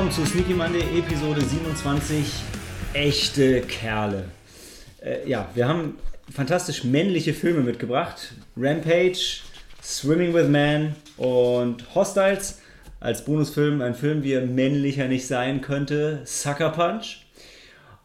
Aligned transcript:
Willkommen 0.00 0.26
zu 0.26 0.32
Sneaky 0.32 0.54
Monday 0.54 0.98
Episode 0.98 1.42
27 1.42 2.24
Echte 2.94 3.60
Kerle. 3.60 4.24
Äh, 5.02 5.28
ja, 5.28 5.50
wir 5.52 5.68
haben 5.68 5.98
fantastisch 6.34 6.84
männliche 6.84 7.34
Filme 7.34 7.60
mitgebracht. 7.60 8.32
Rampage, 8.56 9.42
Swimming 9.82 10.32
with 10.32 10.48
Man 10.48 10.96
und 11.18 11.94
Hostiles. 11.94 12.62
Als 12.98 13.26
Bonusfilm 13.26 13.82
ein 13.82 13.94
Film, 13.94 14.22
wie 14.22 14.32
er 14.32 14.46
männlicher 14.46 15.06
nicht 15.06 15.26
sein 15.26 15.60
könnte, 15.60 16.22
Sucker 16.24 16.70
Punch. 16.70 17.26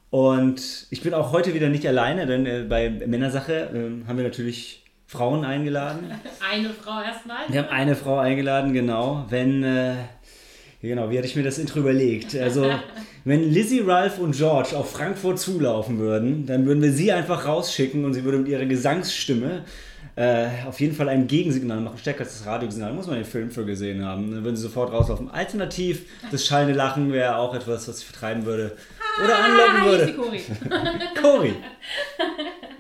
Und 0.10 0.88
ich 0.90 1.02
bin 1.02 1.14
auch 1.14 1.32
heute 1.32 1.54
wieder 1.54 1.70
nicht 1.70 1.88
alleine, 1.88 2.26
denn 2.26 2.46
äh, 2.46 2.66
bei 2.68 2.90
Männersache 2.90 3.54
äh, 3.54 4.06
haben 4.06 4.18
wir 4.18 4.26
natürlich 4.26 4.84
Frauen 5.08 5.46
eingeladen. 5.46 6.12
Eine 6.52 6.72
Frau 6.72 7.02
erstmal. 7.02 7.48
Wir 7.48 7.64
haben 7.64 7.70
eine 7.70 7.96
Frau 7.96 8.18
eingeladen, 8.18 8.74
genau. 8.74 9.26
Wenn, 9.30 9.64
äh, 9.64 9.94
genau, 10.88 11.10
wie 11.10 11.18
hatte 11.18 11.28
ich 11.28 11.36
mir 11.36 11.44
das 11.44 11.58
Intro 11.58 11.80
überlegt? 11.80 12.36
Also, 12.36 12.70
wenn 13.26 13.52
Lizzie, 13.52 13.82
Ralph 13.82 14.20
und 14.20 14.36
George 14.36 14.76
auf 14.78 14.92
Frankfurt 14.92 15.40
zulaufen 15.40 16.00
würden, 16.00 16.46
dann 16.46 16.66
würden 16.66 16.82
wir 16.82 16.92
sie 16.92 17.12
einfach 17.12 17.46
rausschicken 17.46 18.06
und 18.06 18.14
sie 18.14 18.24
würde 18.24 18.38
mit 18.40 18.48
ihrer 18.48 18.66
Gesangsstimme 18.66 19.64
äh, 20.18 20.48
auf 20.68 20.80
jeden 20.80 20.96
Fall 20.96 21.10
ein 21.10 21.28
Gegensignal 21.28 21.82
machen, 21.82 21.98
stärker 21.98 22.22
als 22.22 22.38
das 22.38 22.48
Radiosignal. 22.48 22.94
Muss 22.94 23.08
man 23.08 23.16
den 23.18 23.26
Film 23.26 23.52
für 23.52 23.66
gesehen 23.66 24.06
haben. 24.06 24.32
Dann 24.32 24.44
würden 24.44 24.56
sie 24.56 24.62
sofort 24.64 24.94
rauslaufen. 24.94 25.30
Alternativ, 25.30 26.04
das 26.32 26.46
schallende 26.46 26.74
Lachen 26.74 27.12
wäre 27.12 27.36
auch 27.38 27.54
etwas, 27.54 27.88
was 27.88 28.00
ich 28.00 28.06
vertreiben 28.06 28.46
würde. 28.46 28.78
Oder 29.24 29.38
anlocken 29.38 29.76
Ah, 29.82 29.86
würde. 29.86 30.06
hier 30.06 30.34
ist 30.34 30.62
die 31.16 31.22
Cori. 31.22 31.54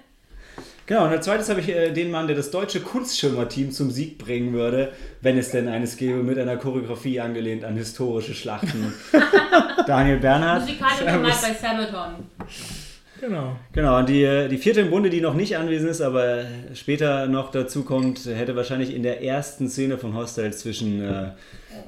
Genau, 0.87 1.05
und 1.05 1.09
als 1.09 1.25
zweites 1.25 1.49
habe 1.49 1.61
ich 1.61 1.69
äh, 1.69 1.91
den 1.91 2.11
Mann, 2.11 2.27
der 2.27 2.35
das 2.35 2.51
deutsche 2.51 2.79
Kunstschirmer-Team 2.79 3.71
zum 3.71 3.89
Sieg 3.89 4.19
bringen 4.19 4.53
würde, 4.53 4.91
wenn 5.21 5.37
es 5.37 5.49
denn 5.49 5.67
eines 5.67 5.97
gäbe, 5.97 6.21
mit 6.21 6.37
einer 6.37 6.57
Choreografie 6.57 7.19
angelehnt 7.19 7.63
an 7.63 7.75
historische 7.75 8.35
Schlachten. 8.35 8.93
Daniel 9.87 10.17
Bernhard. 10.17 10.61
Musikalisch 10.61 10.99
nochmal 10.99 11.31
bei 11.31 11.53
Sabaton. 11.53 12.25
Genau. 13.19 13.55
Genau, 13.71 13.97
und 13.97 14.09
die, 14.09 14.23
äh, 14.23 14.47
die 14.47 14.57
vierte 14.57 14.81
im 14.81 14.91
Bunde, 14.91 15.09
die 15.09 15.21
noch 15.21 15.33
nicht 15.33 15.57
anwesend 15.57 15.89
ist, 15.89 16.01
aber 16.01 16.43
später 16.75 17.25
noch 17.27 17.49
dazu 17.49 17.83
kommt, 17.83 18.25
hätte 18.25 18.55
wahrscheinlich 18.55 18.93
in 18.93 19.01
der 19.01 19.23
ersten 19.23 19.69
Szene 19.69 19.97
von 19.97 20.13
Hostels 20.13 20.59
zwischen 20.59 21.01
äh, 21.01 21.29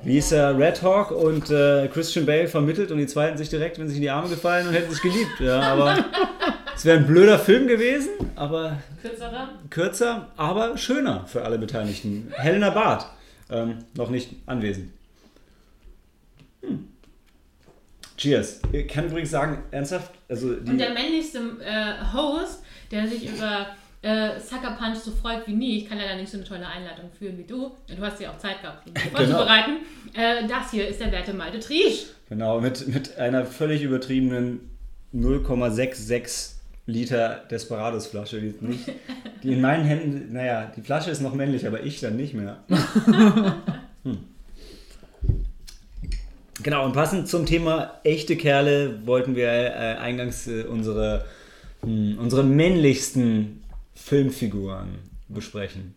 Lisa 0.03 0.51
Redhawk 0.51 1.11
und 1.11 1.49
äh, 1.49 1.87
Christian 1.87 2.25
Bale 2.25 2.47
vermittelt 2.47 2.91
und 2.91 2.97
die 2.97 3.07
zweiten 3.07 3.37
sich 3.37 3.49
direkt, 3.49 3.77
wenn 3.79 3.87
sie 3.87 3.93
sich 3.93 3.97
in 3.97 4.03
die 4.03 4.09
Arme 4.09 4.29
gefallen 4.29 4.67
und 4.67 4.73
hätten 4.73 4.91
sich 4.91 5.01
geliebt. 5.01 5.39
Ja, 5.39 5.61
aber 5.61 6.05
es 6.75 6.85
wäre 6.85 6.99
ein 6.99 7.07
blöder 7.07 7.39
Film 7.39 7.67
gewesen, 7.67 8.09
aber 8.35 8.77
Kürzerer. 9.01 9.49
kürzer, 9.69 10.31
aber 10.37 10.77
schöner 10.77 11.25
für 11.27 11.43
alle 11.43 11.57
Beteiligten. 11.57 12.31
Helena 12.35 12.69
Barth, 12.69 13.05
ähm, 13.49 13.79
noch 13.95 14.09
nicht 14.09 14.35
anwesend. 14.45 14.91
Hm. 16.61 16.87
Cheers. 18.17 18.61
Ich 18.71 18.87
kann 18.87 19.05
übrigens 19.07 19.29
sagen, 19.29 19.63
ernsthaft, 19.69 20.11
also 20.27 20.55
die, 20.55 20.71
Und 20.71 20.77
der 20.79 20.91
männlichste 20.91 21.39
äh, 21.63 22.13
Host, 22.13 22.63
der 22.91 23.07
sich 23.07 23.29
über 23.29 23.67
äh, 24.01 24.39
Sucker 24.39 24.77
Punch 24.79 24.97
so 24.97 25.11
freut 25.11 25.47
wie 25.47 25.53
nie, 25.53 25.77
ich 25.79 25.89
kann 25.89 25.97
leider 25.97 26.15
nicht 26.15 26.29
so 26.29 26.37
eine 26.37 26.45
tolle 26.45 26.67
Einleitung 26.67 27.09
führen 27.17 27.37
wie 27.37 27.43
du, 27.43 27.71
du 27.87 28.01
hast 28.01 28.21
ja 28.21 28.31
auch 28.31 28.37
Zeit 28.37 28.61
gehabt, 28.61 28.87
um 28.87 28.93
dich 28.95 29.03
vorzubereiten, 29.03 29.77
äh, 30.13 30.47
das 30.47 30.71
hier 30.71 30.87
ist 30.87 30.99
der 31.01 31.11
werte 31.11 31.33
Malte 31.33 31.59
Triesch. 31.59 32.05
Genau, 32.29 32.59
mit, 32.61 32.87
mit 32.87 33.17
einer 33.17 33.45
völlig 33.45 33.81
übertriebenen 33.81 34.59
0,66 35.15 36.51
Liter 36.85 37.41
Desperados-Flasche. 37.51 38.39
Die, 38.39 38.53
nicht- 38.65 38.89
die 39.43 39.53
in 39.53 39.61
meinen 39.61 39.83
Händen, 39.85 40.31
naja, 40.33 40.71
die 40.75 40.81
Flasche 40.81 41.11
ist 41.11 41.21
noch 41.21 41.33
männlich, 41.33 41.67
aber 41.67 41.83
ich 41.83 41.99
dann 41.99 42.15
nicht 42.15 42.33
mehr. 42.33 42.57
hm. 44.03 44.17
Genau, 46.63 46.85
und 46.85 46.93
passend 46.93 47.27
zum 47.27 47.45
Thema 47.45 47.99
echte 48.03 48.35
Kerle 48.35 49.05
wollten 49.05 49.35
wir 49.35 49.47
äh, 49.47 49.95
eingangs 49.99 50.47
äh, 50.47 50.63
unsere, 50.63 51.25
hm, 51.81 52.17
unsere 52.19 52.43
männlichsten 52.43 53.63
Filmfiguren 53.97 54.99
besprechen. 55.27 55.93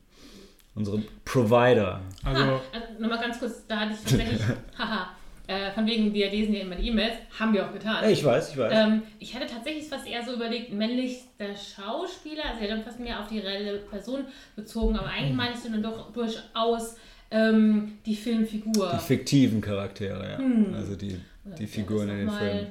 Unsere 0.75 1.03
Provider. 1.25 2.01
Also, 2.25 2.43
also 2.43 2.87
nochmal 2.99 3.19
ganz 3.19 3.39
kurz, 3.39 3.67
da 3.67 3.81
hatte 3.81 3.93
ich 3.93 4.01
tatsächlich, 4.01 4.41
haha, 4.79 5.11
äh, 5.47 5.71
von 5.73 5.85
wegen, 5.87 6.15
wir 6.15 6.31
lesen 6.31 6.55
ja 6.55 6.61
immer 6.61 6.77
die 6.77 6.89
E-Mails, 6.89 7.15
haben 7.39 7.53
wir 7.53 7.67
auch 7.67 7.73
getan. 7.73 8.09
Ich 8.09 8.25
weiß, 8.25 8.53
ich 8.53 8.57
weiß. 8.57 8.73
Ähm, 8.75 9.03
ich 9.19 9.35
hatte 9.35 9.47
tatsächlich 9.47 9.89
fast 9.89 10.07
eher 10.07 10.25
so 10.25 10.35
überlegt, 10.35 10.73
männlichster 10.73 11.55
Schauspieler, 11.57 12.45
also 12.53 12.63
ja 12.65 12.69
dann 12.69 12.85
fast 12.85 13.01
mehr 13.01 13.21
auf 13.21 13.29
die 13.29 13.41
reelle 13.41 13.79
Person 13.79 14.25
bezogen, 14.57 14.97
aber 14.97 15.09
Mhm. 15.09 15.13
eigentlich 15.13 15.37
meinst 15.37 15.65
du 15.67 15.71
dann 15.71 15.83
doch 15.83 16.13
durchaus 16.13 16.97
ähm, 17.33 17.99
die 18.07 18.17
Filmfigur. 18.17 18.93
Die 18.95 19.05
fiktiven 19.05 19.61
Charaktere, 19.61 20.31
ja. 20.33 20.39
Hm. 20.39 20.73
Also 20.75 20.95
die, 20.97 21.21
die 21.59 21.67
Figuren 21.67 22.09
in 22.11 22.19
den 22.19 22.31
Filmen. 22.31 22.67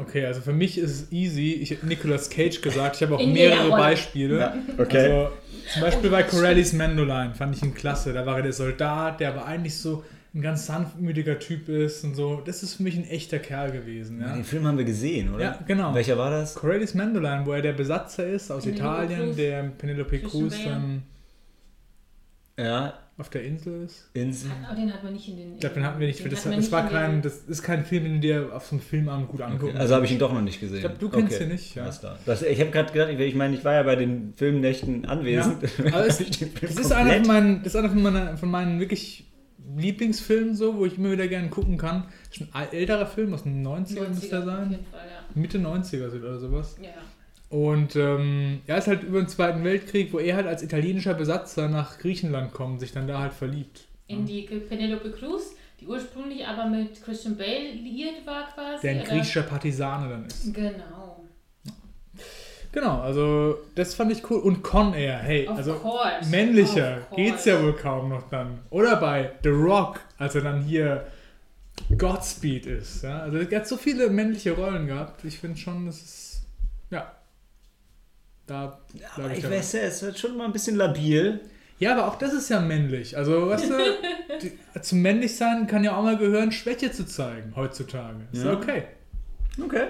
Okay, 0.00 0.24
also 0.26 0.40
für 0.40 0.52
mich 0.52 0.78
ist 0.78 0.90
es 0.90 1.12
easy. 1.12 1.54
Ich 1.54 1.72
habe 1.72 1.86
Nicolas 1.86 2.28
Cage 2.30 2.60
gesagt. 2.60 2.96
Ich 2.96 3.02
habe 3.02 3.16
auch 3.16 3.20
In 3.20 3.32
mehrere. 3.32 3.70
Beispiele. 3.70 4.38
Ja, 4.38 4.54
okay. 4.78 5.12
Also, 5.12 5.30
zum 5.72 5.82
Beispiel 5.82 6.10
bei 6.10 6.22
Corellis 6.22 6.72
Mandoline 6.72 7.34
fand 7.34 7.56
ich 7.56 7.62
ihn 7.62 7.74
klasse. 7.74 8.12
Da 8.12 8.24
war 8.26 8.36
er 8.36 8.42
der 8.42 8.52
Soldat, 8.52 9.20
der 9.20 9.30
aber 9.30 9.44
eigentlich 9.46 9.76
so 9.76 10.04
ein 10.34 10.42
ganz 10.42 10.66
sanftmütiger 10.66 11.38
Typ 11.38 11.68
ist 11.68 12.04
und 12.04 12.14
so. 12.14 12.42
Das 12.44 12.62
ist 12.62 12.74
für 12.74 12.82
mich 12.82 12.96
ein 12.96 13.08
echter 13.08 13.38
Kerl 13.38 13.70
gewesen. 13.72 14.20
Ja? 14.20 14.34
Den 14.34 14.44
Film 14.44 14.66
haben 14.66 14.76
wir 14.78 14.84
gesehen, 14.84 15.34
oder? 15.34 15.42
Ja, 15.42 15.58
genau. 15.66 15.94
Welcher 15.94 16.18
war 16.18 16.30
das? 16.30 16.54
Corellis 16.54 16.94
Mandoline, 16.94 17.44
wo 17.46 17.52
er 17.52 17.62
der 17.62 17.72
Besatzer 17.72 18.26
ist 18.26 18.50
aus 18.50 18.64
Penelope 18.64 19.04
Italien, 19.04 19.26
Cruz. 19.26 19.36
der 19.36 19.62
Penelope 19.78 20.18
Cruz 20.20 20.54
dann 20.64 21.02
Ja, 22.58 22.94
auf 23.18 23.28
der 23.30 23.44
Insel 23.44 23.84
ist. 23.84 24.08
Insel. 24.14 24.50
Aber 24.64 24.76
den 24.76 24.92
hatten 24.92 25.04
wir 25.04 25.12
nicht 25.12 25.28
in 25.28 25.36
den. 25.36 25.54
Ich 25.54 25.60
glaube, 25.60 25.74
den 25.74 25.84
hatten 25.84 25.98
wir 25.98 26.06
nicht. 26.06 26.20
den 26.20 26.30
Das, 26.30 26.44
das 26.44 26.72
war 26.72 26.84
in 26.84 26.90
kein, 26.90 27.22
das 27.22 27.38
ist 27.48 27.62
kein 27.62 27.84
Film, 27.84 28.04
den 28.04 28.14
du 28.14 28.20
dir 28.20 28.50
auf 28.54 28.66
so 28.66 28.76
einem 28.76 28.80
Filmabend 28.80 29.28
gut 29.28 29.40
angucken 29.40 29.72
Okay. 29.72 29.78
Also 29.78 29.96
habe 29.96 30.04
ich 30.06 30.12
ihn 30.12 30.20
doch 30.20 30.32
noch 30.32 30.40
nicht 30.40 30.60
gesehen. 30.60 30.76
Ich 30.76 30.82
glaub, 30.82 30.98
du 31.00 31.08
kennst 31.08 31.40
ihn 31.40 31.48
nicht, 31.48 31.74
ja. 31.74 31.82
Alles 31.82 31.98
klar. 31.98 32.18
Das, 32.24 32.42
ich 32.42 32.60
habe 32.60 32.70
gerade 32.70 32.92
gedacht, 32.92 33.10
ich, 33.10 33.18
ich 33.18 33.34
meine, 33.34 33.56
ich 33.56 33.64
war 33.64 33.74
ja 33.74 33.82
bei 33.82 33.96
den 33.96 34.32
Filmnächten 34.34 35.04
anwesend. 35.04 35.62
Ja, 35.78 35.94
aber 35.94 36.06
es, 36.06 36.18
das, 36.60 36.76
ist 36.76 36.92
einer 36.92 37.14
von 37.14 37.26
meinen, 37.26 37.62
das 37.64 37.74
ist 37.74 37.76
einer 37.76 37.90
von, 37.90 38.02
meiner, 38.02 38.36
von 38.36 38.50
meinen 38.50 38.78
wirklich 38.78 39.24
Lieblingsfilmen, 39.76 40.54
so, 40.54 40.76
wo 40.76 40.86
ich 40.86 40.96
immer 40.96 41.10
wieder 41.10 41.26
gerne 41.26 41.48
gucken 41.48 41.76
kann. 41.76 42.04
Ist 42.30 42.40
ein 42.52 42.68
älterer 42.72 43.06
Film 43.06 43.34
aus 43.34 43.42
den 43.42 43.66
90ern, 43.66 44.08
muss 44.10 44.22
90er 44.22 44.28
der 44.30 44.38
auf 44.38 44.44
sein. 44.44 44.70
jeden 44.70 44.86
Fall, 44.86 45.06
ja. 45.06 45.24
Mitte 45.34 45.58
90er 45.58 46.10
sind 46.10 46.22
oder 46.22 46.38
sowas. 46.38 46.76
Ja. 46.80 46.90
Und 47.50 47.96
ähm, 47.96 48.60
ja, 48.66 48.76
ist 48.76 48.88
halt 48.88 49.04
über 49.04 49.20
den 49.20 49.28
Zweiten 49.28 49.64
Weltkrieg, 49.64 50.12
wo 50.12 50.18
er 50.18 50.36
halt 50.36 50.46
als 50.46 50.62
italienischer 50.62 51.14
Besatzer 51.14 51.68
nach 51.68 51.98
Griechenland 51.98 52.52
kommt, 52.52 52.80
sich 52.80 52.92
dann 52.92 53.08
da 53.08 53.20
halt 53.20 53.32
verliebt. 53.32 53.86
In 54.06 54.26
die 54.26 54.42
Penelope 54.42 55.10
Cruz, 55.12 55.54
die 55.80 55.86
ursprünglich 55.86 56.46
aber 56.46 56.66
mit 56.66 57.02
Christian 57.02 57.36
Bale 57.36 57.72
liiert 57.72 58.26
war 58.26 58.48
quasi. 58.52 58.82
Der 58.82 59.00
ein 59.00 59.04
griechischer 59.04 59.42
Partisane 59.42 60.08
dann 60.10 60.26
ist. 60.26 60.52
Genau. 60.52 61.24
Genau, 62.70 63.00
also 63.00 63.58
das 63.74 63.94
fand 63.94 64.12
ich 64.12 64.28
cool. 64.30 64.40
Und 64.40 64.62
Con 64.62 64.92
Air, 64.92 65.18
hey, 65.18 65.48
Of 65.48 65.56
also 65.56 65.74
course. 65.74 66.28
männlicher 66.30 66.98
Of 67.10 67.16
geht's 67.16 67.44
course. 67.44 67.50
ja 67.50 67.62
wohl 67.62 67.72
kaum 67.72 68.10
noch 68.10 68.28
dann. 68.28 68.58
Oder 68.68 68.96
bei 68.96 69.32
The 69.42 69.48
Rock, 69.48 70.00
als 70.18 70.34
er 70.34 70.42
dann 70.42 70.60
hier 70.62 71.06
Godspeed 71.96 72.66
ist. 72.66 73.02
Ja? 73.04 73.20
Also 73.20 73.38
er 73.38 73.56
hat 73.60 73.66
so 73.66 73.78
viele 73.78 74.10
männliche 74.10 74.52
Rollen 74.52 74.86
gehabt. 74.86 75.24
Ich 75.24 75.38
finde 75.38 75.56
schon, 75.56 75.86
das 75.86 75.96
ist, 75.96 76.42
ja, 76.90 77.10
da 78.48 78.80
Aber 79.16 79.30
ich 79.32 79.42
dabei. 79.42 79.58
weiß 79.58 79.72
ja, 79.74 79.80
es 79.82 80.02
wird 80.02 80.18
schon 80.18 80.36
mal 80.36 80.46
ein 80.46 80.52
bisschen 80.52 80.74
labil. 80.76 81.40
Ja, 81.78 81.92
aber 81.92 82.08
auch 82.08 82.16
das 82.18 82.32
ist 82.32 82.48
ja 82.48 82.58
männlich. 82.60 83.16
Also, 83.16 83.48
weißt 83.48 83.70
du, 83.70 83.74
die, 84.42 84.80
zum 84.82 85.00
Männlichsein 85.02 85.68
kann 85.68 85.84
ja 85.84 85.96
auch 85.96 86.02
mal 86.02 86.16
gehören, 86.16 86.50
Schwäche 86.50 86.90
zu 86.90 87.06
zeigen 87.06 87.52
heutzutage. 87.54 88.16
Ist 88.32 88.44
Ja. 88.44 88.52
okay. 88.54 88.82
Okay. 89.62 89.84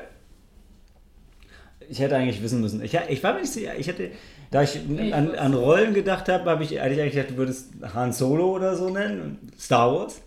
Ich 1.89 2.01
hätte 2.01 2.17
eigentlich 2.17 2.43
wissen 2.43 2.61
müssen. 2.61 2.83
Ich, 2.83 2.93
ich 3.09 3.23
war 3.23 3.33
mir 3.33 3.41
nicht 3.41 3.53
sicher. 3.53 3.75
Ich 3.79 3.87
hätte, 3.87 4.11
da 4.51 4.63
ich 4.63 4.79
an, 5.13 5.35
an 5.35 5.55
Rollen 5.55 5.95
gedacht 5.95 6.29
habe, 6.29 6.51
habe 6.51 6.63
ich 6.63 6.79
eigentlich 6.81 7.13
gedacht, 7.15 7.31
du 7.31 7.37
würdest 7.39 7.71
Han 7.95 8.13
Solo 8.13 8.55
oder 8.55 8.77
so 8.77 8.91
nennen. 8.91 9.39
Star 9.59 9.95
Wars. 9.95 10.21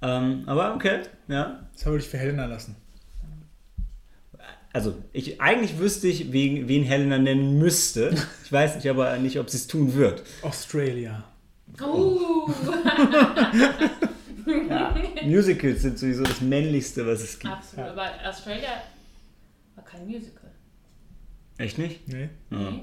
Ähm, 0.00 0.44
aber 0.46 0.74
okay, 0.74 1.00
ja. 1.28 1.60
Das 1.74 1.84
würde 1.84 1.98
ich 1.98 2.08
für 2.08 2.16
Helena 2.18 2.46
lassen. 2.46 2.76
Also, 4.74 4.94
ich, 5.12 5.40
eigentlich 5.40 5.78
wüsste 5.78 6.08
ich, 6.08 6.32
wen, 6.32 6.66
wen 6.68 6.82
Helena 6.82 7.16
nennen 7.16 7.58
müsste. 7.58 8.14
Ich 8.44 8.52
weiß 8.52 8.74
nicht, 8.76 8.88
aber 8.90 9.16
nicht, 9.18 9.38
ob 9.38 9.48
sie 9.48 9.56
es 9.56 9.66
tun 9.68 9.94
wird. 9.94 10.22
Australia. 10.42 11.24
Uh, 11.80 12.52
Ja. 14.68 14.94
Musicals 15.24 15.80
sind 15.82 15.98
sowieso 15.98 16.22
das 16.22 16.42
männlichste, 16.42 17.06
was 17.06 17.22
es 17.22 17.38
gibt. 17.38 17.50
absolut. 17.52 17.86
Aber 17.88 18.10
Australia 18.28 18.82
war 19.74 19.84
kein 19.84 20.04
Musical. 20.06 20.50
Echt 21.56 21.78
nicht? 21.78 22.06
Nee. 22.08 22.28
Ja. 22.50 22.58
War 22.58 22.80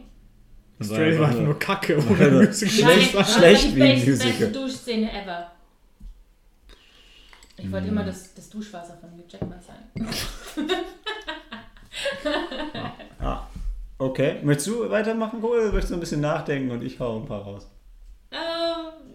Australia 0.79 1.19
war 1.19 1.31
nur 1.33 1.59
Kacke 1.59 1.97
ohne 1.99 2.31
nur 2.31 2.43
Musical. 2.45 2.73
Schlecht- 2.95 3.13
Nein, 3.13 3.25
schlecht 3.25 3.65
das 3.65 3.75
wie 3.75 3.79
war 3.79 3.87
ein 3.87 3.99
die 3.99 4.05
beste, 4.05 4.09
Musical. 4.25 4.47
beste 4.47 4.59
Duschszene 4.59 5.21
ever. 5.23 5.51
Ich 7.57 7.71
wollte 7.71 7.87
Mm. 7.87 7.89
immer 7.91 8.03
das, 8.05 8.33
das 8.33 8.49
Duschwasser 8.49 8.97
von 8.99 9.11
Hugh 9.11 9.25
Jackman 9.29 9.59
sein. 9.61 10.07
Ah, 13.19 13.47
okay. 13.97 14.39
Möchtest 14.43 14.67
du 14.67 14.89
weitermachen, 14.89 15.41
Cole, 15.41 15.61
oder 15.61 15.71
möchtest 15.71 15.91
du 15.91 15.95
ein 15.97 15.99
bisschen 15.99 16.21
nachdenken 16.21 16.71
und 16.71 16.83
ich 16.83 16.99
hau 16.99 17.19
ein 17.19 17.25
paar 17.25 17.41
raus? 17.41 17.67
Äh, 18.31 18.35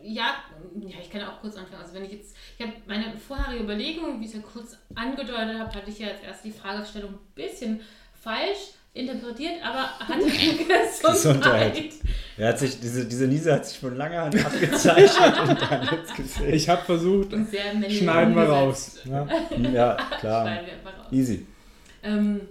ja, 0.02 0.34
ja, 0.80 0.96
ich 1.00 1.10
kann 1.10 1.22
auch 1.22 1.40
kurz 1.40 1.56
anfangen. 1.56 1.82
Also 1.82 1.94
wenn 1.94 2.04
ich 2.04 2.12
jetzt, 2.12 2.36
ich 2.58 2.66
habe 2.66 2.76
meine 2.86 3.16
vorherige 3.16 3.64
Überlegung, 3.64 4.20
wie 4.20 4.24
ich 4.24 4.30
es 4.30 4.36
ja 4.36 4.42
kurz 4.42 4.76
angedeutet 4.94 5.58
habe, 5.58 5.74
hatte 5.74 5.90
ich 5.90 5.98
ja 5.98 6.08
als 6.08 6.22
erst 6.22 6.44
die 6.44 6.52
Fragestellung 6.52 7.14
ein 7.14 7.34
bisschen 7.34 7.80
falsch 8.14 8.74
interpretiert, 8.96 9.54
aber 9.62 9.98
hatte 9.98 10.24
Gesundheit. 11.12 11.92
Er 12.36 12.48
hat 12.48 12.58
sich, 12.58 12.80
diese, 12.80 13.06
diese 13.06 13.26
Niese 13.26 13.52
hat 13.54 13.66
sich 13.66 13.78
von 13.78 13.96
langer 13.96 14.22
Hand 14.22 14.44
abgezeichnet 14.44 15.40
und 15.40 15.60
dann 15.62 15.88
jetzt 15.90 16.14
gesehen. 16.14 16.52
Ich 16.52 16.68
habe 16.68 16.82
versucht, 16.82 17.30
schneiden 17.88 18.34
wir 18.34 18.44
raus. 18.44 18.98
Ja, 19.04 19.26
ja 19.72 19.94
klar. 20.20 20.60
Easy. 21.10 21.46
Ähm, 22.02 22.42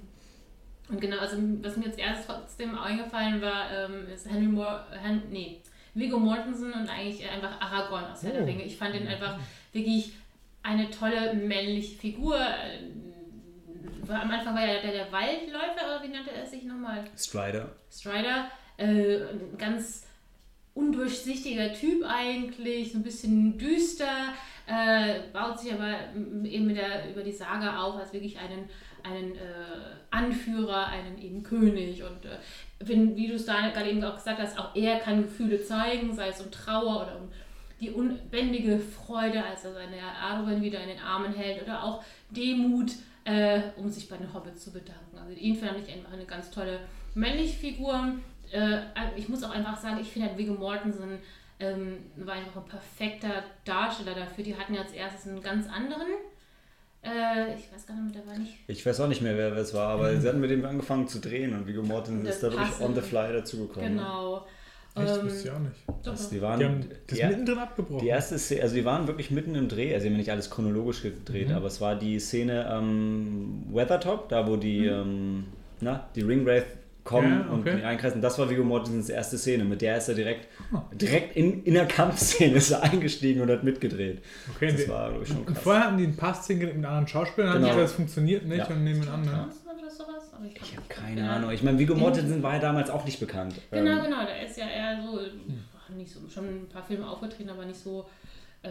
und 0.89 1.01
genau, 1.01 1.17
also 1.17 1.37
was 1.61 1.77
mir 1.77 1.85
jetzt 1.85 1.99
erst 1.99 2.27
trotzdem 2.27 2.77
eingefallen 2.77 3.41
war, 3.41 3.71
ähm, 3.71 4.07
ist 4.13 4.29
Henry 4.29 4.47
Moore, 4.47 4.85
Hen, 5.01 5.23
nee, 5.31 5.61
Viggo 5.95 6.19
Mortensen 6.19 6.73
und 6.73 6.89
eigentlich 6.89 7.27
einfach 7.27 7.59
Aragorn 7.59 8.05
aus 8.05 8.21
Herr 8.21 8.31
oh. 8.31 8.37
der 8.37 8.47
Ringe. 8.47 8.63
Ich 8.63 8.77
fand 8.77 8.95
ihn 8.95 9.07
einfach 9.07 9.39
wirklich 9.71 10.13
eine 10.61 10.89
tolle 10.89 11.33
männliche 11.33 11.97
Figur. 11.97 12.37
War, 14.05 14.21
am 14.21 14.31
Anfang 14.31 14.55
war 14.55 14.65
ja 14.65 14.81
der, 14.81 14.91
der 14.91 15.11
Waldläufer, 15.11 15.85
oder 15.85 16.03
wie 16.03 16.09
nannte 16.09 16.31
er 16.31 16.45
sich 16.45 16.63
nochmal? 16.63 17.05
Strider. 17.17 17.71
Strider. 17.91 18.51
Äh, 18.77 19.21
ein 19.21 19.57
ganz 19.57 20.05
undurchsichtiger 20.73 21.73
Typ 21.73 22.03
eigentlich, 22.05 22.91
so 22.91 22.99
ein 22.99 23.03
bisschen 23.03 23.57
düster, 23.57 24.33
äh, 24.67 25.21
baut 25.31 25.59
sich 25.59 25.71
aber 25.71 25.95
eben 26.43 26.67
mit 26.67 26.77
der, 26.77 27.09
über 27.09 27.23
die 27.23 27.31
Saga 27.31 27.81
auf 27.81 27.95
als 27.95 28.11
wirklich 28.11 28.37
einen, 28.37 28.69
einen 29.05 29.35
äh, 29.35 29.39
Anführer, 30.11 30.87
einen 30.87 31.17
eben 31.17 31.43
König 31.43 32.03
und 32.03 32.25
äh, 32.25 32.37
wenn, 32.79 33.15
wie 33.15 33.27
du 33.27 33.35
es 33.35 33.45
gerade 33.45 33.89
eben 33.89 34.03
auch 34.03 34.15
gesagt 34.15 34.39
hast, 34.39 34.59
auch 34.59 34.75
er 34.75 34.99
kann 34.99 35.23
Gefühle 35.23 35.61
zeigen, 35.61 36.13
sei 36.13 36.29
es 36.29 36.41
um 36.41 36.51
Trauer 36.51 37.03
oder 37.03 37.19
um 37.19 37.29
die 37.79 37.91
unbändige 37.91 38.79
Freude, 38.79 39.43
als 39.43 39.65
er 39.65 39.73
seine 39.73 39.97
Erben 39.97 40.61
wieder 40.61 40.81
in 40.81 40.89
den 40.89 40.99
Armen 40.99 41.33
hält 41.33 41.61
oder 41.61 41.83
auch 41.83 42.03
Demut, 42.29 42.91
äh, 43.25 43.61
um 43.75 43.89
sich 43.89 44.07
bei 44.07 44.17
den 44.17 44.33
Hobbits 44.33 44.63
zu 44.63 44.71
bedanken. 44.71 45.17
Also 45.17 45.33
ihn 45.33 45.55
fand 45.55 45.77
ich 45.79 45.93
einfach 45.93 46.13
eine 46.13 46.25
ganz 46.25 46.51
tolle 46.51 46.79
männliche 47.13 47.57
Figur. 47.57 48.13
Äh, 48.51 48.79
ich 49.15 49.27
muss 49.29 49.43
auch 49.43 49.51
einfach 49.51 49.77
sagen, 49.77 49.99
ich 49.99 50.09
finde 50.09 50.29
halt 50.29 50.37
Viggo 50.37 50.53
Mortensen 50.53 51.19
ähm, 51.59 51.97
war 52.17 52.35
einfach 52.35 52.61
ein 52.61 52.67
perfekter 52.67 53.43
Darsteller 53.63 54.13
dafür. 54.13 54.43
Die 54.43 54.55
hatten 54.55 54.73
ja 54.73 54.81
als 54.81 54.91
erstes 54.91 55.27
einen 55.27 55.41
ganz 55.41 55.67
anderen 55.67 56.07
äh, 57.05 57.55
ich 57.55 57.71
weiß 57.71 57.85
gar 57.85 57.95
nicht, 58.01 58.15
der 58.15 58.25
war 58.25 58.37
nicht. 58.37 58.53
Ich 58.67 58.85
weiß 58.85 58.99
auch 58.99 59.07
nicht 59.07 59.21
mehr, 59.21 59.37
wer 59.37 59.55
es 59.55 59.73
war, 59.73 59.89
aber 59.89 60.11
mhm. 60.11 60.21
sie 60.21 60.27
hatten 60.27 60.39
mit 60.39 60.49
dem 60.49 60.65
angefangen 60.65 61.07
zu 61.07 61.19
drehen 61.19 61.53
und 61.53 61.67
Viggo 61.67 61.83
Mortensen 61.83 62.25
ist 62.25 62.41
da 62.41 62.51
wirklich 62.51 62.79
on 62.81 62.95
the 62.95 63.01
fly 63.01 63.31
dazugekommen. 63.31 63.97
Genau. 63.97 64.45
Echt, 64.95 65.17
ähm, 65.17 65.25
wusste 65.25 65.47
ich 65.47 65.53
auch 65.53 65.59
nicht. 65.59 65.75
Das, 66.03 66.29
die, 66.29 66.41
waren, 66.41 66.59
die 66.59 66.65
haben 66.65 66.89
das 67.07 67.17
die, 67.17 67.25
mittendrin 67.25 67.57
abgebrochen. 67.59 67.99
Die 67.99 68.07
erste 68.07 68.39
Szene, 68.39 68.61
also 68.63 68.75
die 68.75 68.85
waren 68.85 69.07
wirklich 69.07 69.29
mitten 69.29 69.53
im 69.55 69.67
Dreh, 69.67 69.93
also 69.93 70.03
sie 70.03 70.09
haben 70.09 70.17
nicht 70.17 70.31
alles 70.31 70.49
chronologisch 70.49 71.01
gedreht, 71.01 71.49
mhm. 71.49 71.55
aber 71.55 71.67
es 71.67 71.81
war 71.81 71.95
die 71.95 72.19
Szene 72.19 72.65
am 72.67 72.89
ähm, 72.89 73.63
Weathertop, 73.71 74.29
da 74.29 74.47
wo 74.47 74.55
die, 74.55 74.81
mhm. 74.81 74.89
ähm, 74.89 75.43
na, 75.81 76.07
die 76.15 76.21
Ringwraith 76.21 76.65
kommen 77.05 77.45
ja, 77.47 77.53
okay. 77.53 77.75
und 77.75 77.83
einkreisen. 77.85 78.21
Das 78.21 78.37
war 78.37 78.49
Viggo 78.49 78.63
Mortensens 78.63 79.09
erste 79.09 79.37
Szene. 79.37 79.63
Mit 79.63 79.81
der 79.81 79.97
ist 79.97 80.09
er 80.09 80.15
direkt, 80.15 80.47
oh. 80.73 80.79
direkt 80.91 81.37
in, 81.37 81.63
in 81.63 81.75
der 81.75 81.85
Kampfszene 81.85 82.55
ist 82.55 82.71
er 82.71 82.83
eingestiegen 82.83 83.41
und 83.41 83.49
hat 83.49 83.63
mitgedreht. 83.63 84.21
Okay, 84.55 84.71
das 84.71 84.89
war, 84.89 85.09
glaube 85.09 85.23
ich, 85.23 85.29
schon 85.29 85.45
krass. 85.45 85.59
Vorher 85.59 85.85
hatten 85.85 85.97
die 85.97 86.05
ein 86.05 86.17
paar 86.17 86.33
Szenen 86.33 86.81
mit 86.81 86.85
anderen 86.85 87.07
Schauspielern, 87.07 87.53
genau. 87.53 87.69
haben 87.69 87.79
das 87.79 87.93
funktioniert 87.93 88.45
nicht 88.45 88.57
ja. 88.57 88.67
und 88.67 88.83
nehmen 88.83 89.07
an. 89.07 89.21
Ne? 89.21 89.47
Ich 90.61 90.75
habe 90.75 90.87
keine 90.89 91.21
ja. 91.21 91.35
Ahnung. 91.35 91.51
Ich 91.51 91.63
meine, 91.63 91.79
Viggo 91.79 91.95
Mortensen 91.95 92.43
war 92.43 92.55
ja 92.55 92.59
damals 92.59 92.89
auch 92.89 93.05
nicht 93.05 93.19
bekannt. 93.19 93.55
Genau, 93.71 93.91
ähm, 93.91 94.03
genau. 94.03 94.25
Der 94.25 94.45
ist 94.45 94.57
ja 94.57 94.67
eher 94.67 95.01
so, 95.01 95.19
nicht 95.95 96.11
so, 96.11 96.19
schon 96.29 96.45
ein 96.45 96.69
paar 96.69 96.83
Filme 96.83 97.07
aufgetreten, 97.07 97.49
aber 97.49 97.65
nicht 97.65 97.79
so 97.79 98.05
äh, 98.63 98.69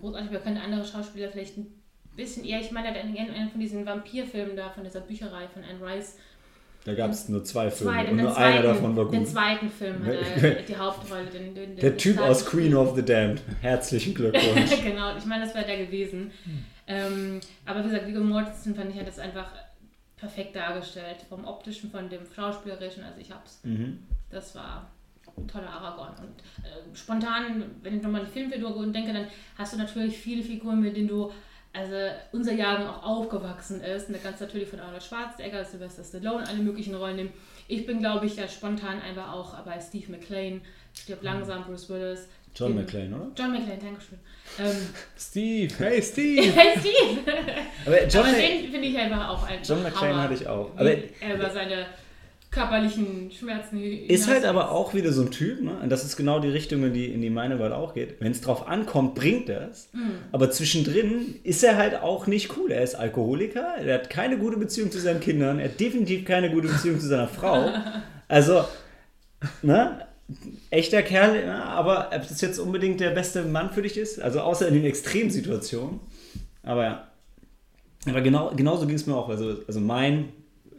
großartig. 0.00 0.30
Wir 0.30 0.40
können 0.40 0.58
andere 0.58 0.84
Schauspieler 0.84 1.28
vielleicht 1.30 1.56
ein 1.56 1.66
bisschen 2.16 2.44
eher, 2.44 2.60
ich 2.60 2.70
meine, 2.70 2.92
der 2.92 3.02
hat 3.02 3.10
einen 3.34 3.50
von 3.50 3.60
diesen 3.60 3.86
Vampirfilmen 3.86 4.56
da, 4.56 4.70
von 4.70 4.84
dieser 4.84 5.00
Bücherei 5.00 5.46
von 5.48 5.62
Anne 5.62 5.84
Rice, 5.84 6.16
da 6.86 6.94
gab 6.94 7.10
es 7.10 7.28
nur 7.28 7.42
zwei 7.42 7.68
Filme 7.68 7.92
Zwei, 7.92 8.10
und 8.10 8.16
nur 8.16 8.32
zweiten, 8.32 8.42
einer 8.44 8.62
davon 8.62 8.96
war 8.96 9.06
gut. 9.06 9.14
Den 9.14 9.26
zweiten 9.26 9.68
Film 9.68 10.06
hat 10.06 10.14
er 10.14 10.50
die 10.68 10.76
Hauptrolle. 10.76 11.24
Den, 11.24 11.52
den, 11.52 11.74
den 11.74 11.76
der 11.76 11.96
Typ 11.96 12.20
aus 12.20 12.46
Queen 12.46 12.76
of 12.76 12.94
the 12.94 13.04
Damned. 13.04 13.42
Herzlichen 13.60 14.14
Glückwunsch. 14.14 14.70
genau, 14.84 15.16
ich 15.16 15.24
meine, 15.26 15.44
das 15.44 15.54
wäre 15.56 15.66
der 15.66 15.84
gewesen. 15.84 16.30
Hm. 16.44 16.64
Ähm, 16.86 17.40
aber 17.64 17.80
wie 17.80 17.88
gesagt, 17.88 18.06
Viggo 18.06 18.20
Mortensen 18.20 18.76
fand 18.76 18.94
ich 18.94 19.00
hat 19.00 19.08
das 19.08 19.18
einfach 19.18 19.48
perfekt 20.16 20.54
dargestellt. 20.54 21.16
Vom 21.28 21.44
optischen, 21.44 21.90
von 21.90 22.08
dem 22.08 22.20
schauspielerischen. 22.32 23.02
Also 23.02 23.20
ich 23.20 23.32
hab's. 23.32 23.58
Mhm. 23.64 23.98
Das 24.30 24.54
war 24.54 24.88
ein 25.36 25.48
toller 25.48 25.68
Aragorn. 25.68 26.14
Und 26.20 26.64
äh, 26.64 26.96
spontan, 26.96 27.64
wenn 27.82 27.96
ich 27.96 28.02
nochmal 28.04 28.20
an 28.20 28.28
die 28.28 28.32
Filmfigur 28.32 28.86
denke, 28.92 29.12
dann 29.12 29.26
hast 29.58 29.72
du 29.72 29.76
natürlich 29.76 30.16
viele 30.16 30.44
Figuren, 30.44 30.80
mit 30.80 30.96
denen 30.96 31.08
du 31.08 31.32
also 31.76 31.94
unser 32.32 32.52
Jahrgang 32.52 32.88
auch 32.88 33.02
aufgewachsen 33.02 33.80
ist. 33.80 34.08
Und 34.08 34.14
da 34.14 34.20
kannst 34.22 34.40
du 34.40 34.46
natürlich 34.46 34.68
von 34.68 34.80
Arnold 34.80 35.02
Schwarzenegger, 35.02 35.64
Sylvester 35.64 36.04
Stallone 36.04 36.46
alle 36.48 36.58
möglichen 36.58 36.94
Rollen 36.94 37.16
nehmen. 37.16 37.32
Ich 37.68 37.86
bin, 37.86 37.98
glaube 37.98 38.26
ich, 38.26 38.36
ja 38.36 38.48
spontan 38.48 39.00
einfach 39.00 39.32
auch 39.32 39.54
bei 39.64 39.78
Steve 39.80 40.10
McLean, 40.10 40.62
stirbt 40.94 41.22
mhm. 41.22 41.28
langsam, 41.28 41.64
Bruce 41.64 41.88
Willis. 41.90 42.28
John 42.54 42.74
McClane, 42.74 43.14
oder? 43.14 43.30
John 43.36 43.52
McClane, 43.52 43.78
danke 43.78 44.00
schön. 44.00 44.18
Ähm, 44.58 44.88
Steve, 45.18 45.74
hey 45.78 46.02
Steve! 46.02 46.52
hey 46.54 46.78
Steve! 46.78 47.20
Aber, 47.84 48.06
John 48.06 48.24
Aber 48.24 48.36
den 48.36 48.70
finde 48.70 48.88
ich 48.88 48.96
einfach 48.96 49.28
auch 49.28 49.46
ein 49.46 49.58
John 49.62 49.82
McClane 49.82 50.22
hatte 50.22 50.34
ich 50.34 50.48
auch. 50.48 50.70
Aber 50.74 50.90
er 50.90 51.34
über 51.34 51.50
seine 51.50 51.86
körperlichen 52.56 53.30
Schmerzen. 53.30 53.78
Ist 53.82 54.28
halt 54.28 54.46
aber 54.46 54.70
auch 54.70 54.94
wieder 54.94 55.12
so 55.12 55.22
ein 55.22 55.30
Typ, 55.30 55.60
ne? 55.60 55.78
und 55.82 55.90
das 55.90 56.04
ist 56.04 56.16
genau 56.16 56.40
die 56.40 56.48
Richtung, 56.48 56.82
in 56.84 56.94
die, 56.94 57.06
in 57.12 57.20
die 57.20 57.28
meine 57.28 57.58
Wahl 57.60 57.74
auch 57.74 57.92
geht. 57.92 58.18
Wenn 58.20 58.32
es 58.32 58.40
drauf 58.40 58.66
ankommt, 58.66 59.14
bringt 59.14 59.50
es. 59.50 59.90
Mhm. 59.92 60.12
Aber 60.32 60.50
zwischendrin 60.50 61.36
ist 61.44 61.62
er 61.62 61.76
halt 61.76 61.96
auch 61.96 62.26
nicht 62.26 62.56
cool. 62.56 62.72
Er 62.72 62.82
ist 62.82 62.94
Alkoholiker, 62.94 63.74
er 63.76 63.94
hat 63.94 64.08
keine 64.08 64.38
gute 64.38 64.56
Beziehung 64.56 64.90
zu 64.90 64.98
seinen 64.98 65.20
Kindern, 65.20 65.58
er 65.58 65.66
hat 65.66 65.78
definitiv 65.78 66.24
keine 66.24 66.50
gute 66.50 66.68
Beziehung 66.68 66.98
zu 66.98 67.06
seiner 67.06 67.28
Frau. 67.28 67.70
Also, 68.28 68.64
ne? 69.62 70.04
Echter 70.70 71.02
Kerl, 71.02 71.48
aber 71.48 72.10
ob 72.12 72.26
das 72.26 72.40
jetzt 72.40 72.58
unbedingt 72.58 72.98
der 72.98 73.10
beste 73.10 73.44
Mann 73.44 73.70
für 73.70 73.82
dich 73.82 73.96
ist, 73.96 74.20
also 74.20 74.40
außer 74.40 74.66
in 74.66 74.74
den 74.74 74.84
Extremsituationen. 74.84 76.00
Aber 76.64 76.82
ja. 76.82 77.06
Aber 78.08 78.20
genau, 78.20 78.50
genauso 78.56 78.88
ging 78.88 78.96
es 78.96 79.06
mir 79.06 79.14
auch. 79.14 79.28
Also, 79.28 79.58
also 79.68 79.78
mein 79.78 80.30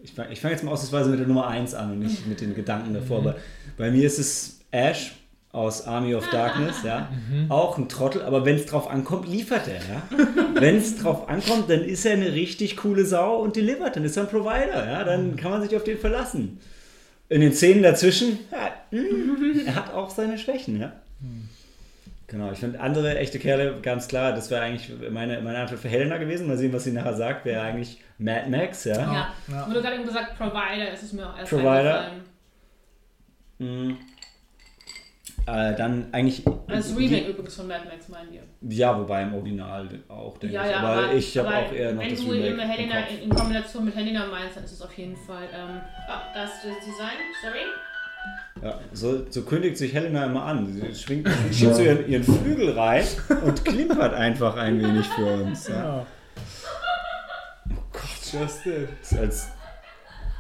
ich 0.10 0.14
fange 0.14 0.36
fang 0.36 0.52
jetzt 0.52 0.64
mal 0.64 0.72
ausnahmsweise 0.72 1.10
mit 1.10 1.20
der 1.20 1.28
Nummer 1.28 1.48
1 1.48 1.74
an 1.74 1.92
und 1.92 2.00
nicht 2.00 2.28
mit 2.28 2.42
den 2.42 2.56
Gedanken 2.56 2.94
davor. 2.94 3.22
Mhm. 3.22 3.28
Aber 3.28 3.38
bei 3.78 3.92
mir 3.92 4.06
ist 4.06 4.20
es 4.20 4.60
Ash 4.72 5.14
aus 5.52 5.88
Army 5.88 6.14
of 6.14 6.30
Darkness, 6.30 6.84
ja. 6.84 7.10
Mhm. 7.30 7.50
Auch 7.50 7.78
ein 7.78 7.90
Trottel, 7.90 8.22
aber 8.22 8.46
wenn 8.46 8.58
es 8.58 8.66
drauf 8.66 8.90
ankommt, 8.90 9.28
liefert 9.28 9.68
er, 9.68 9.76
ja. 9.76 10.28
wenn 10.54 10.78
es 10.78 10.98
drauf 10.98 11.30
ankommt, 11.30 11.70
dann 11.70 11.84
ist 11.84 12.06
er 12.06 12.14
eine 12.14 12.34
richtig 12.34 12.78
coole 12.78 13.06
Sau 13.06 13.38
und 13.38 13.56
delivert, 13.56 13.96
dann 13.96 14.04
ist 14.04 14.18
er 14.18 14.24
ein 14.24 14.30
Provider, 14.30 14.86
ja. 14.90 15.04
Dann 15.04 15.36
kann 15.36 15.52
man 15.52 15.62
sich 15.62 15.76
auf 15.76 15.84
den 15.84 15.98
verlassen. 15.98 16.60
In 17.30 17.42
den 17.42 17.54
Szenen 17.54 17.84
dazwischen, 17.84 18.40
ja, 18.52 18.72
mh, 18.92 19.02
hm, 19.02 19.62
er 19.66 19.76
hat 19.76 19.94
auch 19.94 20.10
seine 20.10 20.38
Schwächen, 20.38 20.80
ja. 20.80 20.94
Genau, 22.28 22.52
ich 22.52 22.60
finde 22.60 22.82
andere 22.82 23.18
echte 23.18 23.40
Kerle, 23.40 23.80
ganz 23.82 24.10
klar, 24.10 24.34
das 24.34 24.52
wäre 24.52 24.62
eigentlich 24.62 24.92
meine, 25.10 25.40
meine 25.40 25.60
Antwort 25.60 25.80
für 25.80 25.88
Helena 25.88 26.18
gewesen. 26.18 26.46
Mal 26.46 26.58
sehen, 26.58 26.74
was 26.74 26.84
sie 26.84 26.92
nachher 26.92 27.14
sagt, 27.14 27.46
wäre 27.46 27.62
eigentlich 27.62 28.02
Mad 28.18 28.50
Max, 28.50 28.84
ja. 28.84 28.98
Ja, 28.98 29.34
ja. 29.48 29.64
Und 29.64 29.74
du 29.74 29.82
gerade 29.82 29.96
eben 29.96 30.06
gesagt, 30.06 30.38
Provider, 30.38 30.92
ist 30.92 31.04
es 31.04 31.14
mir 31.14 31.26
auch 31.26 31.38
erst 31.38 31.50
Provider. 31.50 32.12
Mhm. 33.60 33.98
Äh, 35.48 35.76
dann 35.76 36.08
eigentlich. 36.12 36.44
Das 36.68 36.98
Remake 36.98 37.30
übrigens 37.30 37.56
von 37.56 37.68
Mad 37.68 37.86
Max, 37.86 38.10
meinen 38.10 38.34
wir. 38.34 38.42
Ja, 38.76 39.00
wobei 39.00 39.22
im 39.22 39.34
Original 39.34 39.88
auch, 40.10 40.38
denke 40.38 40.56
ja, 40.56 40.66
ich. 40.66 40.72
Ja, 40.72 40.80
aber, 40.80 41.04
aber 41.04 41.14
ich 41.14 41.38
habe 41.38 41.48
auch 41.48 41.72
eher 41.72 41.94
noch 41.94 42.02
wenn 42.02 42.10
das 42.10 42.20
Wenn 42.20 42.58
du 42.58 42.62
Helena 42.62 43.00
in, 43.08 43.22
in, 43.22 43.30
Kombination 43.30 43.86
mit 43.86 43.96
Helena 43.96 44.26
meinst, 44.26 44.58
dann 44.58 44.66
ist 44.66 44.74
es 44.74 44.82
auf 44.82 44.92
jeden 44.98 45.16
Fall. 45.16 45.48
Ähm, 45.54 45.80
oh, 46.10 46.34
das 46.34 46.56
ist 46.56 46.66
das 46.66 46.86
Design, 46.86 47.18
sorry. 47.42 47.64
Ja, 48.62 48.80
so, 48.92 49.30
so, 49.30 49.44
kündigt 49.44 49.78
sich 49.78 49.94
Helena 49.94 50.26
immer 50.26 50.44
an. 50.44 50.66
Sie 50.74 50.96
schwingt, 50.96 51.30
schiebt 51.52 51.76
so 51.76 51.82
ihren, 51.82 52.08
ihren, 52.08 52.24
Flügel 52.24 52.72
rein 52.72 53.06
und 53.46 53.64
klimpert 53.64 54.14
einfach 54.14 54.56
ein 54.58 54.82
wenig 54.82 55.06
für 55.08 55.26
uns. 55.26 55.68
Ja. 55.68 56.06
Oh 57.70 57.84
Gott, 57.92 58.02
just 58.34 58.66
it. 58.66 58.90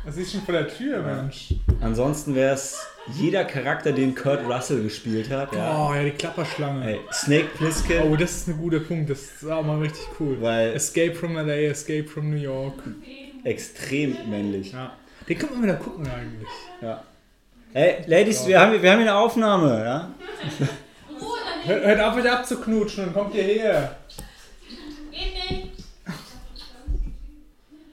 Das 0.05 0.15
ist, 0.15 0.31
schon 0.31 0.41
vor 0.41 0.53
der 0.53 0.67
Tür. 0.67 1.03
Mensch. 1.03 1.53
Ansonsten 1.81 2.33
wäre 2.33 2.53
es 2.55 2.79
jeder 3.13 3.45
Charakter, 3.45 3.91
den 3.91 4.15
Kurt 4.15 4.45
Russell 4.47 4.81
gespielt 4.81 5.29
hat. 5.29 5.53
Ja. 5.53 5.87
Oh 5.89 5.93
ja, 5.93 6.03
die 6.03 6.11
Klapperschlange. 6.11 6.83
Hey, 6.83 6.99
Snake 7.11 7.49
Plissken. 7.57 8.03
Oh, 8.09 8.15
das 8.15 8.31
ist 8.31 8.47
ein 8.47 8.57
guter 8.57 8.79
Punkt. 8.79 9.09
Das 9.09 9.21
ist 9.21 9.49
auch 9.49 9.63
mal 9.63 9.79
richtig 9.79 10.05
cool. 10.19 10.37
Weil 10.41 10.73
Escape 10.73 11.13
from 11.13 11.35
LA, 11.35 11.69
Escape 11.69 12.05
from 12.05 12.29
New 12.29 12.37
York. 12.37 12.81
Extrem 13.43 14.15
männlich. 14.29 14.71
Ja. 14.71 14.93
Den 15.27 15.37
kann 15.37 15.49
man 15.51 15.63
wieder 15.63 15.75
gucken 15.75 16.07
eigentlich. 16.07 16.49
Ja. 16.81 17.03
Hey, 17.77 17.97
Ladies, 18.07 18.47
wir 18.47 18.59
haben, 18.59 18.81
wir 18.81 18.91
haben 18.91 19.01
hier 19.01 19.11
eine 19.11 19.19
Aufnahme, 19.19 19.85
ja? 19.85 20.09
Hört, 21.63 21.85
hört 21.85 22.01
auf, 22.01 22.15
euch 22.15 22.31
abzuknutschen 22.31 23.05
und 23.05 23.13
kommt 23.13 23.35
hierher. 23.35 23.97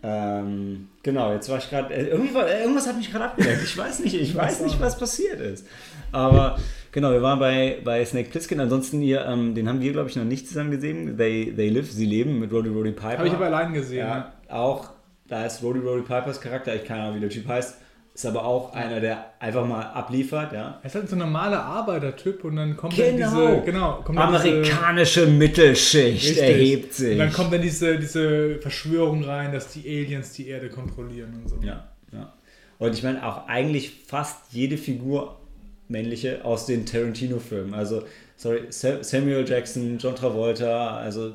Ähm, 0.03 0.88
genau, 1.03 1.35
jetzt 1.35 1.50
war 1.50 1.59
ich 1.59 1.69
gerade. 1.69 1.93
Äh, 1.93 2.07
irgendwas 2.07 2.87
hat 2.87 2.97
mich 2.97 3.12
gerade 3.12 3.26
abgelenkt. 3.26 3.62
Ich 3.62 3.76
weiß 3.76 3.99
nicht, 3.99 4.14
ich 4.14 4.35
weiß 4.35 4.62
nicht, 4.62 4.81
was 4.81 4.99
passiert 4.99 5.38
ist. 5.43 5.67
Aber 6.12 6.59
Genau, 6.91 7.12
wir 7.12 7.21
waren 7.21 7.38
bei, 7.38 7.76
bei 7.85 8.03
Snake 8.07 8.31
Plissken. 8.31 8.61
Ansonsten 8.61 9.03
hier, 9.03 9.26
ähm, 9.26 9.55
den 9.55 9.69
haben 9.69 9.83
wir, 9.83 9.93
glaube 9.93 10.09
ich, 10.09 10.17
noch 10.17 10.25
nicht 10.25 10.49
zusammen 10.49 10.71
gesehen. 10.71 11.19
They, 11.19 11.53
They 11.55 11.69
Live, 11.69 11.93
Sie 11.93 12.07
leben 12.07 12.41
mit 12.41 12.50
Roddy 12.50 12.71
Roddy 12.71 12.93
Piper. 12.93 13.19
Habe 13.19 13.29
ich 13.29 13.35
aber 13.35 13.47
allein 13.47 13.75
gesehen. 13.75 13.99
ja, 13.99 14.33
auch, 14.49 14.93
da 15.29 15.45
ist 15.45 15.62
Roddy 15.62 15.81
Roddy 15.81 16.05
Pipers 16.05 16.41
Charakter, 16.41 16.75
ich 16.75 16.87
keine 16.87 17.03
Ahnung, 17.03 17.17
wie 17.17 17.21
der 17.21 17.29
Typ 17.29 17.47
heißt, 17.47 17.84
ist 18.14 18.26
aber 18.26 18.44
auch 18.44 18.73
einer, 18.75 19.00
der 19.00 19.33
einfach 19.40 19.66
mal 19.66 19.83
abliefert, 19.83 20.52
ja. 20.52 20.78
Er 20.83 20.87
ist 20.87 20.94
halt 20.94 21.09
so 21.09 21.16
ein 21.16 21.18
normaler 21.18 21.64
Arbeitertyp 21.64 22.44
und 22.44 22.54
dann 22.56 22.76
kommt 22.76 22.94
Genau. 22.94 23.18
dann 23.18 23.56
diese, 23.56 23.62
genau, 23.64 24.02
kommt 24.04 24.18
dann 24.18 24.33
diese, 24.35 24.49
Amerikanische 24.50 25.26
Mittelschicht 25.26 26.25
Richtig. 26.30 26.38
erhebt 26.42 26.94
sich. 26.94 27.12
Und 27.12 27.18
dann 27.18 27.33
kommt 27.33 27.52
dann 27.52 27.61
diese, 27.62 27.99
diese 27.99 28.59
Verschwörung 28.61 29.25
rein, 29.25 29.52
dass 29.52 29.68
die 29.73 29.80
Aliens 29.88 30.33
die 30.33 30.47
Erde 30.49 30.68
kontrollieren 30.71 31.35
und 31.42 31.49
so. 31.49 31.56
Ja, 31.66 31.88
ja. 32.12 32.33
Und 32.78 32.94
ich 32.94 33.02
meine 33.02 33.26
auch 33.26 33.49
eigentlich 33.49 34.02
fast 34.06 34.52
jede 34.52 34.76
Figur 34.78 35.40
männliche 35.88 36.44
aus 36.44 36.66
den 36.66 36.87
Tarantino-Filmen. 36.87 37.75
Also, 37.75 38.04
sorry, 38.37 38.61
Sa- 38.71 39.02
Samuel 39.02 39.44
Jackson, 39.49 39.99
John 39.99 40.14
Travolta, 40.14 40.97
also 40.99 41.33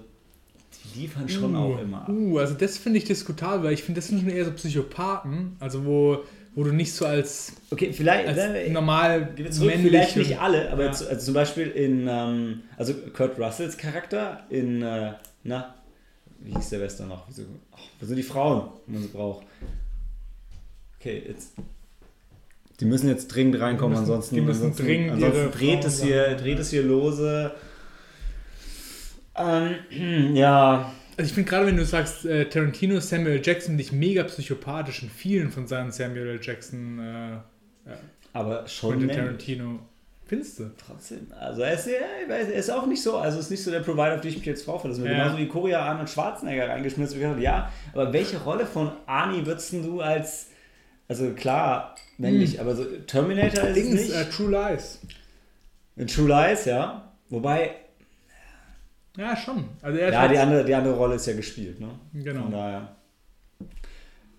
die 0.95 1.01
liefern 1.01 1.27
schon 1.27 1.55
auch 1.55 1.79
immer. 1.81 2.03
ab. 2.03 2.09
Uh, 2.09 2.37
also 2.39 2.53
das 2.53 2.77
finde 2.77 2.99
ich 2.99 3.03
diskutabel, 3.05 3.63
weil 3.65 3.73
ich 3.73 3.83
finde, 3.83 3.99
das 3.99 4.07
sind 4.07 4.21
schon 4.21 4.29
eher 4.29 4.45
so 4.45 4.51
Psychopathen, 4.51 5.55
also 5.59 5.85
wo, 5.85 6.19
wo 6.55 6.63
du 6.63 6.71
nicht 6.71 6.93
so 6.93 7.05
als, 7.05 7.53
Okay, 7.71 7.93
vielleicht 7.93 8.27
als 8.27 8.37
ne, 8.37 8.69
normal 8.69 9.29
zurück, 9.49 9.73
vielleicht 9.77 10.17
nicht 10.17 10.39
alle, 10.39 10.69
aber 10.71 10.83
Ja. 10.83 10.89
jetzt, 10.89 11.07
also 11.07 11.25
zum 11.25 11.33
Beispiel 11.33 11.67
in, 11.67 12.07
ähm, 12.09 12.61
also 12.77 12.93
Kurt 13.13 13.39
Russells 13.39 13.77
Charakter 13.77 14.45
in, 14.49 14.81
äh, 14.81 15.13
na, 15.43 15.75
wie 16.39 16.53
hieß 16.53 16.69
der 16.69 16.81
Western 16.81 17.09
noch? 17.09 17.25
Wieso, 17.27 17.43
wo 17.99 18.05
sind 18.05 18.15
die 18.17 18.23
Frauen, 18.23 18.69
wenn 18.87 18.95
man 18.95 19.03
sie 19.03 19.09
braucht? 19.09 19.45
Okay, 20.99 21.23
jetzt. 21.27 21.53
Die 22.79 22.85
müssen 22.85 23.09
jetzt 23.09 23.27
dringend 23.27 23.59
reinkommen, 23.59 23.95
Die 23.95 23.99
müssen- 24.01 24.11
ansonsten, 24.13 24.35
die 24.35 24.41
müssen 24.41 24.61
ansonsten, 24.63 24.85
dringend 24.85 25.11
ansonsten 25.11 25.51
dreht, 25.51 25.83
es 25.85 26.01
hier, 26.03 26.35
dreht 26.35 26.59
es 26.59 26.69
hier 26.69 26.83
lose. 26.83 27.51
Ähm, 29.35 29.75
ja, 30.35 30.91
Also 31.19 31.29
ich 31.29 31.33
finde 31.35 31.49
gerade, 31.49 31.65
wenn 31.67 31.75
du 31.75 31.83
sagst, 31.83 32.25
äh, 32.25 32.45
Tarantino, 32.45 32.99
Samuel 33.01 33.41
Jackson, 33.43 33.77
dich 33.77 33.91
mega 33.91 34.23
psychopathisch 34.23 35.03
in 35.03 35.09
vielen 35.09 35.51
von 35.51 35.67
seinen 35.67 35.91
Samuel 35.91 36.29
L. 36.29 36.39
Jackson 36.41 36.97
äh, 36.99 37.91
aber 38.31 38.65
schon 38.67 38.91
Quentin 38.91 39.07
männlich. 39.07 39.25
Tarantino. 39.25 39.79
Findest 40.25 40.59
du? 40.59 40.71
Trotzdem, 40.77 41.27
also 41.37 41.61
er 41.63 41.73
ist, 41.73 41.87
ja, 41.87 41.93
er 42.29 42.53
ist 42.53 42.69
auch 42.69 42.85
nicht 42.85 43.01
so, 43.03 43.17
also 43.17 43.37
ist 43.39 43.51
nicht 43.51 43.61
so 43.63 43.69
der 43.71 43.81
Provider, 43.81 44.15
auf 44.15 44.21
den 44.21 44.29
ich 44.29 44.37
mich 44.37 44.45
jetzt 44.45 44.65
brauche. 44.65 44.87
Das 44.87 44.97
ist 44.97 45.03
mir 45.03 45.11
Ja. 45.11 45.23
genauso 45.23 45.37
wie 45.39 45.47
Korea 45.47 45.81
Arnold 45.81 46.09
Schwarzenegger 46.09 46.69
reingeschmissen. 46.69 47.17
Ich 47.17 47.23
dachte, 47.23 47.41
ja, 47.41 47.69
aber 47.93 48.13
welche 48.13 48.37
Rolle 48.37 48.65
von 48.65 48.91
Arnie 49.07 49.45
würdest 49.45 49.73
du 49.73 49.99
als, 50.01 50.51
also 51.09 51.31
klar, 51.31 51.95
männlich, 52.17 52.61
aber 52.61 52.75
so 52.75 52.85
Terminator 53.07 53.65
ist 53.69 53.75
Dings, 53.75 53.91
nicht. 53.93 54.11
äh, 54.15 54.25
True 54.29 54.51
Lies. 54.51 54.99
True 56.07 56.27
Lies, 56.29 56.63
ja. 56.65 57.11
Wobei, 57.29 57.71
Ja, 59.19 59.35
schon. 59.35 59.65
Also 59.81 59.97
er 59.99 60.11
ja, 60.13 60.27
die 60.27 60.37
andere, 60.37 60.63
die 60.65 60.73
andere 60.73 60.95
Rolle 60.95 61.15
ist 61.15 61.25
ja 61.27 61.33
gespielt, 61.33 61.79
ne? 61.79 61.89
Genau. 62.13 62.43
Von 62.43 62.51
daher. 62.51 62.95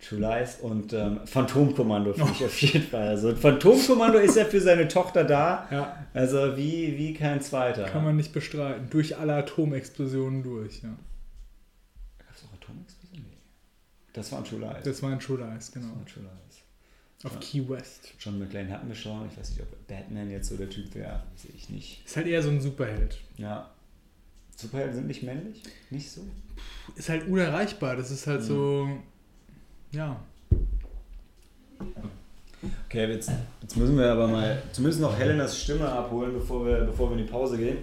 True 0.00 0.18
Lies 0.20 0.56
und 0.60 0.94
ähm, 0.94 1.20
Phantomkommando 1.26 2.14
finde 2.14 2.32
ich 2.32 2.44
auf 2.46 2.62
jeden 2.62 2.86
Fall. 2.86 3.08
Also 3.08 3.34
Phantomkommando 3.36 4.18
ist 4.18 4.36
ja 4.36 4.46
für 4.46 4.60
seine 4.60 4.88
Tochter 4.88 5.24
da. 5.24 5.68
Ja, 5.70 6.06
Also 6.14 6.56
wie, 6.56 6.96
wie 6.96 7.12
kein 7.12 7.42
zweiter. 7.42 7.84
kann 7.84 8.04
man 8.04 8.16
nicht 8.16 8.32
bestreiten. 8.32 8.88
Durch 8.88 9.18
alle 9.18 9.34
Atomexplosionen 9.34 10.42
durch, 10.42 10.82
ja. 10.82 10.88
Gab 12.18 12.34
es 12.34 12.44
auch 12.44 12.54
Atomexplosionen? 12.54 13.26
Nee. 13.30 13.36
Das 14.14 14.32
war 14.32 14.38
ein 14.38 14.44
True 14.46 14.60
Lies. 14.60 14.84
Das 14.84 15.02
war 15.02 15.12
in 15.12 15.18
True 15.20 15.38
Lies, 15.38 15.70
genau. 15.72 15.86
Das 15.88 15.94
war 15.94 16.00
ein 16.00 16.06
True 16.06 16.22
Lies. 16.22 16.62
Auf 17.26 17.32
Ja. 17.34 17.38
Key 17.40 17.68
West. 17.68 18.14
John 18.18 18.38
McClane 18.38 18.70
hatten 18.72 18.88
wir 18.88 18.94
schon. 18.94 19.28
Ich 19.30 19.38
weiß 19.38 19.50
nicht, 19.50 19.60
ob 19.60 19.86
Batman 19.86 20.30
jetzt 20.30 20.48
so 20.48 20.56
der 20.56 20.70
Typ 20.70 20.94
wäre. 20.94 21.22
Sehe 21.36 21.50
ich 21.54 21.68
nicht. 21.68 22.02
Ist 22.06 22.16
halt 22.16 22.26
eher 22.26 22.42
so 22.42 22.48
ein 22.48 22.62
Superheld. 22.62 23.18
Ja. 23.36 23.68
Superhelden 24.60 24.94
sind 24.94 25.06
nicht 25.06 25.22
männlich? 25.22 25.62
Nicht 25.90 26.10
so? 26.10 26.22
Ist 26.96 27.08
halt 27.08 27.26
unerreichbar. 27.28 27.96
Das 27.96 28.10
ist 28.10 28.26
halt 28.26 28.42
so. 28.42 28.88
Ja. 29.92 30.16
Okay, 32.86 33.06
jetzt, 33.10 33.30
jetzt 33.62 33.76
müssen 33.76 33.96
wir 33.96 34.12
aber 34.12 34.28
mal 34.28 34.62
zumindest 34.72 35.00
noch 35.00 35.16
Helenas 35.18 35.58
Stimme 35.58 35.88
abholen, 35.88 36.34
bevor 36.34 36.66
wir, 36.66 36.76
bevor 36.82 37.08
wir 37.10 37.16
in 37.18 37.24
die 37.24 37.30
Pause 37.30 37.56
gehen. 37.56 37.78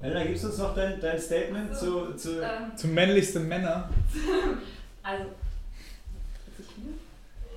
Helena, 0.00 0.24
gibst 0.24 0.42
du 0.44 0.48
uns 0.48 0.58
noch 0.58 0.74
dein, 0.74 1.00
dein 1.00 1.18
Statement 1.18 1.74
zu, 1.76 2.12
zu. 2.14 2.42
Ähm, 2.42 2.76
Zum 2.76 2.92
männlichsten 2.92 3.46
Männer. 3.46 3.88
also, 5.02 5.24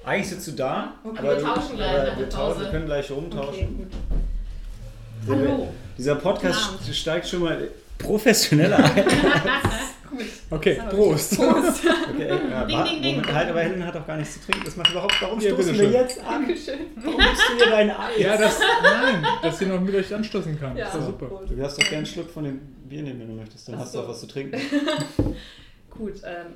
Eigentlich 0.05 0.29
sitzt 0.29 0.47
du 0.47 0.51
da. 0.51 0.93
Okay, 1.03 1.17
aber 1.17 1.29
wir 1.29 1.35
du- 1.37 1.41
tauschen 1.43 1.75
gleich 1.75 1.89
aber 1.89 1.97
nach 2.03 2.09
der 2.09 2.17
wir, 2.19 2.29
tauschen, 2.29 2.61
wir 2.61 2.69
können 2.69 2.85
gleich 2.85 3.11
okay, 3.11 3.19
rumtauschen. 3.19 3.91
Der- 5.27 5.35
Hallo. 5.35 5.73
Dieser 5.97 6.15
Podcast 6.15 6.69
Abend. 6.69 6.95
steigt 6.95 7.27
schon 7.27 7.41
mal 7.41 7.69
professioneller 7.97 8.77
ein. 8.77 9.05
Gut. 10.09 10.25
Okay, 10.51 10.75
Das 10.77 10.93
Prost. 10.93 11.35
Prost. 11.35 11.81
Okay, 12.13 12.29
ja, 12.49 12.63
Ding, 12.65 12.83
ding, 12.85 13.01
ding. 13.01 13.15
Moment, 13.17 13.33
halt, 13.33 13.49
aber 13.49 13.61
Helen 13.61 13.85
hat 13.85 13.97
auch 13.97 14.05
gar 14.07 14.15
nichts 14.15 14.35
zu 14.35 14.45
trinken. 14.45 14.63
Das 14.63 14.77
macht 14.77 14.91
überhaupt. 14.91 15.15
Warum 15.19 15.39
Ja, 15.41 15.51
stoßen 15.51 15.77
wir 15.77 15.89
jetzt 15.91 16.19
an? 16.19 16.45
Dankeschön. 16.45 16.79
Warum 16.97 17.17
du 17.19 17.55
mir 17.65 17.71
dein 17.71 17.89
Eis? 17.89 18.17
Ja, 18.19 18.37
das. 18.37 18.59
Nein, 18.81 19.25
dass 19.41 19.59
sie 19.59 19.65
noch 19.65 19.81
mit 19.81 19.93
euch 19.95 20.13
anstoßen 20.13 20.57
kann. 20.59 20.77
Ja, 20.77 20.85
ist 20.85 20.95
doch 20.95 21.05
super. 21.07 21.25
Prost. 21.25 21.49
Du 21.51 21.55
darfst 21.55 21.77
doch 21.77 21.83
gerne 21.83 21.97
einen 21.97 22.05
Schluck 22.05 22.29
von 22.29 22.43
dem 22.45 22.59
Bier 22.87 23.01
nehmen, 23.01 23.19
wenn 23.21 23.27
du 23.27 23.33
möchtest. 23.33 23.67
Dann 23.67 23.75
Ach 23.75 23.79
hast 23.79 23.93
du 23.95 23.97
so. 23.97 24.03
auch 24.05 24.09
was 24.09 24.19
zu 24.21 24.27
trinken. 24.27 24.57
Gut, 25.89 26.13
ähm, 26.23 26.53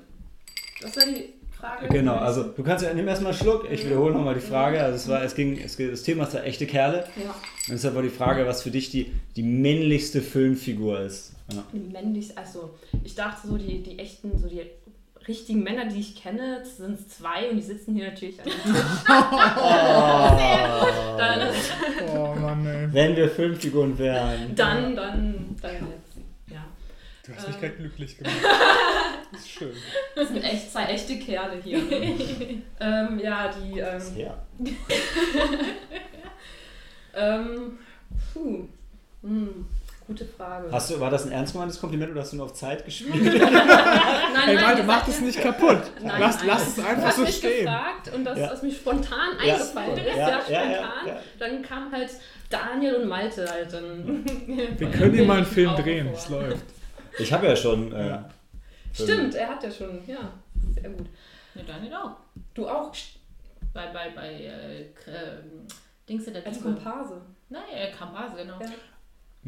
was 0.81 0.95
war 0.95 1.05
die 1.05 1.33
Frage? 1.59 1.87
Genau, 1.89 2.15
also 2.15 2.43
du 2.43 2.63
kannst 2.63 2.83
ja, 2.85 2.93
nimm 2.93 3.07
erstmal 3.07 3.33
einen 3.33 3.41
Schluck. 3.41 3.67
Ich 3.69 3.85
wiederhole 3.85 4.13
nochmal 4.13 4.35
die 4.35 4.39
Frage. 4.41 4.81
Also 4.81 4.95
es 4.95 5.07
war, 5.07 5.23
es 5.23 5.35
ging, 5.35 5.57
es, 5.57 5.75
das 5.77 6.03
Thema 6.03 6.23
ist 6.25 6.33
ja 6.33 6.41
echte 6.41 6.65
Kerle. 6.65 7.05
Ja, 7.15 7.29
Und 7.31 7.73
deshalb 7.73 7.95
war 7.95 8.01
die 8.01 8.09
Frage, 8.09 8.45
was 8.45 8.63
für 8.63 8.71
dich 8.71 8.89
die, 8.91 9.11
die 9.35 9.43
männlichste 9.43 10.21
Filmfigur 10.21 10.99
ist. 11.01 11.33
Ja. 11.51 11.63
männlich, 11.73 12.37
also 12.37 12.75
ich 13.03 13.15
dachte 13.15 13.47
so, 13.47 13.57
die, 13.57 13.81
die 13.81 13.97
echten, 13.97 14.37
so 14.37 14.47
die 14.47 14.61
richtigen 15.27 15.63
Männer, 15.63 15.85
die 15.85 15.99
ich 15.99 16.15
kenne, 16.21 16.63
sind 16.63 17.09
zwei 17.11 17.49
und 17.49 17.57
die 17.57 17.63
sitzen 17.63 17.95
hier 17.95 18.07
natürlich 18.09 18.39
an 18.39 18.45
dem 18.45 18.53
Tisch. 18.73 18.83
Dann, 21.17 21.49
Oh 22.15 22.35
Mann, 22.39 22.65
ey. 22.65 22.87
Wenn 22.93 23.15
wir 23.15 23.29
Filmfiguren 23.29 23.97
wären. 23.97 24.55
dann, 24.55 24.95
dann, 24.95 25.55
dann 25.61 25.71
jetzt. 25.71 26.08
Du 27.29 27.35
hast 27.35 27.47
mich 27.47 27.55
Ähm. 27.57 27.61
gerade 27.61 27.73
glücklich 27.75 28.17
gemacht. 28.17 28.33
Das 29.31 29.41
ist 29.41 29.49
schön. 29.51 29.73
Das 30.15 30.27
sind 30.29 30.41
echt 30.43 30.71
zwei 30.71 30.85
echte 30.85 31.19
Kerle 31.19 31.61
hier. 31.63 31.77
ähm, 32.79 33.19
ja, 33.19 33.47
die, 33.51 33.77
ähm, 33.79 34.01
Ja. 34.17 34.35
ähm, 37.15 37.77
puh, 38.33 38.67
hm, 39.21 39.65
gute 40.07 40.25
Frage. 40.25 40.69
Hast 40.71 40.89
du, 40.89 40.99
war 40.99 41.11
das 41.11 41.27
ein 41.27 41.31
ernst 41.31 41.53
gemeintes 41.53 41.79
Kompliment 41.79 42.11
oder 42.11 42.21
hast 42.21 42.31
du 42.33 42.37
nur 42.37 42.45
auf 42.47 42.53
Zeit 42.55 42.85
gespielt? 42.85 43.13
nein, 43.23 43.31
Hey, 43.43 44.55
nein, 44.55 44.63
Malte, 44.63 44.79
ihr 44.81 44.83
mach 44.87 45.05
das 45.05 45.21
nicht 45.21 45.39
kaputt. 45.39 45.83
Nein, 46.01 46.19
lass, 46.19 46.37
nein. 46.39 46.47
lass 46.47 46.67
es 46.77 46.83
einfach 46.83 47.11
so 47.11 47.21
mich 47.21 47.35
stehen. 47.37 47.65
gefragt 47.65 48.11
und 48.15 48.23
das, 48.25 48.39
Ja. 48.39 48.51
was 48.51 48.63
mir 48.63 48.71
spontan 48.71 49.29
Ja, 49.45 49.53
eingefallen 49.53 49.97
ist, 49.97 50.05
ja, 50.07 50.15
ja, 50.29 50.41
spontan. 50.41 50.71
ja, 50.71 51.07
ja. 51.07 51.19
Dann 51.37 51.61
kam 51.61 51.91
halt 51.91 52.09
Daniel 52.49 52.95
und 52.95 53.07
Malte 53.07 53.45
halt 53.47 53.71
dann. 53.71 54.25
Wir 54.75 54.89
können 54.89 55.13
hier 55.13 55.25
mal 55.25 55.37
einen 55.37 55.45
Film 55.45 55.75
drehen. 55.75 56.07
Es 56.13 56.29
läuft. 56.29 56.65
Ich 57.17 57.31
habe 57.33 57.47
ja 57.47 57.55
schon. 57.55 57.91
Äh, 57.93 58.07
Ja. 58.09 58.29
Stimmt, 58.91 59.35
er 59.35 59.47
hat 59.49 59.63
ja 59.63 59.71
schon, 59.71 60.01
ja, 60.07 60.33
sehr 60.73 60.89
gut. 60.89 61.07
Ja, 61.55 61.61
Daniel 61.63 61.93
auch. 61.93 62.15
Du 62.53 62.67
auch 62.67 62.91
Bei, 63.73 63.87
bei, 63.93 64.09
bei 64.09 64.33
äh, 64.33 64.81
ähm, 65.07 65.67
Dings 66.07 66.25
in 66.25 66.33
der 66.33 66.45
als. 66.45 66.61
Komparse. 66.61 67.21
Nein, 67.49 67.61
äh, 67.71 67.91
Kampase, 67.91 68.35
genau. 68.37 68.59
Ja. 68.59 68.69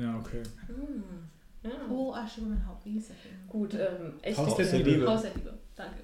Ja, 0.04 0.18
okay. 0.20 0.44
Hm. 0.68 1.04
Ja. 1.64 1.72
Oh, 1.90 2.14
Asche 2.14 2.42
über 2.42 2.50
mein 2.52 2.66
Haupt. 2.68 2.86
Wie 2.86 2.92
hieß 2.92 3.08
der 3.08 3.16
Film? 3.18 3.36
Gut, 3.50 3.74
ähm, 3.74 4.14
echt. 4.22 4.38
Haus 4.38 4.56
der 4.56 4.66
der 4.66 4.78
Liebe. 4.80 4.90
Liebe. 4.92 5.08
Haus 5.12 5.22
der 5.24 5.34
Liebe. 5.34 5.54
Danke. 5.76 5.98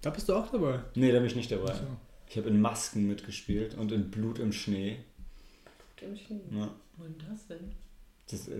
Da 0.00 0.10
bist 0.10 0.28
du 0.28 0.34
auch 0.34 0.48
dabei. 0.50 0.80
nee, 0.94 1.10
da 1.12 1.18
bin 1.18 1.26
ich 1.26 1.36
nicht 1.36 1.50
dabei. 1.50 1.72
So. 1.74 1.80
Ich 2.28 2.36
habe 2.36 2.48
in 2.48 2.60
Masken 2.60 3.06
mitgespielt 3.08 3.74
und 3.74 3.90
in 3.92 4.10
Blut 4.10 4.38
im 4.38 4.52
Schnee. 4.52 4.98
Dem 6.00 6.16
Schnee. 6.16 6.40
Ja. 6.52 6.68
Und 6.98 7.22
das 7.28 7.46
denn? 7.48 7.72
Das, 8.30 8.48
äh, 8.48 8.52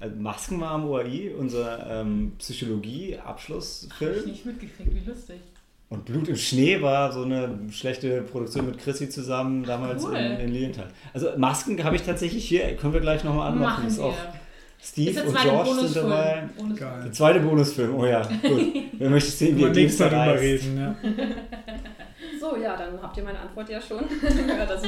also 0.00 0.16
Masken 0.16 0.60
war 0.60 0.72
am 0.72 0.88
OAI, 0.88 1.34
unser 1.36 1.86
ähm, 1.90 2.32
Hab 2.32 2.32
ich 2.32 2.38
Psychologie-Abschlussfilm. 2.38 4.26
nicht 4.26 4.46
mitgekriegt, 4.46 4.94
wie 4.94 5.10
lustig. 5.10 5.40
Und 5.88 6.06
Blut 6.06 6.28
im 6.28 6.36
Schnee 6.36 6.80
war 6.80 7.12
so 7.12 7.22
eine 7.22 7.58
schlechte 7.70 8.22
Produktion 8.22 8.66
mit 8.66 8.78
Chrissy 8.78 9.10
zusammen 9.10 9.62
damals 9.64 10.04
Cool. 10.04 10.16
in, 10.16 10.38
in 10.38 10.48
Lilienthal. 10.52 10.88
Also 11.12 11.28
Masken 11.36 11.82
habe 11.84 11.96
ich 11.96 12.02
tatsächlich 12.02 12.48
hier, 12.48 12.76
können 12.76 12.94
wir 12.94 13.00
gleich 13.00 13.24
nochmal 13.24 13.48
anmachen. 13.52 13.84
Machen 13.84 13.88
Ist 13.88 13.98
auch 13.98 14.16
wir. 14.16 14.40
Steve 14.82 15.22
und 15.22 15.36
George 15.36 15.74
sind 15.74 15.96
dabei. 15.96 16.48
Bonusfilm. 16.56 17.02
Der 17.04 17.12
zweite 17.12 17.40
Bonusfilm, 17.40 17.94
oh 17.94 18.06
ja, 18.06 18.22
gut. 18.22 18.74
Wer 18.98 19.10
möchte 19.10 19.30
sehen, 19.30 19.56
wie 19.56 19.64
er 19.64 19.70
Dienstag 19.70 20.10
darüber 20.10 20.40
reden, 20.40 20.78
ja. 20.78 20.94
So, 22.40 22.56
ja, 22.56 22.76
dann 22.76 23.00
habt 23.00 23.16
ihr 23.16 23.22
meine 23.22 23.38
Antwort 23.38 23.68
ja 23.68 23.80
schon. 23.80 23.98
ja, 24.48 24.66
das 24.66 24.82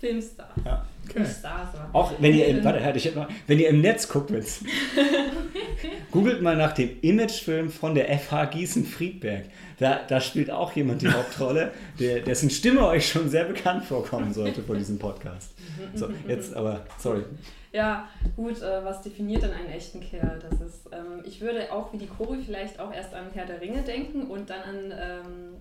sind 0.00 0.10
Filmstars. 0.10 0.50
Ja. 0.64 0.86
Okay. 1.08 1.24
Stars. 1.24 1.68
Auch 1.92 2.12
wenn 2.18 2.34
ihr 2.34 2.46
im, 2.46 2.64
warte, 2.64 2.82
halt, 2.82 2.96
ich 2.96 3.14
noch, 3.14 3.28
wenn 3.46 3.58
ihr 3.58 3.68
im 3.68 3.80
Netz 3.80 4.08
guckt, 4.08 4.32
wenn's. 4.32 4.62
Googelt 6.10 6.42
mal 6.42 6.56
nach 6.56 6.72
dem 6.72 6.90
Imagefilm 7.00 7.70
von 7.70 7.94
der 7.94 8.18
FH 8.18 8.46
Gießen-Friedberg. 8.46 9.44
Da, 9.78 10.00
da 10.08 10.20
spielt 10.20 10.50
auch 10.50 10.74
jemand 10.74 11.02
die 11.02 11.08
Hauptrolle, 11.08 11.72
der, 12.00 12.20
dessen 12.20 12.50
Stimme 12.50 12.86
euch 12.86 13.08
schon 13.08 13.28
sehr 13.28 13.44
bekannt 13.44 13.84
vorkommen 13.84 14.32
sollte 14.32 14.62
von 14.62 14.78
diesem 14.78 14.98
Podcast. 14.98 15.52
So, 15.94 16.08
jetzt 16.26 16.54
aber, 16.54 16.86
sorry. 16.98 17.22
Ja, 17.76 18.08
gut, 18.36 18.62
äh, 18.62 18.82
was 18.84 19.02
definiert 19.02 19.42
denn 19.42 19.52
einen 19.52 19.68
echten 19.68 20.00
Kerl? 20.00 20.38
Das 20.48 20.58
ist, 20.62 20.86
ähm, 20.92 21.22
ich 21.24 21.42
würde 21.42 21.70
auch 21.70 21.92
wie 21.92 21.98
die 21.98 22.06
Chori 22.06 22.38
vielleicht 22.42 22.80
auch 22.80 22.90
erst 22.92 23.12
an 23.12 23.26
Herr 23.34 23.44
der 23.44 23.60
Ringe 23.60 23.82
denken 23.82 24.22
und 24.30 24.48
dann 24.48 24.62
an 24.62 24.94
ähm, 24.98 25.56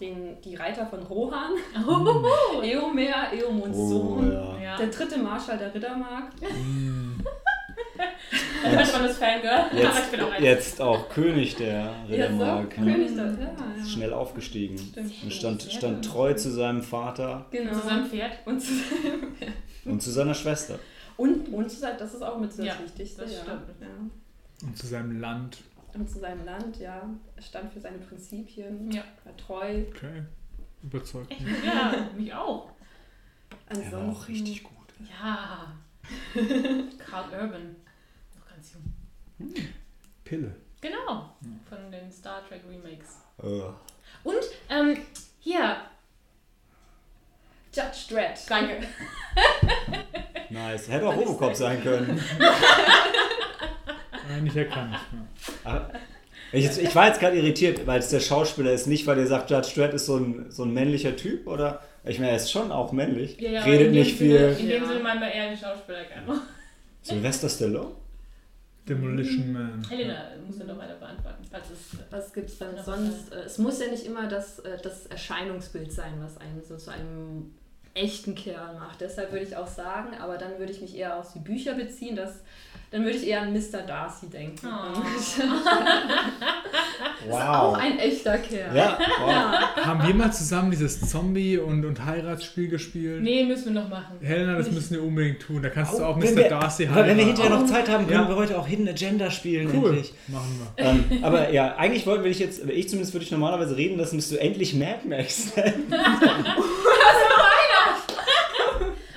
den, 0.00 0.40
die 0.42 0.56
Reiter 0.56 0.84
von 0.86 1.00
Rohan. 1.04 1.52
Oh, 1.88 2.60
Eomer, 2.62 3.32
Eomunds 3.32 3.78
Sohn. 3.78 4.32
ja. 4.60 4.76
Der 4.76 4.88
dritte 4.88 5.16
Marschall 5.18 5.56
der 5.58 5.72
Rittermark. 5.72 6.24
Manchmal 8.64 8.92
man 9.00 9.08
das 9.08 9.18
Fangirl, 9.18 9.50
aber 9.70 9.98
ich 10.00 10.10
bin 10.10 10.20
auch 10.20 10.26
Jetzt, 10.32 10.36
ein. 10.38 10.42
jetzt 10.44 10.80
auch 10.80 11.08
König 11.10 11.54
der 11.56 11.68
Ja, 11.68 11.92
so, 12.08 12.12
Rittermark. 12.12 12.78
ne? 12.78 12.92
König 12.94 13.14
der, 13.14 13.24
ja, 13.26 13.30
Ist 13.32 13.38
ja. 13.78 13.84
schnell 13.92 14.12
aufgestiegen 14.12 14.78
Stimmt. 14.78 15.10
und 15.22 15.32
stand, 15.32 15.62
stand 15.62 16.04
treu 16.04 16.32
zu 16.34 16.50
seinem 16.50 16.82
Vater 16.82 17.46
Genau. 17.50 17.72
Zusammen 17.72 18.06
Pferd. 18.06 18.32
Und 18.46 18.60
zu, 18.60 18.72
und 19.84 20.02
zu 20.02 20.10
seiner 20.10 20.34
Schwester. 20.34 20.78
Und, 21.16 21.48
und 21.52 21.70
zu 21.70 21.76
sein, 21.80 21.96
das 21.98 22.14
ist 22.14 22.22
auch 22.22 22.38
mit 22.38 22.52
so 22.52 22.64
das 22.64 22.74
Ja, 22.76 22.82
Wichtigste. 22.84 23.22
das 23.22 23.32
ja. 23.32 23.42
stimmt. 23.42 23.62
Ja. 23.80 24.66
Und 24.66 24.76
zu 24.78 24.86
seinem 24.86 25.20
Land. 25.20 25.58
Und 25.94 26.08
zu 26.10 26.18
seinem 26.18 26.44
Land, 26.44 26.78
ja. 26.78 27.08
Er 27.36 27.42
stand 27.42 27.72
für 27.72 27.80
seine 27.80 27.98
Prinzipien, 27.98 28.90
Ja. 28.90 29.04
war 29.24 29.36
treu. 29.36 29.84
Okay. 29.94 30.24
Überzeugt. 30.82 31.30
Echt? 31.30 31.42
Ja, 31.64 32.08
mich 32.16 32.32
auch. 32.34 32.70
Er 33.50 33.76
Ansonsten, 33.76 33.92
war 33.92 34.08
auch 34.12 34.28
richtig 34.28 34.62
gut. 34.64 34.74
Ja. 35.10 35.72
Carl 36.98 37.24
Urban. 37.32 37.76
Noch 38.36 38.46
ganz 38.48 38.74
jung. 38.74 39.54
Pille. 40.24 40.54
Genau. 40.80 41.34
Von 41.68 41.90
den 41.90 42.10
Star 42.12 42.46
Trek 42.46 42.62
Remakes. 42.68 43.18
Äh, 43.42 43.72
Und, 44.28 44.36
ähm, 44.68 44.98
hier. 45.38 45.76
Judge 47.74 48.14
Dredd. 48.14 48.38
Danke. 48.48 48.86
nice. 50.50 50.88
Hätte 50.88 51.06
auch 51.08 51.16
Robocop 51.16 51.54
sein 51.54 51.82
können. 51.82 52.20
Äh, 54.30 54.40
nicht 54.40 54.56
erkannt. 54.56 54.96
Aber 55.64 55.90
Ich, 56.52 56.64
ich 56.78 56.94
war 56.94 57.08
jetzt 57.08 57.20
gerade 57.20 57.36
irritiert, 57.36 57.86
weil 57.86 57.98
es 57.98 58.08
der 58.08 58.20
Schauspieler 58.20 58.72
ist, 58.72 58.86
nicht 58.86 59.06
weil 59.06 59.16
der 59.16 59.26
sagt, 59.26 59.50
Judge 59.50 59.72
Dredd 59.74 59.92
ist 59.92 60.06
so 60.06 60.16
ein, 60.16 60.46
so 60.50 60.62
ein 60.64 60.72
männlicher 60.72 61.14
Typ, 61.14 61.46
oder? 61.46 61.82
Ich 62.04 62.18
meine, 62.18 62.30
er 62.30 62.36
ist 62.36 62.50
schon 62.50 62.72
auch 62.72 62.92
männlich. 62.92 63.38
Ja, 63.38 63.50
ja, 63.50 63.62
Redet 63.64 63.88
in 63.88 63.92
dem 63.92 64.02
nicht 64.02 64.16
Sinne, 64.18 64.54
viel. 64.54 64.64
In 64.64 64.68
dem 64.70 64.82
Ja. 64.82 64.88
Sinne 64.88 65.00
meinen 65.00 65.20
wir 65.20 65.30
eher 65.30 65.50
die 65.50 65.56
Schauspieler 65.58 66.04
gerne. 66.04 66.40
Sylvester 67.02 67.48
Stallone? 67.50 67.90
Demolition 68.88 69.52
Man. 69.52 69.86
Helena 69.90 70.24
muss 70.46 70.58
dann 70.58 70.68
doch 70.68 70.78
weiter 70.78 70.94
beantworten. 70.94 71.44
es- 71.52 71.98
Was 72.10 72.32
gibt 72.32 72.48
es 72.48 72.58
denn 72.58 72.74
Noch 72.76 72.84
sonst? 72.84 73.30
Es 73.32 73.58
muss 73.58 73.80
ja 73.80 73.88
nicht 73.90 74.06
immer 74.06 74.26
das, 74.28 74.58
äh, 74.60 74.78
das 74.82 75.04
Erscheinungsbild 75.06 75.92
sein, 75.92 76.14
was 76.20 76.38
einen 76.38 76.62
so 76.62 76.76
zu 76.76 76.90
einem 76.90 77.54
echten 77.94 78.34
Kerl 78.34 78.74
macht. 78.74 79.00
Deshalb 79.00 79.30
würde 79.32 79.44
ich 79.46 79.56
auch 79.56 79.68
sagen, 79.68 80.08
aber 80.20 80.36
dann 80.36 80.58
würde 80.58 80.72
ich 80.72 80.80
mich 80.80 80.96
eher 80.96 81.16
auf 81.16 81.32
die 81.32 81.38
Bücher 81.38 81.74
beziehen, 81.74 82.16
dass, 82.16 82.32
dann 82.90 83.04
würde 83.04 83.16
ich 83.16 83.26
eher 83.26 83.42
an 83.42 83.52
Mr. 83.52 83.82
Darcy 83.86 84.28
denken. 84.30 84.66
Oh. 84.66 85.00
Auch 87.34 87.76
ein 87.78 87.98
echter 87.98 88.38
Kerl. 88.38 88.76
Ja, 88.76 88.98
wow. 89.20 89.76
Haben 89.86 90.06
wir 90.06 90.14
mal 90.14 90.32
zusammen 90.32 90.70
dieses 90.70 91.00
Zombie- 91.08 91.58
und, 91.58 91.84
und 91.84 92.04
Heiratsspiel 92.04 92.68
gespielt? 92.68 93.22
Nee, 93.22 93.44
müssen 93.44 93.74
wir 93.74 93.80
noch 93.82 93.88
machen. 93.88 94.18
Helena, 94.20 94.56
das 94.58 94.70
müssen 94.70 94.94
wir 94.94 95.02
unbedingt 95.02 95.40
tun. 95.40 95.62
Da 95.62 95.70
kannst 95.70 95.98
du 95.98 96.04
auch 96.04 96.16
Mr. 96.16 96.36
wir- 96.36 96.48
Darcy 96.48 96.86
Aber 96.86 97.06
wenn 97.06 97.16
wir 97.16 97.24
heiraten. 97.24 97.42
hinterher 97.42 97.50
noch 97.50 97.66
Zeit 97.66 97.88
haben, 97.88 98.06
können 98.06 98.22
Ja. 98.24 98.28
wir 98.28 98.36
heute 98.36 98.58
auch 98.58 98.66
Hidden 98.66 98.88
Agenda 98.88 99.30
spielen. 99.30 99.70
Cool. 99.74 99.90
Endlich. 99.90 100.14
Machen 100.28 100.60
wir. 100.76 100.84
ähm, 100.84 101.04
aber 101.24 101.50
ja, 101.50 101.74
eigentlich 101.76 102.06
wollten 102.06 102.24
wir 102.24 102.30
dich 102.30 102.40
jetzt, 102.40 102.62
ich 102.68 102.88
zumindest 102.88 103.14
würde 103.14 103.24
ich 103.24 103.30
normalerweise 103.30 103.76
reden 103.76 103.98
lassen, 103.98 104.16
bis 104.16 104.28
du 104.28 104.36
endlich 104.38 104.74
Mad 104.74 105.00
Max 105.08 105.56
nennen. 105.56 105.92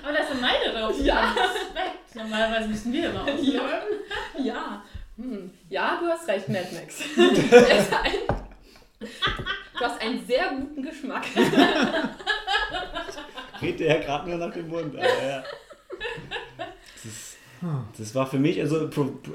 Aber 0.03 0.17
das 0.17 0.27
sind 0.29 0.41
meine 0.41 0.79
drauf. 0.79 0.95
Ja. 1.03 1.31
Respekt. 1.31 2.15
Normalerweise 2.29 2.67
müssen 2.67 2.93
wir 2.93 3.09
immer 3.09 3.21
aufhören. 3.33 3.83
Ja. 4.43 4.83
Hm. 5.15 5.51
Ja, 5.69 5.97
du 6.01 6.07
hast 6.07 6.27
recht, 6.27 6.47
Mad 6.49 6.67
Max. 6.73 7.01
Er 7.17 7.83
du 8.99 9.79
hast 9.79 10.01
einen 10.01 10.25
sehr 10.27 10.49
guten 10.49 10.83
Geschmack. 10.83 11.25
Redet 13.61 13.79
der 13.79 13.87
ja 13.87 14.03
gerade 14.03 14.29
nur 14.29 14.37
nach 14.39 14.53
dem 14.53 14.67
Mund. 14.67 14.95
Aber 14.95 15.05
ja. 15.05 15.43
Das, 16.57 17.05
ist, 17.05 17.36
das 17.97 18.13
war 18.15 18.27
für 18.27 18.37
mich, 18.39 18.61
also, 18.61 18.89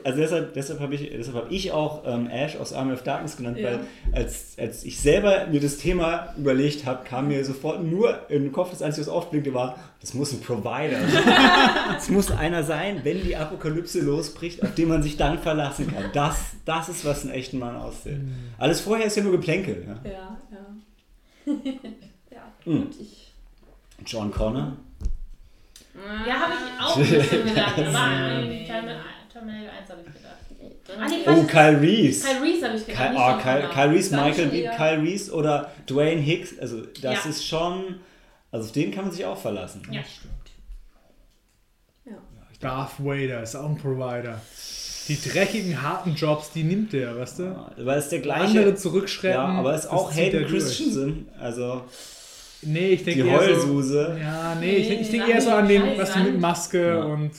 also 0.04 0.18
deshalb, 0.18 0.54
deshalb 0.54 0.80
habe 0.80 0.94
ich, 0.94 1.10
deshalb 1.10 1.36
hab 1.36 1.50
ich 1.50 1.72
auch 1.72 2.02
ähm, 2.06 2.28
Ash 2.30 2.56
aus 2.56 2.72
Army 2.72 2.92
of 2.92 3.02
Darkness 3.02 3.36
genannt, 3.36 3.58
Ja. 3.58 3.70
weil 3.72 3.80
als, 4.12 4.56
als 4.58 4.84
ich 4.84 5.00
selber 5.00 5.46
mir 5.48 5.60
das 5.60 5.78
Thema 5.78 6.32
überlegt 6.38 6.86
habe, 6.86 7.04
kam 7.04 7.28
mir 7.28 7.44
sofort 7.44 7.82
nur 7.82 8.30
in 8.30 8.44
den 8.44 8.52
Kopf, 8.52 8.70
das 8.70 8.82
Einzige, 8.82 9.06
was 9.06 9.12
aufblinkte, 9.12 9.52
war, 9.54 9.76
das 10.00 10.14
muss 10.14 10.32
ein 10.32 10.40
Provider 10.40 10.98
sein. 11.08 11.22
Es 11.96 12.08
muss 12.08 12.30
einer 12.30 12.62
sein, 12.64 13.00
wenn 13.04 13.22
die 13.22 13.36
Apokalypse 13.36 14.00
losbricht, 14.00 14.62
auf 14.62 14.74
den 14.74 14.88
man 14.88 15.02
sich 15.02 15.16
dann 15.16 15.38
verlassen 15.38 15.86
kann. 15.92 16.04
Das, 16.12 16.38
das 16.64 16.88
ist, 16.88 17.04
was 17.04 17.22
einen 17.24 17.32
echten 17.32 17.58
Mann 17.58 17.76
auszählt. 17.76 18.20
Alles 18.58 18.80
vorher 18.80 19.06
ist 19.06 19.16
ja 19.16 19.22
nur 19.22 19.32
Geplänkel. 19.32 19.86
Ja? 19.86 20.10
Ja, 20.10 20.38
ja. 20.50 21.52
ja, 22.30 22.42
Hm. 22.64 22.86
ich. 23.00 23.32
John 24.06 24.30
Connor. 24.32 24.76
Ja, 26.26 26.34
habe 26.34 26.52
ich 26.54 26.82
auch 26.82 26.96
ein 26.96 27.02
bisschen 27.20 27.44
gedacht. 27.48 27.78
Aber 27.78 27.98
an. 27.98 28.30
Terminator 28.66 29.02
Terminator 29.32 29.72
1 29.80 29.90
habe 29.90 30.00
ich 30.00 30.14
gedacht. 30.14 30.36
Ah, 31.00 31.06
nee, 31.08 31.16
Oh. 31.26 31.44
Kyle 31.44 31.80
Reese. 31.80 32.26
Kyle 32.26 32.42
Reese 32.42 32.66
habe 32.68 32.76
ich 32.76 32.86
gedacht. 32.86 33.02
Kyle, 33.10 33.16
oh, 33.18 33.42
Kyle. 33.42 33.68
Kyle 33.72 33.90
Reese, 33.90 34.10
Dann 34.10 34.24
Michael 34.28 34.54
eher- 34.54 34.70
Kyle 34.76 35.02
Reese 35.02 35.32
oder 35.32 35.70
Dwayne 35.88 36.20
Hicks. 36.20 36.58
Also 36.58 36.82
das 37.00 37.24
Ja. 37.24 37.30
ist 37.30 37.46
schon, 37.46 38.00
also 38.50 38.66
auf 38.66 38.72
den 38.72 38.90
kann 38.92 39.04
man 39.04 39.12
sich 39.12 39.24
auch 39.24 39.38
verlassen. 39.38 39.82
Ja. 39.90 40.00
Ja. 42.04 42.12
Darth 42.60 42.92
Vader 42.98 43.42
ist 43.42 43.54
auch 43.56 43.68
ein 43.68 43.76
Provider. 43.76 44.40
Die 45.08 45.20
dreckigen, 45.20 45.82
harten 45.82 46.14
Jobs, 46.14 46.52
die 46.52 46.62
nimmt 46.62 46.92
der, 46.92 47.18
weißt 47.18 47.40
du? 47.40 47.42
Ja, 47.44 47.70
Weil 47.78 47.98
es 47.98 48.08
der 48.08 48.20
gleiche. 48.20 48.44
Andere 48.58 48.74
zurückschrecken. 48.76 49.40
ja, 49.40 49.46
aber 49.46 49.74
es 49.74 49.84
ist 49.84 49.90
auch 49.90 50.14
Hayden. 50.14 50.46
Christensen. 50.46 51.28
Also 51.40 51.82
Nee, 52.64 52.88
ich 52.90 53.04
denke 53.04 53.24
die 53.24 53.28
eher 53.28 53.38
so. 53.40 53.44
Heulsuse. 53.46 54.16
Ja, 54.20 54.54
nee, 54.54 54.76
ich, 54.76 54.90
ich 55.00 55.10
denke 55.10 55.30
eher 55.32 55.40
so 55.40 55.50
an 55.50 55.66
den, 55.68 55.82
was 55.98 56.12
du 56.12 56.20
mit 56.20 56.40
Maske 56.40 56.88
Ja. 56.88 57.02
und 57.04 57.30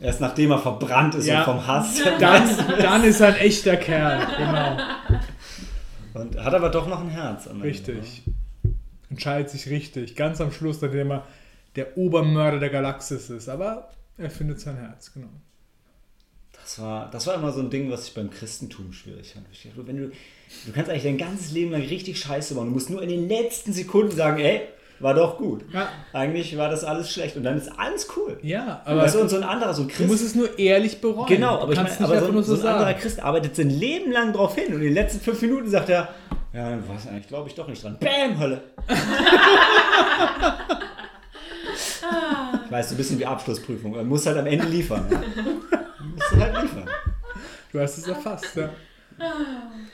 Erst 0.00 0.20
nachdem 0.22 0.50
er 0.52 0.58
verbrannt 0.58 1.14
ist 1.14 1.26
Ja. 1.26 1.40
und 1.40 1.44
vom 1.44 1.66
Hass. 1.66 2.00
dann, 2.20 2.48
dann 2.80 3.04
ist 3.04 3.20
er 3.20 3.28
ein 3.28 3.36
echter 3.36 3.76
Kerl. 3.76 4.26
Genau, 4.38 4.76
Und 6.14 6.42
hat 6.42 6.54
aber 6.54 6.70
doch 6.70 6.88
noch 6.88 7.00
ein 7.00 7.10
Herz. 7.10 7.46
am 7.46 7.56
Ende. 7.56 7.66
richtig. 7.68 8.22
Entscheidet 9.10 9.50
sich 9.50 9.68
richtig. 9.68 10.16
Ganz 10.16 10.40
am 10.40 10.52
Schluss, 10.52 10.80
nachdem 10.80 11.10
er 11.10 11.24
der 11.76 11.98
Obermörder 11.98 12.58
der 12.60 12.70
Galaxis 12.70 13.28
ist. 13.28 13.48
Aber 13.50 13.90
er 14.16 14.30
findet 14.30 14.60
sein 14.60 14.76
Herz, 14.76 15.12
genau. 15.12 15.28
Das 16.70 16.78
war, 16.84 17.10
das 17.10 17.26
war 17.26 17.34
immer 17.34 17.50
so 17.50 17.58
ein 17.60 17.68
Ding, 17.68 17.90
was 17.90 18.06
ich 18.06 18.14
beim 18.14 18.30
Christentum 18.30 18.92
schwierig 18.92 19.32
fand. 19.32 19.44
Ich 19.52 19.64
dachte, 19.64 19.84
Wenn 19.88 19.96
du, 19.96 20.04
du 20.66 20.72
kannst 20.72 20.88
eigentlich 20.88 21.02
dein 21.02 21.18
ganzes 21.18 21.50
Leben 21.50 21.72
lang 21.72 21.80
richtig 21.80 22.20
scheiße 22.20 22.54
machen. 22.54 22.66
Du 22.66 22.70
musst 22.74 22.90
nur 22.90 23.02
in 23.02 23.08
den 23.08 23.28
letzten 23.28 23.72
Sekunden 23.72 24.14
sagen, 24.14 24.38
ey, 24.38 24.60
war 25.00 25.14
doch 25.14 25.36
gut. 25.36 25.64
Ja, 25.72 25.88
Eigentlich 26.12 26.56
war 26.56 26.68
das 26.68 26.84
alles 26.84 27.12
schlecht 27.12 27.36
und 27.36 27.42
dann 27.42 27.58
ist 27.58 27.72
alles 27.76 28.06
cool. 28.16 28.38
ja 28.42 28.82
Aber 28.84 29.00
weißt 29.02 29.16
du, 29.16 29.20
und 29.22 29.30
so 29.30 29.36
ein 29.36 29.42
anderer, 29.42 29.74
so 29.74 29.82
ein 29.82 29.88
du 29.88 29.94
Christ. 29.94 30.08
musst 30.08 30.22
es 30.24 30.34
nur 30.36 30.56
ehrlich 30.60 31.00
bereuen. 31.00 31.26
Genau, 31.26 31.56
Du 31.56 31.62
aber 31.62 31.72
ich 31.72 31.82
nicht 31.82 32.00
aber 32.02 32.20
so, 32.20 32.28
nur 32.30 32.42
ein, 32.42 32.44
so 32.44 32.54
ein 32.54 32.64
anderer. 32.66 32.94
Christ 32.94 33.18
arbeitet 33.20 33.56
sein 33.56 33.70
Leben 33.70 34.12
lang 34.12 34.32
drauf 34.32 34.54
hin 34.54 34.66
und 34.68 34.74
in 34.74 34.82
den 34.84 34.94
letzten 34.94 35.18
fünf 35.18 35.42
Minuten 35.42 35.68
sagt 35.68 35.88
er, 35.88 36.08
ja, 36.52 36.78
was 36.86 37.08
eigentlich 37.08 37.26
glaube 37.26 37.48
ich 37.48 37.56
doch 37.56 37.66
nicht 37.66 37.82
dran. 37.82 37.98
Bäm, 37.98 38.38
Hölle. 38.38 38.62
weißt 42.70 42.90
du, 42.90 42.94
ein 42.94 42.96
bisschen 42.96 43.18
wie 43.18 43.26
Abschlussprüfung. 43.26 43.90
Man 43.90 44.06
muss 44.06 44.24
halt 44.24 44.38
am 44.38 44.46
Ende 44.46 44.66
liefern. 44.66 45.04
Ja? 45.10 45.20
Musst 46.30 46.32
du 46.32 46.40
halt 46.40 46.62
liefern. 46.62 46.88
Du 47.72 47.80
hast 47.80 47.98
es 47.98 48.06
erfasst, 48.08 48.56
ja. 48.56 48.70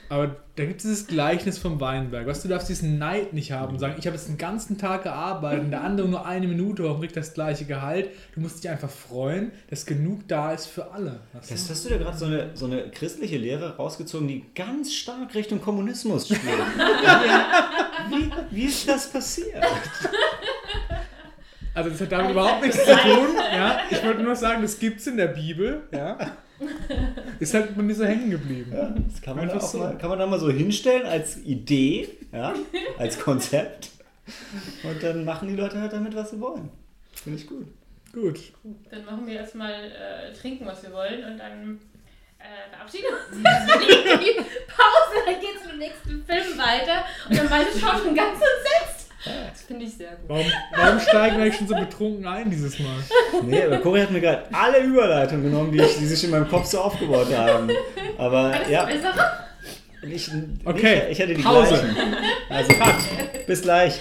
Aber 0.09 0.37
da 0.55 0.65
gibt 0.65 0.77
es 0.77 0.83
dieses 0.83 1.07
Gleichnis 1.07 1.57
vom 1.57 1.81
Weinberg. 1.81 2.25
Weißt 2.25 2.43
du, 2.43 2.47
du 2.47 2.53
darfst 2.53 2.69
diesen 2.69 2.97
Neid 2.97 3.33
nicht 3.33 3.51
haben 3.51 3.73
und 3.73 3.79
sagen, 3.79 3.95
ich 3.99 4.07
habe 4.07 4.15
jetzt 4.15 4.29
den 4.29 4.37
ganzen 4.37 4.77
Tag 4.77 5.03
gearbeitet 5.03 5.65
und 5.65 5.71
der 5.71 5.83
andere 5.83 6.07
nur 6.07 6.25
eine 6.25 6.47
Minute, 6.47 6.83
warum 6.85 7.01
kriegt 7.01 7.17
das 7.17 7.33
gleiche 7.33 7.65
Gehalt? 7.65 8.09
Du 8.33 8.39
musst 8.39 8.63
dich 8.63 8.71
einfach 8.71 8.89
freuen, 8.89 9.51
dass 9.69 9.85
genug 9.85 10.27
da 10.29 10.53
ist 10.53 10.67
für 10.67 10.91
alle. 10.91 11.19
Weißt 11.33 11.51
Das 11.51 11.69
hast 11.69 11.85
du 11.85 11.89
da 11.89 11.97
gerade 11.97 12.17
so 12.17 12.25
eine, 12.25 12.51
so 12.53 12.65
eine 12.65 12.89
christliche 12.89 13.37
Lehre 13.37 13.75
rausgezogen, 13.75 14.27
die 14.27 14.45
ganz 14.55 14.93
stark 14.93 15.35
Richtung 15.35 15.61
Kommunismus 15.61 16.27
spielt. 16.27 16.41
wie, 18.09 18.31
wie 18.51 18.65
ist 18.65 18.87
das 18.87 19.11
passiert? 19.11 19.63
Also 21.77 21.91
das 21.91 22.01
hat 22.01 22.11
damit 22.11 22.31
überhaupt 22.31 22.63
nichts 22.63 22.83
zu 22.83 22.91
tun. 22.91 23.35
Ja? 23.53 23.81
Ich 23.91 24.03
wollte 24.03 24.23
nur 24.23 24.35
sagen, 24.35 24.63
das 24.63 24.79
gibt 24.79 24.99
es 24.99 25.05
in 25.05 25.15
der 25.15 25.27
Bibel. 25.27 25.83
Ja? 25.91 26.17
Ist 27.39 27.53
halt 27.53 27.75
bei 27.75 27.83
mir 27.83 27.93
so 27.93 28.03
hängen 28.03 28.31
geblieben. 28.31 28.71
Ja, 28.73 28.95
das 29.07 29.21
kann 29.21 29.37
man, 29.37 29.47
da 29.47 29.59
so. 29.59 29.77
mal, 29.77 29.95
kann 29.95 30.09
man 30.09 30.17
da 30.17 30.25
mal 30.25 30.39
so 30.39 30.49
hinstellen 30.49 31.05
als 31.05 31.37
Idee, 31.37 32.09
ja, 32.31 32.55
als 32.97 33.19
Konzept. 33.19 33.91
Und 34.81 35.03
dann 35.03 35.23
machen 35.23 35.49
die 35.49 35.55
Leute 35.55 35.79
halt 35.79 35.93
damit, 35.93 36.15
was 36.15 36.31
sie 36.31 36.41
wollen. 36.41 36.69
Finde 37.13 37.37
ich 37.37 37.45
gut. 37.45 37.67
Gut. 38.11 38.39
Dann 38.89 39.05
machen 39.05 39.27
wir 39.27 39.35
erstmal 39.35 39.71
äh, 39.71 40.33
trinken, 40.33 40.65
was 40.65 40.81
wir 40.81 40.91
wollen 40.91 41.23
und 41.25 41.37
dann 41.37 41.79
äh, 42.39 42.71
verabschieden 42.71 43.05
uns 43.13 43.37
jetzt 43.43 44.21
die 44.21 44.41
Pause, 44.67 45.25
dann 45.27 45.39
geht's 45.39 45.63
mit 45.63 45.73
dem 45.73 45.79
nächsten 45.79 46.25
Film 46.25 46.57
weiter. 46.57 47.05
Und 47.29 47.37
dann 47.37 47.49
beide 47.49 47.67
schauen 47.79 48.01
schon 48.01 48.15
ganz 48.15 48.33
entsetzt. 48.33 49.06
Das 49.25 49.61
finde 49.63 49.85
ich 49.85 49.95
sehr 49.95 50.11
gut. 50.11 50.29
Warum, 50.29 50.45
warum 50.75 50.99
steigen 50.99 51.37
wir 51.37 51.43
eigentlich 51.43 51.57
schon 51.57 51.67
so 51.67 51.75
betrunken 51.75 52.27
ein 52.27 52.51
dieses 52.51 52.77
Mal? 52.79 52.87
Nee, 53.43 53.63
aber 53.63 53.77
Cory 53.79 54.01
hat 54.01 54.11
mir 54.11 54.21
gerade 54.21 54.43
alle 54.51 54.79
Überleitungen 54.79 55.43
genommen, 55.43 55.71
die, 55.71 55.79
ich, 55.79 55.97
die 55.97 56.05
sich 56.05 56.23
in 56.23 56.29
meinem 56.29 56.47
Kopf 56.47 56.65
so 56.65 56.79
aufgebaut 56.81 57.35
haben. 57.35 57.69
Aber 58.17 58.51
Alles 58.53 58.69
ja, 58.69 58.87
ich, 60.03 60.31
Okay, 60.63 61.01
ich, 61.05 61.11
ich 61.13 61.19
hätte 61.19 61.33
die 61.33 61.41
Pause. 61.41 61.69
gleichen. 61.69 62.15
Also, 62.49 62.73
bis 63.47 63.61
gleich. 63.63 63.99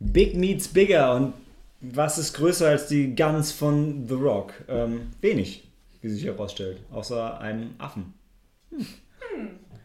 Big 0.00 0.34
meets 0.34 0.68
bigger 0.68 1.14
und 1.14 1.34
was 1.80 2.18
ist 2.18 2.32
größer 2.34 2.68
als 2.68 2.86
die 2.88 3.14
Guns 3.14 3.52
von 3.52 4.06
The 4.08 4.14
Rock? 4.14 4.52
Ähm, 4.68 5.10
wenig, 5.20 5.68
wie 6.00 6.08
sich 6.08 6.24
herausstellt, 6.24 6.80
außer 6.90 7.40
einem 7.40 7.74
Affen. 7.78 8.14
Hm. 8.70 8.86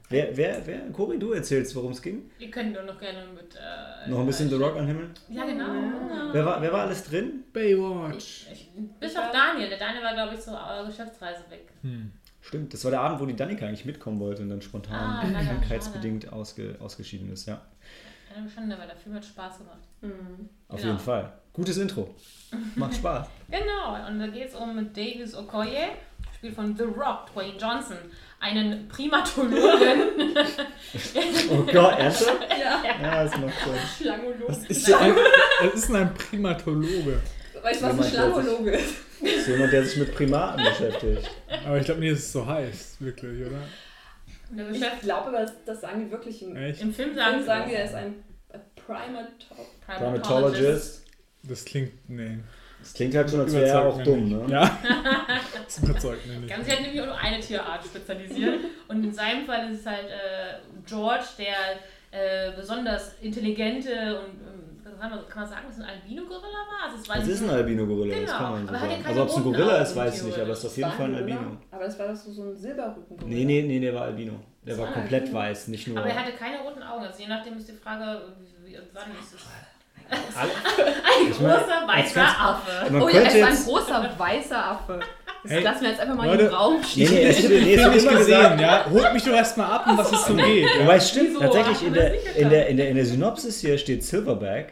Wer, 0.10 0.36
wer, 0.38 0.62
wer, 0.68 0.80
Cory, 0.92 1.18
du 1.18 1.32
erzählst, 1.32 1.76
worum 1.76 1.92
es 1.92 2.02
ging? 2.02 2.30
Ihr 2.38 2.52
könnt 2.52 2.74
nur 2.74 2.84
noch 2.84 3.00
gerne 3.00 3.26
mit. 3.34 3.56
Äh, 3.56 4.10
Noch 4.10 4.20
ein 4.20 4.28
bisschen 4.28 4.48
The 4.50 4.56
Rock 4.56 4.76
anhimmeln? 4.78 5.12
Ja, 5.30 5.44
genau. 5.44 5.66
Wer 6.32 6.46
war, 6.46 6.62
wer 6.62 6.72
war 6.72 6.82
alles 6.82 7.04
drin? 7.06 7.46
Baywatch. 7.52 8.48
Ich, 8.52 8.70
bis 9.00 9.16
auf 9.16 9.32
Daniel. 9.32 9.70
Der 9.70 9.80
Daniel 9.80 10.04
war, 10.04 10.14
glaube 10.14 10.36
ich, 10.36 10.40
zur 10.42 10.54
äh, 10.54 10.86
Geschäftsreise 10.86 11.44
weg. 11.50 11.72
Hm. 11.82 12.12
Stimmt, 12.42 12.74
das 12.74 12.84
war 12.84 12.92
der 12.92 13.00
Abend, 13.02 13.22
wo 13.22 13.26
die 13.26 13.36
Danika 13.36 13.66
eigentlich 13.66 13.86
mitkommen 13.86 14.20
wollte 14.20 14.44
und 14.44 14.50
dann 14.50 14.62
spontan 14.62 14.94
Ah, 15.36 15.44
krankheitsbedingt 15.44 16.32
ausge, 16.32 16.76
ausgeschieden 16.80 17.32
ist, 17.32 17.48
ja. 17.48 17.62
Eine 18.36 18.50
Schande, 18.50 18.78
weil 18.78 18.88
der 18.88 18.98
Film 18.98 19.16
hat 19.16 19.24
Spaß 19.26 19.60
gemacht. 19.60 19.80
Mhm. 20.02 20.50
Auf 20.68 20.80
Genau. 20.82 20.92
jeden 20.94 21.00
Fall. 21.04 21.34
Gutes 21.54 21.78
Intro. 21.78 22.14
Macht 22.76 22.96
Spaß. 22.96 23.28
Genau, 23.50 24.08
und 24.08 24.20
da 24.20 24.28
geht 24.28 24.50
es 24.50 24.56
um 24.56 24.76
Davis 24.94 25.36
Okoye, 25.36 25.90
gespielt 26.32 26.56
von 26.56 26.76
The 26.76 26.84
Rock, 26.84 27.28
Dwayne 27.34 27.54
Johnson, 27.60 27.98
einen 28.40 28.88
Primatologen. 28.88 30.02
Oh 31.52 31.64
Gott, 31.72 31.98
ernsthaft? 32.00 32.42
Ja, 32.50 32.84
Ja, 33.02 33.24
das 33.24 33.38
macht 33.38 33.54
Sinn. 33.64 33.74
Schlangologe. 34.06 34.46
Was 34.48 34.66
ist 34.66 34.88
denn 34.88 34.96
ein, 34.96 35.16
was 35.16 35.74
ist 35.74 35.88
denn 35.90 35.96
ein 35.96 36.14
Primatologe? 36.14 37.20
Weißt 37.62 37.82
du, 37.82 37.86
was 37.86 37.92
ein 37.92 37.98
Jemand, 37.98 38.00
der 38.00 38.00
sich- 38.00 38.12
Schlangologe 38.14 38.72
ist? 38.72 38.94
Das 39.22 39.32
ist 39.32 39.48
jemand, 39.48 39.74
der 39.74 39.84
sich 39.86 39.98
mit 39.98 40.16
Primaten 40.16 40.64
beschäftigt. 40.64 41.32
Aber 41.66 41.78
ich 41.78 41.86
glaube 41.86 42.00
nicht, 42.02 42.14
dass 42.14 42.20
es 42.20 42.32
so 42.34 42.46
heißt, 42.46 43.02
wirklich, 43.02 43.48
oder? 43.48 44.72
Ich 44.72 45.00
glaube, 45.02 45.28
aber 45.30 45.40
das, 45.42 45.54
das 45.66 45.82
sagen 45.82 46.06
die 46.06 46.12
wirklich 46.12 46.44
im 46.44 46.56
Echt? 46.56 46.82
im 46.82 46.94
Film 46.94 47.14
Film 47.14 47.16
sagen, 47.16 47.44
sagen 47.44 47.70
die, 47.70 47.76
er 47.76 47.86
ist 47.86 47.96
ein 47.96 48.24
Primato 48.76 49.28
Primatologist. 49.88 51.03
Das 51.44 51.66
klingt, 51.66 51.92
nee. 52.10 52.40
Das 52.80 52.94
klingt 52.94 53.16
halt 53.16 53.30
schon, 53.30 53.40
als 53.42 53.54
wäre 53.54 53.68
er 53.68 53.86
auch 53.86 54.02
dumm, 54.04 54.24
nicht. 54.26 54.48
ne? 54.48 54.54
Ja. 54.54 54.78
Das 55.66 55.80
überzeugt 55.80 56.28
mich 56.28 56.38
nicht. 56.38 56.50
Ganz 56.50 56.66
sich 56.66 56.74
hat 56.76 56.82
nämlich 56.82 57.02
auch 57.02 57.06
nur 57.06 57.18
eine 57.18 57.40
Tierart 57.40 57.84
spezialisiert. 57.86 58.60
Und 58.90 59.04
in 59.04 59.12
seinem 59.14 59.46
Fall 59.46 59.72
ist 59.72 59.80
es 59.80 59.86
halt 59.86 60.08
äh, 60.08 60.60
George, 60.86 61.26
der 61.40 61.80
äh, 62.12 62.56
besonders 62.56 63.16
intelligente 63.22 64.20
und 64.20 64.36
ähm, 64.42 65.00
kann 65.00 65.10
man, 65.10 65.28
kann 65.28 65.48
sagen, 65.48 65.64
dass 65.68 65.78
es 65.78 65.84
ein 65.84 65.90
Albino-Gorilla 65.90 66.44
war? 66.44 66.86
Also 66.90 67.02
es 67.02 67.10
war 67.10 67.16
Das 67.18 67.26
nicht 67.26 67.36
ist 67.36 67.44
ein 67.44 67.50
Albino-Gorilla, 67.50 68.16
das 68.16 68.26
Genau, 68.26 68.38
kann 68.38 68.52
man 68.52 68.68
so 68.68 68.74
sagen. 68.74 69.06
Also 69.06 69.22
ob 69.24 69.30
es 69.30 69.36
ein 69.38 69.44
Gorilla 69.44 69.78
ist, 69.82 69.96
weiß 69.96 70.18
ich 70.18 70.24
nicht, 70.24 70.40
aber 70.40 70.50
es 70.52 70.60
ist 70.60 70.66
auf 70.66 70.78
jeden 70.78 70.92
Fall 70.92 71.06
ein 71.08 71.12
Gorilla? 71.14 71.36
Albino. 71.38 71.58
Aber 71.72 71.84
das 71.86 72.00
war 72.00 72.08
doch 72.10 72.16
so, 72.16 72.44
ein 72.44 72.56
Silberrücken. 72.56 73.18
Nee, 73.26 73.46
nee, 73.46 73.62
nee, 73.64 73.80
der 73.80 73.96
war 73.96 74.02
Albino. 74.04 74.34
Der 74.66 74.76
Das 74.76 74.78
war 74.80 74.86
war 74.88 74.94
komplett 74.94 75.22
Albino. 75.24 75.40
weiß, 75.40 75.68
nicht 75.70 75.88
nur... 75.88 75.98
Aber 75.98 76.08
er 76.10 76.20
hatte 76.20 76.34
keine 76.34 76.60
roten 76.60 76.84
Augen. 76.84 77.04
Also 77.06 77.22
je 77.22 77.28
nachdem 77.28 77.58
ist 77.58 77.68
die 77.70 77.74
Frage, 77.74 78.22
wann 78.94 79.12
ist 79.20 79.34
es? 79.36 79.46
Alle- 80.10 80.52
Ein 80.52 81.32
Ich 81.32 81.40
meine, 81.40 81.54
großer 81.58 81.88
als 81.88 82.06
weißer 82.06 82.16
ganz- 82.16 82.40
Affe. 82.40 82.92
Man 82.92 83.02
Oh 83.02 83.10
ja, 83.10 83.22
es 83.22 83.42
war 83.42 83.48
ein 83.48 83.64
großer 83.64 84.10
weißer 84.18 84.66
Affe. 84.66 85.00
Das 85.44 85.52
Hey, 85.52 85.62
lassen 85.64 85.82
wir 85.82 85.90
jetzt 85.90 86.00
einfach 86.00 86.16
mal 86.16 86.28
Leute. 86.28 86.44
im 86.46 86.54
Raum 86.54 86.76
Nee, 86.78 87.06
stehen. 87.06 87.14
nee, 87.16 87.24
es 87.26 87.50
wird, 87.50 87.64
nee, 87.64 87.74
es 87.74 87.88
nicht 87.88 88.10
gesehen, 88.10 88.18
gesagt, 88.18 88.62
ja? 88.62 88.86
Holt 88.90 89.14
mich 89.14 89.24
doch 89.24 89.34
erstmal 89.34 89.72
ab, 89.72 89.86
um 89.90 89.98
was 89.98 90.12
es 90.12 90.26
so 90.26 90.36
geht. 90.36 90.64
Ja? 90.64 90.82
Wobei 90.84 90.96
es 90.96 91.10
stimmt, 91.10 91.30
Wieso? 91.32 91.40
tatsächlich 91.42 91.84
in 91.88 91.94
der, 91.94 92.36
in, 92.38 92.50
der, 92.50 92.68
in, 92.68 92.78
der, 92.78 92.90
in 92.90 92.96
der 92.96 93.06
Synopsis 93.06 93.60
hier 93.60 93.78
steht 93.78 94.04
Silverback, 94.06 94.72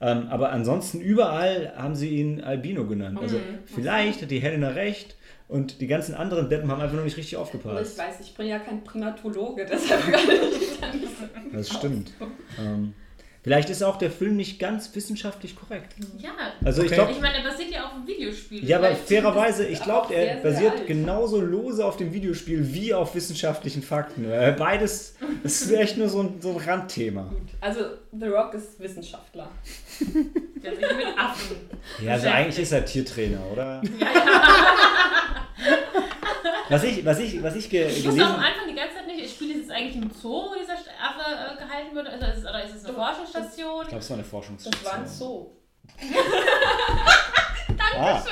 ähm, 0.00 0.26
aber 0.28 0.50
ansonsten 0.50 1.00
überall 1.00 1.72
haben 1.76 1.94
sie 1.94 2.08
ihn 2.16 2.40
Albino 2.42 2.84
genannt. 2.86 3.18
Also 3.22 3.36
Mhm. 3.36 3.60
vielleicht 3.72 4.22
hat 4.22 4.30
die 4.32 4.40
Helena 4.40 4.70
recht 4.70 5.14
und 5.46 5.80
die 5.80 5.86
ganzen 5.86 6.16
anderen 6.16 6.50
Deppen 6.50 6.68
haben 6.70 6.80
einfach 6.80 6.96
noch 6.96 7.04
nicht 7.04 7.16
richtig 7.16 7.34
Ich 7.34 7.38
aufgepasst. 7.38 7.96
weiß, 7.96 8.14
ich 8.20 8.34
bin 8.34 8.48
ja 8.48 8.58
kein 8.58 8.82
Primatologe, 8.82 9.66
deshalb 9.70 10.02
kann 10.12 10.20
ich 10.60 10.80
dann 10.80 10.98
nicht 10.98 11.12
Das 11.52 11.68
stimmt. 11.72 12.10
Ähm, 12.58 12.92
vielleicht 13.42 13.70
ist 13.70 13.82
auch 13.82 13.96
der 13.96 14.10
Film 14.10 14.36
nicht 14.36 14.58
ganz 14.58 14.94
wissenschaftlich 14.94 15.56
korrekt. 15.56 15.94
Ja, 16.18 16.30
Also 16.64 16.82
ich 16.82 16.88
Okay. 16.88 16.94
glaube, 16.96 17.12
ich 17.12 17.20
meine, 17.20 17.38
er 17.38 17.50
basiert 17.50 17.70
ja 17.70 17.86
auf 17.86 17.94
einem 17.94 18.06
Videospiel. 18.06 18.64
ja, 18.64 18.78
aber 18.78 18.94
fairerweise, 18.94 19.66
ich 19.66 19.82
glaube, 19.82 20.14
er 20.14 20.24
sehr, 20.24 20.34
sehr 20.42 20.42
basiert 20.52 20.72
alt. 20.78 20.86
genauso 20.86 21.40
lose 21.40 21.84
auf 21.84 21.96
dem 21.96 22.12
Videospiel 22.12 22.72
wie 22.74 22.92
auf 22.94 23.14
wissenschaftlichen 23.14 23.82
Fakten. 23.82 24.24
Äh, 24.30 24.54
Beides, 24.58 25.14
das 25.42 25.62
ist 25.62 25.72
echt 25.72 25.96
nur 25.96 26.08
so 26.08 26.20
ein, 26.22 26.40
so 26.40 26.50
ein 26.50 26.56
Randthema. 26.56 27.22
Gut. 27.24 27.38
Also, 27.60 27.80
The 28.18 28.26
Rock 28.26 28.54
ist 28.54 28.78
Wissenschaftler. 28.80 29.50
Der 30.62 30.72
sich 30.74 30.96
mit 30.96 31.06
Affen. 31.16 31.56
Ja, 32.04 32.12
also 32.12 32.28
eigentlich 32.28 32.58
ist 32.60 32.72
er 32.72 32.84
Tiertrainer, 32.84 33.40
oder? 33.52 33.80
Ja, 33.98 34.06
ja. 34.12 35.28
Was 36.70 36.84
ich, 36.84 37.04
was 37.04 37.18
ich, 37.18 37.42
was 37.42 37.56
ich 37.56 37.70
ge 37.70 37.86
Ich 37.88 38.02
gelesen 38.02 38.20
auch 38.22 38.34
am 38.34 38.40
Anfang 38.40 38.68
die 38.68 38.74
ganze 38.74 38.96
Zeit 38.96 39.06
nicht, 39.06 39.30
spielt 39.30 39.52
es 39.52 39.56
jetzt 39.62 39.67
eigentlich 39.78 39.96
im 40.02 40.10
Zoo, 40.10 40.50
wo 40.50 40.54
dieser 40.60 40.74
Affe 40.74 41.22
äh, 41.54 41.56
gehalten 41.56 41.94
wird? 41.94 42.08
Also 42.08 42.24
ist 42.26 42.38
es, 42.38 42.44
oder 42.44 42.64
ist 42.64 42.74
es 42.76 42.84
eine 42.84 42.94
Forschungsstation? 42.94 43.82
Ich 43.82 43.88
glaube, 43.88 44.02
es 44.04 44.10
war 44.10 44.14
eine 44.16 44.22
Das 44.22 44.30
Forschungsstation. 44.30 44.84
war 44.84 44.94
ein 44.98 45.06
Zoo. 45.08 45.50
Ah, 48.00 48.22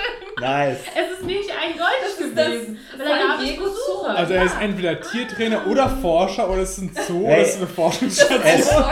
nice. 0.41 0.79
Es 0.95 1.19
ist 1.19 1.25
nicht 1.25 1.51
ein 1.51 1.73
Goldes 1.73 2.19
ist 2.21 2.37
das 2.37 2.47
gewesen. 2.47 2.79
Weil 2.97 3.09
da 3.09 3.17
gab 3.19 3.41
es 3.41 3.57
Besucher. 3.57 4.17
Also 4.17 4.35
er 4.35 4.45
ist 4.45 4.57
entweder 4.61 5.01
Tiertrainer 5.01 5.67
oder 5.67 5.89
Forscher 5.89 6.49
oder 6.51 6.63
es 6.63 6.79
ist 6.79 6.79
ein 6.79 6.91
Zoo 7.07 7.27
Hey. 7.27 7.33
oder 7.35 7.43
es 7.43 7.49
ist 7.51 7.57
eine 7.57 7.67
Forschungsstation. 7.67 8.85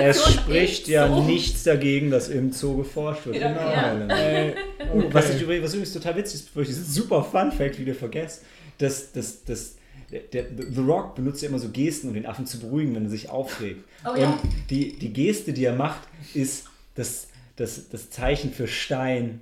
Es- 0.00 0.16
Es 0.18 0.32
spricht 0.34 0.88
ja 0.88 1.06
Zoo. 1.08 1.22
nichts 1.22 1.62
dagegen, 1.64 2.10
dass 2.10 2.28
im 2.28 2.52
Zoo 2.52 2.78
geforscht 2.78 3.26
wird. 3.26 3.36
Ja, 3.36 3.48
genau. 3.48 3.60
ja. 3.70 3.82
Helen. 3.88 4.10
Ey, 4.10 4.54
Oh, 4.92 5.02
was, 5.12 5.26
ich, 5.30 5.34
okay. 5.36 5.44
übrigens- 5.44 5.64
was 5.66 5.74
übrigens 5.74 5.92
total 5.92 6.16
witzig 6.16 6.34
ist, 6.40 6.46
bevor 6.46 6.62
ich 6.62 6.68
diesen 6.68 6.84
super 6.84 7.22
Fun 7.24 7.52
Fact 7.52 7.78
wieder 7.78 7.94
vergesse, 7.94 8.42
dass, 8.78 9.12
dass, 9.12 9.44
dass 9.44 9.76
der, 10.10 10.20
der, 10.20 10.44
The 10.70 10.80
Rock 10.80 11.14
benutzt 11.16 11.42
ja 11.42 11.48
immer 11.48 11.58
so 11.58 11.68
Gesten, 11.70 12.08
um 12.08 12.14
den 12.14 12.26
Affen 12.26 12.46
zu 12.46 12.60
beruhigen, 12.60 12.94
wenn 12.94 13.04
er 13.04 13.10
sich 13.10 13.28
aufregt. 13.30 13.84
Oh 14.04 14.16
ja. 14.16 14.28
Und 14.28 14.38
die, 14.70 14.96
die 14.98 15.12
Geste, 15.12 15.52
die 15.52 15.64
er 15.64 15.74
macht, 15.74 16.00
ist 16.34 16.68
das, 16.94 17.28
das, 17.56 17.88
das 17.88 18.10
Zeichen 18.10 18.52
für 18.52 18.66
Stein. 18.68 19.40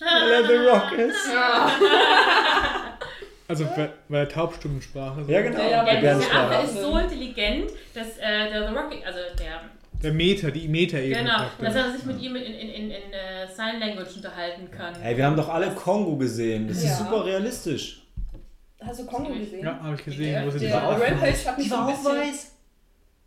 Weil 0.00 0.30
er 0.32 0.46
The 0.46 0.68
Rock 0.68 0.92
ist. 0.98 1.16
Also 3.48 3.66
weil, 3.76 3.92
weil 4.08 4.20
er 4.24 4.28
Taubstummensprache 4.28 5.24
Ja, 5.28 5.42
genau. 5.42 5.58
Ja, 5.58 5.84
ja, 5.86 6.00
Der 6.00 6.16
weil. 6.18 6.24
Affe 6.24 6.66
ist 6.66 6.80
so 6.80 6.96
intelligent, 6.96 7.70
dass 7.92 8.16
äh, 8.18 8.50
der 8.50 8.68
The 8.68 8.74
Rock, 8.74 8.92
also 9.04 9.18
der, 9.38 9.60
Der 10.02 10.12
Meter, 10.12 10.50
die 10.50 10.68
Meter-Ebene. 10.68 11.22
genau, 11.24 11.36
praktisch. 11.36 11.66
dass 11.66 11.74
er 11.76 11.92
sich 11.92 12.04
mit 12.06 12.20
ihm 12.22 12.36
in, 12.36 12.42
in, 12.44 12.68
in, 12.70 12.90
in 12.90 13.12
äh, 13.12 13.46
Sign 13.54 13.78
Language 13.80 14.16
unterhalten 14.16 14.70
kann. 14.70 14.94
Hey, 15.00 15.16
wir 15.18 15.26
haben 15.26 15.36
doch 15.36 15.48
alle 15.50 15.70
Kongo 15.72 16.16
gesehen. 16.16 16.66
Das 16.66 16.78
ist 16.78 16.84
Ja. 16.84 16.96
super 16.96 17.26
realistisch. 17.26 18.01
Hast 18.84 19.00
du 19.00 19.06
Kongo 19.06 19.32
gesehen? 19.34 19.64
Ja, 19.64 19.78
habe 19.80 19.94
ich 19.96 20.04
gesehen, 20.04 20.32
Der, 20.32 20.46
wo 20.46 20.50
sie 20.50 20.58
der 20.66 20.82
Affen- 20.82 21.02
Rampage 21.02 21.46
hat 21.46 21.58
mich 21.58 21.68
so 21.68 21.76
ein 21.76 21.86
bisschen... 21.86 22.04
weiß. 22.16 22.52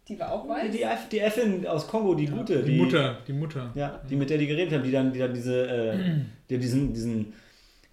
Die 0.07 0.19
war 0.19 0.31
auch 0.31 0.47
weiß? 0.47 0.71
Die, 0.71 0.85
die 1.11 1.19
Äffin 1.19 1.65
aus 1.67 1.87
Kongo, 1.87 2.13
die 2.13 2.27
gute. 2.27 2.61
Die 2.63 2.77
Mutter, 2.77 3.17
die 3.27 3.33
Mutter. 3.33 3.71
Ja, 3.73 3.99
die 4.09 4.15
mit 4.15 4.29
der 4.29 4.37
die 4.37 4.47
geredet 4.47 4.73
haben, 4.73 4.83
die 4.83 4.91
dann, 4.91 5.11
die 5.11 5.19
dann 5.19 5.33
diese, 5.33 5.67
äh, 5.67 5.97
die 6.49 6.57
diesen, 6.59 6.93
diesen 6.93 7.33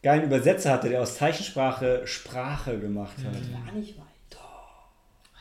geilen 0.02 0.24
Übersetzer 0.24 0.72
hatte, 0.72 0.88
der 0.90 1.00
aus 1.02 1.16
Zeichensprache 1.16 2.02
Sprache 2.06 2.78
gemacht 2.78 3.16
hat. 3.18 3.34
War 3.66 3.72
nicht 3.74 3.96
weiß. 3.96 4.04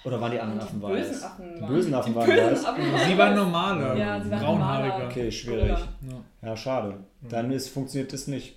Oder 0.04 0.20
waren 0.20 0.32
die 0.32 0.40
anderen 0.40 0.62
Affen 0.62 0.80
Die 0.80 0.84
weiß? 0.88 1.10
bösen 1.10 1.24
Affen 1.24 1.56
Die 1.56 1.62
waren- 1.62 1.74
bösen 1.74 1.94
Affen 1.94 2.12
die 2.14 2.16
waren 2.16 2.26
bösen 2.28 2.52
weiß. 2.52 2.66
Affen 2.66 2.92
waren 2.94 3.08
Sie 3.10 3.18
war 3.18 3.30
weiß. 3.30 3.36
normaler, 3.36 3.96
Ja, 3.98 4.22
sie 4.24 4.32
war 4.32 4.40
braunhaariger. 4.40 4.88
normaler. 4.94 5.12
Okay, 5.12 5.32
schwierig. 5.32 5.70
Ja. 5.70 6.48
Ja, 6.48 6.58
schade. 6.58 6.96
Dann 7.30 7.52
ist, 7.52 7.68
funktioniert 7.70 8.12
das 8.14 8.26
nicht. 8.28 8.56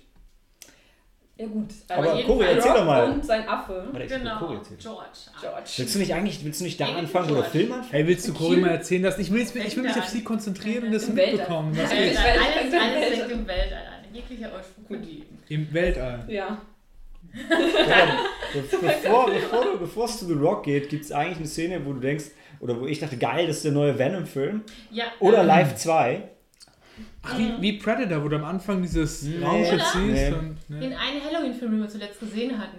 Ja 1.37 1.47
gut. 1.47 1.65
Aber 1.89 2.15
jeden 2.15 2.27
Cory, 2.27 2.45
erzähl 2.45 2.73
doch 2.73 2.85
mal. 2.85 3.11
Und 3.11 3.25
sein 3.25 3.45
Affe. 3.47 3.89
Genau, 4.07 4.39
Cory. 4.39 4.57
George. 4.79 5.07
George. 5.41 5.69
Willst 5.77 5.95
du 5.95 5.99
nicht 5.99 6.13
eigentlich, 6.13 6.45
willst 6.45 6.61
du 6.61 6.63
nicht 6.63 6.79
da 6.79 6.85
anfangen, 6.95 7.27
George. 7.27 7.49
Film 7.49 7.71
anfängt? 7.73 7.93
Hey, 7.93 8.07
willst 8.07 8.27
du 8.27 8.33
Cory 8.33 8.57
mal 8.57 8.69
erzählen, 8.71 9.03
dass 9.03 9.17
ich 9.19 9.31
will, 9.31 9.41
jetzt- 9.41 9.53
ich 9.55 9.75
will 9.75 9.83
mich 9.83 9.97
auf 9.97 10.07
sie 10.07 10.23
konzentrieren 10.23 10.85
und 10.85 10.93
das 10.93 11.09
mitbekommen, 11.09 11.77
was 11.77 11.91
Alles, 11.91 12.17
alles, 12.17 12.73
alles 12.73 13.17
liegt 13.17 13.31
im 13.31 13.47
Weltall 13.47 13.83
an. 13.85 14.13
Jeglicher 14.13 14.49
Ursprung 14.55 15.07
im 15.49 15.73
Weltall. 15.73 16.23
Ja. 16.29 16.57
Ja, 17.33 18.25
be 18.53 18.63
bevor, 18.81 19.25
bevor, 19.29 19.63
du, 19.65 19.77
bevor 19.79 20.05
es 20.05 20.19
zu 20.19 20.25
The 20.25 20.33
Rock 20.35 20.63
geht, 20.63 20.87
gibt 20.89 21.03
es 21.03 21.11
eigentlich 21.11 21.37
eine 21.39 21.47
Szene, 21.47 21.85
wo 21.85 21.91
du 21.91 21.99
denkst, 21.99 22.25
oder 22.61 22.79
wo 22.79 22.85
ich 22.85 22.99
dachte, 22.99 23.17
geil, 23.17 23.45
das 23.47 23.57
ist 23.57 23.65
der 23.65 23.73
neue 23.73 23.97
Venom-Film. 23.99 24.63
Ja, 24.89 25.05
Oder 25.19 25.41
ähm, 25.41 25.47
Live 25.47 25.75
2. 25.75 26.23
Ach, 27.25 27.37
wie, 27.37 27.53
wie 27.61 27.73
Predator, 27.73 28.23
wo 28.23 28.27
du 28.29 28.35
am 28.35 28.45
Anfang 28.45 28.81
dieses 28.81 29.23
Nee. 29.23 29.43
Raumschiff 29.43 29.95
Nee. 29.95 30.15
siehst. 30.15 30.33
Und, 30.33 30.57
Den 30.69 30.89
ne? 30.89 30.97
einen 30.99 31.23
Halloween-Film, 31.23 31.71
den 31.71 31.81
wir 31.81 31.89
zuletzt 31.89 32.19
gesehen 32.19 32.57
hatten. 32.57 32.77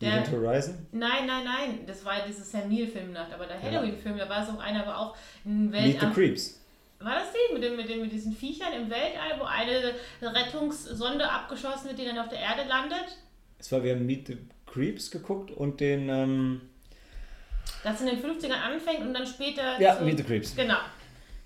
Der- 0.00 0.12
Event 0.12 0.30
Horizon? 0.32 0.74
Nein, 0.92 1.26
nein, 1.26 1.44
nein. 1.44 1.78
Das 1.86 2.04
war 2.04 2.14
diese 2.28 2.42
Sam 2.44 2.68
Neill-Filmnacht. 2.68 3.32
Aber 3.32 3.46
der 3.46 3.56
Ja. 3.56 3.62
Halloween-Film, 3.62 4.18
da 4.18 4.28
war 4.28 4.42
es 4.42 4.48
auch 4.48 4.58
einer, 4.60 4.82
aber 4.86 4.98
auch 4.98 5.16
ein 5.44 5.70
Meet 5.70 6.00
the. 6.00 6.06
Creeps. 6.14 6.60
War 6.98 7.14
das 7.14 7.28
die 7.32 7.54
mit, 7.54 7.62
dem, 7.62 7.76
mit, 7.76 7.88
dem, 7.88 8.00
mit 8.00 8.12
diesen 8.12 8.32
Viechern 8.34 8.72
im 8.72 8.90
Weltall, 8.90 9.38
wo 9.38 9.44
eine 9.44 9.92
Rettungssonde 10.34 11.30
abgeschossen 11.30 11.88
wird, 11.88 11.98
die 11.98 12.04
dann 12.04 12.18
auf 12.18 12.28
der 12.28 12.38
Erde 12.40 12.62
landet? 12.68 13.18
Es 13.58 13.70
war, 13.72 13.82
wir 13.84 13.94
haben 13.94 14.04
Meet 14.06 14.26
the 14.28 14.38
Creeps 14.66 15.10
geguckt 15.10 15.50
und 15.50 15.80
den, 15.80 16.08
ähm, 16.08 16.60
Das 17.84 18.00
in 18.00 18.06
den 18.06 18.18
50ern 18.22 18.52
anfängt 18.52 19.00
und 19.00 19.14
dann 19.14 19.26
später. 19.26 19.80
ja, 19.80 19.96
zu- 19.98 20.04
Meet 20.04 20.18
the 20.18 20.24
Creeps. 20.24 20.56
Genau. 20.56 20.76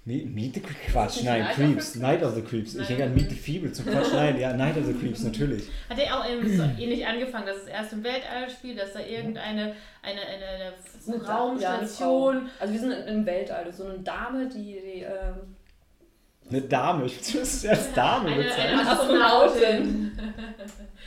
Meet, 0.07 0.35
Meet 0.35 0.55
the 0.55 0.61
Creeps, 0.61 0.93
Quatsch, 0.93 1.23
nein, 1.25 1.41
Night 1.43 1.51
of 1.51 1.57
Creeps, 1.57 1.93
the 1.93 1.99
Night 2.01 2.23
of 2.23 2.35
the 2.35 2.41
Creeps. 2.43 2.73
Ich 2.75 2.79
Night 2.81 2.89
denke 2.89 3.03
of 3.05 3.09
an 3.11 3.15
Meet 3.17 3.31
the 3.31 3.37
Feeble 3.37 3.73
zum 3.73 3.85
Quatsch, 3.85 4.13
nein, 4.15 4.41
ja, 4.41 4.53
Night 4.55 4.77
of 4.79 4.87
the 4.87 4.95
Creeps, 4.95 5.23
natürlich. 5.23 5.65
Hat 5.91 5.99
er 5.99 6.17
auch 6.19 6.25
so 6.25 6.63
ähnlich 6.83 7.07
angefangen, 7.07 7.47
dass 7.47 7.59
es 7.59 7.67
erst 7.67 7.93
im 7.93 8.03
Weltall 8.03 8.49
spielt, 8.51 8.79
dass 8.81 8.95
da 8.95 9.01
irgendeine 9.01 9.75
eine, 10.03 10.21
eine, 10.21 10.21
eine 10.23 10.73
eine 11.07 11.19
Da- 11.19 11.27
ja, 11.27 11.69
eine 11.75 11.79
Raumstation. 11.79 12.49
Also 12.59 12.73
wir 12.73 12.81
sind 12.81 12.93
im 12.93 13.27
Weltall. 13.27 13.73
So 13.73 13.85
eine 13.85 13.99
Dame, 13.99 14.49
die, 14.49 14.81
die 14.81 15.01
ähm, 15.03 15.55
Eine 16.49 16.63
Dame, 16.63 17.05
ich 17.05 17.35
will 17.35 17.43
es 17.43 17.67
als 17.67 17.93
Dame 17.93 18.31
eine, 18.31 18.43
bezeichnen. 18.43 18.79
eine 18.81 18.91
Astronautin. 18.91 20.13
Astronautin. 20.17 20.19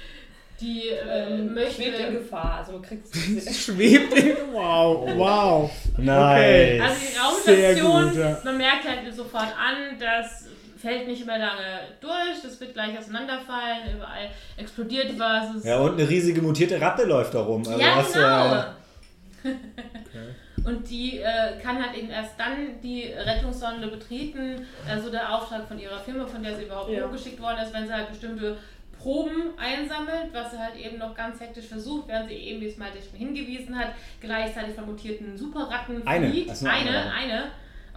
Die 0.61 0.89
äh, 0.89 1.33
ähm, 1.33 1.53
möchte. 1.53 1.81
schwebt 1.81 1.99
in 1.99 2.13
Gefahr. 2.13 2.57
Also 2.59 2.73
man 2.73 2.81
kriegt 2.81 3.07
Schwebt 3.55 4.13
in. 4.13 4.35
Wow, 4.51 5.09
wow. 5.17 5.71
Nice. 5.97 6.81
Also 6.81 6.95
die 6.99 7.51
Sehr 7.51 7.77
Raumstation, 7.77 8.09
gut, 8.09 8.17
ja. 8.19 8.41
man 8.43 8.57
merkt 8.57 8.87
halt 8.87 9.13
sofort 9.13 9.47
an, 9.57 9.97
das 9.99 10.47
fällt 10.77 11.07
nicht 11.07 11.25
mehr 11.25 11.39
lange 11.39 11.79
durch, 12.01 12.41
das 12.43 12.59
wird 12.59 12.73
gleich 12.73 12.97
auseinanderfallen, 12.97 13.95
überall 13.95 14.29
explodiert 14.57 15.17
was. 15.17 15.63
Ja, 15.63 15.79
und 15.79 15.93
eine 15.99 16.07
riesige 16.07 16.41
mutierte 16.41 16.79
Ratte 16.79 17.03
läuft 17.05 17.33
da 17.33 17.41
rum. 17.41 17.63
Also 17.65 17.79
ja, 17.79 18.01
genau. 18.01 18.55
äh, 18.55 19.55
Und 20.65 20.89
die 20.89 21.19
äh, 21.19 21.59
kann 21.61 21.83
halt 21.83 21.97
eben 21.97 22.09
erst 22.09 22.39
dann 22.39 22.79
die 22.81 23.03
Rettungssonde 23.03 23.87
betreten, 23.87 24.65
also 24.89 25.09
der 25.09 25.33
Auftrag 25.35 25.67
von 25.67 25.77
ihrer 25.77 25.99
Firma, 25.99 26.25
von 26.25 26.41
der 26.41 26.55
sie 26.55 26.63
überhaupt 26.63 26.89
Ja. 26.89 27.05
hochgeschickt 27.05 27.41
worden 27.41 27.57
ist, 27.63 27.73
wenn 27.73 27.85
sie 27.85 27.93
halt 27.93 28.09
bestimmte 28.09 28.57
Proben 29.03 29.57
einsammelt, 29.57 30.33
was 30.33 30.51
sie 30.51 30.57
halt 30.57 30.77
eben 30.77 30.97
noch 30.97 31.13
ganz 31.13 31.39
hektisch 31.41 31.65
versucht, 31.65 32.07
während 32.07 32.29
sie 32.29 32.35
eben, 32.35 32.61
wie 32.61 32.67
es 32.67 32.77
Malte 32.77 32.99
schon 33.01 33.19
hingewiesen 33.19 33.77
hat, 33.77 33.89
gleichzeitig 34.21 34.75
von 34.75 34.85
mutierten 34.85 35.37
Superratten 35.37 36.07
Eine. 36.07 36.29
flieht. 36.29 36.47
Ach 36.49 36.55
so, 36.55 36.67
eine, 36.67 36.89
eine, 36.89 37.13
eine. 37.13 37.43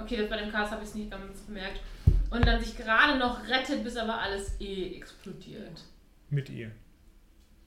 Okay, 0.02 0.16
das 0.16 0.28
bei 0.28 0.36
dem 0.38 0.50
Cast 0.50 0.72
habe 0.72 0.82
ich 0.82 0.88
es 0.88 0.94
nicht 0.96 1.10
ganz 1.10 1.40
bemerkt. 1.42 1.80
Und 2.30 2.44
dann 2.44 2.60
sich 2.60 2.76
gerade 2.76 3.18
noch 3.18 3.48
rettet, 3.48 3.84
bis 3.84 3.96
aber 3.96 4.20
alles 4.20 4.60
eh 4.60 4.96
explodiert. 4.96 5.84
Mit 6.28 6.50
ihr. 6.50 6.72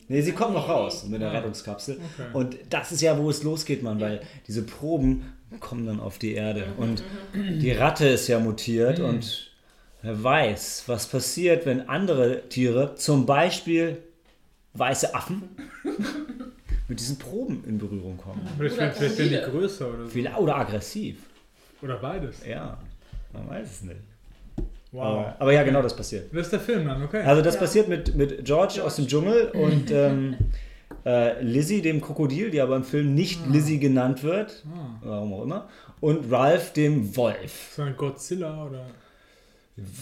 nee, 0.10 0.22
sie 0.22 0.34
kommt 0.34 0.54
noch 0.54 0.68
raus 0.68 1.06
mit 1.06 1.22
der. 1.22 1.32
Rettungskapsel. 1.32 1.96
Okay. 1.96 2.28
Und 2.34 2.58
das 2.70 2.92
ist 2.92 3.02
ja, 3.02 3.18
wo 3.18 3.30
es 3.30 3.42
losgeht, 3.44 3.84
Mann, 3.84 4.02
weil 4.02 4.22
diese 4.48 4.64
Proben 4.64 5.34
kommen 5.62 5.86
dann 5.86 6.02
auf 6.02 6.20
die 6.20 6.34
Erde. 6.34 6.74
Und 6.78 7.04
die 7.34 7.72
Ratte 7.72 8.10
ist 8.10 8.28
ja 8.28 8.40
mutiert 8.40 9.00
und 9.00 9.49
wer 10.02 10.24
weiß, 10.24 10.84
was 10.88 11.08
passiert, 11.08 11.66
wenn 11.66 11.88
andere 11.90 12.48
Tiere, 12.50 12.96
zum 12.96 13.26
Beispiel 13.26 13.98
weiße 14.74 15.14
Affen, 15.14 15.44
mit 16.88 17.00
diesen 17.00 17.18
Proben 17.18 17.64
in 17.68 17.78
Berührung 17.78 18.18
kommen. 18.18 18.48
Vielleicht, 18.58 18.78
Oder 18.78 18.92
vielleicht 18.92 19.18
werden 19.18 19.30
die 19.30 19.52
größer 19.52 19.88
oder 19.90 20.04
so. 20.06 20.10
Viel, 20.10 20.28
oder 20.38 20.56
aggressiv. 20.58 21.18
Oder 21.82 21.98
beides. 21.98 22.46
Ja, 22.46 22.78
man 23.34 23.48
weiß 23.50 23.72
es 23.72 23.82
nicht. 23.84 24.00
Wow. 24.92 25.04
Aber, 25.04 25.36
aber 25.38 25.54
ja, 25.54 25.64
genau 25.64 25.82
das 25.84 25.96
passiert. 25.96 26.34
Das 26.34 26.48
ist 26.48 26.52
der 26.52 26.60
Film 26.60 26.88
dann, 26.88 27.04
okay. 27.04 27.22
Also 27.22 27.42
das 27.44 27.56
Ja. 27.56 27.60
passiert 27.62 27.88
mit, 27.88 28.16
mit 28.16 28.44
George, 28.44 28.84
aus 28.84 28.96
dem 28.96 29.08
Dschungel 29.08 29.50
und 29.54 29.92
ähm, 29.92 30.36
äh, 31.06 31.42
Lizzie, 31.44 31.82
dem 31.84 32.02
Krokodil, 32.02 32.50
die 32.50 32.60
aber 32.60 32.76
im 32.76 32.84
Film 32.84 33.14
nicht 33.14 33.40
Lizzie 33.48 33.80
genannt 33.80 34.24
wird, 34.24 34.64
ah. 34.74 35.00
warum 35.04 35.34
auch 35.34 35.44
immer, 35.44 35.70
und 36.00 36.32
Ralph, 36.32 36.74
dem 36.74 37.16
Wolf. 37.16 37.74
So 37.76 37.84
ein 37.84 37.96
Godzilla 37.96 38.66
oder. 38.66 38.86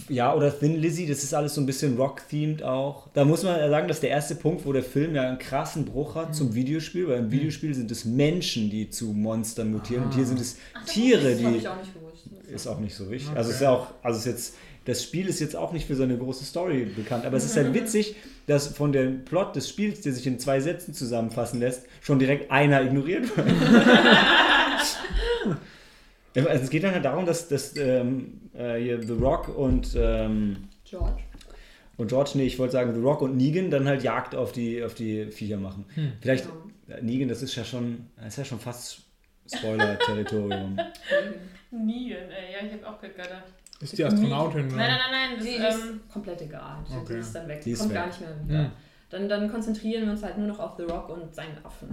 Ja, 0.09 0.33
oder 0.33 0.57
Thin 0.57 0.75
Lizzy, 0.75 1.07
das 1.07 1.23
ist 1.23 1.33
alles 1.33 1.55
so 1.55 1.61
ein 1.61 1.65
bisschen 1.65 1.97
Rock-themed 1.97 2.63
auch. 2.63 3.07
Da 3.13 3.25
muss 3.25 3.43
man 3.43 3.57
ja 3.57 3.69
sagen, 3.69 3.87
dass 3.87 3.99
der 3.99 4.09
erste 4.09 4.35
Punkt, 4.35 4.65
wo 4.65 4.73
der 4.73 4.83
Film 4.83 5.15
ja 5.15 5.23
einen 5.23 5.39
krassen 5.39 5.85
Bruch 5.85 6.15
hat 6.15 6.35
zum 6.35 6.53
Videospiel, 6.53 7.07
weil 7.07 7.19
im 7.19 7.31
Videospiel 7.31 7.73
sind 7.73 7.91
es 7.91 8.05
Menschen, 8.05 8.69
die 8.69 8.89
zu 8.89 9.05
Monstern 9.05 9.71
mutieren 9.71 10.05
und 10.05 10.13
hier 10.13 10.25
sind 10.25 10.39
es 10.39 10.57
Tiere, 10.85 11.31
Das 11.31 11.43
habe 11.43 11.53
die... 11.53 11.59
ich 11.59 11.67
auch 11.67 11.77
nicht. 11.77 11.91
Ist 12.53 12.67
auch 12.67 12.79
nicht 12.79 12.95
so 12.95 13.09
wichtig. 13.09 13.29
Okay. 13.29 13.37
Also 13.37 13.49
es 13.49 13.57
ist 13.57 13.61
ja 13.61 13.71
auch, 13.71 13.87
also 14.01 14.17
es 14.17 14.25
ist 14.25 14.31
jetzt, 14.31 14.55
das 14.85 15.03
Spiel 15.03 15.27
ist 15.27 15.41
jetzt 15.41 15.55
auch 15.55 15.73
nicht 15.73 15.85
für 15.85 15.95
seine 15.95 16.17
große 16.17 16.45
Story 16.45 16.85
bekannt, 16.85 17.25
aber 17.25 17.35
es 17.35 17.45
ist 17.45 17.57
halt 17.57 17.73
witzig, 17.73 18.15
dass 18.45 18.67
von 18.67 18.93
dem 18.93 19.25
Plot 19.25 19.55
des 19.55 19.67
Spiels, 19.67 20.01
der 20.01 20.13
sich 20.13 20.25
in 20.25 20.39
zwei 20.39 20.61
Sätzen 20.61 20.93
zusammenfassen 20.93 21.59
lässt, 21.59 21.83
schon 22.01 22.19
direkt 22.19 22.51
einer 22.51 22.81
ignoriert 22.81 23.35
wird. 23.35 23.47
Also 26.45 26.65
es 26.65 26.69
geht 26.69 26.83
dann 26.83 26.93
halt 26.93 27.05
darum, 27.05 27.25
dass, 27.25 27.47
dass 27.47 27.75
ähm, 27.77 28.41
äh, 28.57 28.77
hier 28.81 29.01
The 29.01 29.13
Rock 29.13 29.49
und, 29.55 29.95
ähm, 29.97 30.67
George. 30.83 31.21
und 31.97 32.07
George, 32.07 32.31
nee, 32.35 32.45
ich 32.45 32.57
wollte 32.59 32.73
sagen 32.73 32.93
The 32.93 33.01
Rock 33.01 33.21
und 33.21 33.37
Negan 33.37 33.69
dann 33.71 33.87
halt 33.87 34.03
Jagd 34.03 34.35
auf 34.35 34.51
die, 34.51 34.83
auf 34.83 34.93
die 34.93 35.31
Viecher 35.31 35.57
machen. 35.57 35.85
Vielleicht, 36.21 36.45
äh, 36.89 37.01
Negan, 37.01 37.27
das 37.27 37.41
ist 37.41 37.55
ja 37.55 37.63
schon, 37.63 38.07
das 38.17 38.27
ist 38.29 38.37
ja 38.37 38.45
schon 38.45 38.59
fast 38.59 39.01
Spoiler-Territorium. 39.53 40.77
Nie, 41.71 42.13
äh, 42.13 42.17
ja, 42.53 42.65
ich 42.65 42.73
habe 42.73 42.87
auch 42.87 42.99
gedacht. 43.01 43.43
Ist 43.79 43.97
die 43.97 44.03
Astronautin? 44.05 44.67
Nein, 44.67 44.75
oder? 44.75 44.77
nein, 44.87 44.97
nein, 45.11 45.29
nein, 45.29 45.37
das, 45.37 45.45
Die 45.45 45.55
ähm, 45.55 45.95
ist 46.01 46.09
komplett 46.11 46.41
egal. 46.41 46.77
Die- 46.89 46.95
Okay. 46.95 47.13
Die 47.13 47.19
ist 47.19 47.33
dann 47.35 47.47
weg. 47.47 47.59
Die 47.59 47.63
Die 47.65 47.71
ist 47.71 47.79
kommt 47.79 47.91
weg. 47.91 47.97
gar 47.99 48.07
nicht 48.07 48.21
mehr 48.21 48.35
wieder. 48.45 48.59
Hm. 48.65 48.71
Dann, 49.09 49.29
dann 49.29 49.49
konzentrieren 49.51 50.03
wir 50.05 50.11
uns 50.11 50.23
halt 50.23 50.37
nur 50.37 50.47
noch 50.47 50.59
auf 50.59 50.71
The 50.77 50.83
Rock 50.83 51.09
und 51.09 51.33
seinen 51.33 51.63
Affen. 51.63 51.89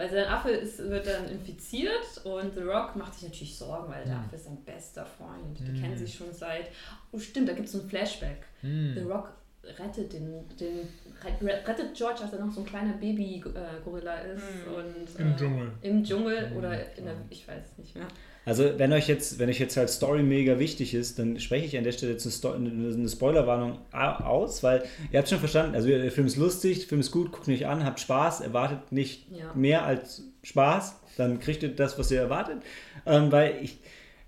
Weil 0.00 0.08
sein 0.10 0.24
Affe 0.28 0.48
ist, 0.50 0.78
wird 0.78 1.06
dann 1.06 1.28
infiziert 1.28 2.24
und 2.24 2.54
The 2.54 2.62
Rock 2.62 2.96
macht 2.96 3.12
sich 3.12 3.24
natürlich 3.28 3.54
Sorgen, 3.54 3.92
weil 3.92 4.02
der 4.04 4.14
Hm. 4.14 4.24
Affe 4.24 4.36
ist 4.36 4.44
sein 4.46 4.56
bester 4.64 5.04
Freund. 5.04 5.58
Die 5.58 5.66
Hm. 5.66 5.78
kennen 5.78 5.98
sich 5.98 6.14
schon 6.14 6.32
seit. 6.32 6.68
Oh, 7.12 7.18
stimmt, 7.18 7.50
da 7.50 7.52
gibt 7.52 7.66
es 7.66 7.72
so 7.72 7.82
ein 7.82 7.88
Flashback. 7.88 8.46
Hm. 8.62 8.94
The 8.94 9.02
Rock 9.02 9.34
rettet 9.78 10.10
den, 10.14 10.48
den 10.58 10.88
rett- 11.22 11.68
rettet 11.68 11.94
George, 11.94 12.20
als 12.22 12.32
er 12.32 12.38
noch 12.42 12.50
so 12.50 12.60
ein 12.60 12.66
kleiner 12.66 12.94
Baby-Gorilla 12.94 14.14
ist. 14.20 14.42
Hm. 14.64 14.74
Und, 14.74 15.20
Im 15.20 15.32
äh, 15.32 15.36
Dschungel. 15.36 15.72
Im 15.82 16.02
Dschungel 16.02 16.52
oder 16.56 16.96
in 16.96 17.04
der, 17.04 17.14
ich 17.28 17.46
weiß 17.46 17.76
nicht 17.76 17.94
mehr. 17.94 18.08
Also 18.46 18.78
wenn 18.78 18.92
euch 18.92 19.06
jetzt, 19.06 19.38
wenn 19.38 19.48
euch 19.50 19.58
jetzt 19.60 19.76
halt 19.76 19.90
Story 19.90 20.22
mega 20.22 20.58
wichtig 20.58 20.94
ist, 20.94 21.18
dann 21.18 21.38
spreche 21.38 21.66
ich 21.66 21.76
an 21.76 21.84
der 21.84 21.92
Stelle 21.92 22.12
jetzt 22.12 22.24
eine, 22.24 22.32
Sto- 22.32 22.52
eine 22.54 23.08
Spoilerwarnung 23.08 23.78
aus, 23.92 24.62
weil 24.62 24.82
ihr 25.12 25.18
habt 25.18 25.28
schon 25.28 25.38
verstanden, 25.38 25.74
also 25.74 25.88
der 25.88 26.10
Film 26.10 26.26
ist 26.26 26.36
lustig, 26.36 26.80
der 26.80 26.88
Film 26.88 27.00
ist 27.02 27.10
gut, 27.10 27.32
guckt 27.32 27.48
nicht 27.48 27.66
an, 27.66 27.84
habt 27.84 28.00
Spaß, 28.00 28.40
erwartet 28.40 28.92
nicht 28.92 29.26
Ja. 29.30 29.52
mehr 29.54 29.84
als 29.84 30.22
Spaß, 30.42 30.96
dann 31.18 31.38
kriegt 31.38 31.62
ihr 31.62 31.68
das, 31.68 31.98
was 31.98 32.10
ihr 32.10 32.18
erwartet, 32.20 32.62
ähm, 33.04 33.30
weil 33.30 33.58
ich, 33.62 33.78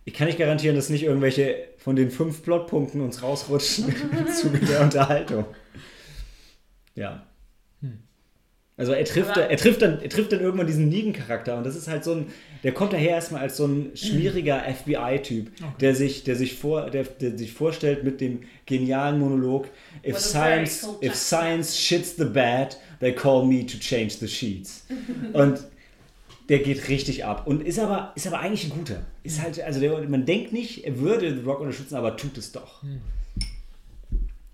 ich 0.04 0.12
kann 0.12 0.26
nicht 0.26 0.38
garantieren, 0.38 0.76
dass 0.76 0.90
nicht 0.90 1.04
irgendwelche 1.04 1.56
von 1.78 1.96
den 1.96 2.10
fünf 2.10 2.42
Plotpunkten 2.42 3.00
uns 3.00 3.22
rausrutschen 3.22 3.94
im 4.18 4.26
Zuge 4.28 4.58
der 4.58 4.82
Unterhaltung. 4.82 5.46
Ja. 6.94 7.26
Hm. 8.82 8.88
Also 8.88 8.92
er 8.92 9.04
trifft, 9.04 9.36
er 9.36 9.56
trifft 9.56 9.82
dann, 9.82 10.00
er 10.02 10.08
trifft 10.08 10.32
dann 10.32 10.40
irgendwann 10.40 10.66
diesen 10.66 10.88
Negan-Charakter 10.88 11.56
und 11.56 11.64
das 11.64 11.76
ist 11.76 11.88
halt 11.88 12.02
so 12.02 12.14
ein, 12.14 12.26
der 12.64 12.72
kommt 12.72 12.92
daher 12.92 13.10
erstmal 13.10 13.42
als 13.42 13.56
so 13.56 13.66
ein 13.66 13.92
schmieriger 13.94 14.62
FBI-Typ, 14.62 15.50
Okay. 15.62 15.72
der 15.80 15.94
sich, 15.94 16.24
der 16.24 16.36
sich 16.36 16.54
vor, 16.54 16.90
der, 16.90 17.04
der 17.04 17.38
sich 17.38 17.52
vorstellt 17.52 18.02
mit 18.04 18.20
dem 18.20 18.40
genialen 18.66 19.20
Monolog: 19.20 19.68
If 20.04 20.14
What 20.14 20.20
science, 20.20 20.88
if 21.02 21.14
science 21.14 21.78
shits 21.78 22.16
the 22.16 22.24
bed, 22.24 22.76
they 23.00 23.12
call 23.14 23.44
me 23.44 23.64
to 23.66 23.78
change 23.78 24.14
the 24.18 24.28
sheets. 24.28 24.86
und 25.32 25.60
der 26.48 26.58
geht 26.58 26.88
richtig 26.88 27.24
ab 27.24 27.46
und 27.46 27.62
ist 27.64 27.78
aber, 27.78 28.12
ist 28.16 28.26
aber 28.26 28.40
eigentlich 28.40 28.64
ein 28.64 28.76
guter. 28.76 29.06
Ist 29.22 29.40
halt, 29.40 29.60
also 29.60 29.80
der, 29.80 30.08
man 30.08 30.26
denkt 30.26 30.52
nicht, 30.52 30.84
er 30.84 30.98
würde 30.98 31.34
The 31.34 31.42
Rock 31.42 31.60
unterstützen, 31.60 31.94
aber 31.94 32.16
tut 32.16 32.36
es 32.36 32.50
doch. 32.52 32.82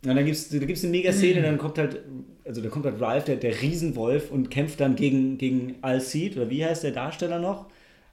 Und 0.05 0.15
dann 0.15 0.25
gibt's, 0.25 0.49
da 0.49 0.59
gibt 0.59 0.79
es 0.79 0.85
eine 0.85 0.93
Mega-Szene, 0.93 1.43
dann 1.43 1.59
kommt 1.59 1.79
halt, 1.79 2.01
also 2.49 2.61
da 2.63 2.69
kommt 2.69 2.87
halt 2.87 3.01
Ralph, 3.01 3.25
der, 3.25 3.37
der 3.37 3.61
Riesenwolf, 3.61 4.31
und 4.33 4.51
kämpft 4.51 4.81
dann 4.81 4.97
gegen, 4.97 5.39
gegen 5.39 5.77
Alcide, 5.83 6.41
oder 6.41 6.51
wie 6.51 6.65
heißt 6.65 6.83
der 6.83 6.91
Darsteller 6.93 7.39
noch? 7.39 7.67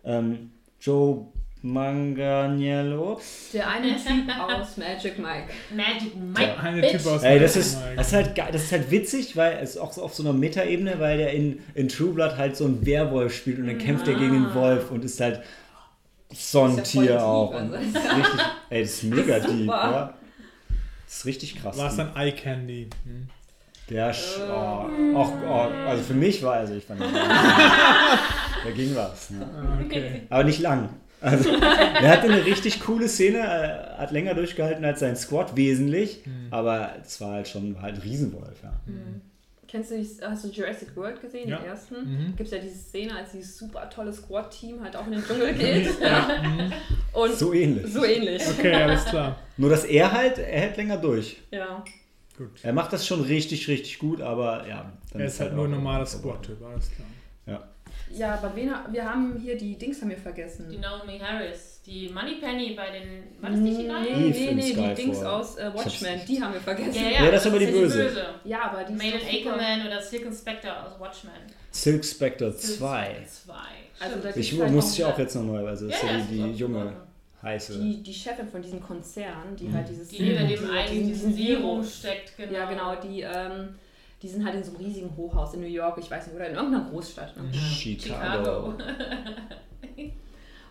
Ähm, 0.03 0.51
Joe 0.79 1.25
Manganiello. 1.63 3.19
Der 3.53 3.67
eine 3.67 3.95
Typ 3.95 4.29
aus 4.39 4.77
Magic 4.77 5.17
Mike. 5.17 5.47
Magic 5.75 6.11
Der 6.13 6.21
Mike. 6.47 6.59
eine 6.61 6.81
Bitch. 6.81 6.91
Typ 6.91 7.05
aus 7.07 7.23
Ey, 7.23 7.39
das 7.39 7.55
Magic 7.55 7.67
ist, 7.67 7.79
Mike. 7.81 7.95
das 7.95 8.07
ist 8.07 8.13
halt 8.13 8.35
geil, 8.35 8.49
das 8.51 8.63
ist 8.65 8.71
halt 8.71 8.91
witzig, 8.91 9.35
weil 9.35 9.57
es 9.63 9.77
auch 9.77 9.91
so 9.93 10.03
auf 10.03 10.13
so 10.13 10.21
einer 10.21 10.33
Metaebene, 10.33 10.99
weil 10.99 11.17
der 11.17 11.33
in, 11.33 11.59
in 11.73 11.87
True 11.87 12.13
Blood 12.13 12.37
halt 12.37 12.55
so 12.55 12.65
ein 12.65 12.85
Werwolf 12.85 13.35
spielt 13.35 13.57
und 13.59 13.65
dann 13.67 13.79
kämpft 13.79 14.07
er 14.07 14.13
gegen 14.13 14.33
den 14.33 14.53
Wolf 14.53 14.91
und 14.91 15.03
ist 15.05 15.19
halt 15.19 15.41
so 16.31 16.63
ein 16.63 16.75
ja 16.77 16.83
Tier 16.83 17.01
deep, 17.03 17.19
auch. 17.19 17.53
also. 17.53 17.73
Das 17.73 17.83
ist 17.83 17.95
richtig, 17.95 18.41
ey, 18.69 18.81
das 18.81 18.91
ist 18.91 19.03
mega 19.03 19.23
Das 19.39 19.45
ist 19.47 19.53
deep, 19.59 19.67
ja. 19.67 20.13
Das 21.07 21.15
ist 21.17 21.25
richtig 21.25 21.55
krass. 21.55 21.77
War 21.77 21.89
es 21.89 21.95
dann 21.95 22.15
Eye 22.15 22.31
Candy? 22.31 22.89
Hm. 23.05 23.27
Der, 23.89 24.13
Sch 24.13 24.39
oh, 24.39 25.15
auch, 25.15 25.31
oh, 25.47 25.69
also 25.87 26.03
für 26.03 26.13
mich 26.15 26.41
war, 26.41 26.53
also 26.53 26.73
ich 26.73 26.83
fand, 26.85 27.01
da 28.63 28.71
ging 28.75 28.95
was. 28.95 29.29
Ne? 29.29 29.45
Okay. 29.85 30.21
Aber 30.29 30.43
nicht 30.43 30.59
lang. 30.59 30.89
Also, 31.21 31.49
er 31.51 32.09
hatte 32.09 32.27
eine 32.31 32.45
richtig 32.45 32.81
coole 32.81 33.07
Szene, 33.07 33.39
äh, 33.39 33.99
hat 33.99 34.11
länger 34.11 34.33
durchgehalten 34.33 34.83
als 34.85 34.99
sein 34.99 35.15
Squad, 35.15 35.55
wesentlich, 35.55 36.21
Hm. 36.23 36.47
aber 36.51 36.93
es 37.03 37.19
war 37.21 37.33
halt 37.33 37.47
schon 37.47 37.75
war 37.75 37.83
halt 37.83 37.95
ein 37.95 38.01
Riesenwolf. 38.01 38.61
Ja. 38.63 38.73
Kennst 39.67 39.91
du, 39.91 40.05
hast 40.27 40.45
du 40.45 40.49
Jurassic 40.49 40.95
World 40.95 41.21
gesehen, 41.21 41.49
Ja. 41.49 41.57
den 41.57 41.65
ersten? 41.67 41.95
Mhm. 41.95 42.25
Gibt 42.37 42.41
es 42.47 42.51
ja 42.51 42.59
diese 42.59 42.77
Szene, 42.77 43.15
als 43.15 43.31
dieses 43.31 43.57
super 43.57 43.89
tolle 43.89 44.13
Squad-Team 44.13 44.81
halt 44.83 44.95
auch 44.95 45.05
in 45.07 45.13
den 45.13 45.23
Dschungel 45.23 45.53
geht. 45.53 45.89
ja. 46.01 46.27
Mhm. 46.43 46.71
Und 47.13 47.31
so, 47.31 47.47
So 47.47 47.53
ähnlich. 47.53 47.95
ähnlich. 47.95 48.43
Okay, 48.47 48.73
alles 48.73 49.05
klar. 49.05 49.37
Nur, 49.57 49.69
dass 49.69 49.83
er 49.85 50.11
halt, 50.11 50.37
er 50.37 50.59
hält 50.61 50.77
länger 50.77 50.97
durch. 50.97 51.37
Ja. 51.51 51.83
Gut. 52.37 52.49
Er 52.63 52.73
macht 52.73 52.91
das 52.91 53.07
schon 53.07 53.21
richtig, 53.21 53.67
richtig 53.67 53.99
gut, 53.99 54.21
aber 54.21 54.67
ja. 54.67 54.91
dann 55.11 55.21
Er 55.21 55.27
ist 55.27 55.39
halt 55.39 55.53
nur 55.53 55.65
ein 55.65 55.71
normaler 55.71 56.05
Squad-Typ, 56.05 56.61
alles 56.63 56.91
klar. 56.91 57.07
Ja, 58.11 58.35
aber 58.35 58.55
wen, 58.55 58.71
wir 58.91 59.05
haben 59.05 59.37
hier 59.41 59.57
die 59.57 59.77
Dings 59.77 60.01
haben 60.01 60.09
wir 60.09 60.17
vergessen. 60.17 60.69
Die 60.69 60.77
Naomi 60.77 61.19
Harris, 61.19 61.81
die 61.85 62.09
Moneypenny 62.09 62.73
bei 62.73 62.91
den. 62.91 63.41
War 63.41 63.49
das 63.49 63.59
nicht 63.59 63.79
die 63.79 63.83
neue? 63.87 64.01
Nee, 64.03 64.29
nee, 64.29 64.47
in 64.47 64.55
nee, 64.55 64.61
die 64.61 64.71
Skyfall. 64.71 64.95
Dings 64.95 65.23
aus 65.23 65.57
äh, 65.57 65.73
Watchmen, 65.73 66.21
die 66.27 66.41
haben 66.41 66.53
wir 66.53 66.61
vergessen. 66.61 66.95
Ja, 66.95 67.31
das 67.31 67.41
ist 67.41 67.47
aber 67.47 67.59
die 67.59 67.67
Böse. 67.67 68.11
Ja, 68.43 68.71
aber 68.71 68.83
die 68.83 68.93
ist 68.93 68.97
Maiden 69.01 69.19
doch 69.19 69.31
super. 69.31 69.53
Ackerman 69.53 69.87
oder 69.87 70.01
Silk 70.01 70.25
Inspector 70.25 70.71
aus 70.71 70.99
Watchmen. 70.99 71.31
Silk 71.71 72.05
Spectre 72.05 72.51
Silk 72.51 72.77
2. 72.79 73.05
Spectre 73.05 73.27
2. 73.27 73.53
Also 73.99 74.19
da 74.21 74.29
Ich 74.35 74.59
halt 74.59 74.71
musste 74.71 75.05
auch 75.05 75.09
ich 75.09 75.13
auch 75.13 75.19
jetzt 75.19 75.35
noch 75.35 75.43
neu, 75.43 75.67
also 75.67 75.87
das 75.87 75.95
ist 75.95 76.03
ja, 76.03 76.09
Ja, 76.09 76.17
ja, 76.17 76.25
die, 76.29 76.39
ist 76.39 76.45
die 76.45 76.53
junge, 76.53 76.79
super. 76.79 77.07
Heiße. 77.45 77.79
die, 77.81 78.03
die 78.03 78.13
Chefin 78.13 78.47
von 78.49 78.61
diesem 78.61 78.81
Konzern, 78.81 79.55
die 79.57 79.65
Mhm. 79.69 79.73
halt 79.75 79.87
dieses 79.89 80.09
Die 80.09 80.17
hinter 80.17 80.43
dem 80.47 80.69
einen 80.69 81.07
diesen 81.07 81.37
Virus 81.37 81.99
steckt, 81.99 82.35
genau. 82.35 82.51
Ja, 82.53 82.65
genau, 82.69 82.95
die, 82.95 83.21
ähm, 83.21 83.75
die 84.21 84.27
sind 84.27 84.43
halt 84.43 84.55
in 84.55 84.63
so 84.63 84.71
einem 84.75 84.85
riesigen 84.85 85.15
Hochhaus 85.15 85.53
in 85.53 85.61
New 85.61 85.67
York, 85.67 85.97
ich 85.99 86.09
weiß 86.11 86.27
nicht, 86.27 86.35
oder 86.35 86.49
in 86.49 86.55
irgendeiner 86.55 86.89
Großstadt. 86.89 87.37
Ne? 87.37 87.43
Chicago. 87.53 88.73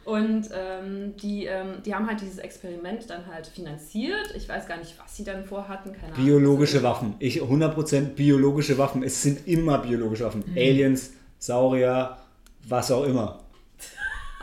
Und 0.04 0.50
ähm, 0.52 1.14
die, 1.16 1.46
ähm, 1.46 1.76
die 1.84 1.94
haben 1.94 2.06
halt 2.06 2.20
dieses 2.20 2.37
Experiment 2.37 3.08
dann 3.08 3.26
halt 3.26 3.46
finanziert. 3.46 4.34
Ich 4.37 4.46
weiß 4.46 4.66
gar 4.68 4.76
nicht, 4.76 4.94
was 5.02 5.16
sie 5.16 5.24
dann 5.24 5.46
vorhatten, 5.46 5.92
keine 5.94 6.12
Ahnung. 6.12 6.26
Biologische 6.26 6.82
Waffen. 6.82 7.14
Ich 7.20 7.40
100% 7.40 8.08
biologische 8.14 8.76
Waffen. 8.76 9.02
Es 9.02 9.22
sind 9.22 9.48
immer 9.48 9.78
biologische 9.78 10.24
Waffen. 10.26 10.44
Mhm. 10.46 10.58
Aliens, 10.58 11.12
Saurier, 11.38 12.18
was 12.68 12.90
auch 12.90 13.04
immer. 13.04 13.40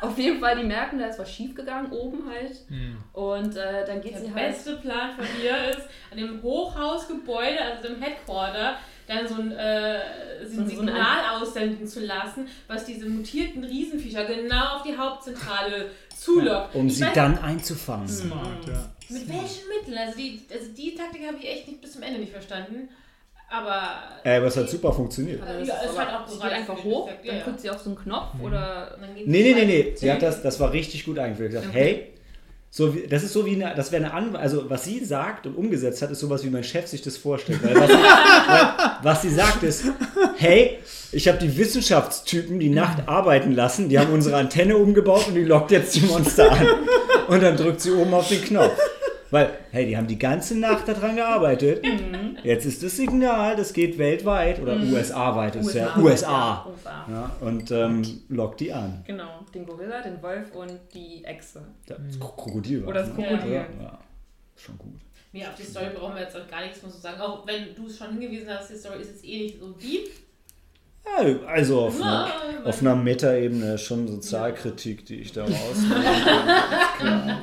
Auf 0.02 0.18
jeden 0.18 0.40
Fall, 0.40 0.58
die 0.58 0.64
merken, 0.64 0.98
da 1.00 1.06
ist 1.06 1.20
was 1.20 1.32
schiefgegangen 1.32 1.92
oben 1.92 2.24
halt. 2.30 2.52
Hm. 2.68 2.98
Und 3.14 3.56
äh, 3.56 3.86
dann 3.86 4.02
geht 4.02 4.16
Der 4.16 4.22
sie 4.22 4.34
halt. 4.34 4.50
beste 4.50 4.76
Plan 4.78 5.12
von 5.16 5.26
ihr 5.44 5.70
ist, 5.70 5.88
an 6.12 6.18
dem 6.18 6.42
Hochhausgebäude, 6.42 7.60
also 7.62 7.88
dem 7.88 8.02
Headquarter, 8.02 8.78
dann 9.08 9.28
so 9.28 9.36
ein, 9.36 9.52
äh, 9.52 10.00
so 10.46 10.62
ein 10.62 10.70
So- 10.70 10.76
so 10.76 10.82
ein- 10.82 10.88
Signal 10.88 11.42
aussenden 11.42 11.88
zu 11.88 12.00
lassen, 12.02 12.48
was 12.68 12.86
diese 12.86 13.08
mutierten 13.08 13.64
Riesenviecher 13.64 14.26
genau 14.26 14.78
auf 14.78 14.84
die 14.84 14.98
Hauptzentrale 14.98 15.92
zulockt. 16.18 16.74
Um 16.76 16.88
Ich 16.88 16.98
sie 16.98 17.04
weiß- 17.06 17.14
dann 17.14 17.38
einzufangen. 17.40 18.08
Smart, 18.08 18.68
ja. 18.68 18.90
Mit 19.10 19.28
welchen 19.28 19.68
Mitteln? 19.68 19.98
Also 19.98 20.18
die, 20.18 20.42
also 20.52 20.68
die 20.72 20.96
Taktik 20.96 21.28
habe 21.28 21.38
ich 21.38 21.48
echt 21.50 21.68
nicht 21.68 21.82
bis 21.82 21.92
zum 21.94 22.02
Ende 22.04 22.20
nicht 22.20 22.32
verstanden. 22.32 22.90
Aber. 23.52 23.82
Äh, 24.24 24.38
aber 24.38 24.48
es 24.48 24.56
hat 24.58 24.70
super 24.70 24.94
funktioniert. 24.94 25.42
Das 25.42 25.68
Ja, 25.68 25.74
aber, 25.88 25.98
halt 25.98 26.10
auch 26.10 26.28
sie 26.28 26.40
geht 26.40 26.52
einfach 26.52 26.84
hoch, 26.84 27.08
Effekt, 27.10 27.28
dann 27.28 27.38
ja, 27.38 27.44
drückt 27.44 27.60
sie 27.60 27.70
auf 27.70 27.80
so 27.80 27.90
einen 27.90 28.00
Knopf 28.00 28.34
Mhm. 28.36 28.44
oder. 28.46 28.92
Und 28.96 29.02
dann 29.02 29.16
geht 29.16 29.28
Nee, 29.28 29.44
sie 29.44 29.54
nee, 29.54 29.66
nee, 29.66 29.66
nee. 29.66 29.94
Sie 29.96 30.12
hat 30.12 30.22
das, 30.22 30.42
das 30.42 30.60
war 30.60 30.72
richtig 30.72 31.06
gut 31.06 31.20
eingeführt. 31.20 31.54
Hat 31.54 31.62
gesagt, 31.62 31.76
Okay. 31.76 31.86
hey, 31.86 32.08
so 32.70 32.96
wie, 32.96 33.08
das 33.08 33.24
ist 33.24 33.34
so 33.34 33.46
wie 33.46 33.62
eine, 33.62 33.76
das 33.76 33.92
wäre 33.92 34.06
eine 34.06 34.14
An 34.14 34.34
also 34.38 34.70
was 34.70 34.86
sie 34.86 35.04
sagt 35.04 35.46
und 35.46 35.56
umgesetzt 35.56 36.02
hat, 36.02 36.10
ist 36.12 36.22
sowas, 36.22 36.44
wie 36.46 36.50
mein 36.50 36.64
Chef 36.64 36.88
sich 36.88 37.02
das 37.02 37.18
vorstellt. 37.18 37.62
Weil 37.62 37.76
was, 37.76 37.88
sie, 37.90 37.94
weil, 38.48 38.92
was 39.04 39.22
sie 39.24 39.30
sagt 39.30 39.64
ist, 39.64 39.84
hey, 40.38 40.78
ich 41.12 41.28
habe 41.28 41.38
die 41.38 41.58
Wissenschaftstypen 41.58 42.58
die 42.60 42.70
Nacht 42.70 43.10
arbeiten 43.10 43.52
lassen, 43.52 43.90
die 43.90 44.00
haben 44.00 44.14
unsere 44.14 44.38
Antenne 44.38 44.78
umgebaut 44.78 45.28
und 45.28 45.36
die 45.36 45.44
lockt 45.44 45.72
jetzt 45.72 45.94
die 45.96 46.02
Monster 46.06 46.50
an. 46.50 46.68
Und 47.28 47.44
dann 47.44 47.58
drückt 47.58 47.82
sie 47.82 47.92
oben 47.92 48.14
auf 48.14 48.30
den 48.30 48.42
Knopf. 48.42 48.78
Weil, 49.32 49.50
hey, 49.72 49.86
die 49.86 49.96
haben 49.96 50.08
die 50.08 50.20
ganze 50.20 50.60
Nacht 50.60 50.90
daran 50.90 51.16
gearbeitet. 51.16 51.84
Mhm. 51.86 52.38
Jetzt 52.44 52.66
ist 52.66 52.84
das 52.84 52.98
Signal, 52.98 53.56
das 53.56 53.72
geht 53.72 53.98
weltweit 53.98 54.62
oder 54.62 54.76
USA-weit, 54.76 55.56
ist 55.56 55.74
ja 55.74 55.96
USA. 55.96 56.66
USA. 56.66 56.68
USA. 56.70 57.06
Ja, 57.10 57.32
und 57.40 57.72
ähm, 57.72 58.22
lockt 58.28 58.60
die 58.60 58.74
an. 58.74 59.04
Genau, 59.08 59.46
den 59.54 59.66
Gorilla, 59.66 60.02
den 60.02 60.22
Wolf 60.22 60.52
und 60.54 60.78
die 60.94 61.24
Echse. 61.24 61.62
Das 61.86 61.98
Krokodil 62.20 62.82
war 62.84 62.90
Oder 62.90 63.04
das 63.04 63.18
ne? 63.18 63.26
Krokodil. 63.26 63.54
Ja, 63.54 63.66
ja. 63.82 64.00
Schon 64.58 64.78
gut. 64.78 65.00
Nee, 65.32 65.46
auf 65.46 65.56
die 65.56 65.64
Story 65.64 65.88
brauchen 65.96 66.16
wir 66.16 66.24
jetzt 66.24 66.36
auch 66.36 66.48
gar 66.50 66.62
nichts 66.62 66.84
mehr 66.84 66.92
zu 66.92 66.98
sagen. 66.98 67.22
Auch 67.22 67.48
wenn 67.48 67.74
du 67.74 67.88
es 67.88 67.98
schon 67.98 68.10
hingewiesen 68.12 68.50
hast, 68.50 68.70
die 68.70 68.76
Story 68.76 69.00
ist 69.00 69.12
jetzt 69.12 69.26
eh 69.26 69.44
nicht 69.44 69.60
so 69.60 69.70
deep. 69.72 70.10
Ja, 71.06 71.48
also 71.48 71.82
auf 71.82 71.96
einer, 72.02 72.28
Ja, 72.28 72.64
auf 72.66 72.82
einer 72.82 72.96
Meta-Ebene 72.96 73.78
schon 73.78 74.08
Sozialkritik, 74.10 75.06
die 75.06 75.22
ich 75.22 75.32
da 75.32 75.44
rauslege. 75.44 75.96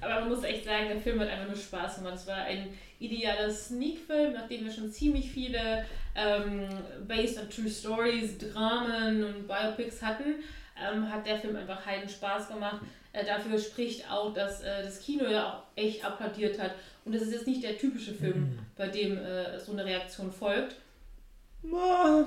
Aber 0.00 0.20
man 0.20 0.28
muss 0.30 0.44
echt 0.44 0.64
sagen, 0.64 0.88
der 0.88 1.00
Film 1.00 1.20
hat 1.20 1.28
einfach 1.28 1.46
nur 1.46 1.56
Spaß 1.56 1.96
gemacht. 1.96 2.14
Es 2.14 2.26
war 2.26 2.36
ein 2.36 2.68
idealer 2.98 3.50
Sneak-Film, 3.50 4.32
nachdem 4.32 4.64
wir 4.64 4.72
schon 4.72 4.90
ziemlich 4.90 5.30
viele 5.30 5.84
ähm, 6.14 6.68
Based 7.06 7.38
on 7.38 7.50
True 7.50 7.70
Stories, 7.70 8.38
Dramen 8.38 9.24
und 9.24 9.46
Biopics 9.46 10.02
hatten, 10.02 10.36
ähm, 10.80 11.10
hat 11.10 11.26
der 11.26 11.38
Film 11.38 11.56
einfach 11.56 11.84
heiden 11.84 12.08
Spaß 12.08 12.48
gemacht. 12.48 12.80
Äh, 13.12 13.24
dafür 13.24 13.58
spricht 13.58 14.10
auch, 14.10 14.32
dass 14.32 14.62
äh, 14.62 14.82
das 14.82 15.00
Kino 15.00 15.24
ja 15.28 15.48
auch 15.52 15.62
echt 15.76 16.04
applaudiert 16.04 16.58
hat. 16.58 16.72
Und 17.04 17.14
das 17.14 17.22
ist 17.22 17.32
jetzt 17.32 17.46
nicht 17.46 17.62
der 17.62 17.76
typische 17.76 18.14
Film, 18.14 18.58
bei 18.76 18.88
dem 18.88 19.18
äh, 19.18 19.58
so 19.58 19.72
eine 19.72 19.84
Reaktion 19.84 20.30
folgt. 20.30 20.76
Boah. 21.62 22.26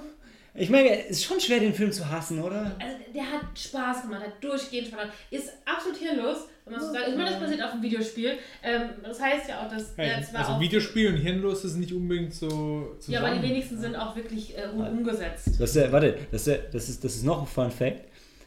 Ich 0.56 0.70
meine, 0.70 1.06
es 1.06 1.18
ist 1.18 1.24
schon 1.26 1.40
schwer, 1.40 1.60
den 1.60 1.74
Film 1.74 1.92
zu 1.92 2.08
hassen, 2.10 2.40
oder? 2.42 2.76
Also 2.80 2.96
der 3.14 3.24
hat 3.24 3.58
Spaß 3.58 4.04
gemacht, 4.04 4.22
hat 4.22 4.44
durchgehend 4.44 4.88
Spaß 4.88 5.00
gemacht. 5.00 5.18
Ist 5.32 5.50
absolut 5.66 5.98
hirnlos, 5.98 6.48
wenn 6.66 6.74
man 6.74 6.82
so 6.82 6.94
sagt. 6.94 7.08
Ich 7.08 7.16
meine, 7.16 7.32
das 7.32 7.40
basiert 7.40 7.64
auf 7.64 7.72
einem 7.72 7.82
Videospiel. 7.82 8.38
Ähm, 8.64 8.82
das 9.02 9.20
heißt 9.20 9.50
ja 9.50 9.66
auch, 9.66 9.70
dass 9.70 9.94
Hey, 9.96 10.10
der 10.10 10.24
zwar 10.24 10.42
also 10.42 10.52
auch 10.54 10.60
Videospiel 10.60 11.08
und 11.10 11.18
hirnlos 11.18 11.66
ist 11.66 11.76
nicht 11.78 11.92
unbedingt 11.92 12.36
so 12.36 12.96
Ja, 13.08 13.20
aber 13.20 13.30
die 13.30 13.36
zusammen. 13.38 13.42
wenigsten 13.42 13.80
sind 13.80 13.96
auch 13.96 14.16
wirklich 14.16 14.56
äh, 14.56 14.68
um, 14.72 14.86
umgesetzt. 14.86 15.50
Das 15.60 15.76
ist 15.76 15.92
warte, 15.92 16.18
das 16.32 16.48
ist, 16.48 16.60
das, 16.72 16.90
ist, 16.90 17.04
das 17.04 17.16
ist 17.16 17.24
noch 17.26 17.42
ein 17.42 17.48
Fun 17.48 17.72
Fact. 17.72 18.02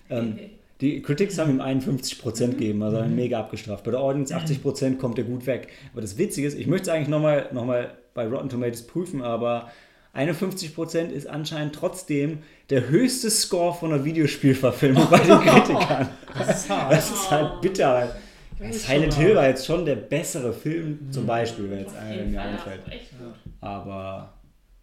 Ähm, 0.09 0.39
die 0.81 1.03
Critics 1.03 1.39
haben 1.39 1.51
ihm 1.51 1.61
51% 1.61 2.51
gegeben, 2.51 2.83
also 2.83 2.99
haben 2.99 3.11
ihn 3.11 3.17
mega 3.17 3.41
abgestraft. 3.41 3.83
Bei 3.83 3.91
der 3.91 4.01
Audience 4.01 4.37
80% 4.37 4.99
kommt 4.99 5.19
er 5.19 5.25
gut 5.25 5.47
weg. 5.47 5.69
Aber 5.93 6.03
das 6.03 6.19
Witzige 6.19 6.47
ist, 6.47 6.57
ich 6.57 6.67
möchte 6.67 6.91
es 6.91 6.95
eigentlich 6.95 7.09
nochmal 7.09 7.49
noch 7.53 7.65
mal 7.65 7.97
bei 8.15 8.27
Rotten 8.27 8.49
Tomatoes 8.49 8.87
prüfen, 8.87 9.23
aber 9.23 9.71
51% 10.17 11.09
ist 11.11 11.27
anscheinend 11.27 11.75
trotzdem 11.75 12.39
der 12.71 12.89
höchste 12.89 13.31
Score 13.31 13.75
von 13.75 13.93
einer 13.93 14.05
Videospielverfilmung 14.05 15.09
bei 15.11 15.19
den 15.19 15.39
Kritikern. 15.41 16.09
Das 16.39 16.65
ist 16.65 16.71
hart. 16.71 16.93
Das 16.93 17.11
ist 17.11 17.31
halt 17.31 17.61
bitter. 17.63 18.13
weil 18.59 18.73
Silent 18.73 19.15
Hill 19.15 19.37
war 19.37 19.49
jetzt 19.49 19.65
schon 19.65 19.87
der 19.87 19.97
bessere 19.97 20.53
Film, 20.53 21.11
zum 21.11 21.27
Beispiel, 21.27 21.71
wenn 21.71 21.79
jetzt 21.81 21.97
einer 21.97 22.25
mir 22.25 22.43
einfällt. 22.43 22.83
ja, 22.87 22.93
echt 22.93 23.11
gut. 23.19 23.35
Aber, 23.63 24.35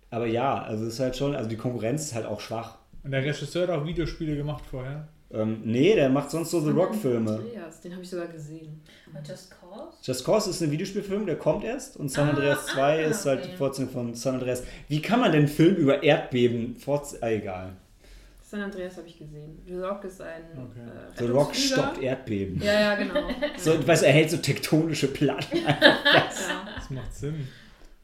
aber 0.09 0.25
ja, 0.25 0.63
also 0.63 0.85
es 0.85 0.93
ist 0.95 0.99
halt 0.99 1.15
schon, 1.15 1.35
also 1.35 1.47
die 1.47 1.57
Konkurrenz 1.57 2.05
ist 2.05 2.15
halt 2.15 2.25
auch 2.25 2.39
schwach. 2.39 2.77
Und 3.03 3.11
der 3.11 3.23
Regisseur 3.23 3.67
hat 3.67 3.69
auch 3.69 3.85
Videospiele 3.85 4.35
gemacht 4.35 4.63
vorher. 4.69 5.07
Ähm, 5.31 5.61
nee, 5.63 5.95
der 5.95 6.09
macht 6.09 6.31
sonst 6.31 6.51
so 6.51 6.59
The 6.59 6.69
Rock-Filme. 6.71 7.31
Andreas, 7.31 7.81
den 7.81 7.91
habe 7.93 8.03
ich 8.03 8.09
sogar 8.09 8.27
gesehen. 8.27 8.81
Just 9.27 9.51
Cause? 9.73 9.97
Just 10.03 10.25
Cause 10.25 10.49
ist 10.49 10.61
ein 10.61 10.71
Videospielfilm, 10.71 11.25
der 11.25 11.37
kommt 11.37 11.63
erst. 11.63 11.97
Und 11.97 12.09
San 12.09 12.27
Ah, 12.27 12.31
Andreas 12.31 12.65
2 12.67 12.81
ah, 12.81 13.07
ist 13.07 13.25
halt 13.25 13.39
okay. 13.41 13.49
die 13.51 13.57
Fortsetzung 13.57 13.91
von 13.93 14.13
San 14.15 14.35
Andreas. 14.35 14.63
Wie 14.87 15.01
kann 15.01 15.19
man 15.19 15.31
denn 15.31 15.47
Film 15.47 15.75
über 15.75 16.03
Erdbeben 16.03 16.75
fortsetzen? 16.75 17.23
Ah, 17.23 17.29
egal. 17.31 17.69
San 18.43 18.61
Andreas 18.61 18.97
habe 18.97 19.07
ich 19.07 19.17
gesehen. 19.17 19.59
The 19.65 19.75
Rock 19.79 20.03
ist 20.03 20.21
ein 20.21 20.43
Okay. 20.53 20.79
äh, 20.79 21.17
The 21.17 21.25
Rock 21.31 21.55
stoppt 21.55 22.01
Erdbeben. 22.01 22.61
Ja, 22.61 22.73
ja, 22.79 22.95
genau. 22.95 23.27
So, 23.57 23.87
weißt 23.87 24.03
du, 24.03 24.07
er 24.07 24.13
hält 24.13 24.29
so 24.29 24.37
tektonische 24.37 25.07
Platten. 25.07 25.57
ja. 25.65 25.77
Das 26.75 26.89
macht 26.89 27.15
Sinn. 27.15 27.47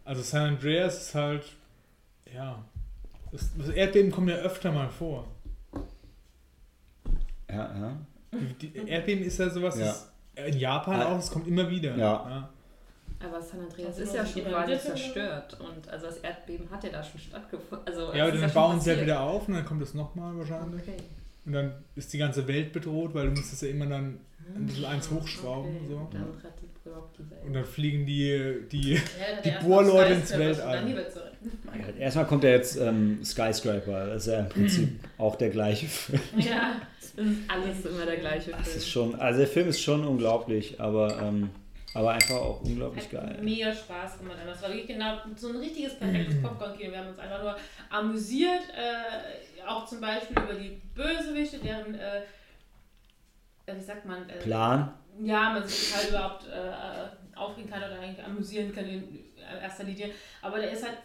Also 0.05 0.21
San 0.23 0.47
Andreas 0.55 1.01
ist 1.03 1.13
halt, 1.15 1.43
ja, 2.33 2.63
das, 3.31 3.49
das 3.57 3.69
Erdbeben 3.69 4.11
kommt 4.11 4.29
ja 4.29 4.37
öfter 4.37 4.71
mal 4.71 4.89
vor. 4.89 5.27
Ja, 7.49 7.55
ja. 7.79 7.97
Die, 8.61 8.69
die 8.69 8.87
Erdbeben 8.87 9.23
ist 9.23 9.37
ja 9.39 9.49
sowas, 9.49 9.77
Ja. 9.77 9.85
das, 9.87 10.11
in 10.35 10.57
Japan 10.57 11.01
Ah. 11.01 11.05
auch, 11.13 11.19
es 11.19 11.29
kommt 11.31 11.47
immer 11.47 11.69
wieder. 11.69 11.95
Ja. 11.97 12.49
Aber 13.21 13.41
San 13.41 13.59
Andreas 13.59 13.89
Also 13.97 14.03
ist 14.03 14.15
ja 14.15 14.25
schon 14.25 14.43
quasi 14.45 14.79
zerstört. 14.79 15.57
Und 15.59 15.89
also 15.89 16.05
das 16.05 16.17
Erdbeben 16.17 16.69
hat 16.71 16.83
ja 16.85 16.89
da 16.89 17.03
schon 17.03 17.19
stattgefunden. 17.19 17.85
Also, 17.85 18.13
Ja, 18.13 18.23
aber 18.23 18.31
dann 18.31 18.41
schon 18.43 18.53
bauen 18.53 18.79
sie 18.81 18.91
ja 18.91 19.01
wieder 19.01 19.19
auf 19.21 19.47
und 19.47 19.55
dann 19.55 19.65
kommt 19.65 19.81
es 19.81 19.93
nochmal 19.93 20.37
wahrscheinlich. 20.37 20.81
Okay. 20.81 20.93
Und 21.45 21.53
dann 21.53 21.73
ist 21.95 22.13
die 22.13 22.17
ganze 22.17 22.47
Welt 22.47 22.71
bedroht, 22.71 23.13
weil 23.13 23.25
du 23.25 23.31
musst 23.31 23.51
es 23.51 23.59
ja 23.61 23.69
immer 23.69 23.87
dann 23.87 24.19
ein 24.55 24.65
bisschen 24.65 24.85
eins 24.85 25.09
hochschrauben. 25.11 25.75
Okay. 25.75 25.85
So. 25.89 26.07
Dann 26.13 26.25
The 26.85 26.89
Rock 26.91 27.13
die 27.17 27.29
Welt. 27.29 27.43
Und 27.45 27.53
dann 27.53 27.65
fliegen 27.65 28.05
die, 28.05 28.61
die 28.71 28.93
Ja, 28.93 28.99
dann 29.43 29.43
Die 29.43 29.65
Bohrleute 29.65 30.13
ins 30.13 30.37
Weltall. 30.37 30.85
dann 30.85 31.97
Erstmal 31.99 32.25
kommt 32.25 32.43
ja 32.45 32.51
jetzt 32.51 32.77
ähm, 32.77 33.19
Skyscraper. 33.23 34.07
Das 34.07 34.25
ist 34.27 34.31
ja 34.33 34.39
im 34.39 34.49
Prinzip 34.49 34.99
auch 35.17 35.35
der 35.35 35.49
gleiche 35.49 35.87
Film. 35.87 36.21
Ja, 36.37 36.75
Ist 37.43 37.49
alles 37.49 37.85
immer 37.85 38.05
der 38.05 38.17
gleiche 38.17 38.51
Das 38.51 38.67
ist 38.75 38.87
Film. 38.89 39.11
schon, 39.11 39.19
also 39.19 39.39
der 39.39 39.47
Film 39.47 39.69
ist 39.69 39.81
schon 39.81 40.03
unglaublich, 40.05 40.79
aber, 40.79 41.19
ähm, 41.21 41.49
aber 41.93 42.11
einfach 42.11 42.35
auch 42.35 42.61
unglaublich 42.61 43.03
hat 43.05 43.11
geil. 43.11 43.39
mega 43.41 43.73
Spaß 43.73 44.19
gemacht. 44.19 44.37
Das 44.45 44.61
war 44.61 44.69
wirklich 44.69 44.87
genau 44.87 45.17
so 45.35 45.49
ein 45.49 45.57
richtiges 45.57 45.97
perfektes 45.99 46.35
Mhm. 46.35 46.43
Popcorn-Kino. 46.43 46.91
Wir 46.91 46.99
haben 46.99 47.09
uns 47.09 47.19
einfach 47.19 47.41
nur 47.41 47.55
amüsiert, 47.89 48.61
äh, 48.75 49.65
auch 49.67 49.85
zum 49.85 49.99
Beispiel 50.01 50.37
über 50.37 50.53
die 50.53 50.81
Bösewichte, 50.95 51.57
deren, 51.59 51.95
äh, 51.95 52.19
äh, 53.65 53.75
wie 53.75 53.81
sagt 53.81 54.05
man, 54.05 54.27
äh, 54.29 54.37
Plan. 54.39 54.93
ja, 55.21 55.49
man 55.53 55.67
sich 55.67 55.95
halt 55.95 56.09
überhaupt 56.09 56.45
äh, 56.47 57.37
aufregen 57.37 57.69
kann 57.69 57.83
oder 57.83 57.99
eigentlich 57.99 58.23
amüsieren 58.25 58.73
kann 58.73 58.85
in 58.85 59.19
erster 59.61 59.83
Linie. 59.83 60.11
Aber 60.41 60.59
der 60.59 60.71
ist 60.71 60.83
halt 60.83 60.97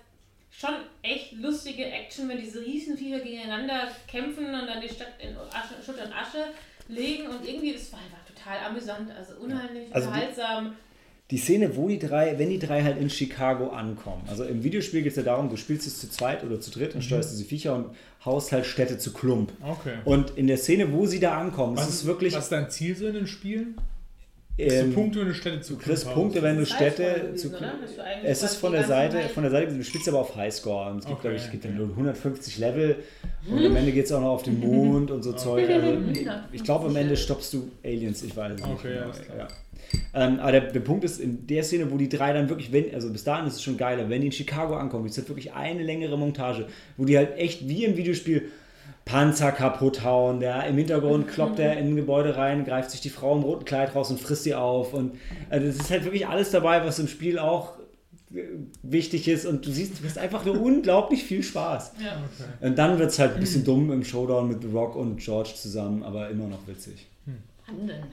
schon 0.59 0.75
echt 1.03 1.33
lustige 1.33 1.85
Action, 1.85 2.29
wenn 2.29 2.39
diese 2.39 2.61
Riesenviecher 2.65 3.21
gegeneinander 3.21 3.89
kämpfen 4.07 4.47
und 4.47 4.67
dann 4.67 4.81
die 4.81 4.89
Stadt 4.89 5.15
in 5.19 5.37
Asche, 5.37 5.75
Schutt 5.85 5.97
und 5.97 6.13
Asche 6.13 6.45
legen 6.89 7.27
und 7.29 7.47
irgendwie, 7.47 7.73
das 7.73 7.93
war 7.93 7.99
einfach 8.01 8.19
total 8.27 8.59
amüsant, 8.71 9.11
also 9.17 9.35
unheimlich 9.41 9.93
Also 9.95 10.09
die- 10.09 10.15
unterhaltsam. 10.15 10.77
Die 11.31 11.39
Szene, 11.39 11.75
wo 11.75 11.89
die 11.89 11.99
drei, 11.99 12.39
wenn 12.39 12.51
die 12.51 12.59
drei 12.59 12.83
halt 12.83 12.99
in 12.99 13.09
Chicago 13.09 13.71
ankommen. 13.71 14.23
Also 14.29 14.45
im 14.45 14.63
Videospiel 14.63 15.01
geht 15.03 15.13
es 15.13 15.17
ja 15.17 15.23
darum, 15.23 15.49
du 15.49 15.57
spielst 15.57 15.87
es 15.87 15.99
zu 15.99 16.11
zweit 16.11 16.45
oder 16.45 16.61
zu 16.61 16.71
dritt 16.71 16.95
und 16.95 17.03
steuerst 17.03 17.33
diese 17.33 17.45
Viecher 17.47 17.75
und 17.75 17.97
haust 18.27 18.53
halt 18.53 18.67
Städte 18.67 18.99
zu 18.99 19.13
Klump. 19.15 19.51
Okay. 19.63 19.95
Und 20.05 20.37
in 20.37 20.47
der 20.47 20.59
Szene, 20.59 20.93
wo 20.93 21.07
sie 21.07 21.21
da 21.21 21.39
ankommen, 21.41 21.79
Was 21.79 21.89
ist 21.89 21.95
es 21.95 22.05
wirklich. 22.05 22.35
Was 22.35 22.45
ist 22.45 22.53
dein 22.53 22.71
Ziel 22.71 22.95
so 22.95 23.07
in 23.07 23.15
den 23.15 23.27
Spielen? 23.27 23.75
Kriegst 24.57 24.77
ähm, 24.77 24.91
du 24.91 24.95
Punkte, 24.95 25.19
wenn 25.21 25.29
du 25.29 25.35
Städte 25.35 25.61
zu 25.63 25.75
Du 25.75 25.79
kriegst 25.81 26.11
Punkte, 26.13 26.43
wenn 26.43 26.59
du 26.59 26.67
Städte 26.67 27.35
zu. 27.35 27.49
eigentlich 27.49 27.81
Es 28.23 28.43
ist 28.43 28.57
von 28.57 28.71
der 28.73 28.85
Seite, 28.85 29.23
von 29.31 29.43
der 29.43 29.51
Seite, 29.51 29.75
du 29.75 29.83
spielst 29.83 30.09
aber 30.09 30.21
auf 30.21 30.37
Highscore. 30.37 30.93
Und 30.93 30.99
es 30.99 31.07
gibt, 31.07 31.19
Okay, 31.19 31.23
glaube 31.23 31.37
ich, 31.37 31.45
es 31.45 31.51
gibt 31.51 31.65
dann 31.65 31.73
ja. 31.73 31.79
nur 31.79 31.89
150 31.91 32.59
Level 32.59 32.97
und 33.51 33.67
am 33.67 33.75
Ende 33.75 33.91
geht 33.91 34.05
es 34.05 34.13
auch 34.13 34.21
noch 34.21 34.31
auf 34.31 34.43
den 34.45 34.61
Mond 34.61 35.11
und 35.11 35.25
so 35.25 35.33
Zeug. 35.35 35.69
Also, 35.69 35.99
ich 36.53 36.63
glaube, 36.63 36.87
am 36.87 36.95
Ende 36.95 37.17
stoppst 37.17 37.53
du 37.53 37.69
Aliens, 37.85 38.23
ich 38.23 38.37
weiß 38.37 38.53
es 38.53 38.61
nicht. 38.61 38.73
Okay, 38.73 38.93
genau, 38.93 39.05
alles 39.07 39.23
klar. 39.23 39.39
ja. 39.39 39.49
Ähm, 40.15 40.39
aber 40.39 40.53
der, 40.53 40.61
der 40.73 40.81
Punkt 40.81 41.05
ist, 41.05 41.21
in 41.21 41.47
der 41.47 41.63
Szene, 41.65 41.91
wo 41.91 41.97
die 41.97 42.09
drei 42.09 42.33
dann 42.33 42.49
wirklich, 42.49 42.73
wenn, 42.73 42.95
also 42.95 43.11
bis 43.11 43.25
dahin 43.25 43.47
ist 43.47 43.55
es 43.55 43.63
schon 43.63 43.77
geiler, 43.77 44.09
wenn 44.09 44.21
die 44.21 44.29
in 44.29 44.33
Chicago 44.33 44.77
ankommen, 44.77 45.07
ist 45.07 45.19
halt 45.19 45.29
wirklich 45.29 45.53
eine 45.53 45.83
längere 45.83 46.17
Montage, 46.17 46.67
wo 46.97 47.05
die 47.05 47.17
halt 47.17 47.37
echt 47.37 47.69
wie 47.69 47.85
im 47.85 47.97
Videospiel 47.97 48.51
Panzer 49.05 49.53
kaputt 49.53 50.03
hauen, 50.03 50.41
der 50.41 50.65
im 50.67 50.77
Hintergrund 50.79 51.29
kloppt 51.29 51.59
er 51.59 51.77
in 51.77 51.89
ein 51.89 51.97
Gebäude 51.97 52.37
rein, 52.37 52.65
greift 52.65 52.91
sich 52.91 53.01
die 53.01 53.11
Frau 53.11 53.37
im 53.37 53.43
roten 53.43 53.65
Kleid 53.65 53.95
raus 53.95 54.11
und 54.11 54.19
frisst 54.21 54.45
sie 54.45 54.55
auf 54.55 54.95
und 54.95 55.19
also 55.51 55.67
es 55.67 55.77
ist 55.77 55.91
halt 55.91 56.05
wirklich 56.05 56.27
alles 56.27 56.51
dabei, 56.51 56.85
was 56.87 56.99
im 56.99 57.09
Spiel 57.09 57.39
auch 57.39 57.75
äh, 58.35 58.41
wichtig 58.83 59.29
ist 59.29 59.45
und 59.45 59.67
du 59.67 59.71
siehst, 59.71 60.01
du 60.01 60.07
hast 60.07 60.17
einfach 60.17 60.45
nur 60.47 60.59
unglaublich 60.61 61.23
viel 61.23 61.43
Spaß. 61.43 61.93
Ja. 62.03 62.23
Und 62.67 62.79
dann 62.79 62.99
wird 62.99 63.11
es 63.11 63.19
halt 63.19 63.35
ein 63.35 63.41
bisschen 63.41 63.65
dumm 63.65 63.93
im 63.93 64.05
Showdown 64.05 64.49
mit 64.49 64.63
The 64.63 64.69
Rock 64.69 64.97
und 64.97 65.19
George 65.19 65.53
zusammen, 65.55 66.03
aber 66.03 66.31
immer 66.31 66.47
noch 66.47 66.67
witzig. 66.67 67.07
Nein. 67.67 68.05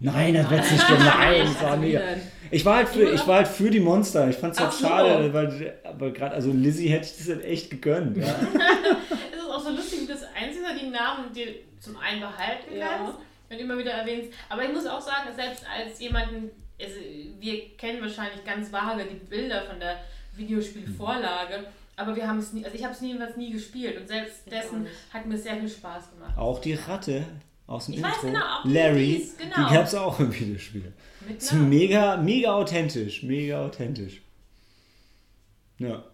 Nein, 0.00 0.34
das 0.34 0.50
wird 0.50 0.70
nicht. 0.70 0.84
Nein, 0.90 1.42
das 1.44 1.62
war 1.62 1.76
mega. 1.76 2.00
Ich 2.50 2.64
war 2.64 2.76
halt 2.76 2.88
für, 2.88 3.10
ich 3.10 3.26
war 3.26 3.36
halt 3.36 3.48
für 3.48 3.70
die 3.70 3.80
Monster. 3.80 4.28
Ich 4.28 4.36
fand 4.36 4.54
es 4.54 4.60
halt 4.60 4.70
Ach 4.72 4.76
so. 4.76 4.86
schade, 4.86 5.32
weil 5.32 5.74
aber 5.84 6.10
gerade, 6.10 6.34
also 6.34 6.50
Lizzie 6.50 6.88
hätte 6.88 7.06
ich 7.06 7.16
das 7.16 7.28
halt 7.28 7.44
echt 7.44 7.70
gegönnt. 7.70 8.16
Ja. 8.16 8.24
Es 9.32 9.40
ist 9.40 9.50
auch 9.50 9.64
so 9.64 9.70
lustig, 9.70 10.00
wie 10.02 10.06
das 10.06 10.22
Einzige 10.34 10.64
die 10.80 10.83
Namen 10.94 11.32
dir 11.32 11.54
zum 11.80 11.96
einen 11.98 12.20
behalten 12.20 12.76
Ja. 12.76 12.88
kannst 12.96 13.18
und 13.50 13.58
immer 13.58 13.76
wieder 13.76 13.92
erwähnst. 13.92 14.32
Aber 14.48 14.64
ich 14.64 14.72
muss 14.72 14.86
auch 14.86 15.00
sagen, 15.00 15.28
selbst 15.34 15.64
als 15.68 16.00
jemanden, 16.00 16.50
also 16.80 16.96
wir 17.38 17.76
kennen 17.76 18.00
wahrscheinlich 18.00 18.42
ganz 18.44 18.72
vage 18.72 19.04
die 19.04 19.16
Bilder 19.26 19.62
von 19.62 19.78
der 19.78 20.00
Videospielvorlage, 20.34 21.66
aber 21.96 22.16
wir 22.16 22.26
haben 22.26 22.38
es 22.38 22.52
nie, 22.52 22.64
also 22.64 22.76
ich 22.76 22.82
habe 22.82 22.94
es 22.94 23.00
jedenfalls 23.00 23.36
nie 23.36 23.52
gespielt 23.52 23.96
und 24.00 24.08
selbst 24.08 24.50
dessen 24.50 24.86
hat 25.12 25.26
mir 25.26 25.36
sehr 25.38 25.56
viel 25.58 25.68
Spaß 25.68 26.10
gemacht. 26.12 26.36
Auch 26.36 26.60
die 26.60 26.74
Ratte 26.74 27.24
aus 27.66 27.86
dem 27.86 27.94
Ich 27.94 28.02
weiß 28.02 28.14
Intro, 28.14 28.26
genau, 28.28 28.44
auch 28.44 28.62
die 28.64 28.72
Larry, 28.72 29.06
hieß, 29.18 29.36
genau. 29.38 29.54
die 29.68 29.74
gab 29.74 29.84
es 29.84 29.94
auch 29.94 30.18
im 30.20 30.34
Videospiel. 30.34 30.92
Mit 31.28 31.38
ist 31.38 31.52
mega, 31.52 32.16
mega 32.16 32.52
authentisch. 32.54 33.22
Mega 33.22 33.64
authentisch. 33.64 34.20
Ja. 35.78 36.04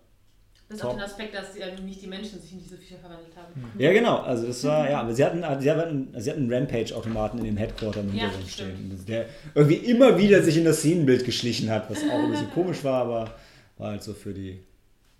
Das 0.70 0.78
ist 0.78 0.84
auch 0.84 0.92
den 0.94 1.02
Aspekt, 1.02 1.34
dass 1.34 1.54
nicht 1.82 2.00
die 2.00 2.06
Menschen 2.06 2.40
sich 2.40 2.52
in 2.52 2.60
diese 2.62 2.78
Viecher 2.78 2.96
verwandelt 3.00 3.34
haben. 3.34 3.52
Ja, 3.76 3.92
genau. 3.92 4.18
Also 4.18 4.46
das 4.46 4.62
war, 4.62 4.88
ja, 4.88 5.00
aber 5.00 5.12
sie 5.12 5.24
hatten, 5.24 5.40
sie 5.60 5.68
hatten, 5.68 6.14
sie 6.16 6.30
hatten 6.30 6.42
einen 6.42 6.52
Rampage-Automaten 6.52 7.38
in 7.38 7.44
dem 7.44 7.56
Headquarter 7.56 8.00
im 8.02 8.14
Ja, 8.14 8.30
stehen. 8.46 8.96
Der 9.08 9.26
irgendwie 9.56 9.74
immer 9.78 10.16
wieder 10.16 10.40
sich 10.44 10.56
in 10.56 10.64
das 10.64 10.78
Szenenbild 10.78 11.24
geschlichen 11.24 11.70
hat, 11.70 11.90
was 11.90 12.04
auch 12.08 12.22
ein 12.22 12.30
bisschen 12.30 12.50
komisch 12.54 12.84
war, 12.84 13.02
aber 13.02 13.34
war 13.78 13.90
halt 13.90 14.04
so 14.04 14.14
für 14.14 14.32
die, 14.32 14.60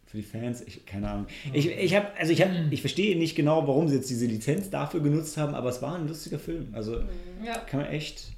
für 0.07 0.19
die 0.19 0.23
Fans. 0.23 0.61
Ich, 0.61 0.87
keine 0.87 1.11
Ahnung. 1.11 1.27
Ich, 1.53 1.69
ich 1.69 1.97
habe, 1.97 2.07
also 2.17 2.33
ich 2.33 2.43
habe, 2.43 2.53
ich 2.71 2.81
verstehe 2.81 3.19
nicht 3.19 3.35
genau, 3.35 3.67
warum 3.67 3.89
sie 3.89 3.97
jetzt 3.97 4.09
diese 4.09 4.27
Lizenz 4.27 4.71
dafür 4.71 5.01
genutzt 5.01 5.37
haben, 5.37 5.57
aber 5.57 5.71
es 5.71 5.83
war 5.83 5.97
ein 5.97 6.07
lustiger 6.07 6.39
Film. 6.39 6.69
Also 6.75 7.01
Ja. 7.45 7.59
kann 7.67 7.81
man 7.81 7.89
echt, 7.91 8.29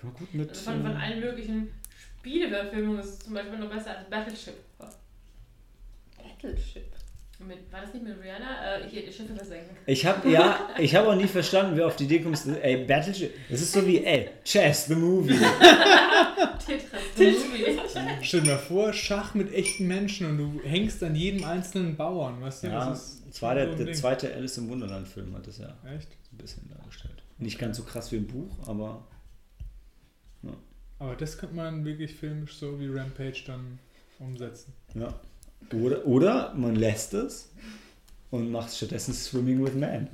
kann 0.00 0.10
man 0.10 0.18
gut 0.18 0.34
mit. 0.34 0.48
Also 0.48 0.62
von, 0.62 0.82
von 0.82 0.90
äh, 0.90 0.96
allen 0.96 1.20
möglichen 1.20 1.68
Spieleverfilmungen 2.18 2.98
ist 2.98 3.06
es 3.10 3.18
zum 3.20 3.34
Beispiel 3.34 3.56
noch 3.56 3.70
besser 3.70 3.96
als 3.96 4.10
Battleship. 4.10 4.54
Battleship. 6.42 6.92
Mit, 7.46 7.72
war 7.72 7.80
das 7.80 7.94
nicht 7.94 8.04
mit 8.04 8.22
Rihanna? 8.22 8.76
Äh, 8.76 8.88
hier, 8.88 9.10
Schiffe 9.10 9.34
versenken. 9.34 9.74
Ich 9.86 10.04
habe 10.04 10.28
ja, 10.30 10.68
ich 10.78 10.94
habe 10.94 11.08
auch 11.08 11.14
nie 11.14 11.26
verstanden, 11.26 11.74
wer 11.74 11.86
auf 11.86 11.96
die 11.96 12.04
Idee 12.04 12.20
kommt, 12.20 12.38
ey, 12.62 12.84
Battleship, 12.84 13.32
das 13.48 13.62
ist 13.62 13.72
so 13.72 13.86
wie, 13.86 14.04
ey, 14.04 14.28
Chess, 14.44 14.86
the 14.86 14.94
movie. 14.94 15.38
Tetris, 16.66 16.90
the 17.16 17.24
Movie. 17.32 17.78
Stell 18.22 18.42
dir 18.42 18.50
mal 18.52 18.58
vor, 18.58 18.92
Schach 18.92 19.34
mit 19.34 19.52
echten 19.54 19.86
Menschen 19.86 20.26
und 20.28 20.36
du 20.38 20.60
hängst 20.68 21.02
an 21.02 21.14
jedem 21.14 21.44
einzelnen 21.44 21.96
Bauern, 21.96 22.42
weißt 22.42 22.64
du? 22.64 22.66
Ja, 22.68 22.90
das 22.90 23.22
ist 23.30 23.40
war 23.40 23.54
der, 23.54 23.74
der 23.74 23.86
Ding. 23.86 23.94
zweite 23.94 24.34
Alice 24.34 24.58
im 24.58 24.68
Wunderland-Film, 24.68 25.34
hat 25.34 25.46
das 25.46 25.58
ja 25.58 25.74
Echt? 25.96 26.10
so 26.10 26.34
ein 26.34 26.36
bisschen 26.36 26.68
dargestellt. 26.68 27.22
Nicht 27.38 27.58
ganz 27.58 27.78
so 27.78 27.84
krass 27.84 28.12
wie 28.12 28.16
im 28.16 28.26
Buch, 28.26 28.68
aber 28.68 29.06
Aber 30.98 31.16
das 31.16 31.38
könnte 31.38 31.56
man 31.56 31.86
wirklich 31.86 32.14
filmisch 32.14 32.56
so 32.58 32.78
wie 32.78 32.86
Rampage 32.88 33.44
dann 33.46 33.78
umsetzen. 34.18 34.74
ja. 34.94 35.14
Oder, 35.72 36.04
oder 36.04 36.54
man 36.54 36.74
lässt 36.74 37.14
es 37.14 37.52
und 38.30 38.50
macht 38.50 38.74
stattdessen 38.74 39.14
Swimming 39.14 39.64
with 39.64 39.74
Man. 39.74 40.08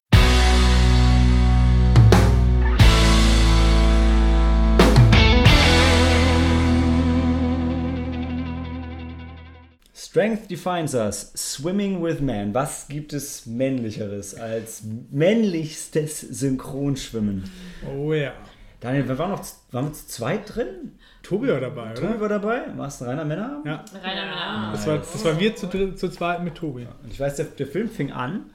Strength 9.94 10.48
defines 10.50 10.94
us. 10.94 11.32
Swimming 11.36 12.02
with 12.02 12.20
Man. 12.20 12.52
Was 12.52 12.88
gibt 12.88 13.14
es 13.14 13.46
männlicheres 13.46 14.34
als 14.34 14.82
männlichstes 15.10 16.20
Synchronschwimmen? 16.20 17.44
Oh 17.86 18.12
ja. 18.12 18.34
Daniel, 18.80 19.08
wir 19.08 19.18
waren 19.18 19.30
noch 19.30 19.42
waren 19.72 19.86
wir 19.86 19.92
zu 19.94 20.06
zweit 20.06 20.54
drin? 20.54 20.92
Tobi 21.22 21.48
war 21.48 21.60
dabei, 21.60 21.92
Tobi 21.94 22.06
oder? 22.08 22.20
war 22.20 22.28
dabei? 22.28 22.62
Warst 22.76 23.00
du 23.00 23.04
ein 23.04 23.10
reiner 23.10 23.24
Männer? 23.24 23.62
Ja. 23.64 23.84
Rainer 24.02 24.26
Männer. 24.26 24.68
Das 24.72 24.86
war, 24.86 24.98
das 24.98 25.24
war 25.24 25.40
wir 25.40 25.56
zu, 25.56 25.66
zu 25.94 26.08
zweit 26.10 26.44
mit 26.44 26.54
Tobi. 26.54 26.86
Und 27.02 27.10
ich 27.12 27.18
weiß, 27.18 27.36
der, 27.36 27.46
der 27.46 27.66
Film 27.66 27.88
fing 27.88 28.12
an 28.12 28.50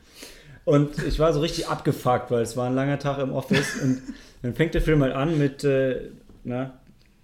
und 0.63 1.01
ich 1.03 1.19
war 1.19 1.33
so 1.33 1.39
richtig 1.41 1.67
abgefuckt, 1.67 2.29
weil 2.31 2.43
es 2.43 2.55
war 2.55 2.67
ein 2.69 2.75
langer 2.75 2.99
Tag 2.99 3.17
im 3.19 3.31
Office 3.33 3.81
und 3.81 4.01
dann 4.43 4.53
fängt 4.53 4.73
der 4.73 4.81
Film 4.81 5.01
halt 5.01 5.13
an 5.13 5.37
mit, 5.37 5.63
äh, 5.63 6.11
na, 6.43 6.73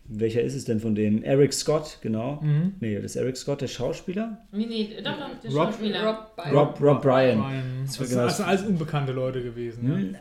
welcher 0.09 0.41
ist 0.41 0.55
es 0.55 0.65
denn 0.65 0.79
von 0.79 0.95
denen? 0.95 1.21
Eric 1.23 1.53
Scott, 1.53 1.99
genau. 2.01 2.39
Mhm. 2.41 2.75
Nee, 2.79 2.95
das 2.95 3.05
ist 3.05 3.15
Eric 3.17 3.35
Scott, 3.37 3.61
der 3.61 3.67
Schauspieler. 3.67 4.37
Nee, 4.51 4.65
nee, 4.65 4.89
doch, 5.03 5.11
doch, 5.17 5.29
der 5.43 5.51
Rob- 5.51 5.65
Schauspieler. 5.67 6.05
Rob. 6.05 6.53
Rob, 6.53 6.81
Rob 6.81 7.01
Bryan. 7.01 7.39
Ryan. 7.41 7.63
Das, 7.85 7.99
war 7.99 8.05
sind- 8.05 8.15
genau 8.15 8.27
das 8.27 8.37
sind 8.37 8.45
alles 8.47 8.61
unbekannte 8.63 9.11
Leute 9.11 9.43
gewesen. 9.43 9.87
Ne? 9.87 10.19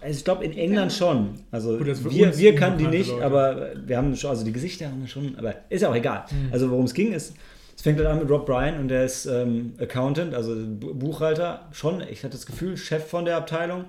Also 0.00 0.18
ich 0.18 0.24
glaube 0.24 0.44
in 0.44 0.52
England 0.56 0.92
schon. 0.92 1.30
Also 1.50 1.78
Gut, 1.78 1.86
wir, 1.86 2.36
wir 2.36 2.54
kannten 2.54 2.78
die 2.78 2.86
nicht, 2.86 3.10
Leute. 3.10 3.24
aber 3.24 3.68
wir 3.86 3.96
haben 3.96 4.14
schon, 4.14 4.30
also 4.30 4.44
die 4.44 4.52
Gesichter 4.52 4.86
haben 4.90 5.00
wir 5.00 5.08
schon, 5.08 5.36
aber 5.38 5.54
ist 5.70 5.80
ja 5.82 5.88
auch 5.90 5.94
egal. 5.94 6.24
Mhm. 6.30 6.52
Also 6.52 6.70
worum 6.70 6.84
es 6.84 6.92
ging 6.94 7.12
ist, 7.12 7.34
es 7.76 7.82
fängt 7.82 7.98
halt 7.98 8.08
an 8.08 8.18
mit 8.18 8.28
Rob 8.30 8.44
Bryan 8.46 8.78
und 8.78 8.88
der 8.88 9.04
ist 9.04 9.26
ähm, 9.26 9.72
Accountant, 9.80 10.34
also 10.34 10.54
Bu- 10.54 10.94
Buchhalter, 10.94 11.68
schon, 11.72 12.02
ich 12.02 12.22
hatte 12.24 12.36
das 12.36 12.46
Gefühl, 12.46 12.76
Chef 12.76 13.06
von 13.06 13.24
der 13.24 13.36
Abteilung 13.38 13.86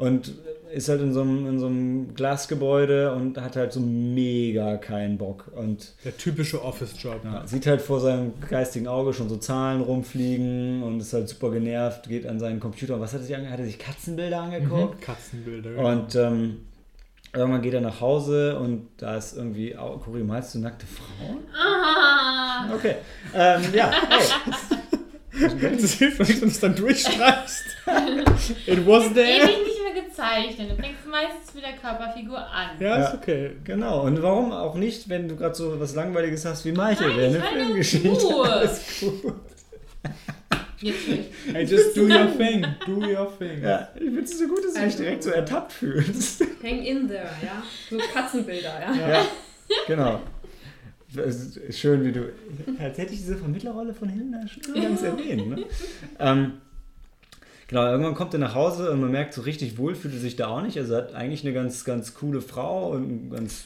und 0.00 0.32
ist 0.72 0.88
halt 0.88 1.00
in 1.00 1.12
so 1.12 1.22
einem, 1.22 1.46
in 1.48 1.58
so 1.58 1.66
einem 1.66 2.14
Glasgebäude 2.14 3.12
und 3.12 3.36
hat 3.40 3.56
halt 3.56 3.72
so 3.72 3.80
mega 3.80 4.76
keinen 4.76 5.18
Bock 5.18 5.50
und 5.56 5.94
Der 6.04 6.16
typische 6.16 6.62
Office-Job. 6.64 7.22
ja, 7.24 7.44
sieht 7.44 7.66
halt 7.66 7.80
vor 7.82 7.98
seinem 7.98 8.34
geistigen 8.48 8.86
Auge 8.86 9.12
schon 9.12 9.28
so 9.28 9.36
Zahlen 9.36 9.80
rumfliegen 9.80 10.82
und 10.84 11.00
ist 11.00 11.12
halt 11.12 11.28
super 11.28 11.50
genervt, 11.50 12.08
geht 12.08 12.24
an 12.26 12.38
seinen 12.38 12.60
Computer. 12.60 13.00
Was 13.00 13.12
hat 13.12 13.20
er 13.20 13.26
sich 13.26 13.34
angeguckt? 13.34 13.52
Hat 13.52 13.60
er 13.60 13.66
sich 13.66 13.78
Katzenbilder 13.80 14.40
angeguckt? 14.42 15.00
Mhm. 15.00 15.04
Katzenbilder. 15.04 15.76
Und 15.76 16.14
ähm, 16.14 16.58
irgendwann 17.34 17.62
geht 17.62 17.74
er 17.74 17.80
nach 17.80 18.00
Hause 18.00 18.56
und 18.60 18.86
da 18.98 19.16
ist 19.16 19.36
irgendwie, 19.36 19.74
oh, 19.76 19.98
Cory, 19.98 20.22
meinst 20.22 20.54
du 20.54 20.60
nackte 20.60 20.86
Frauen? 20.86 21.38
Ah, 21.52 22.72
Okay. 22.76 22.94
Ähm, 23.34 23.62
ja, 23.74 23.90
hey. 24.08 25.76
das 25.80 25.92
hilft 25.94 26.20
mir 26.20 26.26
nicht, 26.26 26.40
wenn 26.40 26.48
du 26.48 26.54
es 26.54 26.60
dann 26.60 26.76
durchstreichst. 26.76 27.64
It 28.66 28.86
was 28.86 29.12
there. 29.14 29.48
Nicht 30.10 30.16
gezeichnet. 30.16 30.70
Du 30.70 30.82
fängst 30.82 31.06
meistens 31.06 31.54
mit 31.54 31.64
der 31.64 31.72
Körperfigur 31.74 32.38
an. 32.38 32.70
Ja, 32.80 32.98
Ja. 32.98 33.04
ist 33.08 33.14
okay. 33.14 33.52
Genau. 33.64 34.02
Und 34.04 34.22
warum 34.22 34.52
auch 34.52 34.74
nicht, 34.74 35.08
wenn 35.08 35.28
du 35.28 35.36
gerade 35.36 35.54
so 35.54 35.78
was 35.80 35.94
Langweiliges 35.94 36.44
hast 36.44 36.64
wie 36.64 36.72
Malte, 36.72 37.04
Nein, 37.06 37.16
der 37.16 37.26
eine 37.28 37.40
Filmgeschichte 37.64 38.08
Ruhe. 38.08 38.48
Alles 38.52 39.00
gut. 39.00 39.34
Jetzt 40.80 41.08
will 41.08 41.20
ich. 41.20 41.54
Hey, 41.54 41.64
just 41.64 41.94
do 41.96 42.02
your 42.02 42.26
thing. 42.38 42.64
Do 42.86 42.96
your 43.06 43.30
thing. 43.38 43.62
Ja, 43.62 43.88
ich 43.94 44.00
finde 44.02 44.22
es 44.22 44.38
so 44.38 44.46
gut, 44.48 44.64
dass 44.64 44.72
du 44.72 44.78
dich 44.80 44.82
Also- 44.84 45.02
direkt 45.02 45.22
so 45.22 45.30
ertappt 45.30 45.72
fühlst. 45.72 46.42
Hang 46.62 46.82
in 46.82 47.06
there, 47.08 47.28
ja. 47.42 47.62
So 47.90 47.98
Katzenbilder, 48.12 48.80
ja. 48.80 48.94
Ja, 49.10 49.22
genau. 49.86 50.20
Schön, 51.70 52.04
wie 52.04 52.12
du. 52.12 52.32
Als 52.78 52.96
hätte 52.96 53.12
ich 53.12 53.18
diese 53.20 53.36
Vermittlerrolle 53.36 53.92
von 53.92 54.08
Hilda 54.08 54.38
schon 54.46 54.74
ganz 54.82 55.02
erwähnt. 55.02 55.48
Ne? 55.50 55.64
Ähm, 56.20 56.52
genau, 57.70 57.86
irgendwann 57.86 58.14
kommt 58.14 58.34
er 58.34 58.40
nach 58.40 58.54
Hause 58.54 58.90
und 58.90 59.00
man 59.00 59.10
merkt, 59.10 59.32
so 59.32 59.40
richtig 59.40 59.78
wohl 59.78 59.94
fühlt 59.94 60.12
er 60.12 60.20
sich 60.20 60.36
da 60.36 60.48
auch 60.48 60.60
nicht. 60.60 60.76
Also 60.76 60.92
er 60.94 60.98
hat 61.04 61.14
eigentlich 61.14 61.42
eine 61.42 61.54
ganz, 61.54 61.84
ganz 61.86 62.12
coole 62.14 62.42
Frau 62.42 62.90
und 62.90 63.30
ganz 63.30 63.64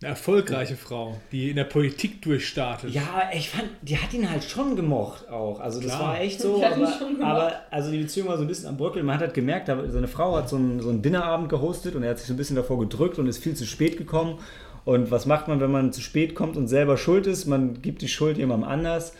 Eine 0.00 0.10
erfolgreiche 0.10 0.76
Frau, 0.76 1.20
die 1.30 1.50
in 1.50 1.56
der 1.56 1.64
Politik 1.64 2.22
durchstartet. 2.22 2.90
Ja, 2.90 3.30
ich 3.34 3.50
fand, 3.50 3.68
die 3.82 3.98
hat 3.98 4.14
ihn 4.14 4.28
halt 4.30 4.44
schon 4.44 4.74
gemocht 4.76 5.28
auch. 5.28 5.60
Also 5.60 5.80
das 5.80 5.94
Klar. 5.94 6.08
war 6.08 6.20
echt 6.20 6.40
so. 6.40 6.56
Ihn 6.56 6.64
Aber, 6.64 6.86
schon 6.92 7.14
gemocht. 7.16 7.22
aber 7.30 7.52
also 7.70 7.90
die 7.90 7.98
Beziehung 7.98 8.28
war 8.28 8.36
so 8.36 8.42
ein 8.42 8.48
bisschen 8.48 8.68
am 8.68 8.76
Bröckeln. 8.76 9.04
Man 9.04 9.16
hat 9.16 9.22
halt 9.22 9.34
gemerkt, 9.34 9.66
seine 9.68 10.08
Frau 10.08 10.36
hat 10.36 10.48
so 10.48 10.56
einen, 10.56 10.80
so 10.80 10.88
einen 10.88 11.02
Dinnerabend 11.02 11.48
gehostet 11.48 11.94
und 11.94 12.02
er 12.02 12.10
hat 12.10 12.18
sich 12.18 12.28
so 12.28 12.34
ein 12.34 12.36
bisschen 12.38 12.56
davor 12.56 12.78
gedrückt 12.78 13.18
und 13.18 13.26
ist 13.26 13.42
viel 13.42 13.54
zu 13.54 13.66
spät 13.66 13.96
gekommen. 13.98 14.38
Und 14.84 15.12
was 15.12 15.26
macht 15.26 15.46
man, 15.46 15.60
wenn 15.60 15.70
man 15.70 15.92
zu 15.92 16.00
spät 16.00 16.34
kommt 16.34 16.56
und 16.56 16.66
selber 16.66 16.96
schuld 16.96 17.28
ist? 17.28 17.46
Man 17.46 17.82
gibt 17.82 18.02
die 18.02 18.08
Schuld 18.08 18.36
jemandem 18.38 18.68
anders. 18.68 19.12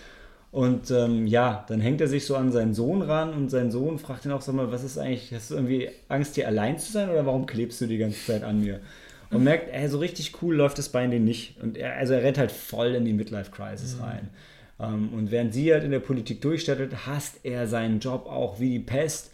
Und 0.52 0.90
ähm, 0.90 1.26
ja, 1.26 1.64
dann 1.66 1.80
hängt 1.80 2.02
er 2.02 2.08
sich 2.08 2.26
so 2.26 2.36
an 2.36 2.52
seinen 2.52 2.74
Sohn 2.74 3.00
ran 3.00 3.32
und 3.32 3.50
sein 3.50 3.70
Sohn 3.70 3.98
fragt 3.98 4.26
ihn 4.26 4.32
auch, 4.32 4.42
sag 4.42 4.54
mal, 4.54 4.70
was 4.70 4.84
ist 4.84 4.98
eigentlich, 4.98 5.32
hast 5.32 5.50
du 5.50 5.54
irgendwie 5.54 5.88
Angst, 6.08 6.34
hier 6.34 6.46
allein 6.46 6.78
zu 6.78 6.92
sein 6.92 7.08
oder 7.08 7.24
warum 7.24 7.46
klebst 7.46 7.80
du 7.80 7.86
die 7.86 7.96
ganze 7.96 8.22
Zeit 8.26 8.44
an 8.44 8.60
mir? 8.60 8.80
Und 9.30 9.44
merkt, 9.44 9.72
ey, 9.72 9.88
so 9.88 9.98
richtig 9.98 10.42
cool 10.42 10.54
läuft 10.54 10.78
es 10.78 10.90
bei 10.90 11.06
denen 11.06 11.24
nicht. 11.24 11.58
Und 11.62 11.78
er, 11.78 11.96
also 11.96 12.12
er 12.12 12.22
rennt 12.22 12.36
halt 12.36 12.52
voll 12.52 12.94
in 12.94 13.06
die 13.06 13.14
Midlife-Crisis 13.14 13.96
rein. 14.02 14.28
Ähm, 14.78 15.08
und 15.14 15.30
während 15.30 15.54
sie 15.54 15.72
halt 15.72 15.84
in 15.84 15.90
der 15.90 16.00
Politik 16.00 16.42
durchstattet, 16.42 17.06
hasst 17.06 17.40
er 17.44 17.66
seinen 17.66 18.00
Job 18.00 18.26
auch 18.26 18.60
wie 18.60 18.72
die 18.72 18.78
Pest. 18.78 19.30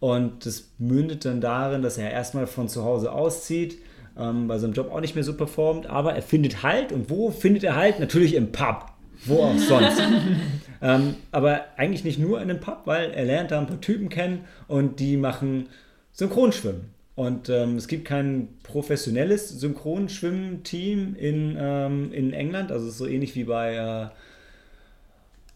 Und 0.00 0.46
das 0.46 0.70
mündet 0.78 1.24
dann 1.24 1.40
darin, 1.40 1.82
dass 1.82 1.96
er 1.96 2.10
erstmal 2.10 2.48
von 2.48 2.68
zu 2.68 2.82
Hause 2.82 3.12
auszieht, 3.12 3.78
ähm, 4.18 4.48
bei 4.48 4.58
seinem 4.58 4.72
Job 4.72 4.90
auch 4.90 5.00
nicht 5.00 5.14
mehr 5.14 5.22
so 5.24 5.34
performt, 5.34 5.86
aber 5.86 6.14
er 6.14 6.22
findet 6.22 6.64
Halt. 6.64 6.90
Und 6.90 7.08
wo 7.08 7.30
findet 7.30 7.62
er 7.62 7.76
Halt? 7.76 8.00
Natürlich 8.00 8.34
im 8.34 8.50
Pub. 8.50 8.95
Wo 9.26 9.42
auch 9.42 9.58
sonst. 9.58 10.00
ähm, 10.82 11.14
aber 11.32 11.64
eigentlich 11.76 12.04
nicht 12.04 12.18
nur 12.18 12.40
in 12.40 12.50
einem 12.50 12.60
Pub, 12.60 12.82
weil 12.84 13.10
er 13.10 13.24
lernt 13.24 13.50
da 13.50 13.58
ein 13.60 13.66
paar 13.66 13.80
Typen 13.80 14.08
kennen 14.08 14.44
und 14.68 15.00
die 15.00 15.16
machen 15.16 15.68
Synchronschwimmen. 16.12 16.94
Und 17.14 17.48
ähm, 17.48 17.76
es 17.76 17.88
gibt 17.88 18.04
kein 18.04 18.48
professionelles 18.62 19.48
Synchronschwimmteam 19.60 21.16
in, 21.16 21.56
ähm, 21.58 22.12
in 22.12 22.32
England. 22.34 22.70
Also 22.70 22.86
es 22.86 22.92
ist 22.92 22.98
so 22.98 23.06
ähnlich 23.06 23.34
wie 23.34 23.44
bei 23.44 23.74
äh, 23.74 24.08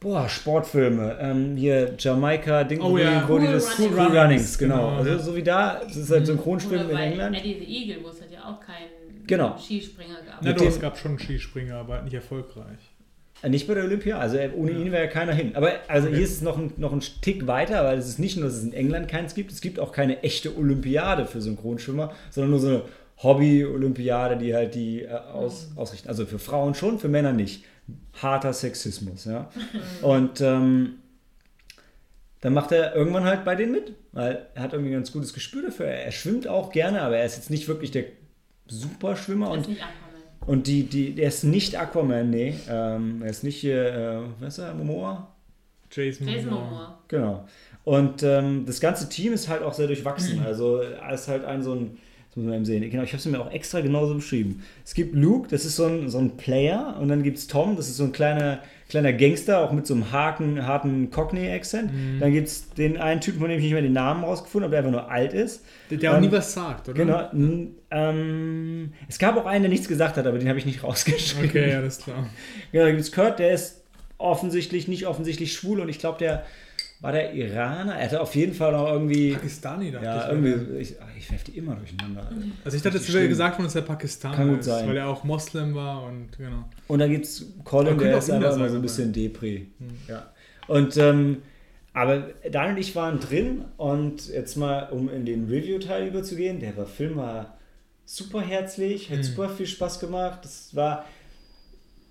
boah, 0.00 0.26
Sportfilme. 0.26 1.18
Ähm, 1.20 1.56
hier 1.56 1.94
Jamaika, 1.98 2.64
Ding, 2.64 2.80
Oh 2.80 2.92
wo, 2.92 2.98
ja. 2.98 3.26
Cool 3.28 3.40
die 3.40 3.46
das 3.46 3.78
Runnings. 3.78 3.96
Cool 3.98 4.18
Runnings, 4.18 4.58
genau. 4.58 4.74
Genau, 4.76 5.10
Also 5.10 5.18
so 5.18 5.36
wie 5.36 5.42
da, 5.42 5.80
das 5.84 5.96
ist 5.96 6.10
halt 6.10 6.26
Synchronschwimmen 6.26 6.86
Oder 6.86 6.94
in 7.04 7.12
England. 7.12 7.36
Eddie 7.36 7.56
the 7.60 7.66
Eagle, 7.66 8.04
wo 8.04 8.08
es 8.08 8.20
halt 8.22 8.32
ja 8.32 8.40
auch 8.44 8.58
keinen 8.58 9.26
Genau. 9.26 9.56
Skispringer 9.58 10.16
gab. 10.26 10.42
Na 10.42 10.52
doch, 10.52 10.66
es 10.66 10.80
gab 10.80 10.98
schon 10.98 11.18
Skispringer, 11.18 11.76
aber 11.76 12.02
nicht 12.02 12.14
erfolgreich. 12.14 12.89
Nicht 13.48 13.66
bei 13.66 13.74
der 13.74 13.84
Olympia, 13.84 14.18
also 14.18 14.38
ohne 14.54 14.72
ihn 14.72 14.92
wäre 14.92 15.04
ja 15.04 15.10
keiner 15.10 15.32
hin. 15.32 15.52
Aber 15.54 15.72
also 15.88 16.08
hier 16.08 16.22
ist 16.22 16.32
es 16.32 16.42
noch 16.42 16.58
ein, 16.58 16.74
noch 16.76 16.92
ein 16.92 17.00
Tick 17.22 17.46
weiter, 17.46 17.84
weil 17.84 17.98
es 17.98 18.06
ist 18.06 18.18
nicht 18.18 18.36
nur, 18.36 18.44
dass 18.46 18.56
es 18.56 18.64
in 18.64 18.74
England 18.74 19.08
keins 19.08 19.34
gibt, 19.34 19.50
es 19.50 19.60
gibt 19.62 19.80
auch 19.80 19.92
keine 19.92 20.22
echte 20.22 20.56
Olympiade 20.56 21.24
für 21.24 21.40
Synchronschwimmer, 21.40 22.12
sondern 22.30 22.50
nur 22.50 22.60
so 22.60 22.68
eine 22.68 22.82
Hobby-Olympiade, 23.22 24.36
die 24.36 24.54
halt 24.54 24.74
die 24.74 25.02
äh, 25.02 25.10
aus, 25.10 25.70
ausrichten. 25.76 26.08
Also 26.08 26.26
für 26.26 26.38
Frauen 26.38 26.74
schon, 26.74 26.98
für 26.98 27.08
Männer 27.08 27.32
nicht. 27.32 27.64
Harter 28.20 28.52
Sexismus, 28.52 29.24
ja. 29.24 29.50
Und 30.02 30.40
ähm, 30.40 30.98
dann 32.40 32.54
macht 32.54 32.72
er 32.72 32.94
irgendwann 32.94 33.24
halt 33.24 33.44
bei 33.44 33.54
denen 33.54 33.72
mit, 33.72 33.94
weil 34.12 34.46
er 34.54 34.62
hat 34.62 34.72
irgendwie 34.72 34.90
ein 34.90 34.94
ganz 34.94 35.12
gutes 35.12 35.34
Gespür 35.34 35.62
dafür. 35.62 35.86
Er 35.86 36.10
schwimmt 36.12 36.48
auch 36.48 36.72
gerne, 36.72 37.02
aber 37.02 37.18
er 37.18 37.26
ist 37.26 37.36
jetzt 37.36 37.50
nicht 37.50 37.68
wirklich 37.68 37.90
der 37.90 38.04
Superschwimmer 38.66 39.54
Das 39.54 39.66
und. 39.66 39.76
Und 40.46 40.66
die, 40.66 40.84
die, 40.84 41.14
der 41.14 41.28
ist 41.28 41.44
nicht 41.44 41.78
Aquaman, 41.78 42.30
nee. 42.30 42.54
Ähm, 42.68 43.22
er 43.22 43.30
ist 43.30 43.44
nicht 43.44 43.56
hier, 43.56 43.86
äh, 43.86 44.20
was 44.40 44.58
ist 44.58 44.64
er, 44.64 44.74
Momoa? 44.74 45.28
Jason, 45.90 46.26
Jason 46.26 46.50
Momoa. 46.50 46.64
Momoa. 46.64 46.98
Genau. 47.08 47.44
Und 47.84 48.22
ähm, 48.22 48.64
das 48.66 48.80
ganze 48.80 49.08
Team 49.08 49.32
ist 49.32 49.48
halt 49.48 49.62
auch 49.62 49.74
sehr 49.74 49.86
durchwachsen. 49.86 50.40
Also 50.44 50.78
er 50.78 51.12
ist 51.12 51.28
halt 51.28 51.44
ein 51.44 51.62
so 51.62 51.74
ein, 51.74 51.98
das 52.28 52.36
muss 52.36 52.46
man 52.46 52.54
eben 52.54 52.64
sehen. 52.64 52.88
Genau, 52.88 53.02
ich 53.02 53.10
habe 53.10 53.18
es 53.18 53.26
mir 53.26 53.40
auch 53.40 53.50
extra 53.50 53.80
genauso 53.80 54.14
beschrieben. 54.14 54.62
Es 54.84 54.94
gibt 54.94 55.14
Luke, 55.14 55.48
das 55.48 55.64
ist 55.64 55.76
so 55.76 55.86
ein, 55.86 56.08
so 56.08 56.18
ein 56.18 56.36
Player. 56.36 56.96
Und 57.00 57.08
dann 57.08 57.22
gibt 57.22 57.38
es 57.38 57.46
Tom, 57.46 57.76
das 57.76 57.88
ist 57.88 57.96
so 57.96 58.04
ein 58.04 58.12
kleiner, 58.12 58.60
kleiner 58.90 59.12
Gangster, 59.12 59.60
auch 59.60 59.72
mit 59.72 59.86
so 59.86 59.94
einem 59.94 60.12
harten, 60.12 60.66
harten 60.66 61.10
Cockney-Accent. 61.10 61.90
Dann 62.20 62.32
gibt 62.32 62.48
es 62.48 62.70
den 62.74 62.98
einen 62.98 63.20
Typen, 63.20 63.40
von 63.40 63.48
dem 63.48 63.58
ich 63.58 63.64
nicht 63.64 63.72
mehr 63.72 63.82
den 63.82 63.92
Namen 63.94 64.22
rausgefunden 64.24 64.64
habe, 64.64 64.70
der 64.72 64.78
einfach 64.80 64.92
nur 64.92 65.10
alt 65.10 65.32
ist. 65.32 65.64
Der, 65.90 65.98
der 65.98 66.12
auch 66.12 66.16
Ähm, 66.16 66.22
nie 66.22 66.32
was 66.32 66.52
sagt, 66.52 66.88
oder? 66.88 66.98
Genau. 67.32 67.70
Ähm, 67.90 68.92
es 69.08 69.18
gab 69.18 69.36
auch 69.36 69.46
einen, 69.46 69.62
der 69.62 69.70
nichts 69.70 69.88
gesagt 69.88 70.16
hat, 70.16 70.26
aber 70.26 70.38
den 70.38 70.48
habe 70.48 70.58
ich 70.58 70.66
nicht 70.66 70.82
rausgeschrieben. 70.82 71.48
Okay, 71.48 71.74
alles 71.74 71.98
klar. 71.98 72.26
Ja, 72.72 72.82
da 72.82 72.90
gibt 72.90 73.00
es 73.02 73.12
Kurt, 73.12 73.38
der 73.38 73.52
ist 73.52 73.82
offensichtlich 74.18 74.86
nicht 74.86 75.06
offensichtlich 75.06 75.52
schwul 75.52 75.80
und 75.80 75.88
ich 75.88 75.98
glaube, 75.98 76.18
der 76.18 76.44
war 77.00 77.12
der 77.12 77.32
Iraner. 77.32 77.94
Er 77.96 78.04
hatte 78.04 78.20
auf 78.20 78.34
jeden 78.34 78.52
Fall 78.52 78.72
noch 78.72 78.86
irgendwie. 78.92 79.32
Pakistani, 79.32 79.90
dachte 79.90 80.04
Ja, 80.04 80.24
ich. 80.26 80.32
irgendwie. 80.32 80.76
Ich, 80.78 80.94
ach, 81.00 81.06
ich 81.16 81.30
werfe 81.30 81.44
die 81.46 81.56
immer 81.56 81.74
durcheinander. 81.74 82.30
Also 82.62 82.76
ich 82.76 82.82
dachte, 82.82 82.98
es 82.98 83.10
wäre 83.12 83.26
gesagt 83.28 83.54
worden, 83.56 83.64
dass 83.64 83.74
er 83.74 83.82
Pakistaner 83.82 84.36
Kann 84.36 84.48
gut 84.50 84.58
ist, 84.60 84.66
sein. 84.66 84.86
weil 84.86 84.98
er 84.98 85.08
auch 85.08 85.24
Moslem 85.24 85.74
war 85.74 86.04
und 86.04 86.28
genau. 86.36 86.64
Und 86.90 86.98
dann 86.98 87.10
gibt 87.10 87.24
es 87.24 87.46
Colin, 87.64 87.96
der 87.98 88.18
ist 88.18 88.30
einfach 88.30 88.56
immer 88.56 88.68
so 88.68 88.76
ein 88.76 88.82
bisschen 88.82 89.12
Depri. 89.12 89.68
Ja. 90.08 90.30
Und, 90.66 90.96
ähm, 90.96 91.38
aber 91.92 92.30
Dan 92.50 92.70
und 92.72 92.78
ich 92.78 92.94
waren 92.96 93.20
drin 93.20 93.64
und 93.76 94.28
jetzt 94.28 94.56
mal, 94.56 94.88
um 94.90 95.08
in 95.08 95.24
den 95.24 95.48
Review-Teil 95.48 96.08
überzugehen, 96.08 96.60
der 96.60 96.76
war, 96.76 96.86
Film 96.86 97.16
war 97.16 97.56
super 98.04 98.40
herzlich, 98.42 99.10
hat 99.10 99.18
Mhm. 99.18 99.22
super 99.22 99.48
viel 99.48 99.66
Spaß 99.66 100.00
gemacht. 100.00 100.40
Das 100.42 100.74
war 100.74 101.04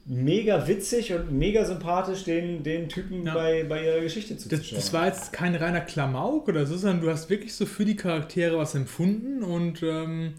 mega 0.06 0.68
witzig 0.68 1.14
und 1.14 1.32
mega 1.32 1.66
sympathisch, 1.66 2.24
den, 2.24 2.64
den 2.64 2.90
Typen 2.90 3.26
Ja. 3.26 3.34
bei, 3.34 3.64
bei 3.64 3.86
ihrer 3.86 4.00
Geschichte 4.02 4.34
Das, 4.34 4.44
zuzuschauen. 4.44 4.76
das 4.78 4.94
war 4.94 5.06
jetzt 5.08 5.34
kein 5.34 5.56
reiner 5.56 5.82
Klamauk 5.82 6.48
oder 6.48 6.66
so, 6.66 6.78
sondern 6.78 7.02
du 7.02 7.10
hast 7.12 7.30
wirklich 7.30 7.54
so 7.54 7.66
für 7.66 7.86
die 7.86 7.96
Charaktere 7.96 8.58
was 8.58 8.76
empfunden 8.76 9.44
und 9.44 9.84
ähm, 9.84 10.34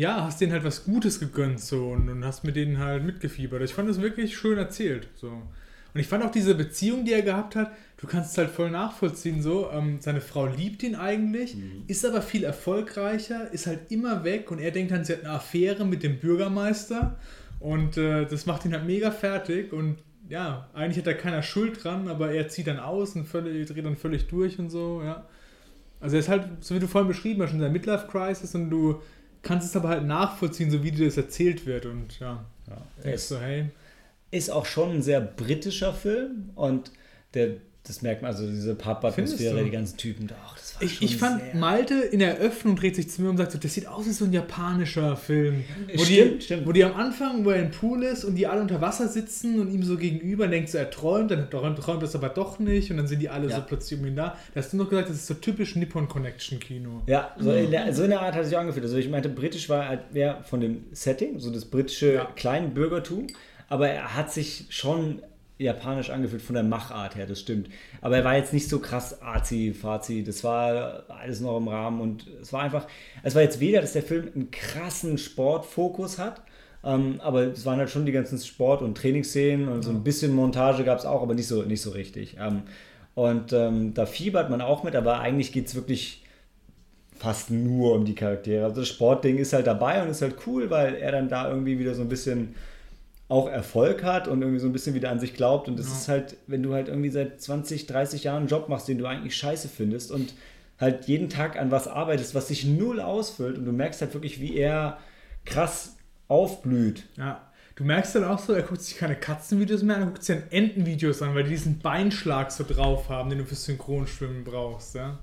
ja, 0.00 0.24
hast 0.24 0.40
denen 0.40 0.52
halt 0.52 0.64
was 0.64 0.84
Gutes 0.84 1.20
gegönnt 1.20 1.60
so 1.60 1.88
und, 1.88 2.08
und 2.08 2.24
hast 2.24 2.42
mit 2.42 2.56
denen 2.56 2.78
halt 2.78 3.04
mitgefiebert. 3.04 3.60
Ich 3.62 3.74
fand 3.74 3.88
das 3.90 4.00
wirklich 4.00 4.34
schön 4.34 4.56
erzählt. 4.56 5.08
So. 5.14 5.28
Und 5.28 6.00
ich 6.00 6.06
fand 6.06 6.24
auch 6.24 6.30
diese 6.30 6.54
Beziehung, 6.54 7.04
die 7.04 7.12
er 7.12 7.20
gehabt 7.20 7.54
hat, 7.54 7.72
du 7.98 8.06
kannst 8.06 8.32
es 8.32 8.38
halt 8.38 8.48
voll 8.48 8.70
nachvollziehen. 8.70 9.42
So, 9.42 9.70
ähm, 9.70 9.98
seine 10.00 10.22
Frau 10.22 10.46
liebt 10.46 10.82
ihn 10.84 10.94
eigentlich, 10.94 11.54
ist 11.86 12.06
aber 12.06 12.22
viel 12.22 12.44
erfolgreicher, 12.44 13.52
ist 13.52 13.66
halt 13.66 13.90
immer 13.90 14.24
weg 14.24 14.50
und 14.50 14.58
er 14.58 14.70
denkt 14.70 14.90
dann, 14.90 15.04
sie 15.04 15.12
hat 15.12 15.20
eine 15.20 15.34
Affäre 15.34 15.84
mit 15.84 16.02
dem 16.02 16.18
Bürgermeister 16.18 17.18
und 17.58 17.98
äh, 17.98 18.24
das 18.24 18.46
macht 18.46 18.64
ihn 18.64 18.72
halt 18.72 18.86
mega 18.86 19.10
fertig 19.10 19.70
und 19.74 19.98
ja, 20.30 20.70
eigentlich 20.72 20.96
hat 20.96 21.08
da 21.08 21.12
keiner 21.12 21.42
Schuld 21.42 21.84
dran, 21.84 22.08
aber 22.08 22.32
er 22.32 22.48
zieht 22.48 22.68
dann 22.68 22.78
aus 22.78 23.16
und 23.16 23.26
völlig, 23.26 23.68
dreht 23.68 23.84
dann 23.84 23.96
völlig 23.96 24.28
durch 24.28 24.58
und 24.58 24.70
so, 24.70 25.02
ja. 25.04 25.26
Also 26.00 26.16
er 26.16 26.20
ist 26.20 26.30
halt, 26.30 26.46
so 26.60 26.74
wie 26.74 26.78
du 26.78 26.86
vorhin 26.86 27.08
beschrieben 27.08 27.42
hast, 27.42 27.52
in 27.52 27.58
der 27.58 27.68
Midlife-Crisis 27.68 28.54
und 28.54 28.70
du 28.70 29.02
kannst 29.42 29.66
es 29.68 29.76
aber 29.76 29.88
halt 29.88 30.04
nachvollziehen, 30.04 30.70
so 30.70 30.82
wie 30.82 30.90
dir 30.90 31.06
das 31.06 31.16
erzählt 31.16 31.66
wird 31.66 31.86
und 31.86 32.18
ja, 32.20 32.44
ja. 32.68 32.82
Es 33.02 33.28
so, 33.28 33.40
hey, 33.40 33.70
ist 34.30 34.50
auch 34.50 34.66
schon 34.66 34.90
ein 34.90 35.02
sehr 35.02 35.20
britischer 35.20 35.92
Film 35.92 36.50
und 36.54 36.92
der, 37.34 37.56
das 37.84 38.02
merkt 38.02 38.20
man, 38.22 38.30
also 38.30 38.46
diese 38.46 38.74
Pub-Atmosphäre, 38.74 39.64
die 39.64 39.70
ganzen 39.70 39.96
Typen 39.96 40.26
da, 40.26 40.34
ach, 40.46 40.56
das 40.56 40.74
war 40.76 40.82
Ich, 40.82 41.00
ich 41.02 41.16
fand, 41.16 41.54
Malte 41.54 41.94
in 41.94 42.18
der 42.18 42.38
Eröffnung 42.38 42.76
dreht 42.76 42.94
sich 42.94 43.08
zu 43.10 43.22
mir 43.22 43.30
und 43.30 43.38
sagt 43.38 43.52
so, 43.52 43.58
das 43.58 43.72
sieht 43.74 43.86
aus 43.86 44.06
wie 44.06 44.10
so 44.12 44.26
ein 44.26 44.32
japanischer 44.32 45.16
Film. 45.16 45.64
Wo, 45.96 46.04
Stimmt, 46.04 46.42
die, 46.42 46.44
stimmt. 46.44 46.66
wo 46.66 46.72
die 46.72 46.84
am 46.84 46.94
Anfang, 46.94 47.44
wo 47.44 47.50
er 47.50 47.62
im 47.62 47.70
Pool 47.70 48.02
ist 48.04 48.24
und 48.24 48.34
die 48.36 48.46
alle 48.46 48.60
unter 48.60 48.80
Wasser 48.82 49.08
sitzen 49.08 49.58
und 49.60 49.72
ihm 49.72 49.82
so 49.82 49.96
gegenüber 49.96 50.46
denkt 50.46 50.68
so, 50.68 50.78
er 50.78 50.90
träumt, 50.90 51.30
dann 51.30 51.48
träumt, 51.50 51.78
träumt 51.78 52.02
das 52.02 52.14
aber 52.14 52.28
doch 52.28 52.58
nicht 52.58 52.90
und 52.90 52.98
dann 52.98 53.06
sind 53.06 53.20
die 53.20 53.30
alle 53.30 53.48
Ja. 53.48 53.56
so 53.56 53.62
plötzlich 53.66 53.98
um 53.98 54.06
ihn 54.06 54.14
da. 54.16 54.36
Da 54.54 54.60
hast 54.60 54.72
du 54.72 54.76
noch 54.76 54.88
gesagt, 54.90 55.08
das 55.08 55.16
ist 55.16 55.26
so 55.26 55.34
typisch 55.34 55.74
Nippon 55.74 56.06
Connection 56.06 56.60
Kino. 56.60 57.02
Ja, 57.06 57.34
so 57.38 57.50
in, 57.50 57.70
der, 57.70 57.92
so 57.94 58.04
in 58.04 58.10
der 58.10 58.20
Art 58.20 58.34
hat 58.34 58.42
es 58.42 58.48
sich 58.50 58.58
angefühlt. 58.58 58.84
Also 58.84 58.98
ich 58.98 59.08
meinte, 59.08 59.30
britisch 59.30 59.68
war 59.70 59.88
halt 59.88 60.12
mehr 60.12 60.42
von 60.44 60.60
dem 60.60 60.84
Setting, 60.92 61.38
so 61.40 61.50
das 61.50 61.64
britische 61.64 62.12
Ja. 62.14 62.24
Kleinbürgertum, 62.36 63.26
aber 63.68 63.88
er 63.88 64.16
hat 64.16 64.32
sich 64.32 64.66
schon 64.68 65.22
japanisch 65.60 66.10
angefühlt 66.10 66.42
von 66.42 66.54
der 66.54 66.64
Machart 66.64 67.16
her, 67.16 67.26
das 67.26 67.40
stimmt. 67.40 67.68
Aber 68.00 68.16
er 68.16 68.24
war 68.24 68.36
jetzt 68.36 68.52
nicht 68.52 68.68
so 68.68 68.78
krass 68.78 69.20
arzi, 69.20 69.74
fazi, 69.74 70.24
das 70.24 70.42
war 70.42 71.04
alles 71.08 71.40
noch 71.40 71.58
im 71.58 71.68
Rahmen 71.68 72.00
und 72.00 72.26
es 72.40 72.52
war 72.52 72.62
einfach, 72.62 72.86
es 73.22 73.34
war 73.34 73.42
jetzt 73.42 73.60
weder, 73.60 73.80
dass 73.80 73.92
der 73.92 74.02
Film 74.02 74.30
einen 74.34 74.50
krassen 74.50 75.18
Sportfokus 75.18 76.18
hat, 76.18 76.42
ähm, 76.82 77.20
aber 77.20 77.42
es 77.42 77.66
waren 77.66 77.78
halt 77.78 77.90
schon 77.90 78.06
die 78.06 78.12
ganzen 78.12 78.38
Sport- 78.38 78.82
und 78.82 78.96
Trainingsszenen 78.96 79.68
und 79.68 79.82
so 79.82 79.90
ein 79.90 80.02
bisschen 80.02 80.34
Montage 80.34 80.82
gab 80.84 80.98
es 80.98 81.04
auch, 81.04 81.22
aber 81.22 81.34
nicht 81.34 81.46
so, 81.46 81.62
nicht 81.62 81.82
so 81.82 81.90
richtig. 81.90 82.36
Ähm, 82.40 82.62
und 83.14 83.52
ähm, 83.52 83.92
da 83.92 84.06
fiebert 84.06 84.48
man 84.48 84.62
auch 84.62 84.82
mit, 84.82 84.96
aber 84.96 85.20
eigentlich 85.20 85.52
geht 85.52 85.66
es 85.66 85.74
wirklich 85.74 86.24
fast 87.16 87.50
nur 87.50 87.94
um 87.94 88.06
die 88.06 88.14
Charaktere. 88.14 88.64
Also 88.64 88.80
das 88.80 88.88
Sportding 88.88 89.36
ist 89.36 89.52
halt 89.52 89.66
dabei 89.66 90.02
und 90.02 90.08
ist 90.08 90.22
halt 90.22 90.36
cool, 90.46 90.70
weil 90.70 90.94
er 90.94 91.12
dann 91.12 91.28
da 91.28 91.50
irgendwie 91.50 91.78
wieder 91.78 91.94
so 91.94 92.00
ein 92.00 92.08
bisschen 92.08 92.54
auch 93.30 93.48
Erfolg 93.48 94.02
hat 94.02 94.28
und 94.28 94.42
irgendwie 94.42 94.58
so 94.60 94.66
ein 94.66 94.72
bisschen 94.72 94.94
wieder 94.94 95.10
an 95.10 95.20
sich 95.20 95.34
glaubt. 95.34 95.68
Und 95.68 95.78
das 95.78 95.86
Ja. 95.86 95.92
ist 95.92 96.08
halt, 96.08 96.36
wenn 96.46 96.62
du 96.62 96.74
halt 96.74 96.88
irgendwie 96.88 97.10
seit 97.10 97.40
20, 97.40 97.86
30 97.86 98.24
Jahren 98.24 98.38
einen 98.40 98.48
Job 98.48 98.68
machst, 98.68 98.88
den 98.88 98.98
du 98.98 99.06
eigentlich 99.06 99.36
scheiße 99.36 99.68
findest 99.68 100.10
und 100.10 100.34
halt 100.78 101.06
jeden 101.06 101.28
Tag 101.28 101.58
an 101.58 101.70
was 101.70 101.88
arbeitest, 101.88 102.34
was 102.34 102.48
sich 102.48 102.64
null 102.64 103.00
ausfüllt 103.00 103.56
und 103.56 103.64
du 103.66 103.72
merkst 103.72 104.00
halt 104.00 104.14
wirklich, 104.14 104.40
wie 104.40 104.56
er 104.56 104.98
krass 105.44 105.96
aufblüht. 106.28 107.04
Ja. 107.16 107.46
Du 107.76 107.84
merkst 107.84 108.14
dann 108.14 108.24
auch 108.24 108.38
so, 108.38 108.52
er 108.52 108.62
guckt 108.62 108.82
sich 108.82 108.98
keine 108.98 109.16
Katzenvideos 109.16 109.82
mehr 109.82 109.96
an, 109.96 110.02
er 110.02 110.06
guckt 110.08 110.22
sich 110.24 110.36
dann 110.36 110.44
Entenvideos 110.50 111.22
an, 111.22 111.34
weil 111.34 111.44
die 111.44 111.50
diesen 111.50 111.78
Beinschlag 111.78 112.50
so 112.52 112.64
drauf 112.66 113.08
haben, 113.08 113.30
den 113.30 113.38
du 113.38 113.44
fürs 113.46 113.64
Synchronschwimmen 113.64 114.44
brauchst, 114.44 114.94
ja. 114.96 115.18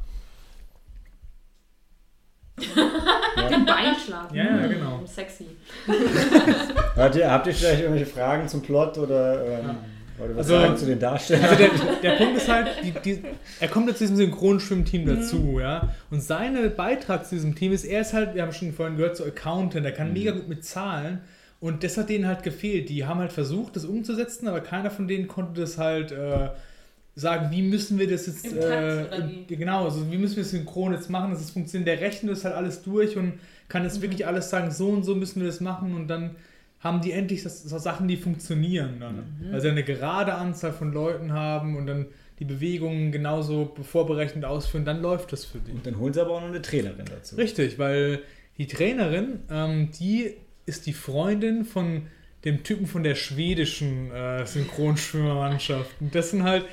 Den 2.58 3.66
Beinschlag. 3.66 4.34
Ja, 4.34 4.43
ja, 4.43 4.68
genau. 4.68 5.01
Sexy. 5.05 5.45
habt, 6.95 7.16
ihr, 7.16 7.30
habt 7.32 7.47
ihr 7.47 7.53
vielleicht 7.53 7.82
irgendwelche 7.82 8.12
Fragen 8.12 8.47
zum 8.47 8.62
Plot 8.62 8.97
oder, 8.97 9.45
ähm, 9.45 9.70
oder 10.20 10.30
was 10.36 10.38
Also- 10.38 10.60
sagen 10.60 10.78
zu 10.78 10.86
den 10.88 10.99
Darstellern? 10.99 11.45
Also 11.45 11.55
der, 11.55 11.70
der 12.01 12.12
Punkt 12.18 12.38
ist 12.38 12.49
halt, 12.49 12.68
die, 12.84 12.91
die, 12.91 13.24
er 13.60 13.68
kommt 13.68 13.88
jetzt 13.88 13.99
zu 13.99 14.05
diesem 14.05 14.18
Synchronschwimmteam 14.18 15.05
dazu, 15.05 15.60
ja. 15.60 15.89
Und 16.10 16.22
sein 16.24 16.58
Beitrag 16.76 17.26
zu 17.26 17.36
diesem 17.36 17.53
Team 17.55 17.72
ist, 17.74 17.86
er 17.86 18.01
ist 18.01 18.14
halt, 18.14 18.34
wir 18.34 18.41
haben 18.41 18.53
schon 18.53 18.74
vorhin 18.74 18.97
gehört, 18.97 19.18
so 19.18 19.24
Accountant, 19.24 19.86
der 19.86 19.93
kann 19.93 20.12
mega 20.14 20.32
gut 20.32 20.47
mit 20.47 20.66
Zahlen. 20.66 21.22
Und 21.60 21.84
das 21.84 21.97
hat 21.97 22.10
denen 22.10 22.28
halt 22.28 22.43
gefehlt. 22.43 22.89
Die 22.89 23.05
haben 23.05 23.20
halt 23.20 23.32
versucht, 23.32 23.76
das 23.76 23.86
umzusetzen, 23.86 24.47
aber 24.47 24.62
keiner 24.62 24.91
von 24.91 25.08
denen 25.08 25.28
konnte 25.28 25.62
das 25.62 25.78
halt 25.80 26.12
äh, 26.12 26.49
sagen, 27.20 27.49
wie 27.51 27.63
müssen 27.63 27.97
wir 27.97 28.07
das 28.09 28.28
jetzt, 28.28 28.45
Im 28.45 28.59
Takt, 28.59 28.63
äh, 29.11 29.18
im- 29.18 29.47
genau, 29.47 29.86
also 29.86 30.11
wie 30.11 30.18
müssen 30.18 30.36
wir 30.36 30.43
das 30.43 30.51
synchron 30.51 30.93
jetzt 30.93 31.09
machen, 31.09 31.32
dass 31.32 31.41
es 31.41 31.49
funktioniert. 31.49 31.88
Der 31.88 31.99
rechnet 31.99 32.32
das 32.32 32.45
halt 32.45 32.55
alles 32.55 32.84
durch 32.84 33.18
und 33.18 33.34
kann 33.70 33.84
jetzt 33.84 34.01
wirklich 34.01 34.26
alles 34.28 34.49
sagen, 34.49 34.70
so 34.72 34.89
und 34.89 35.03
so 35.03 35.15
müssen 35.15 35.41
wir 35.41 35.47
das 35.47 35.59
machen 35.59 35.95
und 35.95 36.07
dann 36.07 36.36
haben 36.80 37.01
die 37.01 37.11
endlich 37.11 37.41
das, 37.41 37.63
so 37.63 37.78
Sachen, 37.80 38.07
die 38.07 38.18
funktionieren 38.18 38.97
dann. 38.99 39.24
Weil 39.51 39.61
sie 39.61 39.70
eine 39.70 39.84
gerade 39.84 40.36
Anzahl 40.36 40.72
von 40.74 40.93
Leuten 40.93 41.34
haben 41.34 41.76
und 41.76 41.88
dann 41.88 42.05
die 42.38 42.45
Bewegungen 42.45 43.11
genauso 43.11 43.76
vorberechnet 43.82 44.45
ausführen, 44.45 44.86
dann 44.86 45.01
läuft 45.01 45.34
das 45.34 45.43
für 45.43 45.57
die. 45.57 45.72
Und 45.72 45.88
dann 45.88 45.97
holen 45.97 46.13
sie 46.13 46.22
aber 46.22 46.34
auch 46.36 46.41
noch 46.41 46.49
eine 46.49 46.61
Trainerin 46.61 47.05
dazu. 47.09 47.36
Richtig, 47.36 47.80
weil 47.80 48.20
die 48.59 48.68
Trainerin, 48.68 49.39
ähm, 49.49 49.89
die 49.99 50.36
ist 50.68 50.86
die 50.86 50.93
Freundin 50.93 51.65
von 51.65 52.03
dem 52.45 52.63
Typen 52.63 52.86
von 52.86 53.01
der 53.01 53.15
schwedischen 53.15 54.11
äh, 54.11 54.45
Synchronschwimmermannschaft. 54.45 55.89
Und 55.99 56.13
das 56.13 56.30
sind 56.32 56.43
halt, 56.43 56.65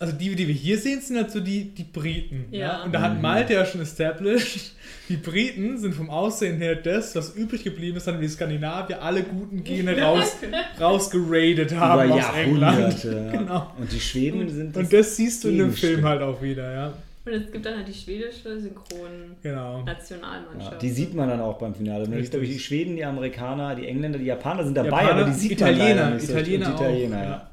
also 0.00 0.14
die, 0.14 0.34
die 0.34 0.48
wir 0.48 0.54
hier 0.54 0.78
sehen, 0.78 1.02
sind 1.02 1.18
halt 1.18 1.30
so 1.30 1.40
die, 1.40 1.74
die 1.74 1.84
Briten. 1.84 2.46
Ja. 2.50 2.58
Ja. 2.60 2.82
Und 2.84 2.92
da 2.92 3.02
hat 3.02 3.20
Malte 3.20 3.52
ja 3.52 3.66
schon 3.66 3.82
established, 3.82 4.72
die 5.10 5.16
Briten 5.16 5.76
sind 5.76 5.94
vom 5.94 6.08
Aussehen 6.08 6.56
her 6.56 6.74
das, 6.74 7.14
was 7.14 7.36
übrig 7.36 7.62
geblieben 7.64 7.98
ist, 7.98 8.06
haben 8.06 8.18
die 8.18 8.28
Skandinavier 8.28 9.02
alle 9.02 9.22
guten 9.22 9.62
Gene 9.62 10.00
raus, 10.02 10.36
rausgeradet 10.80 11.76
haben 11.76 12.06
Über 12.06 12.14
aus 12.14 12.34
England. 12.34 13.04
Jahrhunderte. 13.04 13.30
ja. 13.32 13.38
Genau. 13.38 13.72
Und 13.78 13.92
die 13.92 14.00
Schweden 14.00 14.48
sind 14.48 14.74
Und 14.74 14.90
das 14.90 15.16
siehst 15.16 15.44
du 15.44 15.48
in 15.48 15.58
dem. 15.58 15.72
Film 15.72 16.02
halt 16.04 16.22
auch 16.22 16.40
wieder, 16.40 16.72
ja. 16.72 16.94
Und 17.26 17.32
es 17.34 17.52
gibt 17.52 17.66
dann 17.66 17.76
halt 17.76 17.86
die 17.86 17.92
schwedische 17.92 18.58
Synchron-Nationalmannschaft. 18.58 19.42
Genau. 19.42 20.70
Ja, 20.72 20.78
die 20.80 20.90
sieht 20.90 21.14
man 21.14 21.28
dann 21.28 21.42
auch 21.42 21.58
beim 21.58 21.74
Finale. 21.74 22.08
Man 22.08 22.22
sieht, 22.22 22.30
glaube 22.30 22.46
ich, 22.46 22.52
die 22.52 22.58
Schweden, 22.58 22.96
die 22.96 23.04
Amerikaner, 23.04 23.74
die 23.74 23.86
Engländer, 23.86 24.18
die 24.18 24.24
Japaner 24.24 24.64
sind 24.64 24.74
dabei, 24.74 25.02
Japaner, 25.02 25.20
aber 25.20 25.24
die 25.30 25.38
sieht 25.38 25.52
Italiener, 25.52 25.84
man 25.84 25.96
leider 25.96 26.10
nicht 26.14 26.26
so. 26.26 26.32
Italiener 26.32 26.66
Und 26.70 26.80
die 26.80 26.82
Italiener, 26.82 27.16
auch, 27.16 27.22
ja. 27.22 27.30
ja. 27.30 27.49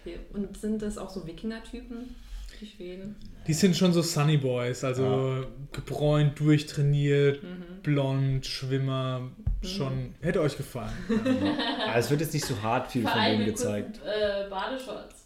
Okay. 0.00 0.18
Und 0.32 0.56
sind 0.56 0.82
das 0.82 0.98
auch 0.98 1.10
so 1.10 1.26
Wikinger-Typen, 1.26 2.14
die 2.60 2.66
Schweden? 2.66 3.16
Die 3.46 3.54
sind 3.54 3.76
schon 3.76 3.92
so 3.92 4.02
Sunny 4.02 4.36
Boys, 4.36 4.84
also 4.84 5.44
gebräunt, 5.72 6.38
durchtrainiert, 6.38 7.40
blond, 7.82 8.46
Schwimmer, 8.46 9.30
schon. 9.62 10.14
Hätte 10.20 10.40
euch 10.40 10.56
gefallen. 10.56 10.92
Aber 11.88 11.98
es 11.98 12.10
wird 12.10 12.20
jetzt 12.20 12.34
nicht 12.34 12.46
so 12.46 12.60
hart 12.62 12.90
viel 12.92 13.02
Vor 13.02 13.12
von 13.12 13.22
denen 13.22 13.44
gezeigt. 13.46 14.00
kurzen, 14.00 14.46
äh, 14.46 14.48
Badeshorts. 14.48 15.24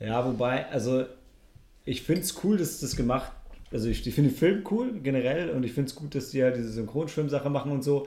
Ja, 0.00 0.24
wobei, 0.24 0.66
also 0.70 1.04
ich 1.84 2.02
finde 2.02 2.22
es 2.22 2.44
cool, 2.44 2.58
dass 2.58 2.80
das 2.80 2.96
gemacht 2.96 3.32
Also 3.70 3.88
ich, 3.88 4.06
ich 4.06 4.14
finde 4.14 4.30
den 4.30 4.36
Film 4.36 4.64
cool 4.70 5.00
generell 5.02 5.50
und 5.50 5.64
ich 5.64 5.72
finde 5.72 5.88
es 5.88 5.94
gut, 5.94 6.14
dass 6.14 6.30
die 6.30 6.38
ja 6.38 6.50
diese 6.50 6.70
Synchronschwimmsache 6.70 7.50
machen 7.50 7.72
und 7.72 7.82
so. 7.82 8.06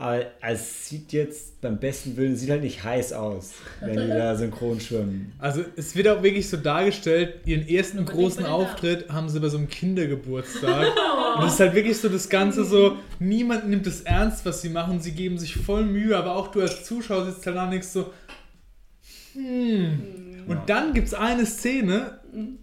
Aber 0.00 0.26
es 0.42 0.88
sieht 0.88 1.12
jetzt 1.12 1.60
beim 1.60 1.80
besten 1.80 2.16
Willen, 2.16 2.36
sieht 2.36 2.50
halt 2.50 2.62
nicht 2.62 2.84
heiß 2.84 3.12
aus, 3.14 3.54
wenn 3.80 3.98
die 3.98 4.06
da 4.06 4.36
synchron 4.36 4.78
schwimmen. 4.78 5.32
Also 5.40 5.64
es 5.74 5.96
wird 5.96 6.06
auch 6.06 6.22
wirklich 6.22 6.48
so 6.48 6.56
dargestellt, 6.56 7.40
ihren 7.46 7.66
ersten 7.66 8.04
großen. 8.04 8.46
Auftritt 8.46 9.08
haben 9.10 9.28
sie 9.28 9.40
bei 9.40 9.48
so 9.48 9.58
einem 9.58 9.68
Kindergeburtstag. 9.68 10.86
Und 11.36 11.44
es 11.44 11.54
ist 11.54 11.60
halt 11.60 11.74
wirklich 11.74 11.98
so 11.98 12.08
das 12.08 12.28
Ganze 12.28 12.64
so, 12.64 12.94
niemand 13.18 13.68
nimmt 13.68 13.88
es 13.88 14.02
ernst, 14.02 14.46
was 14.46 14.62
sie 14.62 14.68
machen, 14.68 15.00
sie 15.00 15.12
geben 15.12 15.36
sich 15.36 15.56
voll 15.56 15.84
Mühe, 15.84 16.16
aber 16.16 16.36
auch 16.36 16.46
du 16.52 16.60
als 16.60 16.84
Zuschauer 16.84 17.26
sitzt 17.26 17.44
da 17.44 17.64
und 17.64 17.72
denkst 17.72 17.88
so, 17.88 18.12
hm. 19.34 20.44
Und 20.46 20.60
dann 20.68 20.94
gibt 20.94 21.08
es 21.08 21.14
eine 21.14 21.44
Szene, 21.44 22.20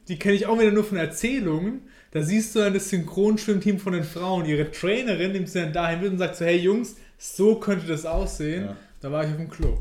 die 0.08 0.18
kenne 0.18 0.36
ich 0.36 0.46
auch 0.46 0.58
wieder 0.58 0.72
nur 0.72 0.86
von 0.86 0.98
Erzählungen, 0.98 1.82
da 2.12 2.22
siehst 2.22 2.56
du 2.56 2.60
dann 2.60 2.74
das 2.74 2.90
Synchronschwimmteam 2.90 3.78
von 3.78 3.92
den 3.92 4.06
Frauen, 4.06 4.46
ihre 4.46 4.72
Trainerin 4.72 5.34
nimmt 5.34 5.50
sie 5.50 5.60
dann 5.60 5.74
dahin 5.74 6.00
mit 6.00 6.12
und 6.14 6.18
sagt 6.18 6.38
so, 6.38 6.46
hey 6.46 6.58
Jungs, 6.58 6.96
so 7.18 7.56
könnte 7.56 7.88
das 7.88 8.06
aussehen. 8.06 8.66
Ja. 8.66 8.76
Da 9.02 9.12
war 9.12 9.24
ich 9.24 9.30
auf 9.32 9.38
dem 9.38 9.50
Klo. 9.50 9.78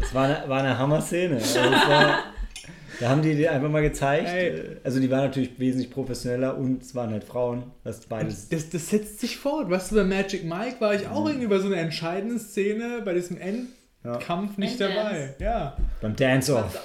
Das 0.00 0.14
war 0.14 0.24
eine, 0.24 0.48
war 0.48 0.60
eine 0.60 0.78
Hammer-Szene. 0.78 1.36
Also 1.36 1.58
war, 1.60 2.18
da 3.00 3.08
haben 3.08 3.22
die 3.22 3.34
die 3.34 3.48
einfach 3.48 3.68
mal 3.68 3.82
gezeigt. 3.82 4.28
Ey. 4.28 4.76
Also 4.84 5.00
die 5.00 5.10
waren 5.10 5.24
natürlich 5.24 5.58
wesentlich 5.58 5.90
professioneller 5.90 6.56
und 6.56 6.82
es 6.82 6.94
waren 6.94 7.10
halt 7.10 7.24
Frauen. 7.24 7.64
Das 7.84 8.00
beides. 8.06 8.48
Das, 8.48 8.70
das 8.70 8.88
setzt 8.88 9.20
sich 9.20 9.36
fort. 9.36 9.70
Weißt 9.70 9.92
du, 9.92 9.96
bei 9.96 10.04
Magic 10.04 10.44
Mike 10.44 10.76
war 10.80 10.94
ich 10.94 11.02
Mhm. 11.02 11.12
auch 11.12 11.26
irgendwie 11.28 11.46
bei 11.48 11.58
so 11.58 11.66
einer 11.66 11.76
entscheidenden 11.78 12.38
Szene, 12.38 13.02
bei 13.04 13.12
diesem 13.14 13.38
Endkampf 13.38 14.56
nicht 14.56 14.80
Enddance. 14.80 14.94
dabei. 15.10 15.34
Ja. 15.38 15.76
Beim 16.00 16.16
Dance-Off. 16.16 16.78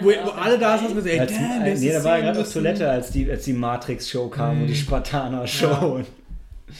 Wo, 0.00 0.08
wo 0.08 0.30
alle 0.30 0.58
da 0.58 0.78
saßen 0.78 0.96
und 0.96 1.02
so, 1.02 1.08
ey, 1.08 1.18
Als, 1.20 1.32
damn, 1.32 1.62
äh, 1.64 1.70
das 1.70 1.80
nee, 1.80 1.92
da 1.92 2.04
war 2.04 2.16
er 2.18 2.22
gerade 2.22 2.40
auf 2.40 2.52
Toilette, 2.52 2.88
als 2.90 3.10
die, 3.10 3.28
als 3.30 3.44
die 3.44 3.52
Matrix-Show 3.52 4.28
kam 4.28 4.60
und 4.62 4.66
die 4.68 4.76
Spartaner-Show. 4.76 5.96
und 5.96 6.06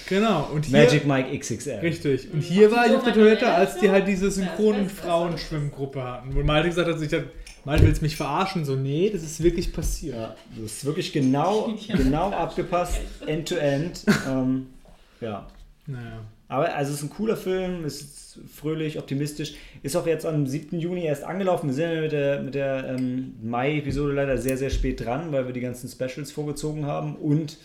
Genau. 0.08 0.48
Und 0.52 0.66
hier, 0.66 0.78
Magic 0.78 1.06
Mike 1.06 1.38
XXL. 1.38 1.80
Richtig. 1.80 2.32
Und 2.32 2.40
hier 2.40 2.70
war 2.72 2.86
ich 2.86 2.94
auf 2.94 3.04
der 3.04 3.14
Toilette, 3.14 3.48
als 3.52 3.78
die 3.78 3.90
halt 3.90 4.08
diese 4.08 4.30
synchronen 4.30 4.88
Frauenschwimmgruppe 4.88 6.02
hatten. 6.02 6.34
Wo 6.34 6.42
Malte 6.42 6.68
gesagt 6.68 6.88
hat, 6.88 7.00
ich 7.00 7.08
dachte, 7.08 7.30
Malte 7.64 7.86
willst 7.86 8.02
mich 8.02 8.16
verarschen? 8.16 8.64
So, 8.64 8.76
nee, 8.76 9.10
das 9.10 9.22
ist 9.22 9.42
wirklich 9.42 9.72
passiert. 9.72 10.16
Ja, 10.16 10.36
das 10.56 10.72
ist 10.72 10.84
wirklich 10.84 11.12
genau, 11.12 11.74
genau 11.88 12.30
abgepasst, 12.30 13.00
end 13.26 13.48
to 13.48 13.56
end. 13.56 14.04
Ähm, 14.28 14.66
ja. 15.20 15.46
Naja. 15.86 16.20
Aber 16.48 16.74
also 16.74 16.92
es 16.92 16.98
ist 16.98 17.04
ein 17.04 17.10
cooler 17.10 17.36
Film, 17.36 17.84
es 17.84 18.00
ist 18.00 18.38
fröhlich, 18.52 18.98
optimistisch. 18.98 19.54
Ist 19.82 19.96
auch 19.96 20.06
jetzt 20.06 20.26
am 20.26 20.46
7. 20.46 20.78
Juni 20.78 21.04
erst 21.04 21.24
angelaufen. 21.24 21.68
Wir 21.68 21.74
sind 21.74 21.92
ja 21.92 22.00
mit 22.00 22.12
der, 22.12 22.42
mit 22.42 22.54
der 22.54 22.96
ähm, 22.96 23.34
Mai-Episode 23.42 24.12
leider 24.12 24.38
sehr, 24.38 24.56
sehr 24.56 24.70
spät 24.70 25.04
dran, 25.04 25.32
weil 25.32 25.46
wir 25.46 25.52
die 25.52 25.60
ganzen 25.60 25.88
Specials 25.88 26.32
vorgezogen 26.32 26.86
haben 26.86 27.16
und 27.16 27.58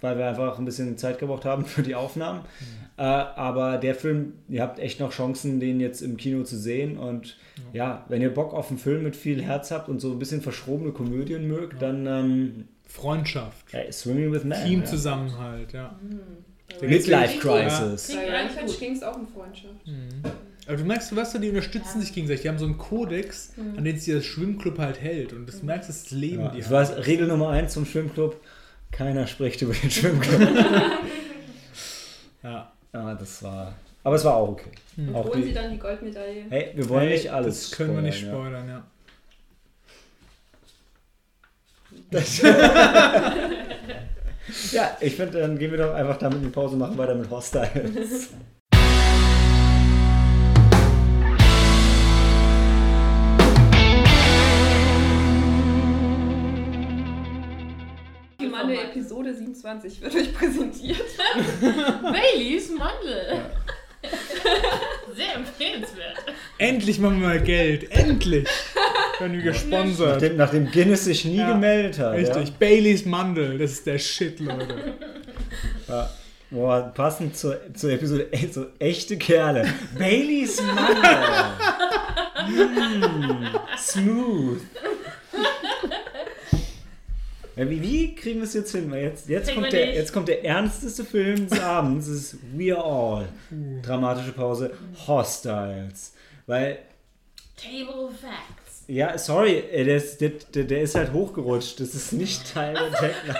weil 0.00 0.16
wir 0.18 0.26
einfach 0.28 0.58
ein 0.58 0.64
bisschen 0.64 0.96
Zeit 0.98 1.18
gebraucht 1.18 1.44
haben 1.44 1.64
für 1.64 1.82
die 1.82 1.94
Aufnahmen. 1.94 2.40
Äh, 2.96 3.02
aber 3.02 3.78
der 3.78 3.94
Film, 3.94 4.34
ihr 4.48 4.62
habt 4.62 4.78
echt 4.78 5.00
noch 5.00 5.12
Chancen, 5.12 5.60
den 5.60 5.80
jetzt 5.80 6.02
im 6.02 6.16
Kino 6.16 6.42
zu 6.44 6.56
sehen. 6.58 6.98
Und 6.98 7.36
ja, 7.72 8.04
wenn 8.08 8.22
ihr 8.22 8.32
Bock 8.32 8.52
auf 8.54 8.70
einen 8.70 8.78
Film 8.78 9.02
mit 9.04 9.16
viel 9.16 9.42
Herz 9.42 9.70
habt 9.70 9.88
und 9.88 10.00
so 10.00 10.12
ein 10.12 10.18
bisschen 10.18 10.40
verschrobene 10.42 10.92
Komödien 10.92 11.46
mögt, 11.48 11.80
dann 11.82 12.06
ähm, 12.06 12.68
Freundschaft. 12.86 13.72
ja, 13.72 13.90
Swimming 13.92 14.32
with 14.32 14.44
Man. 14.44 14.58
ja. 14.58 14.64
Teamzusammenhalt, 14.66 15.72
ja. 15.72 15.98
Midlife 16.80 17.34
Ja. 17.48 17.68
Crisis. 17.68 18.12
Ja. 18.14 18.20
Rampage 18.20 18.78
ging 18.78 18.92
es 18.92 19.02
auch 19.02 19.16
um 19.16 19.26
Freundschaft. 19.26 19.74
Aber 20.66 20.76
du 20.76 20.84
merkst, 20.84 21.10
du 21.10 21.16
weißt 21.16 21.34
du, 21.34 21.38
die 21.38 21.48
unterstützen 21.48 22.00
sich 22.00 22.12
gegenseitig. 22.12 22.42
Die 22.42 22.48
haben 22.50 22.58
so 22.58 22.66
einen 22.66 22.76
Kodex, 22.78 23.52
Mhm. 23.56 23.78
an 23.78 23.84
den 23.84 23.98
sich 23.98 24.14
das 24.14 24.24
Schwimmclub 24.24 24.78
halt 24.78 25.00
hält. 25.00 25.32
Und 25.32 25.46
das 25.46 25.62
merkst, 25.62 25.88
das 25.88 26.10
leben 26.10 26.42
Ja, 26.42 26.48
die 26.50 26.58
das 26.60 26.70
halt. 26.70 26.98
war 26.98 27.06
Regel 27.06 27.26
Nummer 27.26 27.48
eins 27.50 27.72
zum 27.72 27.86
Schwimmclub. 27.86 28.36
Keiner 28.90 29.26
spricht 29.26 29.62
über 29.62 29.74
den 29.74 29.90
Schwimmclub. 29.90 30.40
Ja. 32.40 32.72
ja, 32.94 33.14
das 33.14 33.42
war. 33.42 33.74
Aber 34.04 34.14
es 34.14 34.24
war 34.24 34.36
auch 34.36 34.50
okay. 34.50 34.70
Und 34.96 35.14
Auch 35.14 35.24
holen 35.26 35.42
sie 35.42 35.48
die, 35.48 35.54
dann 35.54 35.72
die 35.72 35.78
Goldmedaille? 35.78 36.44
hey, 36.48 36.70
wir 36.74 36.88
wollen 36.88 37.08
Hey, 37.08 37.14
nicht 37.14 37.32
alles. 37.32 37.70
Das 37.70 37.76
können 37.76 37.96
wir 37.96 38.02
nicht 38.02 38.20
spoilern, 38.20 38.64
spoilern, 38.64 38.68
ja. 38.68 38.84
Ja, 42.10 42.20
ja 44.72 44.96
ich 45.00 45.16
finde, 45.16 45.40
dann 45.40 45.58
gehen 45.58 45.72
wir 45.72 45.78
doch 45.78 45.94
einfach 45.94 46.16
damit 46.16 46.38
in 46.38 46.44
die 46.44 46.50
Pause, 46.50 46.76
machen 46.76 46.96
weiter 46.96 47.16
mit 47.16 47.28
Hostiles. 47.28 48.30
Manne 58.68 58.90
Episode 58.90 59.34
27 59.34 60.00
wird 60.00 60.14
euch 60.14 60.34
präsentiert. 60.34 61.00
Baileys 62.02 62.70
Mandel. 62.70 63.40
Sehr 65.16 65.34
empfehlenswert. 65.34 66.18
Endlich 66.58 66.98
machen 67.00 67.20
wir 67.20 67.28
mal 67.28 67.40
Geld. 67.42 67.90
Endlich! 67.90 68.46
Werden 69.18 69.32
wir 69.32 69.42
gesponsert. 69.42 70.14
nachdem, 70.14 70.36
nachdem 70.36 70.70
Guinness 70.70 71.04
sich 71.04 71.24
nie 71.24 71.38
Ja, 71.38 71.52
gemeldet 71.52 71.98
hat. 71.98 72.14
Richtig. 72.14 72.52
Baileys 72.54 73.04
Mandel. 73.04 73.58
Das 73.58 73.72
ist 73.72 73.86
der 73.86 73.98
Shit, 73.98 74.38
Leute. 74.40 74.94
Ja. 75.88 75.94
Ja. 75.94 76.10
Boah, 76.50 76.92
passend 76.94 77.36
zur, 77.36 77.60
zur 77.74 77.90
Episode, 77.90 78.28
so 78.50 78.66
echte 78.78 79.18
Kerle. 79.18 79.68
Baileys 79.98 80.62
Mandel. 80.62 81.16
mm, 82.48 83.46
smooth. 83.76 84.60
Ja, 87.58 87.68
wie, 87.68 87.82
wie 87.82 88.14
kriegen 88.14 88.38
wir 88.38 88.44
es 88.44 88.54
jetzt 88.54 88.70
hin? 88.70 88.92
Jetzt, 88.94 89.28
jetzt, 89.28 89.52
kommt 89.52 89.72
der, 89.72 89.92
jetzt 89.92 90.12
kommt 90.12 90.28
der 90.28 90.44
ernsteste 90.44 91.04
Film 91.04 91.48
des 91.48 91.58
Abends. 91.58 92.06
Das 92.06 92.14
ist 92.14 92.36
We 92.54 92.72
Are 92.72 92.84
All. 92.84 93.28
Dramatische 93.82 94.30
Pause. 94.30 94.70
Hostiles. 95.08 96.14
Weil 96.46 96.78
Table 97.56 98.04
of 98.04 98.12
Facts. 98.12 98.84
Ja, 98.86 99.18
sorry, 99.18 99.58
äh, 99.72 99.84
der 99.84 99.96
ist, 99.96 100.20
der, 100.20 100.30
der, 100.54 100.64
der 100.64 100.82
ist 100.82 100.94
halt 100.94 101.12
hochgerutscht. 101.12 101.80
Das 101.80 101.94
ist 101.94 102.12
nicht 102.12 102.54
Teil 102.54 102.74
der 102.74 102.92
Tagline. 102.92 103.36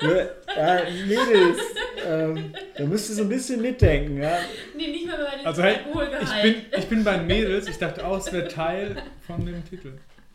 ja, 0.56 0.78
ja, 0.78 0.84
Mädels. 1.04 1.58
ähm, 2.06 2.54
da 2.76 2.84
müsst 2.84 3.10
ihr 3.10 3.16
so 3.16 3.22
ein 3.22 3.28
bisschen 3.28 3.60
mitdenken. 3.60 4.22
Ja? 4.22 4.38
Nee, 4.76 4.86
nicht 4.86 5.06
mehr 5.06 5.16
bei 5.16 5.36
den 5.36 5.46
Also 5.46 5.64
hey, 5.64 5.78
Alkoholgehalt. 5.84 6.22
ich 6.22 6.42
bin, 6.42 6.54
ich 6.78 6.86
bin 6.86 7.02
bei 7.02 7.16
den 7.16 7.26
Mädels, 7.26 7.66
ich 7.66 7.76
dachte 7.76 8.06
auch, 8.06 8.18
es 8.18 8.32
wäre 8.32 8.46
Teil 8.46 9.02
von 9.26 9.44
dem 9.44 9.68
Titel. 9.68 9.94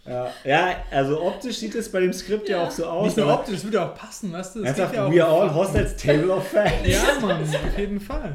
Ja, 0.10 0.32
ja, 0.44 0.76
also 0.92 1.22
optisch 1.22 1.58
sieht 1.58 1.76
es 1.76 1.92
bei 1.92 2.00
dem 2.00 2.12
Skript 2.14 2.50
ja, 2.50 2.58
Ja. 2.58 2.64
auch 2.68 2.72
so 2.72 2.86
aus. 2.86 3.06
Nicht 3.06 3.18
nur 3.18 3.32
optisch, 3.34 3.56
das 3.56 3.64
würde 3.64 3.82
auch 3.84 3.96
passen, 3.96 4.34
weißt 4.34 4.56
du? 4.56 4.60
Das 4.60 4.68
Ernsthaft, 4.70 4.96
ja 4.96 5.06
auch 5.06 5.14
we 5.14 5.24
are 5.24 5.32
all 5.42 5.54
hostiles 5.54 5.96
Table 5.96 6.30
of 6.32 6.48
Facts. 6.48 6.88
Ja, 6.88 7.20
Mann, 7.22 7.42
auf 7.44 7.78
jeden 7.78 8.00
Fall. 8.00 8.34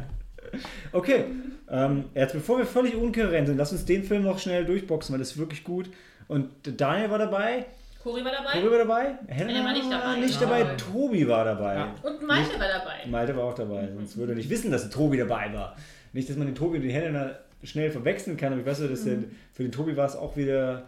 Okay, 0.92 1.24
ähm, 1.70 2.04
jetzt 2.14 2.32
bevor 2.32 2.58
wir 2.58 2.66
völlig 2.66 2.94
unkohärent 2.94 3.48
sind, 3.48 3.56
lass 3.56 3.72
uns 3.72 3.84
den 3.84 4.04
Film 4.04 4.22
noch 4.22 4.38
schnell 4.38 4.64
durchboxen, 4.64 5.12
weil 5.12 5.18
das 5.18 5.32
ist 5.32 5.38
wirklich 5.38 5.64
gut. 5.64 5.90
Und 6.28 6.48
Daniel 6.62 7.10
war 7.10 7.18
dabei, 7.18 7.66
Cory 8.02 8.24
war 8.24 8.32
dabei 8.32 8.52
Cory 8.60 8.70
war 8.70 8.78
dabei, 8.78 9.14
Helena 9.26 9.64
war 9.64 9.72
nicht 9.72 9.90
dabei. 9.90 10.16
nicht 10.20 10.40
dabei. 10.42 10.62
Tobi 10.76 11.26
war 11.26 11.44
dabei. 11.44 11.74
Ja. 11.74 11.94
und 12.02 12.22
Malte 12.22 12.52
war 12.60 12.68
dabei. 12.68 13.10
Malte 13.10 13.36
war 13.36 13.44
auch 13.44 13.54
dabei, 13.54 13.88
sonst 13.94 14.16
würde 14.16 14.32
er 14.32 14.36
nicht 14.36 14.50
wissen, 14.50 14.70
dass 14.70 14.88
Tobi 14.90 15.16
dabei 15.16 15.52
war. 15.52 15.74
Nicht, 16.12 16.28
dass 16.28 16.36
man 16.36 16.46
den 16.46 16.54
Tobi 16.54 16.76
und 16.76 16.82
die 16.82 16.92
Helena 16.92 17.30
schnell 17.64 17.90
verwechseln 17.90 18.36
kann, 18.36 18.52
aber 18.52 18.60
ich 18.60 18.66
weiß 18.66 18.80
nur, 18.80 18.90
dass 18.90 19.04
der, 19.04 19.16
für 19.52 19.62
den 19.62 19.72
Tobi 19.72 19.96
war 19.96 20.06
es 20.06 20.14
auch 20.16 20.36
wieder. 20.36 20.84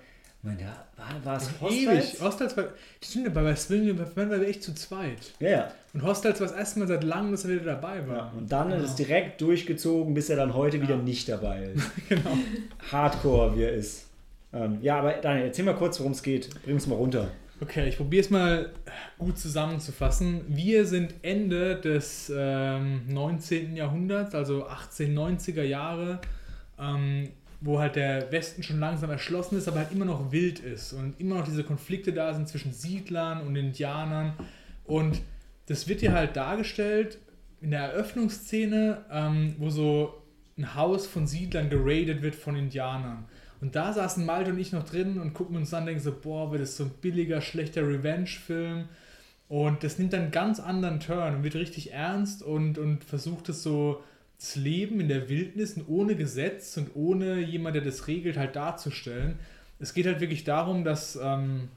Ich 0.49 0.59
meine, 0.59 0.73
war, 0.97 1.25
war 1.25 1.37
es 1.39 1.49
Ewig. 1.61 1.89
Hostels? 1.89 2.21
Hostels 2.23 2.57
war, 2.57 2.65
stimmt, 3.03 3.27
aber 3.29 3.43
bei 3.43 3.57
Swing 3.57 3.99
waren 3.99 4.31
wir 4.31 4.47
echt 4.47 4.63
zu 4.63 4.75
zweit. 4.75 5.33
Ja, 5.41 5.51
ja. 5.51 5.73
Und 5.93 6.03
Hostels 6.05 6.41
war 6.41 6.47
das 6.47 6.57
erste 6.57 6.79
Mal 6.79 6.89
seit 6.89 7.03
langem, 7.03 7.33
dass 7.33 7.45
er 7.45 7.51
wieder 7.51 7.65
dabei 7.75 7.97
ja. 7.97 8.09
war. 8.09 8.33
Und 8.37 8.51
dann 8.53 8.69
Genau. 8.71 8.83
ist 8.85 8.91
es 8.91 8.97
direkt 8.97 9.41
durchgezogen, 9.41 10.15
bis 10.15 10.31
er 10.31 10.37
dann 10.37 10.55
heute 10.55 10.81
wieder 10.81 10.97
Ja. 10.97 11.03
nicht 11.03 11.29
dabei 11.29 11.65
ist. 11.75 11.91
Genau. 12.09 12.37
Hardcore, 12.93 13.57
wie 13.57 13.63
er 13.65 13.73
ist. 13.73 14.07
Ähm, 14.53 14.79
ja, 14.83 15.01
aber 15.01 15.15
Daniel, 15.15 15.47
erzähl 15.47 15.65
mal 15.65 15.75
kurz, 15.75 15.99
worum 15.99 16.13
es 16.13 16.23
geht. 16.23 16.49
Bring 16.63 16.75
uns 16.77 16.87
mal 16.87 16.95
runter. 16.95 17.29
Okay, 17.61 17.89
ich 17.89 17.97
probiere 17.97 18.21
es 18.23 18.31
mal 18.31 18.71
gut 19.19 19.39
zusammenzufassen. 19.39 20.43
Wir 20.47 20.85
sind 20.87 21.15
Ende 21.23 21.77
des 21.77 22.31
ähm, 22.35 23.03
19. 23.09 23.75
Jahrhunderts, 23.75 24.35
also 24.35 24.67
1890er 24.67 25.63
Jahre, 25.63 26.21
ähm, 26.79 27.31
wo 27.61 27.79
halt 27.79 27.97
der 27.97 28.31
Westen 28.33 28.63
schon 28.63 28.81
langsam 28.81 29.11
erschlossen 29.11 29.57
ist, 29.57 29.69
aber 29.69 29.79
halt 29.79 29.93
immer 29.93 30.05
noch 30.05 30.33
wild 30.33 30.61
ist 30.61 30.93
und 30.93 31.19
immer 31.21 31.37
noch 31.37 31.45
diese 31.45 31.65
Konflikte 31.65 32.13
da 32.13 32.35
sind 32.35 32.49
zwischen 32.49 32.73
Siedlern 32.73 33.41
und 33.47 33.57
Indianern. 33.57 34.35
Und 34.85 35.21
das 35.67 35.89
wird 35.89 36.01
hier 36.01 36.13
halt 36.13 36.37
dargestellt 36.37 37.19
in 37.61 37.71
der 37.71 37.81
Eröffnungsszene, 37.81 39.05
ähm, 39.11 39.55
wo 39.59 39.71
so 39.71 40.23
ein 40.59 40.75
Haus 40.75 41.07
von 41.07 41.27
Siedlern 41.27 41.71
geradet 41.71 42.23
wird 42.23 42.35
von 42.35 42.57
Indianern. 42.57 43.25
Und 43.61 43.75
da 43.75 43.93
saßen 43.93 44.25
Malte 44.25 44.51
und 44.51 44.59
ich 44.59 44.73
noch 44.73 44.85
drin 44.85 45.19
und 45.19 45.35
gucken 45.35 45.57
uns 45.57 45.73
an 45.73 45.83
und 45.83 45.87
denken 45.87 46.03
so, 46.03 46.13
boah, 46.13 46.53
wird 46.53 46.63
das 46.63 46.77
so 46.77 46.85
ein 46.85 46.91
billiger, 47.01 47.41
schlechter 47.41 47.83
Revenge-Film. 47.83 48.89
Und 49.49 49.83
das 49.83 49.99
nimmt 49.99 50.13
dann 50.13 50.23
einen 50.23 50.31
ganz 50.31 50.61
anderen 50.61 51.01
Turn 51.01 51.37
und 51.37 51.43
wird 51.43 51.55
richtig 51.55 51.93
ernst 51.93 52.43
und, 52.43 52.79
und 52.79 53.05
versucht 53.05 53.49
es 53.49 53.63
so, 53.63 54.03
Leben 54.55 55.01
in 55.01 55.09
der 55.09 55.29
Wildnis 55.29 55.75
und 55.75 55.89
ohne 55.89 56.15
Gesetz 56.15 56.77
und 56.77 56.95
ohne 56.95 57.41
jemand, 57.41 57.77
der 57.77 57.83
das 57.83 58.07
regelt, 58.07 58.37
halt 58.37 58.57
darzustellen. 58.57 59.39
Es 59.79 59.95
geht 59.95 60.07
halt 60.07 60.21
wirklich 60.21 60.45
darum, 60.45 60.85
dass 60.85 61.17
ähm, 61.17 61.69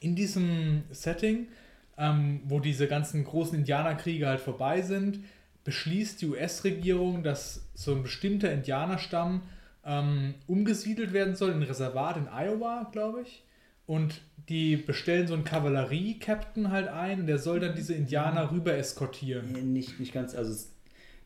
in 0.00 0.14
diesem 0.14 0.82
Setting, 0.90 1.48
ähm, 1.96 2.40
wo 2.44 2.60
diese 2.60 2.88
ganzen 2.88 3.24
großen 3.24 3.58
Indianerkriege 3.58 4.26
halt 4.26 4.40
vorbei 4.40 4.82
sind, 4.82 5.20
beschließt 5.64 6.22
die 6.22 6.26
US-Regierung, 6.26 7.22
dass 7.22 7.68
so 7.74 7.94
ein 7.94 8.02
bestimmter 8.02 8.52
Indianerstamm 8.52 9.42
ähm, 9.84 10.34
umgesiedelt 10.46 11.12
werden 11.12 11.36
soll 11.36 11.50
in 11.50 11.56
ein 11.58 11.62
Reservat 11.62 12.16
in 12.16 12.28
Iowa, 12.28 12.88
glaube 12.92 13.22
ich. 13.22 13.44
Und 13.86 14.20
die 14.48 14.76
bestellen 14.76 15.26
so 15.26 15.34
einen 15.34 15.44
Kavallerie-Captain 15.44 16.70
halt 16.70 16.88
ein 16.88 17.20
und 17.20 17.26
der 17.26 17.38
soll 17.38 17.60
dann 17.60 17.74
diese 17.74 17.94
Indianer 17.94 18.50
rüber 18.50 18.74
eskortieren. 18.76 19.72
Nicht, 19.72 19.98
nicht 19.98 20.12
ganz, 20.12 20.34
also 20.34 20.68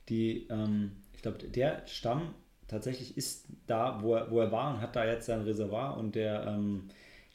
die, 0.09 0.47
ähm, 0.51 0.93
ich 1.15 1.23
glaube, 1.23 1.39
der 1.39 1.83
Stamm 1.87 2.35
tatsächlich 2.69 3.17
ist 3.17 3.47
da, 3.67 3.99
wo 4.03 4.15
er, 4.15 4.31
wo 4.31 4.41
er 4.41 4.51
war 4.51 4.75
und 4.75 4.81
hat 4.81 4.97
da 4.97 5.05
jetzt 5.05 5.27
sein 5.27 5.43
Reservoir 5.43 5.97
und 5.97 6.15
der 6.15 6.47
ähm, 6.47 6.89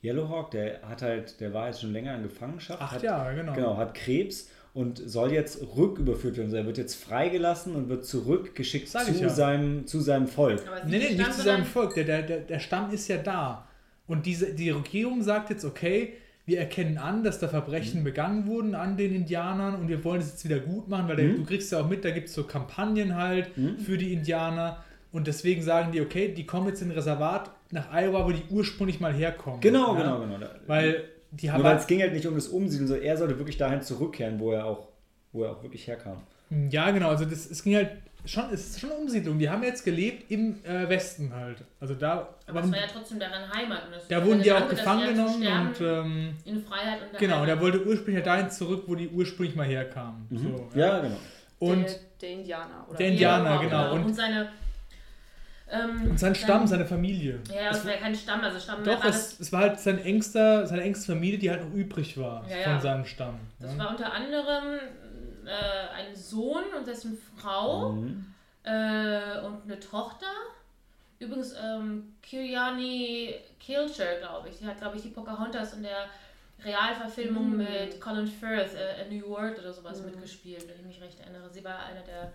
Yellowhawk, 0.04 0.52
der 0.52 0.82
hat 0.84 1.02
halt, 1.02 1.40
der 1.40 1.54
war 1.54 1.68
jetzt 1.68 1.82
schon 1.82 1.94
länger 1.94 2.16
in 2.16 2.24
Gefangenschaft. 2.24 2.82
Acht 2.82 2.96
hat, 2.96 3.04
Jahre, 3.04 3.36
genau. 3.36 3.54
Genau, 3.54 3.78
hat 3.78 3.94
Krebs 3.94 4.50
und 4.74 4.98
soll 4.98 5.32
jetzt 5.32 5.60
rücküberführt 5.76 6.38
werden. 6.38 6.48
Also 6.48 6.58
er 6.58 6.66
wird 6.66 6.78
jetzt 6.78 6.96
freigelassen 6.96 7.76
und 7.76 7.90
wird 7.90 8.06
zurückgeschickt 8.06 8.88
Sag 8.88 9.06
zu 9.06 9.12
ich 9.12 9.22
ja. 9.22 9.30
seinem, 9.30 9.88
zu 9.88 10.00
seinem 10.00 10.28
Volk. 10.28 10.64
Nee, 10.86 11.00
nee, 11.00 11.16
nicht 11.16 11.34
zu 11.34 11.42
seinem 11.42 11.66
Volk. 11.66 11.96
Der, 11.96 12.04
der, 12.04 12.22
der, 12.22 12.40
der 12.42 12.60
Stamm 12.60 12.92
ist 12.92 13.08
ja 13.08 13.18
da. 13.18 13.68
Und 14.06 14.26
diese, 14.26 14.54
die 14.54 14.70
Regierung 14.70 15.24
sagt 15.24 15.50
jetzt, 15.50 15.66
okay, 15.66 16.14
wir 16.48 16.58
erkennen 16.60 16.98
an, 16.98 17.24
dass 17.24 17.40
da 17.40 17.48
Verbrechen 17.50 18.04
begangen 18.04 18.48
wurden 18.48 18.74
an 18.74 18.98
den 18.98 19.14
Indianern 19.14 19.76
und 19.76 19.90
wir 19.90 20.04
wollen 20.04 20.22
es 20.22 20.30
jetzt 20.30 20.46
wieder 20.46 20.60
gut 20.60 20.88
machen, 20.88 21.08
weil 21.10 21.18
Mhm. 21.22 21.36
du 21.38 21.44
kriegst 21.46 21.72
ja 21.72 21.82
auch 21.82 21.90
mit, 21.90 22.04
da 22.06 22.10
gibt 22.12 22.30
es 22.30 22.34
so 22.34 22.44
Kampagnen 22.46 23.16
halt 23.16 23.56
Mhm. 23.58 23.78
für 23.78 23.98
die 23.98 24.14
Indianer. 24.14 24.84
Und 25.12 25.28
deswegen 25.28 25.62
sagen 25.62 25.92
die, 25.92 26.02
okay, 26.02 26.34
die 26.34 26.46
kommen 26.46 26.68
jetzt 26.70 26.82
in 26.82 26.90
ein 26.90 26.92
Reservat 26.96 27.52
nach 27.72 27.94
Iowa, 27.94 28.26
wo 28.26 28.32
die 28.32 28.44
ursprünglich 28.50 29.00
mal 29.00 29.14
herkommen. 29.14 29.60
Genau, 29.60 29.94
ja? 29.96 30.02
genau, 30.04 30.20
genau. 30.22 30.48
Weil 30.68 31.04
die 31.32 31.52
haben 31.52 31.62
Nur 31.62 31.70
halt 31.72 31.82
es 31.82 31.88
ging 31.88 32.02
halt 32.02 32.14
nicht 32.14 32.26
um 32.26 32.36
das 32.36 32.48
Umsiedeln, 32.48 32.88
sondern 32.88 33.06
er 33.06 33.18
sollte 33.18 33.38
wirklich 33.38 33.58
dahin 33.58 33.82
zurückkehren, 33.82 34.40
wo 34.40 34.52
er 34.54 34.66
auch, 34.66 34.88
wo 35.34 35.44
er 35.44 35.52
auch 35.52 35.64
wirklich 35.64 35.86
herkam. 35.88 36.18
Ja, 36.70 36.92
genau. 36.92 37.10
Also 37.10 37.26
das, 37.26 37.50
es 37.52 37.62
ging 37.64 37.76
halt 37.76 37.90
schon, 38.28 38.50
ist 38.52 38.80
schon 38.80 38.92
eine 38.92 39.00
Umsiedlung. 39.00 39.40
Die 39.40 39.50
haben 39.50 39.64
jetzt 39.64 39.84
gelebt 39.86 40.30
im 40.32 40.64
äh, 40.64 40.88
Westen 40.90 41.34
halt. 41.34 41.58
Also 41.80 41.96
da, 41.96 42.28
Aber 42.48 42.62
es 42.62 42.72
war 42.72 42.78
ja 42.80 42.86
trotzdem 42.92 43.20
deren 43.20 43.52
Heimat. 43.54 43.86
Und 43.86 43.94
das 43.96 44.08
da 44.08 44.24
wurden 44.26 44.42
der 44.44 44.58
die 44.60 44.64
auch 44.64 44.70
gefangen 44.70 45.02
ja 45.02 45.08
genommen 45.12 45.68
und 45.68 45.82
ähm, 45.82 46.36
in 46.46 46.64
Freiheit 46.64 47.02
und 47.02 47.12
der 47.14 47.20
genau, 47.20 47.46
der 47.46 47.56
Heimat. 47.56 47.62
wollte 47.62 47.86
ursprünglich 47.86 48.16
halt 48.18 48.28
dahin 48.28 48.50
zurück, 48.50 48.84
wo 48.88 48.96
die 48.96 49.08
ursprünglich 49.10 49.56
mal 49.56 49.66
herkamen. 49.66 50.28
So, 50.32 50.38
Mhm. 50.38 50.80
Ja, 50.80 51.00
genau. 51.00 51.18
Und, 51.60 51.84
der, 51.86 51.96
der 52.22 52.30
Indianer, 52.32 52.86
oder? 52.88 52.98
Der 52.98 53.08
Indianer, 53.08 53.50
Ja, 53.50 53.62
genau. 53.62 53.94
Und, 53.94 54.06
Und- 54.06 54.14
seine. 54.16 54.50
Ähm, 55.70 56.12
und 56.12 56.18
sein 56.20 56.34
Stamm, 56.34 56.66
seine 56.66 56.86
Familie. 56.86 57.40
Ja, 57.54 57.72
Es 57.72 57.80
es 57.80 57.86
war 57.86 57.92
ja 57.92 57.98
kein 58.00 58.16
Stamm, 58.16 58.40
also 58.40 58.58
Stamm 58.58 58.86
Doch, 58.86 59.04
war 59.04 59.10
es, 59.10 59.38
es 59.38 59.52
war 59.52 59.62
halt 59.62 59.80
sein 59.82 60.00
engster, 60.00 60.66
seine 60.66 60.82
engste 60.84 61.12
Familie, 61.12 61.38
die 61.40 61.50
halt 61.50 61.62
noch 61.68 61.74
übrig 61.74 62.18
war 62.18 62.46
Ja, 62.50 62.64
von 62.64 62.74
ja. 62.74 62.80
seinem 62.80 63.06
Stamm. 63.06 63.38
Das 63.60 63.74
ja. 63.74 63.80
war 63.80 63.90
unter 63.90 64.14
anderem 64.14 64.80
äh, 65.48 65.88
ein 65.96 66.16
Sohn 66.16 66.64
und 66.78 66.88
dessen 66.88 67.18
Frau 67.38 67.94
Mhm. 67.94 68.34
äh, 68.64 69.40
und 69.42 69.64
eine 69.64 69.80
Tochter. 69.80 70.28
Übrigens, 71.20 71.54
ähm, 71.60 72.16
Kiryani 72.22 73.36
Kilcher, 73.60 74.20
glaube 74.20 74.50
ich. 74.50 74.58
Die 74.60 74.66
hat, 74.68 74.78
glaube 74.78 74.98
ich, 74.98 75.02
die 75.04 75.10
Pocahontas 75.10 75.74
in 75.74 75.84
der 75.84 76.06
Realverfilmung 76.64 77.52
Mhm. 77.52 77.58
mit 77.58 78.02
Colin 78.02 78.28
Firth, 78.28 78.74
äh, 78.76 79.02
A 79.02 79.06
New 79.12 79.28
World 79.30 79.58
oder 79.60 79.74
sowas 79.74 80.00
Mhm. 80.00 80.08
mitgespielt, 80.08 80.68
wenn 80.68 80.76
ich 80.80 80.86
mich 80.86 81.02
recht 81.02 81.20
erinnere. 81.20 81.50
Sie 81.52 81.64
war 81.64 81.80
eine 81.86 82.02
der, 82.04 82.32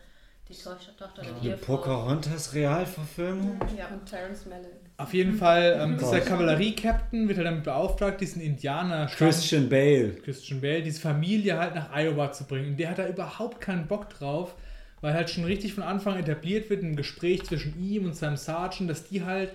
die 0.49 0.55
Tochter, 0.55 0.97
Tochter 0.97 1.23
der 1.23 1.33
Die. 1.35 1.51
Pocahontas 1.65 2.55
Realverfilmung? 2.55 3.61
Ja. 3.77 3.89
Und 3.89 4.07
Terrence 4.07 4.47
Malick. 4.47 4.82
Auf 5.03 5.15
jeden 5.15 5.35
Fall, 5.35 5.79
ähm, 5.81 5.97
Gott. 5.97 6.01
dieser 6.13 6.21
Kavallerie-Captain 6.21 7.29
wird 7.29 7.39
halt 7.39 7.47
damit 7.47 7.65
beauftragt, 7.65 8.21
diesen 8.21 8.41
Indianer 8.43 9.07
Christian 9.07 9.69
Bale. 9.69 10.11
Christian 10.25 10.61
Bale, 10.61 10.83
diese 10.83 11.01
Familie 11.01 11.59
halt 11.59 11.75
nach 11.75 11.91
Iowa 11.95 12.33
zu 12.33 12.45
bringen. 12.45 12.71
Und 12.71 12.77
der 12.79 12.91
hat 12.91 12.99
da 12.99 13.09
überhaupt 13.09 13.61
keinen 13.61 13.87
Bock 13.87 14.11
drauf, 14.11 14.55
weil 15.01 15.15
halt 15.15 15.31
schon 15.31 15.45
richtig 15.45 15.75
von 15.75 15.83
Anfang 15.83 16.19
etabliert 16.19 16.71
wird, 16.71 16.83
ein 16.83 16.97
Gespräch 16.97 17.45
zwischen 17.45 17.75
ihm 17.83 18.05
und 18.07 18.15
seinem 18.17 18.37
Sergeant, 18.37 18.89
dass 18.89 19.05
die 19.09 19.25
halt 19.25 19.51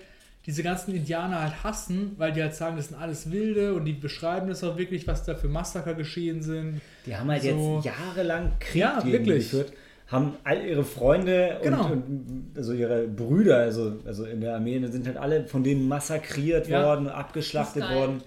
diese 0.46 0.64
ganzen 0.64 0.96
Indianer 0.96 1.42
halt 1.42 1.64
hassen, 1.66 2.14
weil 2.18 2.32
die 2.32 2.42
halt 2.42 2.56
sagen, 2.56 2.78
das 2.78 2.88
sind 2.88 2.98
alles 2.98 3.32
Wilde 3.32 3.74
und 3.74 3.84
die 3.84 3.92
beschreiben 3.94 4.48
das 4.48 4.64
auch 4.64 4.78
wirklich, 4.78 5.06
was 5.06 5.24
da 5.26 5.36
für 5.36 5.50
Massaker 5.50 5.94
geschehen 5.94 6.42
sind. 6.42 6.80
Die 7.06 7.16
haben 7.16 7.30
halt 7.30 7.44
So. 7.44 7.82
jetzt 7.84 7.86
jahrelang 7.86 8.54
Krieg 8.60 8.82
Ja, 8.82 9.02
wirklich. 9.04 9.52
geführt. 9.52 9.74
Haben 10.08 10.34
all 10.46 10.66
ihre 10.66 10.84
Freunde 10.86 11.58
Genau. 11.62 11.86
und, 11.92 11.92
und 11.92 12.52
also 12.56 12.74
ihre 12.74 13.08
Brüder, 13.08 13.58
also, 13.58 13.98
also 14.06 14.26
in 14.26 14.40
der 14.42 14.56
Armee, 14.56 14.80
sind 14.88 15.06
halt 15.06 15.18
alle 15.18 15.46
von 15.48 15.64
denen 15.64 15.88
massakriert 15.88 16.68
Ja. 16.68 16.84
worden, 16.86 17.10
abgeschlachtet 17.10 17.84
worden. 17.90 18.22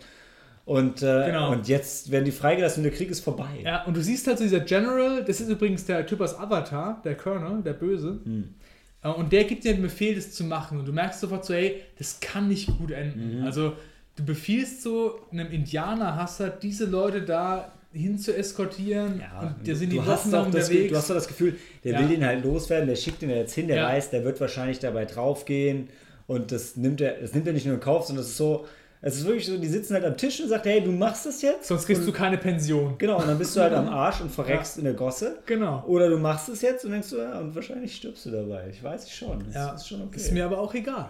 Und, 0.67 1.03
äh, 1.03 1.27
Genau. 1.27 1.51
und 1.53 1.69
jetzt 1.69 2.11
werden 2.13 2.27
die 2.27 2.31
freigelassen 2.33 2.85
und 2.85 2.91
der 2.91 2.97
Krieg 2.97 3.11
ist 3.11 3.21
vorbei. 3.25 3.49
Ja, 3.65 3.85
und 3.85 3.97
du 3.97 4.03
siehst 4.03 4.27
halt 4.27 4.39
so 4.39 4.45
dieser 4.45 4.61
General, 4.61 5.25
das 5.25 5.41
ist 5.41 5.49
übrigens 5.49 5.85
der 5.87 6.07
Typ 6.07 6.21
aus 6.21 6.39
Avatar, 6.39 7.01
der 7.05 7.17
Colonel, 7.17 7.63
der 7.63 7.73
Böse. 7.73 8.21
Hm. 8.25 8.55
Äh, 9.03 9.09
Und 9.09 9.33
der 9.33 9.45
gibt 9.45 9.65
dir 9.65 9.73
den 9.73 9.83
Befehl, 9.83 10.15
das 10.15 10.33
zu 10.33 10.45
machen. 10.45 10.79
Und 10.79 10.87
du 10.87 10.93
merkst 10.93 11.21
sofort 11.21 11.45
so, 11.47 11.55
ey, 11.55 11.81
das 11.99 12.21
kann 12.21 12.47
nicht 12.49 12.67
gut 12.79 12.91
enden. 12.91 13.39
Mhm. 13.39 13.45
Also, 13.47 13.73
du 14.17 14.25
befiehlst 14.25 14.83
so 14.83 15.19
einem 15.33 15.51
Indianerhasser, 15.51 16.51
diese 16.51 16.85
Leute 16.85 17.23
da 17.23 17.73
hin 17.93 18.19
zu 18.19 18.37
eskortieren. 18.37 19.15
und 19.41 19.69
da 19.69 19.75
sind 19.75 19.91
die 19.91 19.97
du, 19.97 20.05
hast 20.07 20.27
wochenlang 20.27 20.45
doch 20.47 20.51
das, 20.59 20.69
unterwegs. 20.69 20.91
du 20.93 20.97
hast 20.97 21.11
doch 21.11 21.15
das 21.17 21.29
Gefühl, 21.29 21.57
der 21.85 21.93
Ja. 21.93 21.99
will 22.01 22.09
den 22.09 22.25
halt 22.25 22.45
loswerden, 22.45 22.89
der 22.89 22.97
schickt 22.97 23.23
ihn 23.23 23.31
ja 23.31 23.37
jetzt 23.37 23.55
hin, 23.55 23.67
der 23.69 23.79
Ja. 23.79 23.89
weiß, 23.89 24.11
der 24.11 24.25
wird 24.25 24.41
wahrscheinlich 24.41 24.79
dabei 24.79 25.05
draufgehen 25.07 25.89
und 26.27 26.53
das 26.53 26.77
nimmt 26.77 27.01
er, 27.01 27.21
das 27.21 27.35
nimmt 27.35 27.47
er 27.47 27.53
nicht 27.53 27.67
nur 27.67 27.75
in 27.75 27.81
Kauf, 27.81 28.07
sondern 28.07 28.23
es 28.25 28.31
ist 28.31 28.37
so, 28.37 28.67
es 29.03 29.17
ist 29.17 29.25
wirklich 29.27 29.47
so, 29.47 29.57
die 29.57 29.67
sitzen 29.67 29.95
halt 29.95 30.05
am 30.05 30.17
Tisch 30.17 30.41
und 30.41 30.49
sagt, 30.51 30.67
hey, 30.67 30.83
du 30.85 30.93
machst 30.93 31.25
das 31.25 31.41
jetzt. 31.41 31.67
Sonst 31.69 31.87
kriegst 31.87 32.03
und, 32.03 32.09
du 32.09 32.13
keine 32.13 32.37
Pension. 32.37 32.97
Genau, 32.99 33.19
und 33.19 33.27
dann 33.27 33.39
bist 33.39 33.57
du 33.57 33.61
halt 33.61 33.73
am 33.73 33.89
Arsch 34.05 34.21
und 34.21 34.31
verreckst 34.31 34.77
in 34.77 34.85
der 34.85 34.93
Gosse. 34.93 35.39
Genau. 35.47 35.83
Oder 35.87 36.11
du 36.11 36.19
machst 36.19 36.51
es 36.51 36.61
jetzt 36.61 36.85
und 36.85 36.91
denkst 36.91 37.09
du, 37.11 37.17
ja, 37.17 37.39
und 37.39 37.55
wahrscheinlich 37.55 37.97
stirbst 37.97 38.27
du 38.27 38.31
dabei. 38.31 38.69
Ich 38.71 38.83
weiß 38.85 39.05
es 39.05 39.11
schon. 39.11 39.43
Das 39.47 39.55
Ja. 39.55 39.73
ist 39.75 39.89
schon 39.89 40.03
okay. 40.03 40.17
Ist 40.17 40.33
mir 40.33 40.45
aber 40.45 40.59
auch 40.61 40.75
egal. 40.75 41.09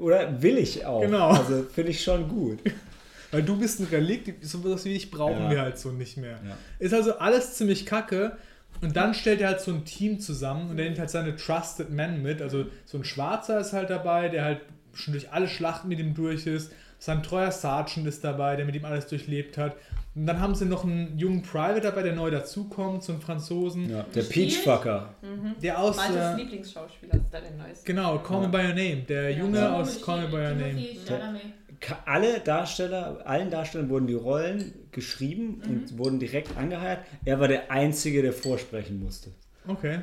Oder 0.00 0.40
will 0.42 0.56
ich 0.56 0.86
auch. 0.86 1.02
Genau. 1.02 1.28
Also 1.28 1.62
finde 1.74 1.90
ich 1.90 2.02
schon 2.02 2.26
gut. 2.26 2.58
Weil 3.32 3.42
du 3.42 3.58
bist 3.58 3.80
ein 3.80 3.86
Relikt, 3.90 4.44
sowas 4.44 4.84
wie 4.84 4.92
ich 4.94 5.10
brauchen 5.10 5.44
Ja. 5.44 5.50
wir 5.50 5.60
halt 5.62 5.78
so 5.78 5.90
nicht 5.90 6.16
mehr. 6.16 6.38
Ja. 6.46 6.56
Ist 6.78 6.94
also 6.94 7.18
alles 7.18 7.54
ziemlich 7.54 7.86
kacke. 7.86 8.36
Und 8.82 8.94
dann 8.94 9.14
stellt 9.14 9.40
er 9.40 9.48
halt 9.48 9.60
so 9.60 9.72
ein 9.72 9.84
Team 9.86 10.20
zusammen 10.20 10.70
und 10.70 10.78
er 10.78 10.84
nimmt 10.84 10.98
halt 10.98 11.08
seine 11.10 11.34
Trusted 11.34 11.90
Men 11.90 12.22
mit. 12.22 12.42
Also 12.42 12.66
so 12.84 12.98
ein 12.98 13.04
Schwarzer 13.04 13.58
ist 13.58 13.72
halt 13.72 13.88
dabei, 13.90 14.28
der 14.28 14.44
halt 14.44 14.60
schon 14.92 15.12
durch 15.12 15.32
alle 15.32 15.48
Schlachten 15.48 15.88
mit 15.88 15.98
ihm 15.98 16.14
durch 16.14 16.46
ist. 16.46 16.72
Sein 16.98 17.22
treuer 17.22 17.50
Sergeant 17.50 18.06
ist 18.06 18.22
dabei, 18.24 18.56
der 18.56 18.64
mit 18.66 18.74
ihm 18.74 18.84
alles 18.84 19.06
durchlebt 19.06 19.56
hat. 19.58 19.76
Und 20.14 20.24
dann 20.26 20.40
haben 20.40 20.54
sie 20.54 20.64
noch 20.64 20.84
einen 20.84 21.18
jungen 21.18 21.42
Private 21.42 21.82
dabei, 21.82 22.02
der 22.02 22.14
neu 22.14 22.30
dazukommt, 22.30 23.02
so 23.02 23.12
einen 23.12 23.20
Franzosen. 23.20 23.90
Ja, 23.90 24.04
der 24.14 24.22
Peachfucker. 24.22 25.14
Der 25.62 25.78
aus. 25.78 25.96
Maltes 25.96 26.16
Äh, 26.16 26.36
Lieblingsschauspieler 26.36 27.14
ist 27.14 27.24
da 27.30 27.40
der 27.40 27.50
neueste. 27.52 27.84
genau, 27.84 28.18
Call 28.20 28.42
Me 28.42 28.48
By 28.48 28.58
Your 28.58 28.68
Name. 28.68 28.96
Der 29.08 29.30
Junge 29.32 29.58
Ja. 29.58 29.74
aus 29.74 30.00
Call 30.00 30.22
Me 30.22 30.28
By 30.28 30.36
Your 30.36 30.54
Name. 30.54 30.86
Alle 32.04 32.40
Darsteller, 32.40 33.18
allen 33.24 33.50
Darstellern 33.50 33.88
wurden 33.88 34.06
die 34.06 34.14
Rollen 34.14 34.72
geschrieben 34.92 35.60
Mhm. 35.64 35.70
und 35.70 35.98
wurden 35.98 36.18
direkt 36.18 36.56
angeheuert. 36.56 37.00
Er 37.24 37.38
war 37.40 37.48
der 37.48 37.70
Einzige, 37.70 38.22
der 38.22 38.32
vorsprechen 38.32 39.02
musste. 39.02 39.30
Okay. 39.68 40.00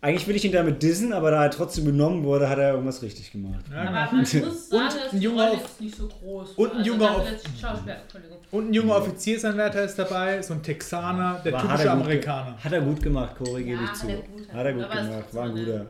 Eigentlich 0.00 0.26
will 0.28 0.36
ich 0.36 0.44
ihn 0.44 0.52
damit 0.52 0.82
dissen, 0.82 1.14
aber 1.14 1.30
da 1.30 1.44
er 1.44 1.50
trotzdem 1.50 1.86
genommen 1.86 2.24
wurde, 2.24 2.50
hat 2.50 2.58
er 2.58 2.72
irgendwas 2.72 3.00
richtig 3.02 3.32
gemacht. 3.32 3.64
Ja, 3.72 3.82
Aber 3.82 3.90
man 3.90 4.18
muss 4.18 4.30
sagen, 4.32 4.44
dass 5.02 5.12
ein 5.14 5.22
junger 5.22 5.50
Auf- 5.52 5.80
nicht 5.80 5.96
so 5.96 6.08
groß. 6.08 6.50
und 6.52 6.72
ein 6.72 6.76
Also 6.78 6.90
junger 6.90 7.10
Auf-. 7.16 7.24
Und 8.50 8.68
ein 8.68 8.74
junger 8.74 8.96
Offiziersanwärter 8.96 9.82
ist 9.84 9.98
dabei, 9.98 10.42
so 10.42 10.54
ein 10.54 10.62
Texaner, 10.62 11.40
der 11.44 11.54
Aber 11.54 11.62
hat 11.62 11.70
typische 11.80 11.88
er 11.88 11.94
gut 11.96 12.02
ge- 12.04 12.12
Amerikaner. 12.12 12.56
Hat 12.64 12.72
er 12.72 12.80
gut 12.82 13.02
gemacht, 13.02 13.36
Cory, 13.36 13.64
gebe 13.64 13.76
Ja, 13.78 13.84
ich 13.84 13.88
hat 13.90 13.96
zu. 13.96 14.08
er 14.08 14.16
gut. 14.16 14.52
Hat 14.52 14.66
er 14.66 14.72
gut 14.74 14.90
gemacht, 14.90 15.24
war 15.34 15.44
ein 15.44 15.52
guter. 15.52 15.86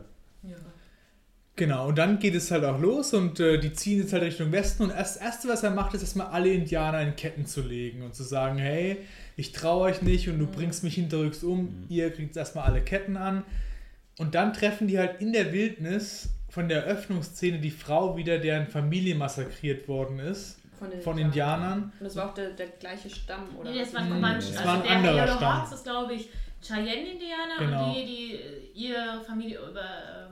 Genau, 1.57 1.87
und 1.89 1.97
dann 1.99 2.19
geht 2.19 2.35
es 2.35 2.51
halt 2.51 2.65
auch 2.65 2.81
los 2.81 3.15
und 3.15 3.39
äh, 3.39 3.59
die 3.59 3.73
ziehen 3.73 4.01
jetzt 4.01 4.13
halt 4.13 4.25
Richtung 4.25 4.51
Westen 4.51 4.83
und 4.83 4.89
das 4.91 5.17
Erste, 5.17 5.47
was 5.49 5.63
er 5.63 5.71
macht, 5.71 5.95
ist 5.95 6.03
erstmal 6.03 6.27
alle 6.29 6.49
Indianer 6.53 7.01
in 7.03 7.15
Ketten 7.15 7.47
zu 7.47 7.61
legen 7.63 8.03
und 8.03 8.13
zu 8.15 8.25
sagen, 8.25 8.59
hey, 8.59 8.97
ich 9.37 9.53
traue 9.53 9.83
euch 9.83 10.03
nicht 10.03 10.29
und 10.29 10.41
du 10.41 10.47
bringst 10.49 10.83
mich 10.83 10.97
hinterrücks 10.97 11.45
um, 11.45 11.85
ihr 11.89 12.11
kriegt 12.13 12.37
erstmal 12.37 12.65
alle 12.67 12.81
Ketten 12.83 13.17
an. 13.17 13.45
Und 14.19 14.35
dann 14.35 14.53
treffen 14.53 14.89
die 14.89 14.99
halt 14.99 15.21
in 15.21 15.33
der 15.33 15.53
Wildnis 15.53 16.31
von 16.49 16.69
der 16.69 16.85
Eröffnungsszene 16.87 17.59
die 17.61 17.71
Frau 17.71 18.17
wieder, 18.17 18.39
deren 18.39 18.67
Familie 18.67 19.15
massakriert 19.15 19.87
worden 19.89 20.19
ist, 20.19 20.59
Von, 20.79 20.91
den 20.91 21.03
von 21.03 21.19
Indianern. 21.19 21.93
Und 22.01 22.05
das 22.07 22.17
war 22.17 22.31
auch 22.31 22.35
der, 22.35 22.51
der 22.51 22.67
gleiche 22.81 23.11
Stamm, 23.11 23.57
oder? 23.59 23.71
Nee, 23.71 23.79
das 23.79 23.95
waren 23.95 24.09
Comanchen. 24.09 24.53
das 24.55 24.57
Also 24.59 24.69
war 24.69 24.77
ein 24.77 24.83
der 24.83 24.91
anderer 24.97 25.17
Yellow 25.27 25.37
Stamm. 25.37 25.63
Hawks 25.63 25.73
ist, 25.73 25.85
glaube 25.85 26.15
ich, 26.15 26.29
Cheyenne-Indianer 26.63 27.59
Genau. 27.59 27.89
und 27.89 27.95
die, 27.97 28.05
die 28.07 28.35
äh, 28.35 28.39
ihre 28.75 29.21
Familie 29.25 29.59
über, 29.59 30.24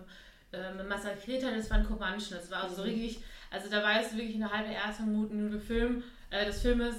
ähm, 0.52 0.88
massakriert 0.88 1.44
hat, 1.44 1.56
das 1.56 1.70
waren 1.70 1.84
Comanchen. 1.84 2.36
Das 2.36 2.50
war 2.50 2.64
also 2.64 2.76
so 2.76 2.82
richtig, 2.82 3.18
also 3.50 3.68
da 3.70 3.82
weißt 3.82 4.12
du 4.12 4.16
wirklich 4.18 4.38
der 4.38 4.76
ersten 4.76 5.10
Minuten 5.10 5.36
Minute 5.36 5.60
Film, 5.60 6.02
äh, 6.30 6.44
des 6.46 6.60
Filmes, 6.60 6.94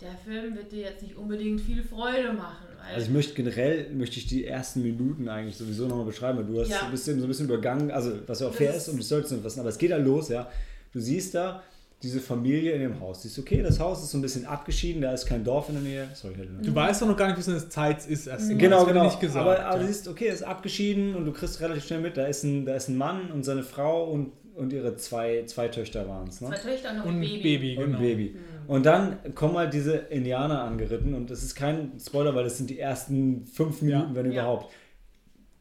der 0.00 0.12
Film 0.24 0.54
wird 0.56 0.70
dir 0.70 0.82
jetzt 0.82 1.02
nicht 1.02 1.16
unbedingt 1.16 1.60
viel 1.60 1.82
Freude 1.82 2.32
machen. 2.32 2.66
Weil 2.80 2.94
Also 2.94 3.06
ich 3.06 3.12
möchte 3.12 3.34
generell, 3.34 3.90
möchte 3.90 4.18
ich 4.18 4.26
die 4.26 4.46
ersten 4.46 4.82
Minuten 4.82 5.28
eigentlich 5.28 5.56
sowieso 5.56 5.88
nochmal 5.88 6.04
beschreiben, 6.06 6.38
weil 6.38 6.44
du 6.46 6.60
hast 6.60 6.70
Ja. 6.70 6.82
ein 6.84 6.90
bisschen, 6.92 7.18
so 7.18 7.24
ein 7.26 7.28
bisschen 7.28 7.46
übergangen, 7.46 7.90
also 7.90 8.12
was 8.26 8.40
ja 8.40 8.48
auch 8.48 8.54
fair 8.54 8.74
ist- 8.74 8.86
ich 8.88 9.06
sollte 9.08 9.26
es 9.26 9.32
nicht 9.32 9.42
wissen, 9.44 9.60
aber 9.60 9.70
es 9.70 9.78
geht 9.78 9.90
da 9.90 9.96
los, 9.96 10.28
ja. 10.28 10.48
Du 10.92 11.00
siehst 11.00 11.34
da 11.34 11.62
diese 12.02 12.20
Familie 12.20 12.72
in 12.72 12.80
dem 12.80 13.00
Haus. 13.00 13.22
Siehst, 13.22 13.38
okay, 13.38 13.60
das 13.62 13.80
Haus 13.80 14.02
ist 14.04 14.10
so 14.10 14.18
ein 14.18 14.22
bisschen 14.22 14.46
abgeschieden, 14.46 15.02
da 15.02 15.12
ist 15.12 15.26
kein 15.26 15.42
Dorf 15.42 15.68
in 15.68 15.74
der 15.74 15.82
Nähe. 15.82 16.08
Sorry, 16.14 16.34
Du 16.62 16.74
weißt 16.74 17.02
auch 17.02 17.08
noch 17.08 17.16
gar 17.16 17.26
nicht, 17.26 17.38
was 17.38 17.48
eine 17.48 17.68
Zeit 17.68 18.06
ist 18.06 18.26
erst. 18.28 18.48
Genau, 18.50 18.78
das 18.78 18.86
wird 18.86 18.94
genau. 18.94 19.04
Nicht 19.06 19.20
gesagt, 19.20 19.40
aber, 19.44 19.64
aber 19.64 19.76
ja. 19.76 19.82
du 19.82 19.86
siehst, 19.88 20.06
okay, 20.06 20.28
ist 20.28 20.42
abgeschieden 20.44 21.14
und 21.16 21.24
du 21.24 21.32
kriegst 21.32 21.60
relativ 21.60 21.84
schnell 21.84 22.00
mit, 22.00 22.16
da 22.16 22.26
ist 22.26 22.44
ein, 22.44 22.64
da 22.64 22.74
ist 22.76 22.88
ein 22.88 22.96
Mann 22.96 23.32
und 23.32 23.42
seine 23.44 23.64
Frau 23.64 24.04
und, 24.10 24.30
und 24.54 24.72
ihre 24.72 24.96
zwei, 24.96 25.42
zwei 25.46 25.66
Töchter 25.68 26.08
waren 26.08 26.28
es. 26.28 26.40
Ne? 26.40 26.48
zwei 26.50 26.56
Töchter 26.70 26.90
und 26.90 26.96
noch 26.98 27.04
und 27.06 27.10
ein 27.10 27.16
ein 27.16 27.20
Baby. 27.22 27.42
Baby, 27.42 27.76
Und 27.78 27.84
genau. 27.86 27.98
ein 27.98 28.02
Baby. 28.02 28.36
Und 28.68 28.86
dann 28.86 29.34
kommen 29.34 29.56
halt 29.56 29.72
diese 29.72 29.96
Indianer 29.96 30.62
angeritten 30.62 31.14
und 31.14 31.30
das 31.30 31.42
ist 31.42 31.54
kein 31.56 31.92
Spoiler, 31.98 32.34
weil 32.34 32.44
das 32.44 32.58
sind 32.58 32.70
die 32.70 32.78
ersten 32.78 33.44
fünf 33.46 33.82
Minuten, 33.82 34.10
Ja. 34.10 34.14
wenn 34.14 34.26
Ja. 34.30 34.42
überhaupt. 34.42 34.70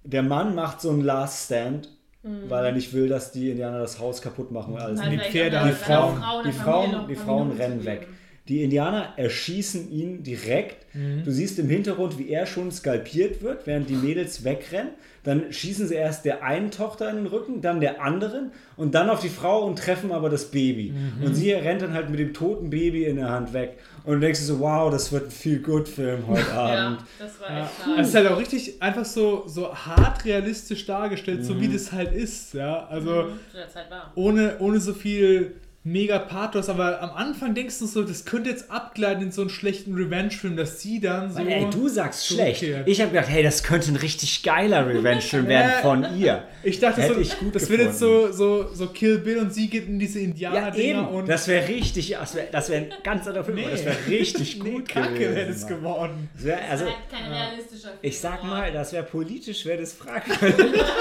Der 0.04 0.24
Mann 0.24 0.54
macht 0.56 0.82
so 0.82 0.90
einen 0.92 1.02
Last 1.02 1.46
Stand, 1.46 1.90
weil 2.24 2.66
er 2.66 2.72
nicht 2.72 2.94
will, 2.94 3.08
dass 3.08 3.32
die 3.32 3.52
Indianer 3.52 3.80
das 3.80 4.00
Haus 4.00 4.22
kaputt 4.22 4.52
machen 4.52 4.74
und 4.74 4.80
alles. 4.82 5.00
Halt 5.02 5.12
die 5.14 5.18
Pferde, 5.32 5.58
seiner- 5.58 5.68
die 5.70 5.76
Frauen- 5.76 6.18
Frau, 6.18 6.42
die 6.44 6.52
Frauen, 6.52 7.08
die 7.08 7.16
Frauen 7.16 7.52
rennen 7.52 7.86
weg. 7.86 8.08
Die 8.48 8.64
Indianer 8.64 9.14
erschießen 9.18 9.92
ihn 9.92 10.24
direkt. 10.24 10.86
Mhm. 10.96 11.24
Du 11.26 11.32
siehst 11.32 11.60
im 11.60 11.68
Hintergrund, 11.68 12.18
wie 12.18 12.30
er 12.30 12.46
schon 12.46 12.72
skalpiert 12.72 13.42
wird, 13.42 13.68
während 13.68 13.90
die 13.90 13.96
Mädels 13.96 14.44
wegrennen. 14.46 14.92
Dann 15.24 15.52
schießen 15.52 15.88
sie 15.90 15.96
erst 15.96 16.24
der 16.24 16.42
einen 16.44 16.72
Tochter 16.72 17.10
in 17.10 17.18
den 17.18 17.26
Rücken, 17.28 17.60
dann 17.62 17.82
der 17.82 18.02
anderen 18.02 18.52
und 18.78 18.96
dann 18.96 19.10
auf 19.10 19.20
die 19.20 19.28
Frau 19.28 19.66
und 19.66 19.78
treffen 19.78 20.14
aber 20.14 20.30
das 20.30 20.46
Baby. 20.52 20.94
Mhm. 20.94 21.26
Und 21.26 21.36
sie 21.36 21.52
rennt 21.52 21.82
dann 21.82 21.94
halt 21.94 22.10
mit 22.10 22.20
dem 22.22 22.34
toten 22.34 22.70
Baby 22.70 23.04
in 23.04 23.18
der 23.18 23.30
Hand 23.30 23.52
weg. 23.52 23.78
Und 24.06 24.14
du 24.16 24.20
denkst 24.22 24.40
so, 24.40 24.60
wow, 24.62 24.90
das 24.90 25.12
wird 25.12 25.26
ein 25.26 25.32
viel 25.32 25.60
gut 25.60 25.90
Film 25.90 26.26
heute 26.28 26.50
Abend. 26.54 27.02
Ja, 27.02 27.08
das 27.20 27.42
war 27.42 27.50
Ja. 27.52 27.64
echt 27.66 28.00
Es 28.00 28.08
ist 28.08 28.16
halt 28.16 28.28
auch 28.28 28.40
richtig 28.40 28.82
einfach 28.82 29.04
so, 29.04 29.44
so 29.48 29.76
hart 29.76 30.24
realistisch 30.24 30.86
dargestellt, 30.86 31.44
so 31.44 31.56
Mhm. 31.56 31.62
wie 31.62 31.68
das 31.74 31.92
halt 31.92 32.14
ist. 32.14 32.54
Ja? 32.54 32.88
Also 32.88 33.24
Zu 33.52 33.58
der 33.58 33.68
Zeit 33.68 33.92
war. 33.92 34.14
ohne, 34.16 34.56
ohne 34.60 34.80
so 34.80 34.94
viel 34.94 35.56
mega 35.92 36.20
Pathos, 36.20 36.70
aber 36.70 37.02
am 37.02 37.12
Anfang 37.12 37.54
denkst 37.56 37.80
du 37.80 37.86
so, 37.86 38.04
das 38.04 38.26
könnte 38.26 38.50
jetzt 38.50 38.70
abgleiten 38.70 39.24
in 39.24 39.32
so 39.32 39.42
einen 39.42 39.50
schlechten 39.50 39.94
Revenge-Film, 39.96 40.58
dass 40.58 40.82
sie 40.82 41.00
dann 41.00 41.32
so. 41.32 41.40
Weil, 41.40 41.48
ey, 41.48 41.68
du 41.72 41.88
sagst 41.88 42.28
schlecht. 42.28 42.64
Ich 42.86 43.00
habe 43.02 43.12
gedacht, 43.12 43.30
hey, 43.30 43.44
das 43.44 43.64
könnte 43.64 43.92
ein 43.92 43.96
richtig 43.96 44.44
geiler 44.44 44.86
Revenge-Film 44.88 45.48
werden 45.48 45.72
Ja. 45.72 45.82
von 45.82 46.18
ihr. 46.18 46.44
Ich 46.64 46.80
dachte 46.80 47.02
Hätte 47.02 47.16
so, 47.16 47.20
ich 47.22 47.38
gut 47.40 47.56
das 47.56 47.70
wird 47.70 47.82
jetzt 47.82 48.00
so, 48.00 48.32
so, 48.32 48.74
so 48.74 48.88
Kill 48.88 49.20
Bill 49.20 49.38
und 49.38 49.54
sie 49.54 49.70
geht 49.70 49.88
in 49.88 50.00
diese 50.00 50.20
Ja, 50.20 50.26
Indianer-Dinger 50.26 51.00
eben. 51.00 51.08
und. 51.08 51.30
Das 51.30 51.48
wäre 51.48 51.68
richtig, 51.68 52.10
das 52.20 52.36
wäre 52.36 52.48
das 52.52 52.70
wär 52.70 52.78
ein 52.78 52.90
ganz 53.04 53.26
anderer 53.28 53.44
Film. 53.44 53.60
aber 53.60 53.70
Das 53.72 53.86
wäre 53.86 53.96
richtig 54.10 54.60
nee, 54.64 54.72
gut 54.72 54.90
Kacke 54.90 55.14
gewesen, 55.14 55.36
wäre 55.36 55.48
das 55.48 55.68
geworden. 55.68 56.30
Das 56.36 56.44
wär, 56.46 56.58
also, 56.70 56.72
Also, 56.72 56.86
halt 56.86 56.96
kein 57.10 57.32
realistischer 57.32 57.88
Film. 57.90 58.00
ich 58.02 58.20
sag 58.20 58.44
mal, 58.44 58.72
das 58.72 58.92
wäre 58.94 59.04
politisch, 59.04 59.66
wäre 59.66 59.80
das 59.82 59.94
fragwürdig. 59.94 60.82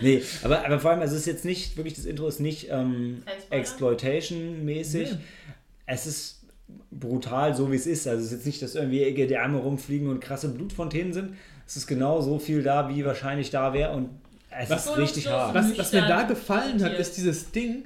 nee, 0.00 0.22
aber, 0.42 0.64
aber 0.64 0.80
vor 0.80 0.90
allem, 0.92 1.00
also 1.00 1.14
es 1.14 1.20
ist 1.22 1.26
jetzt 1.26 1.44
nicht, 1.44 1.76
wirklich, 1.76 1.94
das 1.94 2.04
Intro 2.06 2.26
ist 2.28 2.40
nicht 2.40 2.68
ähm? 2.70 3.22
Exploitation-mäßig. 3.50 5.12
Nee. 5.12 5.18
Es 5.86 6.06
ist 6.06 6.42
brutal, 6.90 7.54
so 7.54 7.70
wie 7.72 7.76
es 7.76 7.86
ist. 7.86 8.06
Also 8.06 8.20
es 8.20 8.26
ist 8.26 8.32
jetzt 8.38 8.46
nicht, 8.46 8.62
dass 8.62 8.74
irgendwie 8.74 9.12
Gedärme 9.14 9.58
rumfliegen 9.58 10.08
und 10.08 10.20
krasse 10.20 10.48
Blutfontänen 10.48 11.12
sind. 11.12 11.34
Es 11.66 11.76
ist 11.76 11.86
genau 11.86 12.20
so 12.20 12.38
viel 12.38 12.62
da, 12.62 12.88
wie 12.88 13.04
wahrscheinlich 13.04 13.50
da 13.50 13.72
wäre 13.72 13.92
und 13.92 14.10
es 14.50 14.70
Was- 14.70 14.86
ist 14.86 14.96
richtig 14.96 15.28
hart. 15.28 15.54
Was, 15.54 15.76
was 15.78 15.92
mir 15.92 16.02
da 16.02 16.22
gefallen 16.22 16.82
hat, 16.82 16.94
ist 16.98 17.16
dieses 17.16 17.50
Ding, 17.52 17.84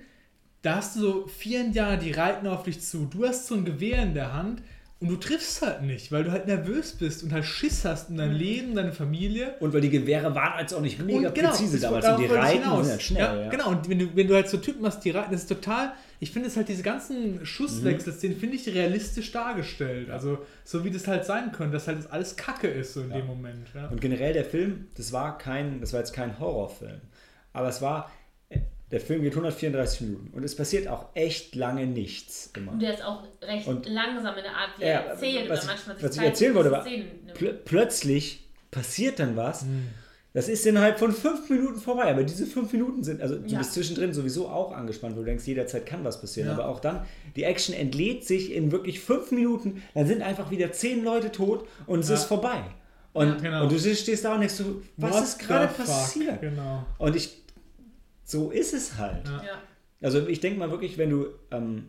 da 0.62 0.76
hast 0.76 0.96
du 0.96 1.00
so 1.00 1.26
vier 1.26 1.60
Indianer, 1.60 1.98
die 1.98 2.10
reiten 2.12 2.46
auf 2.46 2.62
dich 2.62 2.80
zu. 2.80 3.04
Du 3.06 3.26
hast 3.26 3.46
so 3.46 3.54
ein 3.54 3.64
Gewehr 3.66 4.02
in 4.02 4.14
der 4.14 4.32
Hand 4.32 4.62
und 5.05 5.11
du 5.11 5.16
triffst 5.16 5.61
halt 5.62 5.82
nicht, 5.82 6.11
weil 6.11 6.24
du 6.24 6.32
halt 6.32 6.46
nervös 6.46 6.92
bist 6.92 7.22
und 7.22 7.32
halt 7.32 7.44
Schiss 7.44 7.84
hast 7.84 8.09
um 8.09 8.16
dein 8.16 8.30
Mhm. 8.32 8.36
Leben, 8.38 8.74
deine 8.74 8.92
Familie. 8.92 9.55
Und 9.61 9.74
weil 9.74 9.82
die 9.82 9.90
Gewehre 9.90 10.34
waren 10.34 10.59
jetzt 10.59 10.72
auch 10.72 10.80
nicht 10.80 10.98
mega 10.98 11.28
und 11.28 11.34
genau, 11.34 11.50
präzise 11.50 11.78
damals. 11.78 12.07
Und 12.09 12.18
die 12.20 12.24
Reiten 12.26 12.62
sind 12.62 12.90
halt 12.90 13.02
schnell. 13.02 13.22
Ja, 13.22 13.40
Ja, 13.42 13.48
Genau, 13.50 13.68
und 13.70 13.88
wenn 13.88 13.98
du, 13.98 14.16
wenn 14.16 14.26
du 14.26 14.34
halt 14.34 14.48
so 14.48 14.57
Typen 14.57 14.84
hast, 14.86 15.00
die 15.05 15.11
reiten, 15.11 15.30
das 15.32 15.42
ist 15.42 15.48
total, 15.48 15.92
ich 16.20 16.30
finde 16.30 16.48
es 16.48 16.57
halt 16.57 16.68
diese 16.68 16.82
ganzen 16.82 17.44
Schusswechsel, 17.44 18.14
den 18.14 18.36
finde 18.38 18.57
ich 18.57 18.66
realistisch 18.68 19.30
dargestellt. 19.30 20.11
Also 20.11 20.38
so 20.64 20.84
wie 20.84 20.90
das 20.90 21.07
halt 21.07 21.24
sein 21.26 21.52
könnte, 21.52 21.74
dass 21.74 21.86
halt 21.86 21.98
das 21.98 22.11
alles 22.11 22.36
Kacke 22.36 22.68
ist 22.68 22.94
so 22.94 23.02
in 23.02 23.11
Ja. 23.11 23.16
dem 23.18 23.26
Moment. 23.26 23.68
Ja. 23.74 23.88
Und 23.88 24.00
generell 24.00 24.32
der 24.32 24.44
Film, 24.46 24.86
das 24.96 25.12
war 25.12 25.36
kein, 25.36 25.80
das 25.80 25.92
war 25.92 26.00
jetzt 26.00 26.14
kein 26.14 26.38
Horrorfilm, 26.38 27.00
aber 27.52 27.68
es 27.68 27.82
war, 27.82 28.11
der 28.95 29.01
Film 29.01 29.22
geht 29.22 29.32
134 29.32 30.03
Minuten 30.03 30.30
und 30.34 30.45
es 30.45 30.55
passiert 30.55 30.86
auch 30.86 31.07
echt 31.14 31.57
lange 31.57 31.84
nichts 31.86 32.51
immer. 32.57 32.72
Und 32.72 32.80
der 32.80 32.95
ist 32.95 33.05
auch 33.05 33.24
recht 33.42 33.66
Und- 33.66 33.86
langsam 33.86 34.36
in 34.36 34.45
der 34.45 34.53
Art, 34.55 34.70
wie 34.78 34.82
Ja, 34.82 34.88
er 34.88 35.07
erzählt 35.07 35.51
was 35.51 35.59
oder 35.64 35.72
manchmal 35.72 35.97
sich 35.97 36.05
was 36.09 36.16
ich 36.16 36.22
erzählen 36.22 36.55
wollte, 36.55 36.70
war-. 36.70 36.86
Pl 37.34 37.55
plötzlich 37.64 38.47
passiert 38.70 39.18
dann 39.18 39.36
was. 39.36 39.62
Hm. 39.62 39.88
Das 40.32 40.49
ist 40.49 40.64
innerhalb 40.66 40.99
von 40.99 41.12
fünf 41.12 41.49
Minuten 41.51 41.80
vorbei, 41.80 42.11
aber 42.11 42.22
diese 42.24 42.47
fünf 42.47 42.72
Minuten 42.72 43.05
sind, 43.05 43.20
also 43.20 43.36
du 43.36 43.47
Ja. 43.49 43.59
bist 43.59 43.72
zwischendrin 43.74 44.12
sowieso 44.12 44.49
auch 44.49 44.72
angespannt, 44.72 45.14
wo 45.16 45.20
du 45.20 45.26
denkst, 45.26 45.45
jederzeit 45.47 45.86
kann 45.86 46.03
was 46.05 46.20
passieren. 46.20 46.49
Ja. 46.49 46.55
Aber 46.55 46.68
auch 46.68 46.80
dann, 46.80 47.05
die 47.36 47.42
Action 47.45 47.74
entlädt 47.74 48.24
sich 48.24 48.53
in 48.53 48.70
wirklich 48.72 49.01
fünf 49.01 49.30
Minuten, 49.32 49.82
dann 49.95 50.07
sind 50.07 50.22
einfach 50.22 50.51
wieder 50.51 50.72
zehn 50.72 51.05
Leute 51.05 51.30
tot 51.30 51.66
und 51.86 52.01
es 52.01 52.09
Ja. 52.09 52.14
ist 52.14 52.24
vorbei. 52.24 52.62
Und, 53.12 53.28
Ja, 53.28 53.34
genau. 53.36 53.62
und 53.64 53.70
du 53.72 53.78
stehst 53.78 54.24
da 54.24 54.34
und 54.34 54.40
denkst 54.40 54.55
so, 54.57 54.82
was 54.97 55.12
What 55.12 55.22
ist 55.22 55.38
gerade 55.38 55.68
passiert? 55.72 56.40
Genau. 56.40 56.84
Und 56.99 57.14
ich, 57.14 57.43
so 58.25 58.51
ist 58.51 58.75
es 58.75 58.97
halt. 58.99 59.27
Ja. 59.27 59.37
Ja. 59.45 59.62
Also 60.03 60.27
ich 60.27 60.41
denke 60.41 60.59
mal 60.59 60.70
wirklich, 60.70 60.99
wenn 60.99 61.11
du, 61.11 61.27
ähm, 61.51 61.85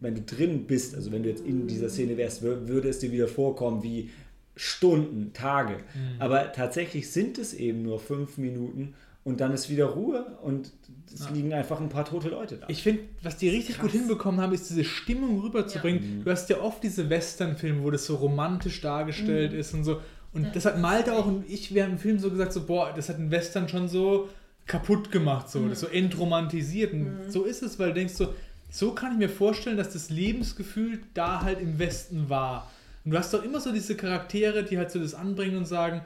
wenn 0.00 0.14
du 0.14 0.20
drin 0.22 0.66
bist, 0.66 0.94
also 0.94 1.10
wenn 1.12 1.22
du 1.22 1.28
jetzt 1.30 1.44
in 1.44 1.66
dieser 1.66 1.88
Szene 1.88 2.16
wärst, 2.16 2.42
wür- 2.42 2.68
würde 2.68 2.88
es 2.88 2.98
dir 2.98 3.10
wieder 3.12 3.28
vorkommen 3.28 3.82
wie 3.82 4.10
Stunden, 4.54 5.32
Tage. 5.32 5.74
Mhm. 5.94 6.20
Aber 6.20 6.52
tatsächlich 6.52 7.10
sind 7.10 7.38
es 7.38 7.52
eben 7.54 7.82
nur 7.82 7.98
fünf 8.00 8.38
Minuten 8.38 8.94
und 9.22 9.40
dann 9.40 9.52
ist 9.52 9.68
wieder 9.68 9.86
Ruhe 9.86 10.38
und 10.42 10.70
es 11.12 11.28
liegen 11.30 11.52
einfach 11.52 11.80
ein 11.80 11.88
paar 11.88 12.04
tote 12.04 12.28
Leute 12.28 12.56
da. 12.56 12.66
Ich 12.68 12.82
finde, 12.82 13.02
was 13.22 13.36
die 13.36 13.48
richtig 13.48 13.78
gut 13.78 13.90
hinbekommen 13.90 14.40
haben, 14.40 14.52
ist 14.54 14.70
diese 14.70 14.84
Stimmung 14.84 15.40
rüberzubringen. 15.40 16.22
Du 16.24 16.30
hast 16.30 16.48
ja 16.48 16.60
oft 16.60 16.82
diese 16.82 17.10
Western-Filme, 17.10 17.82
wo 17.82 17.90
das 17.90 18.06
so 18.06 18.14
romantisch 18.16 18.80
dargestellt 18.80 19.52
ist 19.52 19.74
und 19.74 19.84
so. 19.84 20.00
Und 20.32 20.44
Ja, 20.44 20.50
das 20.50 20.64
hat 20.64 20.78
Malte 20.80 21.10
das 21.10 21.18
auch 21.20 21.26
und 21.26 21.44
ich, 21.50 21.74
wir 21.74 21.84
haben 21.84 21.92
im 21.92 21.98
Film 21.98 22.18
so 22.18 22.30
gesagt, 22.30 22.52
so, 22.52 22.64
boah, 22.66 22.92
das 22.94 23.08
hat 23.08 23.18
ein 23.18 23.30
Western 23.30 23.68
schon 23.68 23.88
so 23.88 24.28
kaputt 24.66 25.12
gemacht, 25.12 25.50
so, 25.50 25.68
das 25.68 25.80
so 25.80 25.86
entromantisiert. 25.86 26.92
Und 26.92 27.30
so 27.30 27.44
ist 27.44 27.62
es, 27.62 27.78
weil 27.78 27.88
du 27.88 27.94
denkst 27.94 28.14
so, 28.14 28.34
so 28.70 28.92
kann 28.92 29.12
ich 29.12 29.18
mir 29.18 29.28
vorstellen, 29.28 29.76
dass 29.76 29.92
das 29.92 30.10
Lebensgefühl 30.10 31.00
da 31.14 31.42
halt 31.42 31.60
im 31.60 31.78
Westen 31.78 32.28
war. 32.28 32.70
Und 33.04 33.12
du 33.12 33.18
hast 33.18 33.32
doch 33.32 33.44
immer 33.44 33.60
so 33.60 33.72
diese 33.72 33.96
Charaktere, 33.96 34.64
die 34.64 34.76
halt 34.76 34.90
so 34.90 34.98
das 34.98 35.14
anbringen 35.14 35.56
und 35.56 35.66
sagen, 35.66 36.02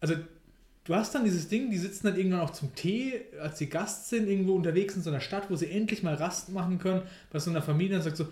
also 0.00 0.14
du 0.84 0.94
hast 0.94 1.14
dann 1.14 1.24
dieses 1.24 1.48
Ding, 1.48 1.70
die 1.70 1.76
sitzen 1.76 2.06
dann 2.06 2.16
irgendwann 2.16 2.40
auch 2.40 2.50
zum 2.50 2.74
Tee, 2.74 3.20
als 3.40 3.58
sie 3.58 3.68
Gast 3.68 4.08
sind, 4.08 4.28
irgendwo 4.28 4.54
unterwegs 4.54 4.96
in 4.96 5.02
so 5.02 5.10
einer 5.10 5.20
Stadt, 5.20 5.50
wo 5.50 5.56
sie 5.56 5.70
endlich 5.70 6.02
mal 6.02 6.14
Rast 6.14 6.48
machen 6.48 6.78
können, 6.78 7.02
bei 7.30 7.38
so 7.38 7.50
einer 7.50 7.60
Familie 7.60 7.96
und 7.96 8.02
sagt 8.02 8.16
so, 8.16 8.28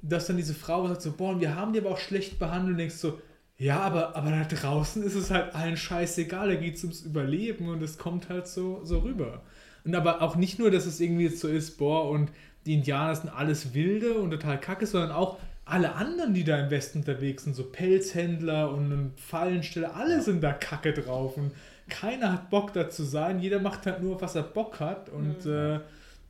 dass 0.00 0.26
dann 0.26 0.38
diese 0.38 0.54
Frau 0.54 0.88
sagt 0.88 1.02
so, 1.02 1.12
boah, 1.12 1.38
wir 1.38 1.54
haben 1.54 1.74
die 1.74 1.78
aber 1.78 1.90
auch 1.90 1.98
schlecht 1.98 2.38
behandelt 2.38 2.72
und 2.72 2.78
denkst 2.78 2.96
so, 2.96 3.20
ja, 3.62 3.78
aber, 3.78 4.16
aber 4.16 4.30
da 4.30 4.42
draußen 4.42 5.04
ist 5.04 5.14
es 5.14 5.30
halt 5.30 5.54
allen 5.54 5.76
scheißegal, 5.76 6.48
da 6.48 6.54
geht 6.56 6.74
es 6.74 6.82
ums 6.82 7.02
Überleben 7.02 7.68
und 7.68 7.80
es 7.80 7.96
kommt 7.96 8.28
halt 8.28 8.48
so, 8.48 8.80
so 8.82 8.98
rüber. 8.98 9.42
Und 9.84 9.94
aber 9.94 10.20
auch 10.20 10.34
nicht 10.34 10.58
nur, 10.58 10.72
dass 10.72 10.84
es 10.84 10.98
irgendwie 10.98 11.26
jetzt 11.26 11.38
so 11.38 11.46
ist, 11.46 11.78
boah, 11.78 12.10
und 12.10 12.32
die 12.66 12.74
Indianer 12.74 13.14
sind 13.14 13.30
alles 13.30 13.72
Wilde 13.72 14.14
und 14.14 14.32
total 14.32 14.58
kacke, 14.58 14.84
sondern 14.84 15.12
auch 15.12 15.38
alle 15.64 15.94
anderen, 15.94 16.34
die 16.34 16.42
da 16.42 16.58
im 16.58 16.70
Westen 16.70 16.98
unterwegs 16.98 17.44
sind, 17.44 17.54
so 17.54 17.62
Pelzhändler 17.62 18.72
und 18.72 19.12
Fallensteller, 19.16 19.94
alle 19.94 20.22
sind 20.22 20.42
da 20.42 20.52
kacke 20.52 20.92
drauf 20.92 21.36
und 21.36 21.52
keiner 21.88 22.32
hat 22.32 22.50
Bock 22.50 22.72
da 22.72 22.90
zu 22.90 23.04
sein, 23.04 23.38
jeder 23.38 23.60
macht 23.60 23.86
halt 23.86 24.02
nur, 24.02 24.20
was 24.20 24.34
er 24.34 24.42
Bock 24.42 24.80
hat 24.80 25.08
und 25.08 25.44
mhm. 25.44 25.52
äh, 25.52 25.80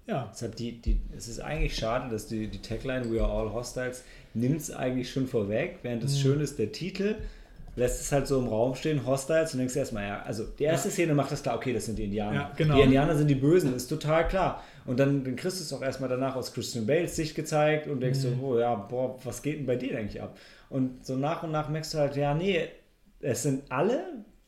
ja. 0.06 0.30
Deshalb 0.32 0.56
die, 0.56 0.80
die, 0.80 1.00
es 1.16 1.28
ist 1.28 1.40
eigentlich 1.40 1.76
schade, 1.76 2.10
dass 2.10 2.26
die, 2.26 2.48
die 2.48 2.60
Tagline 2.60 3.10
We 3.10 3.20
are 3.22 3.30
all 3.30 3.52
hostiles 3.52 4.04
nimmt 4.34 4.60
es 4.60 4.70
eigentlich 4.70 5.10
schon 5.10 5.26
vorweg, 5.26 5.78
während 5.82 6.04
es 6.04 6.16
mhm. 6.16 6.20
schön 6.20 6.40
ist, 6.40 6.58
der 6.58 6.72
Titel 6.72 7.16
lässt 7.74 8.02
es 8.02 8.12
halt 8.12 8.26
so 8.26 8.38
im 8.38 8.48
Raum 8.48 8.74
stehen, 8.74 9.06
Hostiles, 9.06 9.54
und 9.54 9.58
denkst 9.58 9.76
erstmal, 9.76 10.06
ja, 10.06 10.22
also 10.22 10.44
die 10.44 10.64
erste 10.64 10.88
ja. 10.88 10.92
Szene 10.92 11.14
macht 11.14 11.32
das 11.32 11.42
klar, 11.42 11.56
okay, 11.56 11.72
das 11.72 11.86
sind 11.86 11.98
die 11.98 12.04
Indianer. 12.04 12.34
Ja, 12.34 12.52
genau. 12.54 12.76
Die 12.76 12.82
Indianer 12.82 13.16
sind 13.16 13.28
die 13.28 13.34
Bösen, 13.34 13.74
ist 13.74 13.86
total 13.86 14.28
klar. 14.28 14.62
Und 14.84 15.00
dann, 15.00 15.24
dann 15.24 15.36
kriegst 15.36 15.58
du 15.58 15.62
es 15.62 15.72
auch 15.72 15.82
erstmal 15.82 16.10
danach 16.10 16.36
aus 16.36 16.52
Christian 16.52 16.86
Bales 16.86 17.16
Sicht 17.16 17.34
gezeigt 17.34 17.86
und 17.86 18.00
denkst 18.00 18.18
mhm. 18.20 18.40
so, 18.40 18.46
oh 18.46 18.58
ja, 18.58 18.74
boah, 18.74 19.18
was 19.24 19.42
geht 19.42 19.58
denn 19.58 19.66
bei 19.66 19.76
dir 19.76 19.96
eigentlich 19.98 20.20
ab? 20.20 20.36
Und 20.68 21.06
so 21.06 21.16
nach 21.16 21.42
und 21.42 21.52
nach 21.52 21.68
merkst 21.68 21.94
du 21.94 21.98
halt, 21.98 22.16
ja, 22.16 22.34
nee, 22.34 22.68
es 23.20 23.42
sind 23.42 23.62
alle 23.70 24.02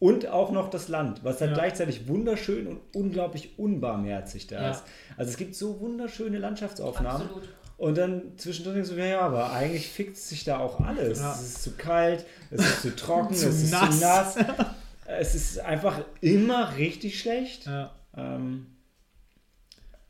und 0.04 0.26
auch 0.26 0.50
noch 0.50 0.68
das 0.68 0.88
Land, 0.88 1.24
was 1.24 1.38
dann 1.38 1.48
ja. 1.48 1.54
gleichzeitig 1.54 2.08
wunderschön 2.08 2.66
und 2.66 2.80
unglaublich 2.94 3.58
unbarmherzig 3.58 4.46
da 4.46 4.72
ist. 4.72 4.84
Also 5.16 5.30
es 5.30 5.38
gibt 5.38 5.54
so 5.54 5.80
wunderschöne 5.80 6.36
Landschaftsaufnahmen. 6.36 7.22
Absolut. 7.22 7.48
Und 7.78 7.96
dann 7.96 8.36
zwischendrin 8.36 8.74
denkst 8.74 8.90
du, 8.90 8.96
ja, 8.96 9.22
aber 9.22 9.50
eigentlich 9.54 9.88
fickt 9.88 10.18
sich 10.18 10.44
da 10.44 10.58
auch 10.58 10.78
alles. 10.80 11.20
Ja. 11.20 11.32
Es 11.32 11.40
ist 11.40 11.62
zu 11.62 11.70
kalt, 11.70 12.26
es 12.50 12.60
ist 12.60 12.82
zu 12.82 12.94
trocken, 12.94 13.34
zu 13.34 13.48
es 13.48 13.62
ist 13.62 13.70
nass. 13.70 14.34
zu 14.34 14.42
nass. 14.42 14.66
es 15.06 15.34
ist 15.34 15.60
einfach 15.60 16.02
immer 16.20 16.76
richtig 16.76 17.18
schlecht. 17.18 17.64
Ja. 17.64 17.94
Ähm, 18.14 18.66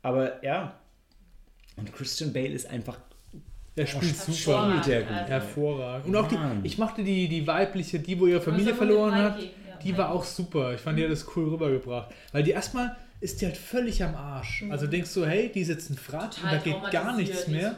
aber 0.01 0.43
ja, 0.43 0.77
und 1.77 1.93
Christian 1.93 2.33
Bale 2.33 2.49
ist 2.49 2.69
einfach 2.69 2.97
der 3.77 3.85
spielt 3.85 4.15
super. 4.17 4.69
Spielt 4.69 4.87
der 4.87 5.01
gut. 5.03 5.29
Hervorragend. 5.29 6.07
Und 6.07 6.15
auch 6.17 6.27
die, 6.27 6.37
ich 6.63 6.77
mochte 6.77 7.01
die, 7.01 7.29
die 7.29 7.47
weibliche, 7.47 7.99
die, 7.99 8.19
wo 8.19 8.25
ihre 8.25 8.41
Familie 8.41 8.73
verloren 8.73 9.15
hat, 9.15 9.37
die 9.85 9.97
war 9.97 10.11
auch 10.11 10.23
super. 10.23 10.73
Ich 10.73 10.81
fand, 10.81 10.97
die 10.99 11.03
hat 11.03 11.11
das 11.11 11.25
cool 11.35 11.49
rübergebracht. 11.49 12.09
Weil 12.31 12.43
die 12.43 12.51
erstmal 12.51 12.95
ist 13.21 13.41
die 13.41 13.45
halt 13.45 13.57
völlig 13.57 14.03
am 14.03 14.15
Arsch. 14.15 14.63
Mhm. 14.63 14.71
Also 14.71 14.87
denkst 14.87 15.13
du, 15.13 15.25
hey, 15.25 15.49
die 15.53 15.61
ist 15.61 15.69
jetzt 15.69 15.89
ein 15.89 15.97
Frat 15.97 16.37
und 16.43 16.51
da 16.51 16.57
geht 16.57 16.91
gar 16.91 17.15
nichts 17.15 17.47
mehr. 17.47 17.77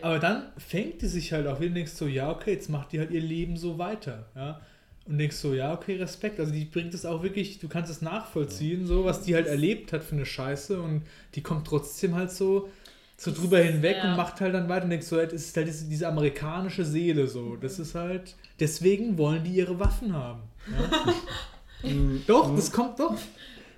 Aber 0.00 0.18
dann 0.18 0.44
fängt 0.56 1.02
die 1.02 1.06
sich 1.06 1.32
halt 1.32 1.46
auch 1.46 1.60
wieder 1.60 1.68
und 1.68 1.74
denkst 1.74 1.92
so, 1.92 2.06
ja, 2.06 2.30
okay, 2.30 2.52
jetzt 2.52 2.68
macht 2.70 2.92
die 2.92 2.98
halt 2.98 3.10
ihr 3.10 3.20
Leben 3.20 3.56
so 3.56 3.78
weiter. 3.78 4.26
Ja. 4.34 4.60
Und 5.06 5.18
denkst 5.18 5.36
so, 5.36 5.54
ja, 5.54 5.72
okay, 5.72 5.96
Respekt. 5.96 6.38
Also 6.38 6.52
die 6.52 6.64
bringt 6.64 6.94
es 6.94 7.06
auch 7.06 7.22
wirklich, 7.22 7.58
du 7.58 7.68
kannst 7.68 7.90
es 7.90 8.02
nachvollziehen, 8.02 8.86
so 8.86 9.04
was 9.04 9.22
die 9.22 9.34
halt 9.34 9.46
erlebt 9.46 9.92
hat 9.92 10.04
für 10.04 10.14
eine 10.14 10.26
Scheiße 10.26 10.80
und 10.80 11.02
die 11.34 11.42
kommt 11.42 11.66
trotzdem 11.66 12.14
halt 12.14 12.30
so, 12.30 12.68
so 13.16 13.32
drüber 13.32 13.58
hinweg 13.58 13.96
ja. 13.98 14.10
und 14.10 14.16
macht 14.16 14.40
halt 14.40 14.54
dann 14.54 14.68
weiter 14.68 14.84
und 14.84 14.90
denkst 14.90 15.06
so, 15.06 15.18
es 15.18 15.32
ist 15.32 15.56
halt 15.56 15.66
diese, 15.66 15.86
diese, 15.86 16.08
amerikanische 16.08 16.84
Seele 16.84 17.26
so. 17.26 17.56
Das 17.56 17.78
ist 17.78 17.94
halt, 17.94 18.36
deswegen 18.60 19.16
wollen 19.16 19.44
die 19.44 19.52
ihre 19.52 19.80
Waffen 19.80 20.12
haben. 20.12 20.42
Ja? 20.72 21.88
Mhm. 21.88 22.22
doch, 22.26 22.54
das 22.54 22.70
kommt 22.72 22.98
doch 22.98 23.16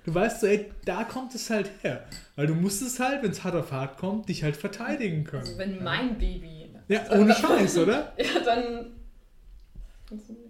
du 0.05 0.13
weißt 0.13 0.41
so, 0.41 0.47
ey, 0.47 0.71
da 0.85 1.03
kommt 1.03 1.35
es 1.35 1.49
halt 1.49 1.69
her. 1.81 2.05
Weil 2.35 2.47
du 2.47 2.55
musst 2.55 2.81
es 2.81 2.99
halt, 2.99 3.23
wenn 3.23 3.31
es 3.31 3.43
hart 3.43 3.55
auf 3.55 3.71
hart 3.71 3.97
kommt, 3.97 4.29
dich 4.29 4.43
halt 4.43 4.55
verteidigen 4.55 5.23
können. 5.23 5.43
Also 5.43 5.57
wenn 5.57 5.83
mein 5.83 6.17
Baby. 6.17 6.69
Ja, 6.87 7.01
ohne 7.11 7.33
Scheiß, 7.33 7.77
oder? 7.77 8.13
ja, 8.17 8.39
dann. 8.43 8.87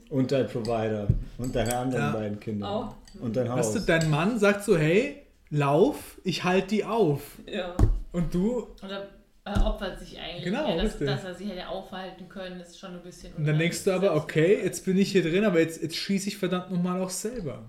Und 0.09 0.31
dein 0.31 0.47
Provider. 0.47 1.07
Und 1.37 1.55
deine 1.55 1.77
anderen 1.77 2.05
ja. 2.05 2.11
beiden 2.11 2.39
Kinder. 2.39 2.67
Auch. 2.67 2.95
Und 3.19 3.35
dein 3.35 3.49
Haus. 3.49 3.59
Weißt 3.67 3.75
du, 3.75 3.79
dein 3.81 4.09
Mann 4.09 4.39
sagt 4.39 4.63
so, 4.63 4.77
hey, 4.77 5.21
lauf, 5.49 6.19
ich 6.23 6.43
halte 6.43 6.69
die 6.69 6.85
auf. 6.85 7.21
Ja. 7.45 7.75
Und 8.11 8.33
du. 8.33 8.67
Oder 8.83 9.07
äh, 9.45 9.59
opfert 9.59 9.99
sich 9.99 10.19
eigentlich. 10.19 10.43
Genau, 10.43 10.75
ja, 10.75 10.83
dass, 10.83 10.99
dass, 10.99 11.23
er 11.23 11.33
sich 11.33 11.49
hätte 11.49 11.67
aufhalten 11.67 12.29
können, 12.29 12.59
ist 12.59 12.77
schon 12.77 12.93
ein 12.93 13.01
bisschen. 13.01 13.33
Und 13.33 13.45
dann 13.45 13.57
denkst 13.57 13.83
du 13.83 13.91
aber, 13.91 14.15
okay, 14.15 14.61
jetzt 14.63 14.85
bin 14.85 14.97
ich 14.97 15.11
hier 15.11 15.23
drin, 15.23 15.45
aber 15.45 15.59
jetzt, 15.59 15.81
jetzt 15.81 15.95
schieße 15.95 16.27
ich 16.27 16.37
verdammt 16.37 16.71
nochmal 16.71 17.01
auch 17.01 17.09
selber. 17.09 17.67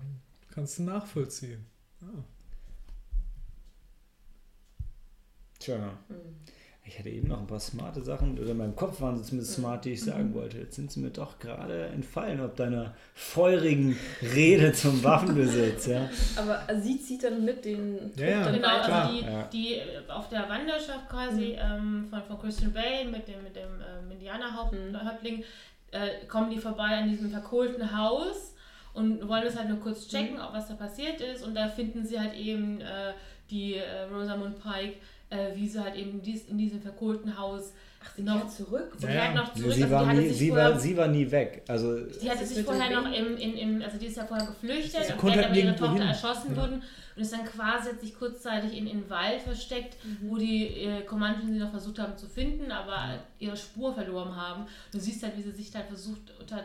Kannst 0.53 0.77
du 0.77 0.83
nachvollziehen. 0.83 1.65
Ah. 2.01 2.23
Tja. 5.57 5.97
Hm. 6.09 6.42
Ich 6.85 6.99
hatte 6.99 7.09
eben 7.09 7.29
noch 7.29 7.39
ein 7.39 7.47
paar 7.47 7.61
smarte 7.61 8.01
Sachen, 8.01 8.37
oder 8.37 8.51
in 8.51 8.57
meinem 8.57 8.75
Kopf 8.75 8.99
waren 8.99 9.17
sie 9.17 9.23
zumindest 9.23 9.53
smart, 9.53 9.85
die 9.85 9.91
ich 9.91 10.03
sagen 10.03 10.31
mhm. 10.31 10.33
wollte. 10.33 10.57
Jetzt 10.57 10.75
sind 10.75 10.91
sie 10.91 10.99
mir 10.99 11.11
doch 11.11 11.39
gerade 11.39 11.85
entfallen, 11.87 12.41
ob 12.41 12.57
deiner 12.57 12.93
feurigen 13.13 13.97
Rede 14.21 14.73
zum 14.73 15.01
Waffenbesitz. 15.01 15.87
Ja. 15.87 16.09
Aber 16.35 16.61
sie 16.81 16.99
zieht 16.99 17.23
dann 17.23 17.45
mit 17.45 17.63
den 17.63 18.11
ja, 18.17 18.27
ja, 18.27 18.51
Genau, 18.51 18.67
also 18.67 19.13
die, 19.13 19.25
ja. 19.25 19.43
die 19.43 19.73
äh, 19.75 20.09
auf 20.09 20.27
der 20.27 20.49
Wanderschaft 20.49 21.07
quasi 21.09 21.57
mhm. 21.57 22.03
ähm, 22.03 22.07
von, 22.09 22.21
von 22.23 22.39
Christian 22.39 22.73
Bay 22.73 23.05
mit 23.05 23.29
dem, 23.29 23.43
mit 23.43 23.55
dem 23.55 23.79
ähm, 23.79 24.11
Indianerhäuptling 24.11 25.37
mhm. 25.37 25.43
äh, 25.91 26.25
kommen 26.27 26.49
die 26.49 26.59
vorbei 26.59 26.97
an 26.97 27.07
diesem 27.07 27.31
verkohlten 27.31 27.97
Haus 27.97 28.55
und 28.93 29.25
wollen 29.27 29.43
es 29.47 29.57
halt 29.57 29.69
nur 29.69 29.79
kurz 29.79 30.09
checken, 30.09 30.35
mhm. 30.35 30.41
ob 30.41 30.53
was 30.53 30.67
da 30.67 30.73
passiert 30.73 31.21
ist. 31.21 31.45
Und 31.45 31.55
da 31.55 31.69
finden 31.69 32.05
sie 32.05 32.19
halt 32.19 32.33
eben 32.35 32.81
äh, 32.81 33.13
die 33.49 33.75
äh, 33.75 34.03
Rosamund 34.13 34.61
Pike, 34.61 34.97
äh, 35.33 35.55
wie 35.55 35.67
sie 35.67 35.79
halt 35.79 35.95
eben 35.95 36.21
dies, 36.21 36.47
in 36.47 36.57
diesem 36.57 36.81
verkohlten 36.81 37.37
Haus 37.37 37.73
Ach, 38.03 38.15
sie 38.15 38.23
noch 38.23 38.47
zurück. 38.47 38.93
Sie 38.97 39.07
ja, 39.07 39.13
ja. 39.13 39.33
noch 39.33 39.53
zurück. 39.53 39.73
Sie, 39.73 39.83
also 39.83 39.95
war 39.95 40.13
nie, 40.13 40.29
sie, 40.29 40.49
vorher, 40.49 40.71
war, 40.71 40.79
sie 40.79 40.97
war 40.97 41.07
nie 41.07 41.31
weg. 41.31 41.63
Also, 41.67 41.99
die 42.01 42.29
hatte 42.29 42.45
sich 42.45 42.65
vorher 42.65 43.01
noch 43.01 43.11
im, 43.11 43.37
in, 43.37 43.57
im, 43.57 43.81
also 43.81 43.97
die 43.97 44.07
ist 44.07 44.17
ja 44.17 44.25
vorher 44.25 44.47
geflüchtet 44.47 45.05
sie 45.05 45.13
und 45.13 45.35
halt 45.35 45.55
ihre 45.55 45.75
Tochter 45.75 45.93
hin. 45.93 46.07
erschossen 46.07 46.51
ja. 46.55 46.61
wurden 46.61 46.83
und 47.15 47.21
ist 47.21 47.31
dann 47.31 47.45
quasi 47.45 47.91
hat 47.91 48.01
sich 48.01 48.17
kurzzeitig 48.17 48.75
in, 48.75 48.85
den 48.85 49.09
Wald 49.09 49.41
versteckt, 49.41 49.97
mhm. 50.03 50.29
wo 50.29 50.37
die 50.37 50.67
äh, 50.67 51.01
Comanchen 51.03 51.53
sie 51.53 51.59
noch 51.59 51.71
versucht 51.71 51.99
haben 51.99 52.17
zu 52.17 52.27
finden, 52.27 52.71
aber 52.71 53.19
ihre 53.39 53.55
Spur 53.55 53.93
verloren 53.93 54.35
haben. 54.35 54.65
Du 54.91 54.99
siehst 54.99 55.23
halt, 55.23 55.37
wie 55.37 55.43
sie 55.43 55.51
sich 55.51 55.73
halt 55.73 55.87
versucht 55.87 56.33
unter 56.39 56.63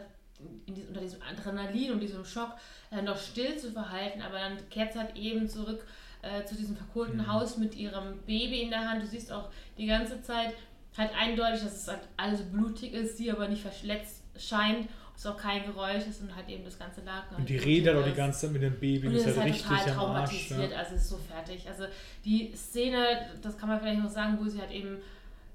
diesem, 0.67 0.89
unter 0.89 1.01
diesem 1.01 1.21
Adrenalin 1.23 1.93
und 1.93 2.01
diesem 2.01 2.25
Schock 2.25 2.53
äh, 2.91 3.03
noch 3.03 3.19
still 3.19 3.57
zu 3.57 3.71
verhalten, 3.71 4.23
aber 4.23 4.39
dann 4.39 4.69
kehrt 4.71 4.93
sie 4.93 4.99
halt 4.99 5.17
eben 5.17 5.49
zurück 5.49 5.85
äh, 6.23 6.45
zu 6.45 6.55
diesem 6.55 6.77
verkohlten 6.77 7.19
mhm. 7.19 7.33
Haus 7.33 7.57
mit 7.57 7.75
ihrem 7.77 8.19
Baby 8.27 8.63
in 8.63 8.71
der 8.71 8.89
Hand. 8.89 9.03
Du 9.03 9.07
siehst 9.07 9.33
auch 9.33 9.51
die 9.77 9.87
ganze 9.87 10.21
Zeit 10.23 10.55
halt 10.97 11.11
eindeutig, 11.17 11.63
dass 11.63 11.83
es 11.83 11.89
halt 11.89 12.01
alles 12.17 12.43
blutig 12.43 12.93
ist, 12.93 13.17
sie 13.17 13.31
aber 13.31 13.49
nicht 13.49 13.63
verschletzt 13.63 14.23
scheint, 14.37 14.89
es 15.17 15.27
auch 15.27 15.37
kein 15.37 15.65
Geräusch 15.65 16.07
ist 16.07 16.23
und 16.23 16.35
halt 16.35 16.49
eben 16.49 16.65
das 16.65 16.79
ganze 16.79 17.01
Laken. 17.03 17.37
Und 17.37 17.49
die 17.49 17.57
redet 17.57 17.97
auch 17.97 18.05
die 18.05 18.15
ganze 18.15 18.41
Zeit 18.41 18.53
mit 18.53 18.63
dem 18.63 18.79
Baby, 18.79 19.09
und 19.09 19.15
das 19.15 19.23
ist 19.23 19.27
halt, 19.29 19.39
halt 19.39 19.55
richtig 19.55 19.69
total 19.69 19.95
traumatisiert, 19.95 20.61
Arsch, 20.61 20.71
ja. 20.71 20.79
also 20.79 20.95
ist 20.95 21.09
so 21.09 21.19
fertig. 21.19 21.69
Also 21.69 21.85
die 22.25 22.53
Szene, 22.55 22.97
das 23.43 23.59
kann 23.59 23.69
man 23.69 23.81
vielleicht 23.81 24.01
noch 24.01 24.11
sagen, 24.11 24.39
wo 24.41 24.49
sie 24.49 24.61
halt 24.61 24.71
eben 24.71 24.99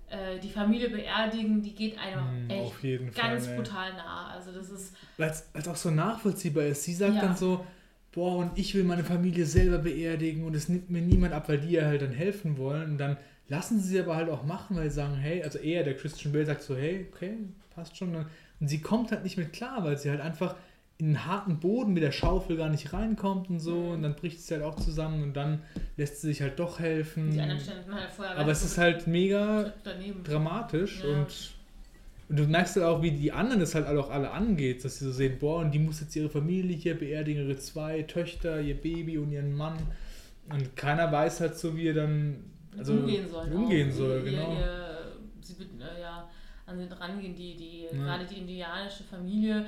äh, 0.09 0.37
die 0.39 0.49
Familie 0.49 0.89
beerdigen, 0.89 1.61
die 1.61 1.73
geht 1.73 1.97
einem 1.97 2.47
mm, 2.47 2.49
echt 2.49 3.15
ganz 3.15 3.47
Fall, 3.47 3.55
brutal 3.55 3.93
nah. 3.93 4.31
Also 4.33 4.51
das 4.51 4.69
ist. 4.69 4.95
Weil 5.17 5.33
es 5.53 5.67
auch 5.67 5.75
so 5.75 5.91
nachvollziehbar 5.91 6.65
ist. 6.65 6.83
Sie 6.83 6.93
sagt 6.93 7.15
ja. 7.15 7.21
dann 7.21 7.35
so, 7.35 7.65
boah, 8.13 8.37
und 8.37 8.57
ich 8.57 8.73
will 8.75 8.83
meine 8.83 9.03
Familie 9.03 9.45
selber 9.45 9.79
beerdigen 9.79 10.45
und 10.45 10.55
es 10.55 10.69
nimmt 10.69 10.89
mir 10.89 11.01
niemand 11.01 11.33
ab, 11.33 11.49
weil 11.49 11.59
die 11.59 11.71
ja 11.71 11.85
halt 11.85 12.01
dann 12.01 12.11
helfen 12.11 12.57
wollen. 12.57 12.91
Und 12.91 12.97
dann 12.97 13.17
lassen 13.49 13.79
sie 13.79 13.89
sie 13.89 13.99
aber 13.99 14.15
halt 14.15 14.29
auch 14.29 14.43
machen, 14.43 14.77
weil 14.77 14.89
sie 14.89 14.95
sagen, 14.95 15.15
hey, 15.15 15.43
also 15.43 15.59
eher 15.59 15.83
der 15.83 15.95
Christian 15.95 16.31
Bale 16.31 16.45
sagt 16.45 16.61
so, 16.61 16.75
hey, 16.75 17.07
okay, 17.11 17.37
passt 17.75 17.97
schon. 17.97 18.15
Und 18.15 18.27
sie 18.67 18.81
kommt 18.81 19.11
halt 19.11 19.23
nicht 19.23 19.37
mit 19.37 19.51
klar, 19.51 19.83
weil 19.83 19.97
sie 19.97 20.09
halt 20.09 20.21
einfach 20.21 20.55
in 20.99 21.07
einen 21.07 21.25
harten 21.25 21.59
Boden 21.59 21.93
mit 21.93 22.03
der 22.03 22.11
Schaufel 22.11 22.55
gar 22.55 22.69
nicht 22.69 22.93
reinkommt 22.93 23.49
und 23.49 23.59
so 23.59 23.89
und 23.89 24.03
dann 24.03 24.15
bricht 24.15 24.39
sie 24.41 24.53
halt 24.53 24.63
auch 24.63 24.75
zusammen 24.79 25.23
und 25.23 25.33
dann 25.33 25.63
lässt 25.97 26.21
sie 26.21 26.27
sich 26.27 26.41
halt 26.41 26.59
doch 26.59 26.79
helfen. 26.79 27.31
Die 27.31 27.41
anderen 27.41 27.59
standen 27.59 27.93
halt 27.93 28.11
vorher 28.11 28.37
Aber 28.37 28.51
es 28.51 28.63
ist 28.63 28.77
halt 28.77 29.07
mega 29.07 29.73
dramatisch 30.23 31.03
ja. 31.03 31.09
und, 31.09 31.52
und 32.33 32.39
du 32.39 32.47
merkst 32.47 32.77
halt 32.77 32.85
auch, 32.87 33.03
wie 33.03 33.11
die 33.11 33.31
anderen 33.31 33.61
es 33.61 33.75
halt 33.75 33.85
auch 33.85 34.09
alle 34.09 34.31
angeht, 34.31 34.83
dass 34.83 34.97
sie 34.97 35.05
so 35.05 35.11
sehen, 35.11 35.37
boah, 35.37 35.59
und 35.59 35.69
die 35.69 35.77
muss 35.77 36.01
jetzt 36.01 36.15
ihre 36.15 36.31
Familie 36.31 36.75
hier 36.75 36.97
beerdigen, 36.97 37.47
ihre 37.47 37.57
zwei 37.57 38.01
Töchter, 38.01 38.59
ihr 38.59 38.73
Baby 38.73 39.19
und 39.19 39.31
ihren 39.31 39.55
Mann 39.55 39.77
und 40.49 40.75
keiner 40.75 41.11
weiß 41.11 41.41
halt 41.41 41.59
so, 41.59 41.77
wie 41.77 41.89
er 41.89 41.93
dann 41.93 42.43
also 42.75 42.93
umgehen 42.93 43.29
soll. 43.29 43.51
Umgehen 43.51 43.91
soll, 43.91 44.23
genau. 44.23 44.51
Ihr, 44.51 44.59
ihr, 44.61 45.17
sie 45.41 45.59
wird 45.59 45.69
äh, 45.79 46.01
ja 46.01 46.27
an 46.65 46.79
den 46.79 46.91
rangehen, 46.91 47.35
die, 47.35 47.55
die 47.55 47.83
ja. 47.83 48.03
gerade 48.03 48.25
die 48.25 48.39
indianische 48.39 49.03
Familie 49.03 49.67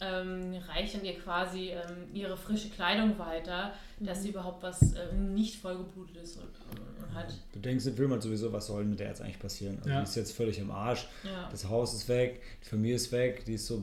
ähm, 0.00 0.54
reichen 0.68 1.04
ihr 1.04 1.14
quasi 1.18 1.70
ähm, 1.70 2.08
ihre 2.12 2.36
frische 2.36 2.68
Kleidung 2.68 3.18
weiter, 3.18 3.72
mhm. 3.98 4.06
dass 4.06 4.22
sie 4.22 4.30
überhaupt 4.30 4.62
was 4.62 4.94
äh, 4.94 5.14
nicht 5.14 5.56
vollgeblutet 5.56 6.16
ist. 6.16 6.36
Und, 6.36 6.44
und 6.44 7.14
halt 7.14 7.34
du 7.52 7.58
denkst, 7.58 7.84
will 7.96 8.08
man 8.08 8.20
sowieso, 8.20 8.52
was 8.52 8.66
soll 8.66 8.84
mit 8.84 9.00
der 9.00 9.08
jetzt 9.08 9.22
eigentlich 9.22 9.38
passieren? 9.38 9.78
Also 9.78 9.90
ja. 9.90 9.98
Die 9.98 10.04
ist 10.04 10.16
jetzt 10.16 10.32
völlig 10.32 10.58
im 10.58 10.70
Arsch. 10.70 11.06
Ja. 11.24 11.48
Das 11.50 11.68
Haus 11.68 11.94
ist 11.94 12.08
weg, 12.08 12.42
die 12.64 12.68
Familie 12.68 12.96
ist 12.96 13.12
weg, 13.12 13.44
die 13.46 13.54
ist 13.54 13.66
so 13.66 13.82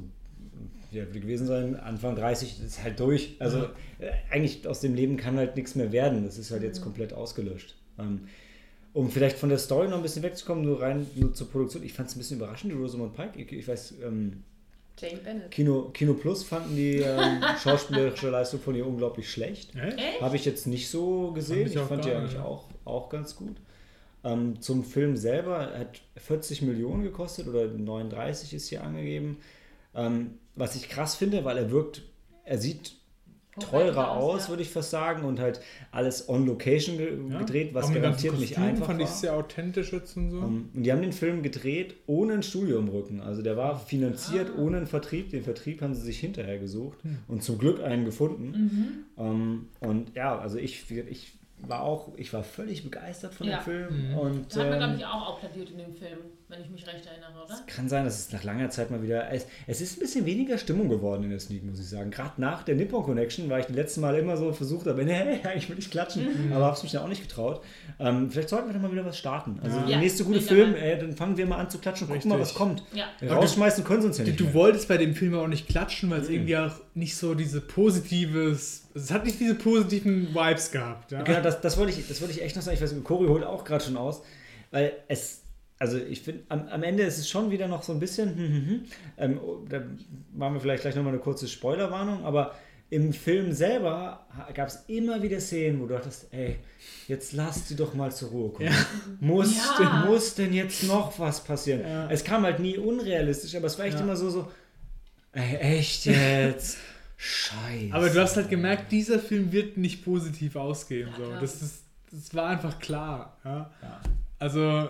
wird 0.92 1.16
die 1.16 1.20
gewesen 1.20 1.48
sein, 1.48 1.76
Anfang 1.76 2.16
30, 2.16 2.58
das 2.58 2.68
ist 2.68 2.84
halt 2.84 3.00
durch. 3.00 3.36
Also 3.40 3.64
äh, 4.00 4.12
eigentlich 4.30 4.68
aus 4.68 4.80
dem 4.80 4.94
Leben 4.94 5.18
kann 5.18 5.38
halt 5.38 5.56
nichts 5.56 5.76
mehr 5.76 5.92
werden. 5.92 6.24
Das 6.24 6.38
ist 6.38 6.52
halt 6.52 6.64
jetzt 6.64 6.82
komplett 6.82 7.14
ausgelöscht. 7.14 7.76
Ähm, 7.98 8.28
um 8.94 9.10
vielleicht 9.10 9.40
von 9.40 9.50
der 9.50 9.58
Story 9.58 9.88
noch 9.88 9.98
ein 9.98 10.04
bisschen 10.04 10.22
wegzukommen, 10.22 10.64
nur 10.64 10.82
rein 10.82 11.08
nur 11.16 11.34
zur 11.34 11.50
Produktion. 11.50 11.84
Ich 11.84 11.94
fand 11.94 12.10
es 12.10 12.16
ein 12.16 12.20
bisschen 12.20 12.38
überraschend, 12.38 12.72
die 12.72 12.78
Rosamund 12.78 13.16
Pike. 13.16 13.42
Ich, 13.42 13.52
ich 13.52 13.68
weiß, 13.68 13.96
ähm, 14.04 14.44
Jane 14.98 15.18
Bennett. 15.18 15.52
Kino, 15.52 15.90
Kino 15.94 16.14
Plus 16.14 16.44
fanden 16.44 16.76
die 16.76 16.98
ähm, 16.98 17.42
schauspielerische 17.64 18.30
Leistung 18.30 18.60
von 18.60 18.76
ihr 18.76 18.86
unglaublich 18.86 19.32
schlecht. 19.32 19.76
Echt? 19.76 20.22
Habe 20.22 20.36
ich 20.36 20.46
jetzt 20.46 20.68
nicht 20.68 20.90
so 20.90 21.32
gesehen. 21.32 21.68
Fand 21.68 21.70
ich 21.70 21.82
ich 21.82 21.88
fand 21.88 22.06
die 22.06 22.12
eigentlich 22.12 22.40
auch, 22.40 22.66
auch 22.86 23.10
ganz 23.10 23.36
gut. 23.36 23.58
Ähm, 24.24 24.62
zum 24.62 24.84
Film 24.84 25.18
selber 25.18 25.72
hat 25.78 26.02
40 26.18 26.62
Millionen 26.62 27.04
gekostet 27.04 27.48
oder 27.48 27.68
39 27.68 28.54
ist 28.54 28.70
hier 28.70 28.84
angegeben. 28.84 29.38
Ähm, 29.96 30.38
was 30.56 30.76
ich 30.76 30.90
krass 30.90 31.16
finde, 31.16 31.44
weil 31.44 31.58
er 31.58 31.72
wirkt, 31.72 32.04
er 32.46 32.58
sieht 32.58 32.96
teurer 33.60 34.12
aus, 34.12 34.44
ja. 34.44 34.50
würde 34.50 34.62
ich 34.64 34.70
fast 34.70 34.90
sagen, 34.90 35.24
und 35.24 35.40
halt 35.40 35.62
alles 35.92 36.28
on 36.30 36.46
Location 36.46 36.98
ge 36.98 37.18
Ja. 37.30 37.40
gedreht, 37.40 37.74
was 37.74 37.94
garantiert 37.94 38.40
nicht 38.40 38.58
einfach 38.58 38.88
fand 38.88 39.00
war. 39.00 39.06
ich 39.08 39.12
sehr 39.12 39.36
authentisch 39.36 39.94
jetzt 39.94 40.18
und 40.18 40.32
so. 40.32 40.38
Um, 40.38 40.70
und 40.74 40.84
die 40.84 40.92
haben 40.92 41.02
den 41.02 41.14
Film 41.14 41.44
gedreht 41.44 41.96
ohne 42.08 42.34
ein 42.34 42.44
Studio 42.44 42.80
im 42.80 42.88
Rücken. 42.90 43.22
Also 43.22 43.42
der 43.42 43.56
war 43.58 43.80
finanziert 43.80 44.52
Ah. 44.58 44.62
ohne 44.62 44.78
einen 44.78 44.88
Vertrieb. 44.88 45.30
Den 45.30 45.44
Vertrieb 45.44 45.82
haben 45.82 45.94
sie 45.94 46.02
sich 46.02 46.20
hinterher 46.20 46.58
gesucht 46.60 47.04
Hm. 47.04 47.18
und 47.28 47.44
zum 47.44 47.58
Glück 47.58 47.84
einen 47.84 48.06
gefunden. 48.06 49.06
Mhm. 49.18 49.24
Um, 49.24 49.68
und 49.82 50.16
ja, 50.16 50.38
also 50.40 50.58
ich, 50.58 50.90
ich 50.92 51.34
war 51.66 51.84
auch, 51.84 52.12
ich 52.18 52.34
war 52.34 52.44
völlig 52.44 52.84
begeistert 52.84 53.34
von 53.34 53.48
Ja. 53.48 53.58
dem 53.60 53.64
Film. 53.64 54.10
Mhm. 54.10 54.18
Und 54.18 54.56
Da 54.56 54.62
hat 54.62 54.70
man, 54.70 54.80
glaube 54.80 54.94
ähm, 54.94 55.00
ich, 55.00 55.06
auch 55.06 55.36
applaudiert 55.36 55.70
in 55.72 55.78
dem 55.78 55.94
Film, 55.94 56.18
wenn 56.50 56.62
ich 56.62 56.70
mich 56.70 56.86
recht 56.86 57.06
erinnere, 57.06 57.32
oder? 57.46 57.56
kann 57.68 57.90
sein, 57.90 58.06
dass 58.06 58.20
es 58.20 58.32
nach 58.32 58.44
langer 58.44 58.70
Zeit 58.70 58.92
mal 58.92 59.02
wieder. 59.02 59.32
Es, 59.32 59.48
es 59.66 59.82
ist 59.82 59.98
ein 59.98 60.02
bisschen 60.02 60.26
weniger 60.26 60.58
Stimmung 60.58 60.88
geworden 60.90 61.24
in 61.24 61.30
der 61.32 61.40
Sneak, 61.40 61.64
muss 61.64 61.80
ich 61.80 61.88
sagen. 61.90 62.12
Gerade 62.12 62.40
nach 62.40 62.64
der 62.64 62.76
Nippon 62.76 63.04
Connection, 63.04 63.50
weil 63.50 63.62
ich 63.62 63.66
die 63.68 63.74
letzten 63.74 64.02
Mal 64.02 64.16
immer 64.20 64.38
so 64.38 64.52
versucht 64.54 64.86
habe, 64.88 65.04
nee, 65.06 65.14
eigentlich 65.44 65.70
will 65.70 65.80
ich 65.80 65.90
klatschen, 65.90 66.24
Mhm. 66.48 66.54
aber 66.54 66.66
habe 66.66 66.76
es 66.78 66.84
mich 66.84 66.92
dann 66.92 67.04
auch 67.04 67.08
nicht 67.08 67.22
getraut. 67.28 67.64
Ähm, 68.00 68.30
vielleicht 68.30 68.50
sollten 68.50 68.68
wir 68.68 68.74
dann 68.74 68.82
mal 68.82 68.92
wieder 68.92 69.06
was 69.06 69.18
starten. 69.18 69.60
Also 69.64 69.78
Ja. 69.78 69.84
der 69.84 69.92
Ja, 69.96 69.98
nächste 70.00 70.24
gute 70.26 70.42
Film, 70.42 70.74
dabei. 70.74 70.92
äh, 70.92 71.00
dann 71.00 71.14
fangen 71.16 71.38
wir 71.38 71.46
mal 71.46 71.58
an 71.58 71.70
zu 71.70 71.80
klatschen 71.80 72.08
und 72.08 72.14
gucken 72.14 72.30
mal, 72.30 72.40
was 72.40 72.54
kommt. 72.54 72.84
Ja. 72.94 73.06
Rausschmeißen 73.28 73.84
können 73.84 74.02
sie 74.02 74.08
uns 74.10 74.18
ja 74.18 74.24
Du, 74.24 74.30
nicht. 74.32 74.40
du 74.40 74.44
mehr. 74.46 74.54
wolltest 74.54 74.88
bei 74.88 74.98
dem 74.98 75.16
Film 75.16 75.34
auch 75.36 75.48
nicht 75.48 75.68
klatschen, 75.68 76.10
weil 76.12 76.22
es 76.22 76.28
Mhm. 76.30 76.34
irgendwie 76.36 76.58
auch 76.58 76.74
nicht 76.94 77.16
so 77.16 77.34
diese 77.34 77.62
positives, 77.62 78.90
es 78.94 79.12
hat 79.12 79.26
nicht 79.26 79.40
diese 79.40 79.56
positiven 79.56 80.34
Vibes 80.34 80.72
gehabt. 80.72 81.12
Ja? 81.12 81.22
Genau, 81.24 81.42
das, 81.42 81.62
das, 81.62 81.78
wollte 81.78 81.94
ich, 81.98 82.08
das 82.08 82.22
wollte 82.22 82.34
ich 82.34 82.42
echt 82.44 82.56
noch 82.56 82.64
sagen. 82.64 82.76
Ich 82.76 82.82
weiß, 82.84 82.94
Cory 83.04 83.28
holt 83.28 83.44
auch 83.44 83.64
gerade 83.64 83.84
schon 83.84 83.98
aus, 83.98 84.22
weil 84.72 84.92
es, 85.08 85.43
also 85.84 85.98
ich 85.98 86.22
finde, 86.22 86.44
am, 86.48 86.68
am 86.70 86.82
Ende 86.84 87.04
ist 87.04 87.18
es 87.18 87.30
schon 87.30 87.52
wieder 87.52 87.68
noch 87.68 87.84
so 87.84 87.92
ein 87.92 88.00
bisschen, 88.00 88.30
hm, 88.30 88.48
hm, 88.48 88.68
hm. 88.68 88.84
Ähm, 89.18 89.40
da 89.68 89.82
machen 90.34 90.54
wir 90.54 90.62
vielleicht 90.62 90.84
gleich 90.84 90.96
nochmal 90.96 91.12
eine 91.12 91.22
kurze 91.22 91.48
Spoilerwarnung, 91.50 92.24
aber 92.24 92.56
im 92.90 93.12
Film 93.12 93.52
selber 93.52 94.26
gab 94.54 94.70
es 94.70 94.86
immer 94.88 95.22
wieder 95.22 95.40
Szenen, 95.42 95.82
wo 95.82 95.88
du 95.88 95.96
dachtest, 95.96 96.28
ey, 96.32 96.56
jetzt 97.10 97.34
lass 97.34 97.66
die 97.66 97.76
doch 97.76 97.94
mal 97.96 98.12
zur 98.14 98.30
Ruhe 98.30 98.50
kommen. 98.52 98.70
Muss, 99.20 99.54
Ja. 99.80 100.06
muss 100.08 100.36
denn 100.36 100.54
jetzt 100.54 100.84
noch 100.84 101.20
was 101.20 101.44
passieren? 101.44 101.82
Ja. 101.82 102.10
Es 102.10 102.24
kam 102.24 102.44
halt 102.44 102.60
nie 102.60 102.78
unrealistisch, 102.78 103.54
aber 103.56 103.66
es 103.68 103.78
war 103.78 103.86
echt 103.86 103.98
Ja. 103.98 104.04
immer 104.04 104.16
so, 104.16 104.30
so, 104.30 104.52
ey, 105.34 105.56
echt 105.80 106.06
jetzt? 106.06 106.78
Scheiße. 107.18 107.94
Aber 107.94 108.10
du 108.10 108.22
hast 108.22 108.36
halt 108.38 108.50
gemerkt, 108.50 108.92
dieser 108.92 109.20
Film 109.20 109.52
wird 109.52 109.76
nicht 109.78 110.04
positiv 110.06 110.56
ausgehen. 110.56 111.10
So. 111.18 111.32
Das, 111.42 111.62
ist, 111.62 111.84
das 112.12 112.34
war 112.36 112.48
einfach 112.50 112.80
klar. 112.80 113.38
Ja? 113.44 113.72
Ja. 113.82 114.02
Also, 114.40 114.90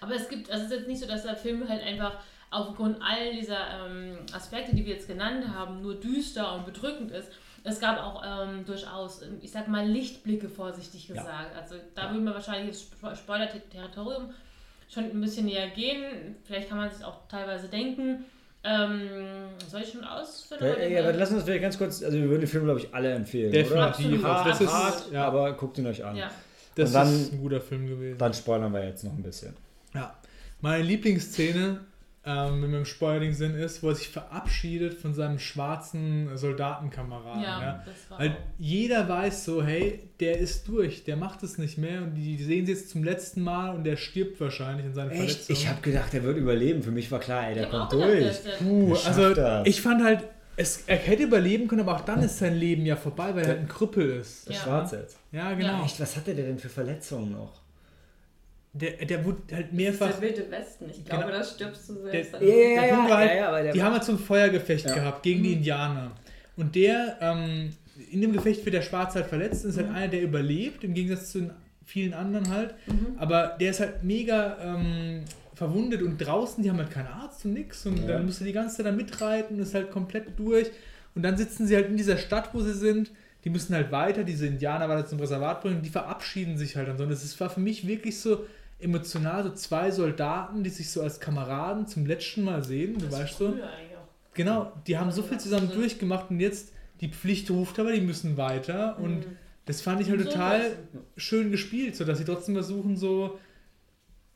Aber 0.00 0.14
es 0.14 0.28
gibt, 0.28 0.50
also 0.50 0.64
es 0.64 0.70
ist 0.70 0.78
jetzt 0.78 0.88
nicht 0.88 1.00
so, 1.00 1.06
dass 1.06 1.22
der 1.22 1.36
Film 1.36 1.68
halt 1.68 1.82
einfach 1.82 2.18
aufgrund 2.50 2.98
all 3.02 3.32
dieser 3.32 3.86
ähm, 3.86 4.18
Aspekte, 4.32 4.74
die 4.74 4.84
wir 4.86 4.94
jetzt 4.94 5.08
genannt 5.08 5.44
haben, 5.54 5.82
nur 5.82 5.94
düster 5.94 6.54
und 6.54 6.64
bedrückend 6.66 7.10
ist. 7.10 7.28
Es 7.64 7.80
gab 7.80 7.98
auch 7.98 8.22
ähm, 8.24 8.64
durchaus, 8.64 9.22
ähm, 9.22 9.38
ich 9.42 9.50
sag 9.50 9.66
mal, 9.66 9.84
Lichtblicke, 9.86 10.48
vorsichtig 10.48 11.08
Ja. 11.08 11.16
gesagt. 11.16 11.56
Also 11.56 11.74
da 11.94 12.10
würden 12.12 12.24
wir 12.24 12.34
wahrscheinlich 12.34 12.68
ins 12.68 12.82
Spo- 12.82 13.14
Spoiler-Territorium 13.16 14.30
schon 14.88 15.04
ein 15.04 15.20
bisschen 15.20 15.46
näher 15.46 15.68
gehen. 15.70 16.36
Vielleicht 16.44 16.68
kann 16.68 16.78
man 16.78 16.90
sich 16.90 17.04
auch 17.04 17.26
teilweise 17.28 17.66
denken. 17.68 18.24
Ähm, 18.62 19.08
soll 19.68 19.82
ich 19.82 19.90
schon 19.92 20.04
ausführen? 20.04 20.64
Ja, 20.64 20.86
ja, 20.88 21.00
aber 21.02 21.12
lass 21.12 21.30
uns 21.32 21.42
vielleicht 21.44 21.62
ganz 21.62 21.78
kurz, 21.78 22.02
also 22.02 22.16
wir 22.16 22.28
würden 22.28 22.40
den 22.42 22.48
Film, 22.48 22.64
glaube 22.64 22.80
ich, 22.80 22.92
alle 22.94 23.12
empfehlen. 23.12 23.52
Definitiv. 23.52 24.20
Oder? 24.20 24.36
Also 24.36 24.48
das 24.50 24.60
ist- 24.60 24.72
hart, 24.72 25.12
ja. 25.12 25.24
aber 25.26 25.52
guckt 25.54 25.78
ihn 25.78 25.86
euch 25.86 26.04
an. 26.04 26.16
Ja. 26.16 26.30
das 26.76 26.92
dann- 26.92 27.08
ist 27.12 27.32
ein 27.32 27.40
guter 27.40 27.60
Film 27.60 27.86
gewesen. 27.88 28.18
Dann 28.18 28.32
spoilern 28.34 28.72
wir 28.72 28.84
jetzt 28.84 29.02
noch 29.04 29.12
ein 29.12 29.22
bisschen. 29.22 29.56
Ja. 30.62 30.68
Meine 30.70 30.82
Lieblingsszene, 30.84 31.80
ähm, 32.28 32.62
wenn 32.62 32.72
wir 32.72 32.78
im 32.80 32.84
Spoiling-Sinn 32.84 33.54
ist, 33.54 33.82
wo 33.84 33.90
er 33.90 33.94
sich 33.94 34.08
verabschiedet 34.08 34.94
von 34.94 35.14
seinem 35.14 35.38
schwarzen 35.38 36.36
Soldatenkameraden. 36.36 37.42
Ja, 37.42 37.60
Ja. 37.60 37.84
das 37.86 38.10
war 38.10 38.18
Weil 38.18 38.30
auch. 38.30 38.36
jeder 38.58 39.08
weiß 39.08 39.44
so, 39.44 39.62
hey, 39.62 40.00
der 40.18 40.38
ist 40.38 40.66
durch, 40.66 41.04
der 41.04 41.16
macht 41.16 41.42
es 41.44 41.56
nicht 41.58 41.78
mehr 41.78 42.02
und 42.02 42.14
die 42.16 42.36
sehen 42.42 42.66
sie 42.66 42.72
jetzt 42.72 42.90
zum 42.90 43.04
letzten 43.04 43.42
Mal 43.42 43.74
und 43.76 43.84
der 43.84 43.96
stirbt 43.96 44.40
wahrscheinlich 44.40 44.86
in 44.86 44.94
seinen 44.94 45.10
Echt? 45.10 45.20
Verletzungen. 45.20 45.58
Ich 45.58 45.68
habe 45.68 45.80
gedacht, 45.82 46.14
er 46.14 46.24
wird 46.24 46.36
überleben. 46.36 46.82
Für 46.82 46.90
mich 46.90 47.10
war 47.12 47.20
klar, 47.20 47.46
ey, 47.48 47.54
der 47.54 47.64
Ich 47.64 47.70
kommt 47.70 47.92
durch. 47.92 48.42
der- 48.42 48.50
Puh, 48.58 48.94
Der 48.94 49.06
also 49.06 49.34
das. 49.34 49.66
ich 49.68 49.80
fand 49.80 50.02
halt, 50.02 50.24
es, 50.56 50.84
er 50.86 50.96
hätte 50.96 51.22
überleben 51.22 51.68
können, 51.68 51.82
aber 51.82 51.94
auch 51.96 52.00
dann 52.00 52.22
ist 52.22 52.38
sein 52.38 52.56
Leben 52.56 52.86
ja 52.86 52.96
vorbei, 52.96 53.34
weil 53.34 53.42
er 53.42 53.48
halt 53.50 53.58
ein 53.60 53.68
Krüppel 53.68 54.08
ist. 54.20 54.48
Der 54.48 54.56
Ja. 54.56 54.62
Schwarze 54.62 54.96
jetzt. 55.00 55.18
Ja, 55.30 55.52
genau. 55.52 55.84
Echt, 55.84 56.00
was 56.00 56.16
hatte 56.16 56.34
der 56.34 56.46
denn 56.46 56.58
für 56.58 56.70
Verletzungen 56.70 57.30
noch? 57.32 57.60
Der, 58.80 59.06
der 59.06 59.24
wurde 59.24 59.38
halt 59.52 59.66
Das 59.66 59.70
ist 59.70 59.72
mehrfach. 59.76 60.10
der 60.12 60.20
wilde 60.20 60.50
Westen. 60.50 60.84
Ich 60.90 61.04
glaube, 61.04 61.24
Genau. 61.24 61.36
da 61.38 61.44
stirbst 61.44 61.88
du 61.88 61.94
selbst. 62.02 62.32
Der- 62.34 62.40
an- 62.40 62.46
Der 62.46 62.92
war 62.92 63.16
halt, 63.18 63.42
aber 63.42 63.62
der 63.62 63.72
die 63.72 63.82
haben 63.82 63.92
halt 63.92 64.04
so 64.04 64.12
ein 64.12 64.18
Feuergefecht 64.18 64.86
Ja. 64.86 64.94
gehabt 64.94 65.22
gegen 65.22 65.42
die 65.42 65.54
Indianer. 65.54 66.12
Und 66.56 66.74
der, 66.74 67.16
ähm, 67.20 67.70
in 68.10 68.20
dem 68.20 68.32
Gefecht 68.32 68.64
wird 68.64 68.74
der 68.74 68.82
Schwarze 68.82 69.20
halt 69.20 69.26
verletzt 69.28 69.64
und 69.64 69.70
ist 69.70 69.78
halt 69.78 69.88
einer, 69.90 70.08
der 70.08 70.22
überlebt, 70.22 70.84
im 70.84 70.92
Gegensatz 70.94 71.30
zu 71.32 71.38
den 71.40 71.50
vielen 71.84 72.12
anderen 72.14 72.50
halt. 72.50 72.74
Aber 73.18 73.56
der 73.60 73.70
ist 73.70 73.80
halt 73.80 74.02
mega 74.04 74.56
ähm, 74.62 75.22
verwundet 75.54 76.02
und 76.02 76.18
draußen, 76.18 76.62
die 76.62 76.68
haben 76.68 76.78
halt 76.78 76.90
keinen 76.90 77.06
Arzt 77.08 77.44
und 77.46 77.54
nix. 77.54 77.86
Und 77.86 78.00
Ja. 78.00 78.08
dann 78.14 78.26
musst 78.26 78.40
du 78.40 78.44
die 78.44 78.52
ganze 78.52 78.76
Zeit 78.76 78.86
da 78.86 78.92
mitreiten 78.92 79.56
und 79.56 79.62
ist 79.62 79.74
halt 79.74 79.90
komplett 79.90 80.38
durch. 80.38 80.70
Und 81.14 81.22
dann 81.22 81.36
sitzen 81.38 81.66
sie 81.66 81.74
halt 81.76 81.88
in 81.88 81.96
dieser 81.96 82.18
Stadt, 82.18 82.50
wo 82.52 82.60
sie 82.60 82.74
sind. 82.74 83.10
Die 83.44 83.50
müssen 83.50 83.74
halt 83.74 83.92
weiter, 83.92 84.24
diese 84.24 84.46
Indianer 84.46 84.88
weiter 84.88 85.06
zum 85.06 85.20
Reservat 85.20 85.62
bringen, 85.62 85.80
die 85.80 85.88
verabschieden 85.88 86.58
sich 86.58 86.76
halt 86.76 86.88
dann 86.88 86.98
so. 86.98 87.04
Und 87.04 87.10
es 87.12 87.40
war 87.40 87.48
für 87.48 87.60
mich 87.60 87.86
wirklich 87.86 88.18
so 88.20 88.44
emotional, 88.78 89.42
so 89.44 89.50
zwei 89.50 89.90
Soldaten, 89.90 90.62
die 90.62 90.70
sich 90.70 90.90
so 90.90 91.02
als 91.02 91.18
Kameraden 91.20 91.86
zum 91.86 92.06
letzten 92.06 92.44
Mal 92.44 92.62
sehen, 92.62 92.94
du 92.98 93.06
Das 93.06 93.20
weißt 93.20 93.38
so. 93.38 93.54
Genau, 94.34 94.72
die 94.86 94.98
haben 94.98 95.10
so 95.10 95.22
viel 95.22 95.38
zusammen 95.38 95.68
Also- 95.68 95.80
durchgemacht 95.80 96.30
und 96.30 96.40
jetzt 96.40 96.72
die 97.00 97.08
Pflicht 97.08 97.50
ruft 97.50 97.78
aber, 97.78 97.92
die 97.92 98.00
müssen 98.00 98.36
weiter. 98.36 98.98
Und 98.98 99.26
das 99.64 99.80
fand 99.80 100.00
ich 100.00 100.10
halt 100.10 100.22
total 100.22 100.60
schön 101.16 101.50
gespielt, 101.50 101.96
so 101.96 102.04
dass 102.04 102.18
sie 102.18 102.24
trotzdem 102.24 102.54
versuchen, 102.54 102.96
so 102.96 103.38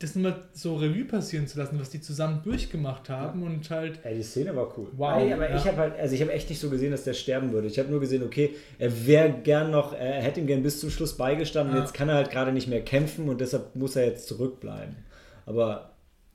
das 0.00 0.14
nochmal 0.14 0.48
so 0.54 0.76
Revue 0.76 1.04
passieren 1.04 1.46
zu 1.46 1.58
lassen, 1.58 1.78
was 1.78 1.90
die 1.90 2.00
zusammen 2.00 2.42
durchgemacht 2.42 3.10
haben 3.10 3.42
und 3.42 3.68
halt. 3.68 4.00
Ey, 4.02 4.16
die 4.16 4.22
Szene 4.22 4.56
war 4.56 4.76
cool. 4.78 4.88
Wow, 4.96 5.18
Ey, 5.18 5.32
aber 5.34 5.50
ja. 5.50 5.56
ich 5.56 5.66
habe 5.66 5.76
halt, 5.76 5.98
also 5.98 6.14
ich 6.14 6.22
habe 6.22 6.32
echt 6.32 6.48
nicht 6.48 6.58
so 6.58 6.70
gesehen, 6.70 6.90
dass 6.90 7.04
der 7.04 7.12
sterben 7.12 7.52
würde. 7.52 7.68
Ich 7.68 7.78
habe 7.78 7.90
nur 7.90 8.00
gesehen, 8.00 8.22
okay, 8.22 8.54
er 8.78 9.06
wäre 9.06 9.30
gern 9.30 9.70
noch, 9.70 9.92
er 9.92 10.22
hätte 10.22 10.40
ihm 10.40 10.46
gern 10.46 10.62
bis 10.62 10.80
zum 10.80 10.90
Schluss 10.90 11.16
beigestanden. 11.18 11.76
Ja. 11.76 11.82
Jetzt 11.82 11.92
kann 11.92 12.08
er 12.08 12.14
halt 12.14 12.30
gerade 12.30 12.50
nicht 12.50 12.66
mehr 12.66 12.80
kämpfen 12.82 13.28
und 13.28 13.42
deshalb 13.42 13.76
muss 13.76 13.94
er 13.94 14.06
jetzt 14.06 14.26
zurückbleiben. 14.26 14.96
Aber 15.44 15.94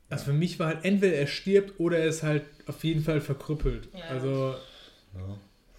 Also 0.10 0.26
für 0.26 0.34
mich 0.34 0.60
war 0.60 0.68
halt 0.68 0.86
entweder 0.86 1.16
er 1.16 1.28
stirbt 1.28 1.80
oder 1.80 1.98
er 1.98 2.08
ist 2.08 2.22
halt 2.22 2.44
auf 2.68 2.84
jeden 2.84 3.02
Fall 3.02 3.20
verkrüppelt. 3.20 3.90
Ja. 3.94 4.16
Also 4.16 4.56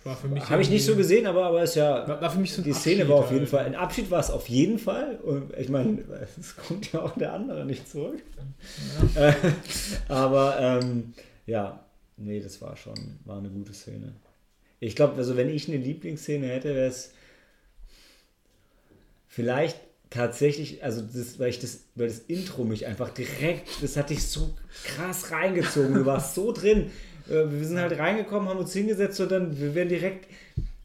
war 0.06 0.16
für 0.16 0.28
mich. 0.28 0.48
habe 0.48 0.62
ich 0.62 0.70
nicht 0.70 0.84
so 0.84 0.96
gesehen, 0.96 1.26
aber, 1.26 1.44
aber 1.46 1.62
ist 1.62 1.74
ja. 1.74 2.08
War, 2.08 2.20
war 2.20 2.30
für 2.30 2.38
mich 2.38 2.52
so 2.52 2.62
ein 2.62 2.64
Die 2.64 2.72
Szene 2.72 3.02
Abschied 3.02 3.08
war 3.10 3.18
auf 3.18 3.30
jeden 3.30 3.40
halt. 3.40 3.48
Fall, 3.50 3.64
ein 3.66 3.74
Abschied 3.74 4.10
war 4.10 4.20
es 4.20 4.30
auf 4.30 4.48
jeden 4.48 4.78
Fall. 4.78 5.16
Und 5.16 5.52
ich 5.58 5.68
meine, 5.68 6.02
es 6.38 6.56
kommt 6.56 6.92
ja 6.92 7.02
auch 7.02 7.16
der 7.16 7.32
andere 7.32 7.66
nicht 7.66 7.88
zurück. 7.88 8.22
Äh, 9.14 9.32
aber 10.08 10.58
ähm, 10.58 11.12
ja, 11.44 11.84
nee, 12.16 12.40
das 12.40 12.62
war 12.62 12.76
schon, 12.76 13.18
war 13.24 13.38
eine 13.38 13.50
gute 13.50 13.74
Szene. 13.74 14.14
Ich 14.80 14.96
glaube, 14.96 15.16
also 15.16 15.36
wenn 15.36 15.50
ich 15.50 15.68
eine 15.68 15.78
Lieblingsszene 15.78 16.46
hätte, 16.46 16.74
wäre 16.74 16.88
es 16.88 17.12
vielleicht 19.28 19.78
tatsächlich, 20.10 20.82
also 20.84 21.02
das, 21.02 21.38
weil 21.38 21.50
ich 21.50 21.58
das, 21.58 21.80
weil 21.94 22.08
das 22.08 22.20
Intro 22.20 22.64
mich 22.64 22.86
einfach 22.86 23.10
direkt, 23.10 23.82
das 23.82 23.96
hat 23.96 24.10
dich 24.10 24.26
so 24.26 24.54
krass 24.84 25.30
reingezogen. 25.30 25.94
Du 25.94 26.06
warst 26.06 26.34
so 26.34 26.52
drin. 26.52 26.90
Äh, 27.28 27.50
Wir 27.50 27.64
sind 27.66 27.78
halt 27.78 27.98
reingekommen, 27.98 28.48
haben 28.48 28.58
uns 28.58 28.72
hingesetzt 28.72 29.20
und 29.20 29.30
dann, 29.30 29.58
wir 29.58 29.74
werden 29.74 29.88
direkt, 29.88 30.28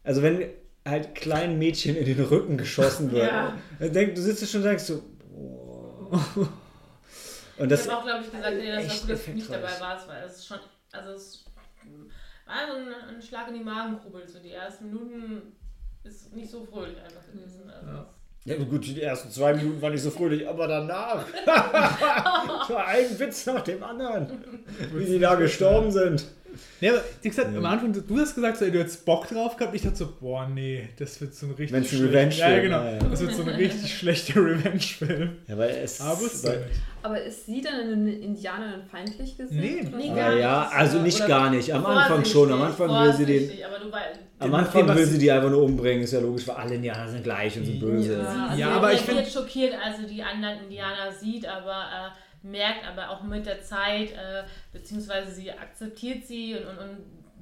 also 0.04 0.22
wenn 0.22 0.46
halt 0.88 1.14
kleinen 1.16 1.60
Mädchen 1.60 1.96
in 1.96 2.06
den 2.06 2.20
Rücken 2.26 2.58
geschossen 2.58 3.12
wird, 3.12 3.28
Ja. 3.32 3.58
dann 3.80 3.94
denk, 3.94 4.16
du 4.16 4.22
sitzt 4.22 4.50
schon 4.50 4.62
und 4.62 4.68
denkst 4.68 4.84
so, 4.86 5.04
oh. 5.36 6.18
Und 7.58 7.70
das, 7.70 7.86
ich 7.86 7.92
habe 7.92 8.02
auch, 8.02 8.06
glaube 8.06 8.24
ich, 8.26 8.32
gesagt, 8.32 8.56
nee, 8.58 8.72
das 8.72 9.02
war 9.02 9.08
dass 9.10 9.26
du 9.26 9.32
nicht 9.32 9.50
dabei 9.54 9.80
warst, 9.80 10.08
weil 10.08 10.24
es 10.24 10.46
schon, 10.46 10.58
also 10.92 11.12
es 11.12 11.46
war 12.46 12.68
so 12.68 12.78
ein, 12.78 13.16
ein 13.16 13.22
Schlag 13.22 13.48
in 13.50 13.54
die 13.56 13.64
Magengrube. 13.64 14.24
So 14.28 14.40
die 14.40 14.52
ersten 14.52 14.88
Minuten 14.88 15.42
ist 16.04 16.34
nicht 16.36 16.50
so 16.50 16.66
fröhlich 16.66 16.98
einfach 16.98 17.26
gewesen. 17.32 17.70
Also 17.70 17.88
Ja. 17.88 18.10
Ja 18.44 18.56
gut, 18.58 18.86
die 18.88 19.00
ersten 19.02 19.30
zwei 19.30 19.54
Minuten 19.54 19.80
waren 19.82 19.92
nicht 19.94 20.02
so 20.02 20.10
fröhlich, 20.10 20.48
aber 20.48 20.68
danach. 20.68 21.26
so 22.68 22.76
ein 22.76 23.20
Witz 23.20 23.46
nach 23.46 23.62
dem 23.62 23.84
anderen. 23.84 24.28
Wie 24.94 25.06
die 25.06 25.20
da 25.20 25.36
gestorben 25.36 25.92
sind. 25.92 26.26
Ja, 26.82 26.94
aber 26.94 27.02
wie 27.22 27.30
gesagt, 27.30 27.56
am 27.56 27.64
Anfang, 27.66 27.94
du 27.94 28.20
hast 28.20 28.36
gesagt, 28.36 28.58
so, 28.58 28.66
ey, 28.66 28.72
du 28.72 28.80
hättest 28.80 29.06
Bock 29.06 29.28
drauf 29.30 29.56
gehabt. 29.56 29.74
Ich 29.76 29.84
dachte 29.84 29.96
so, 29.96 30.14
boah, 30.20 30.48
nee, 30.50 30.90
das 30.98 31.22
wird 31.22 31.34
so 31.36 31.46
ein 31.46 31.52
richtig 31.54 31.88
schlechter- 31.92 32.06
Revenge-Film, 32.10 32.52
Ja, 32.52 32.60
genau. 32.62 32.84
ja, 32.84 32.92
ja. 32.94 32.98
Das 33.00 33.22
wird 33.22 33.34
so 33.36 33.44
ein 33.44 33.50
richtig 33.50 33.98
schlechter 33.98 34.36
Revenge-Film. 34.44 35.30
Ja, 35.48 35.58
weil 35.58 35.70
es. 35.84 36.02
Aber 36.02 36.26
es 36.26 36.44
weil, 36.44 36.66
Aber 37.04 37.22
ist 37.22 37.46
sie 37.46 37.62
dann 37.62 37.80
in 37.92 38.06
den 38.06 38.22
Indianern 38.24 38.84
feindlich 38.84 39.36
gesehen? 39.38 39.92
Nee. 39.96 39.98
Nee, 39.98 40.12
ah, 40.12 40.16
gar 40.16 40.34
ja, 40.36 40.62
nicht. 40.66 40.74
also 40.76 41.00
nicht 41.00 41.18
Oder 41.20 41.28
gar 41.28 41.50
nicht. 41.50 41.74
Am 41.74 41.86
Anfang 41.86 42.26
schon. 42.26 42.52
Am 42.52 42.62
Anfang 42.62 42.90
will 42.90 43.14
sie 43.14 43.26
den. 43.26 43.52
Am 44.40 44.54
Anfang 44.56 44.88
will 44.96 45.06
sie 45.06 45.18
die 45.20 45.32
einfach 45.32 45.50
nur 45.50 45.64
umbringen, 45.64 46.04
ist 46.04 46.14
ja 46.14 46.20
logisch, 46.20 46.48
weil 46.48 46.56
alle 46.56 46.76
Indianer 46.76 47.08
sind 47.08 47.24
gleich 47.24 47.58
und 47.58 47.66
sind 47.66 47.80
böse. 47.80 48.18
Ja. 48.20 48.46
Also 48.50 48.60
Ja, 48.62 48.70
er 48.70 48.76
aber 48.76 48.94
ich 48.94 49.08
reagiert 49.08 49.28
find- 49.28 49.34
schockiert, 49.34 49.74
also 49.84 50.08
die 50.08 50.22
anderen 50.24 50.64
Indianer 50.64 51.12
sieht, 51.12 51.46
aber 51.48 51.72
äh, 52.44 52.48
merkt 52.48 52.86
aber 52.88 53.10
auch 53.12 53.22
mit 53.24 53.46
der 53.46 53.62
Zeit, 53.62 54.12
äh, 54.12 54.44
beziehungsweise 54.74 55.32
sie 55.32 55.52
akzeptiert 55.52 56.26
sie 56.26 56.56
und, 56.56 56.66
und, 56.66 56.90
und 56.90 56.98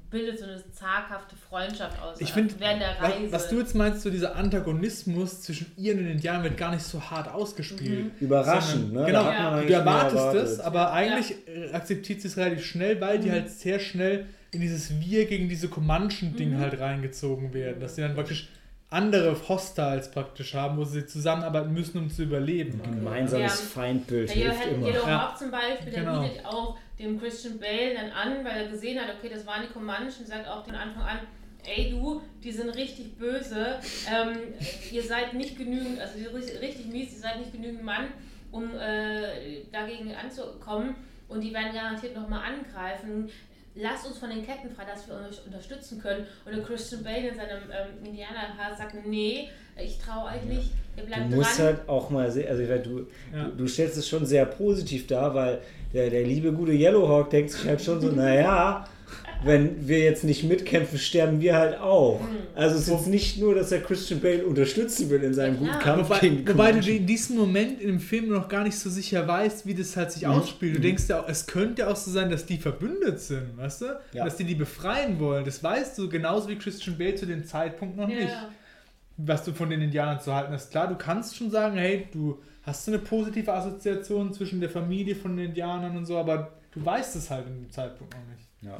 bildet 0.09 0.39
so 0.39 0.45
eine 0.45 0.63
zaghafte 0.71 1.35
Freundschaft 1.35 2.01
aus. 2.01 2.19
Ich 2.19 2.33
finde, 2.33 2.53
der 2.55 2.95
was, 3.29 3.47
du 3.49 3.59
jetzt 3.59 3.75
meinst, 3.75 4.01
so 4.01 4.09
dieser 4.09 4.35
Antagonismus 4.35 5.41
zwischen 5.41 5.71
ihr 5.77 5.93
und 5.93 5.99
den 5.99 6.11
Indianern 6.11 6.43
wird 6.43 6.57
gar 6.57 6.71
nicht 6.71 6.83
so 6.83 7.01
hart 7.01 7.27
ausgespielt. 7.31 8.11
Überraschend, 8.19 8.87
Sondern- 8.93 9.03
ne? 9.03 9.05
Genau, 9.07 9.29
Ja. 9.31 9.61
du 9.61 9.73
erwartest 9.73 10.33
das, 10.33 10.59
aber 10.59 10.91
eigentlich 10.93 11.35
äh, 11.47 11.71
akzeptiert 11.73 12.21
sie 12.21 12.27
es 12.27 12.37
relativ 12.37 12.65
schnell, 12.65 12.99
weil 13.01 13.19
die 13.19 13.31
halt 13.31 13.49
sehr 13.49 13.79
schnell 13.79 14.25
in 14.51 14.61
dieses 14.61 14.99
Wir 14.99 15.25
gegen 15.25 15.47
diese 15.47 15.67
Comanchen-Ding 15.67 16.57
halt 16.57 16.79
reingezogen 16.79 17.53
werden. 17.53 17.79
Dass 17.79 17.95
sie 17.95 18.01
dann 18.01 18.15
wirklich 18.15 18.49
andere 18.89 19.35
Hostiles 19.47 20.09
praktisch 20.09 20.55
haben, 20.55 20.77
wo 20.77 20.83
sie 20.85 21.05
zusammenarbeiten 21.05 21.71
müssen, 21.71 21.99
um 21.99 22.09
zu 22.09 22.23
überleben. 22.23 22.81
Gemeinsames 22.83 23.59
Ja. 23.61 23.67
Feindbild 23.81 24.29
Der 24.29 24.35
hilft 24.35 24.65
Yellow 24.65 24.75
immer. 24.77 24.87
Yellow 24.87 25.07
Ja. 25.07 25.21
Hawk 25.29 25.37
zum 25.37 25.51
Beispiel, 25.51 25.91
der 25.91 26.03
Genau. 26.03 26.21
bietet 26.23 26.45
auch 26.45 26.77
dem 26.99 27.19
Christian 27.19 27.59
Bale 27.59 27.95
dann 27.95 28.11
an, 28.11 28.43
weil 28.43 28.63
er 28.63 28.67
gesehen 28.67 28.99
hat, 28.99 29.15
okay, 29.15 29.29
das 29.29 29.45
waren 29.45 29.63
die 29.63 29.73
Comanchen, 29.73 30.25
sagt 30.25 30.47
auch 30.47 30.65
von 30.65 30.75
Anfang 30.75 31.03
an, 31.03 31.19
ey 31.65 31.89
du, 31.89 32.21
die 32.43 32.51
sind 32.51 32.69
richtig 32.69 33.17
böse, 33.17 33.79
ähm, 34.11 34.37
ihr 34.91 35.03
seid 35.03 35.33
nicht 35.33 35.57
genügend, 35.57 35.99
also 35.99 36.19
ihr 36.19 36.29
seid 36.29 36.61
richtig 36.61 36.87
mies, 36.87 37.13
ihr 37.13 37.19
seid 37.19 37.39
nicht 37.39 37.51
genügend 37.51 37.83
Mann, 37.83 38.09
um 38.51 38.75
äh, 38.77 39.63
dagegen 39.71 40.13
anzukommen 40.13 40.95
und 41.27 41.41
die 41.41 41.53
werden 41.53 41.73
garantiert 41.73 42.15
nochmal 42.15 42.53
angreifen. 42.53 43.29
Lasst 43.75 44.07
uns 44.07 44.17
von 44.17 44.29
den 44.29 44.45
Ketten 44.45 44.69
frei, 44.71 44.83
dass 44.83 45.07
wir 45.07 45.15
euch 45.15 45.45
unterstützen 45.45 46.01
können. 46.01 46.25
Und 46.43 46.55
der 46.55 46.63
Christian 46.63 47.03
Bale 47.03 47.29
in 47.29 47.35
seinem 47.35 47.71
ähm, 47.71 48.03
Indianerhaar 48.03 48.75
sagt, 48.75 48.95
nee, 49.05 49.49
ich 49.83 49.97
traue 49.99 50.25
euch 50.29 50.43
nicht, 50.47 50.71
ihr 50.97 51.03
Du 51.03 51.07
bleibt 51.07 51.31
musst 51.31 51.57
dran. 51.59 51.65
halt 51.65 51.77
auch 51.89 52.09
mal 52.09 52.31
sehen, 52.31 52.47
also 52.49 52.61
ich 52.63 52.69
weiß, 52.69 52.83
du, 52.83 53.07
Ja. 53.35 53.45
du, 53.45 53.51
du 53.63 53.67
stellst 53.67 53.97
es 53.97 54.07
schon 54.07 54.25
sehr 54.25 54.45
positiv 54.45 55.07
dar, 55.07 55.33
weil 55.33 55.59
der, 55.93 56.09
der 56.09 56.23
liebe 56.23 56.51
gute 56.51 56.71
Yellowhawk 56.73 57.29
denkt 57.29 57.51
sich 57.51 57.65
halt 57.65 57.81
schon 57.81 57.99
so, 58.01 58.07
naja, 58.09 58.85
wenn 59.43 59.87
wir 59.87 59.99
jetzt 59.99 60.25
nicht 60.25 60.43
mitkämpfen, 60.43 60.99
sterben 60.99 61.39
wir 61.39 61.55
halt 61.55 61.79
auch. 61.79 62.19
Also 62.55 62.75
es 62.75 62.81
ist 62.83 62.89
jetzt 62.89 63.07
nicht 63.07 63.39
nur, 63.39 63.55
dass 63.55 63.71
er 63.71 63.79
Christian 63.79 64.19
Bale 64.19 64.45
unterstützen 64.45 65.09
will 65.09 65.23
in 65.23 65.33
seinem 65.33 65.53
Ja, 65.65 65.71
guten. 65.71 65.79
Kampf 65.83 66.09
Wobei, 66.09 66.19
gegen 66.19 66.47
wobei 66.47 66.71
du 66.73 66.91
in 66.91 67.05
diesem 67.07 67.37
Moment 67.37 67.79
in 67.79 67.87
dem 67.87 67.99
Film 68.01 68.27
noch 68.27 68.49
gar 68.49 68.65
nicht 68.65 68.77
so 68.77 68.89
sicher 68.89 69.25
weißt, 69.25 69.65
wie 69.65 69.73
das 69.73 69.95
halt 69.95 70.11
sich 70.11 70.23
Mhm. 70.23 70.31
ausspielt. 70.33 70.75
Du 70.75 70.81
denkst 70.81 71.03
ja 71.07 71.21
auch, 71.21 71.29
es 71.29 71.47
könnte 71.47 71.87
auch 71.87 71.95
so 71.95 72.11
sein, 72.11 72.29
dass 72.29 72.45
die 72.45 72.57
verbündet 72.57 73.21
sind, 73.21 73.57
weißt 73.57 73.81
du? 73.81 73.85
Ja. 74.13 74.25
Dass 74.25 74.35
die 74.35 74.43
die 74.43 74.55
befreien 74.55 75.17
wollen. 75.19 75.45
Das 75.45 75.63
weißt 75.63 75.97
du 75.97 76.09
genauso 76.09 76.49
wie 76.49 76.57
Christian 76.57 76.97
Bale 76.97 77.15
zu 77.15 77.25
dem 77.25 77.45
Zeitpunkt 77.45 77.95
noch 77.95 78.07
nicht. 78.07 78.27
Ja. 79.19 79.27
Was 79.27 79.43
du 79.43 79.53
von 79.53 79.69
den 79.69 79.81
Indianern 79.81 80.19
zu 80.19 80.33
halten 80.33 80.53
hast. 80.53 80.71
Klar, 80.71 80.87
du 80.87 80.95
kannst 80.95 81.35
schon 81.35 81.51
sagen, 81.51 81.77
hey, 81.77 82.07
du 82.11 82.41
hast 82.63 82.85
so 82.85 82.91
eine 82.91 82.99
positive 82.99 83.51
Assoziation 83.53 84.33
zwischen 84.33 84.59
der 84.59 84.69
Familie 84.69 85.15
von 85.15 85.35
den 85.35 85.47
Indianern 85.47 85.97
und 85.97 86.05
so, 86.05 86.17
aber 86.17 86.53
du 86.71 86.85
weißt 86.85 87.15
es 87.15 87.29
halt 87.29 87.47
in 87.47 87.61
dem 87.63 87.71
Zeitpunkt 87.71 88.13
noch 88.13 88.25
nicht. 88.35 88.47
Ja. 88.61 88.79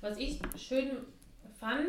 Was 0.00 0.16
ich 0.18 0.40
schön 0.56 0.90
fand, 1.58 1.88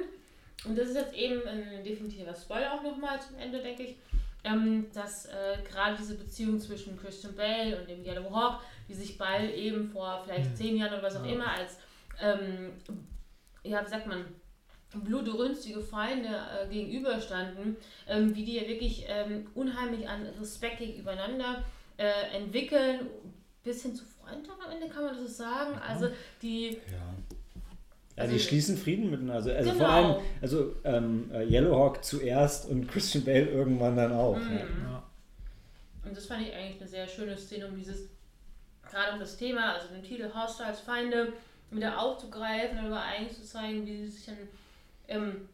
und 0.65 0.77
das 0.77 0.89
ist 0.89 0.95
jetzt 0.95 1.13
eben 1.13 1.41
ein 1.47 1.83
definitiver 1.83 2.33
Spoiler 2.33 2.73
auch 2.73 2.83
nochmal 2.83 3.19
zum 3.21 3.37
Ende, 3.37 3.61
denke 3.61 3.83
ich, 3.83 3.95
ähm, 4.43 4.87
dass 4.93 5.25
äh, 5.27 5.57
gerade 5.69 5.95
diese 5.97 6.15
Beziehung 6.15 6.59
zwischen 6.59 6.97
Christian 6.97 7.35
Bale 7.35 7.79
und 7.79 7.87
dem 7.87 8.03
Yellow 8.03 8.29
Hawk, 8.31 8.61
die 8.87 8.93
sich 8.95 9.17
beide 9.17 9.51
eben 9.51 9.89
vor 9.89 10.21
vielleicht 10.23 10.57
zehn 10.57 10.77
Jahren 10.77 10.93
oder 10.93 11.03
was 11.03 11.15
auch 11.15 11.25
Ja. 11.25 11.31
immer 11.33 11.51
als, 11.51 11.77
ähm, 12.19 12.71
ja, 13.63 13.85
wie 13.85 13.89
sagt 13.89 14.07
man, 14.07 14.25
blutrünstige 14.99 15.81
Feinde 15.81 16.27
äh, 16.29 16.67
gegenüberstanden, 16.67 17.77
ähm, 18.07 18.35
wie 18.35 18.43
die 18.43 18.55
ja 18.55 18.67
wirklich 18.67 19.05
ähm, 19.07 19.47
unheimlich 19.55 20.07
an 20.07 20.25
Respekt 20.39 20.79
gegeneinander 20.79 21.63
äh, 21.97 22.35
entwickeln, 22.37 23.07
bis 23.63 23.83
hin 23.83 23.95
zu 23.95 24.03
Freundschaft 24.05 24.57
am 24.65 24.71
Ende 24.71 24.87
kann 24.93 25.03
man 25.05 25.13
das 25.15 25.21
so 25.23 25.43
sagen. 25.43 25.79
Also 25.87 26.07
die 26.41 26.69
Ja. 26.69 26.97
Ja, 28.17 28.23
Also- 28.23 28.33
die 28.33 28.39
schließen 28.41 28.77
Frieden 28.77 29.09
miteinander. 29.09 29.35
Also, 29.35 29.51
also 29.51 29.71
Genau. 29.71 29.83
vor 29.85 29.89
allem, 29.93 30.15
also 30.41 30.75
ähm, 30.83 31.31
äh, 31.33 31.45
Yellowhawk 31.45 32.03
zuerst 32.03 32.67
und 32.69 32.87
Christian 32.89 33.23
Bale 33.23 33.45
irgendwann 33.49 33.95
dann 33.95 34.11
auch. 34.11 34.35
Mhm. 34.37 34.51
Ja. 34.57 34.59
Ja. 34.59 35.03
Und 36.03 36.17
das 36.17 36.25
fand 36.25 36.41
ich 36.45 36.53
eigentlich 36.53 36.81
eine 36.81 36.89
sehr 36.89 37.07
schöne 37.07 37.37
Szene, 37.37 37.67
um 37.67 37.77
dieses, 37.77 38.09
gerade 38.89 39.13
um 39.13 39.19
das 39.19 39.37
Thema, 39.37 39.75
also 39.75 39.87
den 39.93 40.03
Titel 40.03 40.29
Hostiles 40.33 40.81
Feinde, 40.81 41.31
wieder 41.69 41.97
aufzugreifen 42.01 42.79
und 42.79 42.85
aber 42.87 43.01
eigentlich 43.01 43.37
zu 43.37 43.45
zeigen, 43.45 43.85
wie 43.85 43.95
sie 43.95 44.07
sich 44.09 44.25
dann 44.25 44.35
ähm, 45.11 45.47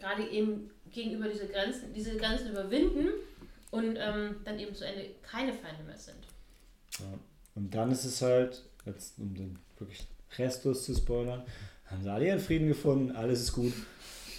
gerade 0.00 0.24
eben 0.28 0.70
gegenüber 0.92 1.28
diese 1.28 1.46
Grenzen, 1.46 1.92
diese 1.92 2.16
Grenzen 2.16 2.50
überwinden 2.50 3.08
und 3.70 3.96
ähm, 3.98 4.36
dann 4.44 4.58
eben 4.58 4.74
zu 4.74 4.84
Ende 4.86 5.06
keine 5.22 5.52
Feinde 5.52 5.82
mehr 5.86 5.96
sind. 5.98 6.18
Ja. 6.98 7.06
Und 7.54 7.74
dann 7.74 7.90
ist 7.92 8.04
es 8.04 8.22
halt, 8.22 8.62
jetzt 8.86 9.18
um 9.18 9.34
den 9.34 9.58
wirklich 9.78 10.06
restlos 10.38 10.84
zu 10.84 10.94
spoilern, 10.94 11.42
haben 11.86 12.02
sie 12.02 12.10
alle 12.10 12.26
ihren 12.26 12.38
Frieden 12.40 12.68
gefunden, 12.68 13.14
alles 13.16 13.40
ist 13.40 13.52
gut. 13.52 13.72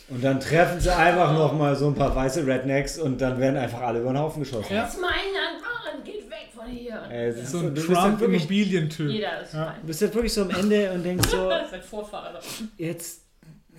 Und 0.10 0.24
dann 0.24 0.40
treffen 0.40 0.80
sie 0.80 0.96
einfach 0.96 1.34
nochmal 1.34 1.76
so 1.76 1.88
ein 1.88 1.94
paar 1.96 2.16
weiße 2.16 2.46
Rednecks 2.48 2.98
und 2.98 3.20
dann 3.22 3.40
werden 3.40 3.58
einfach 3.58 3.82
alle 3.82 4.00
über 4.00 4.12
den 4.12 4.18
Haufen 4.20 4.42
geschossen. 4.44 4.74
Ja. 4.74 4.84
Das 4.84 4.96
ist 4.96 5.02
mein 5.02 5.12
Land, 5.12 5.62
Mann, 5.62 6.04
geht 6.04 6.28
weg 6.30 6.50
von 6.56 6.66
hier. 6.68 7.00
Ey, 7.12 7.28
es 7.30 7.38
ist 7.38 7.52
So 7.52 7.60
ein 7.60 7.76
halt 7.76 7.86
Trump-Immobilientyp. 7.86 9.08
Jeder 9.10 9.42
ist 9.44 9.54
Ja. 9.54 9.66
fein. 9.68 9.82
du 9.82 9.88
bist 9.88 10.02
halt 10.02 10.16
wirklich 10.16 10.34
so 10.34 10.42
am 10.42 10.50
Ende 10.50 10.92
und 10.94 11.04
denkst 11.04 11.30
so, 11.30 11.50
Das 11.50 11.68
ist 11.68 11.74
ein 11.76 11.84
Vorfahrer. 11.84 12.40
jetzt 12.78 13.22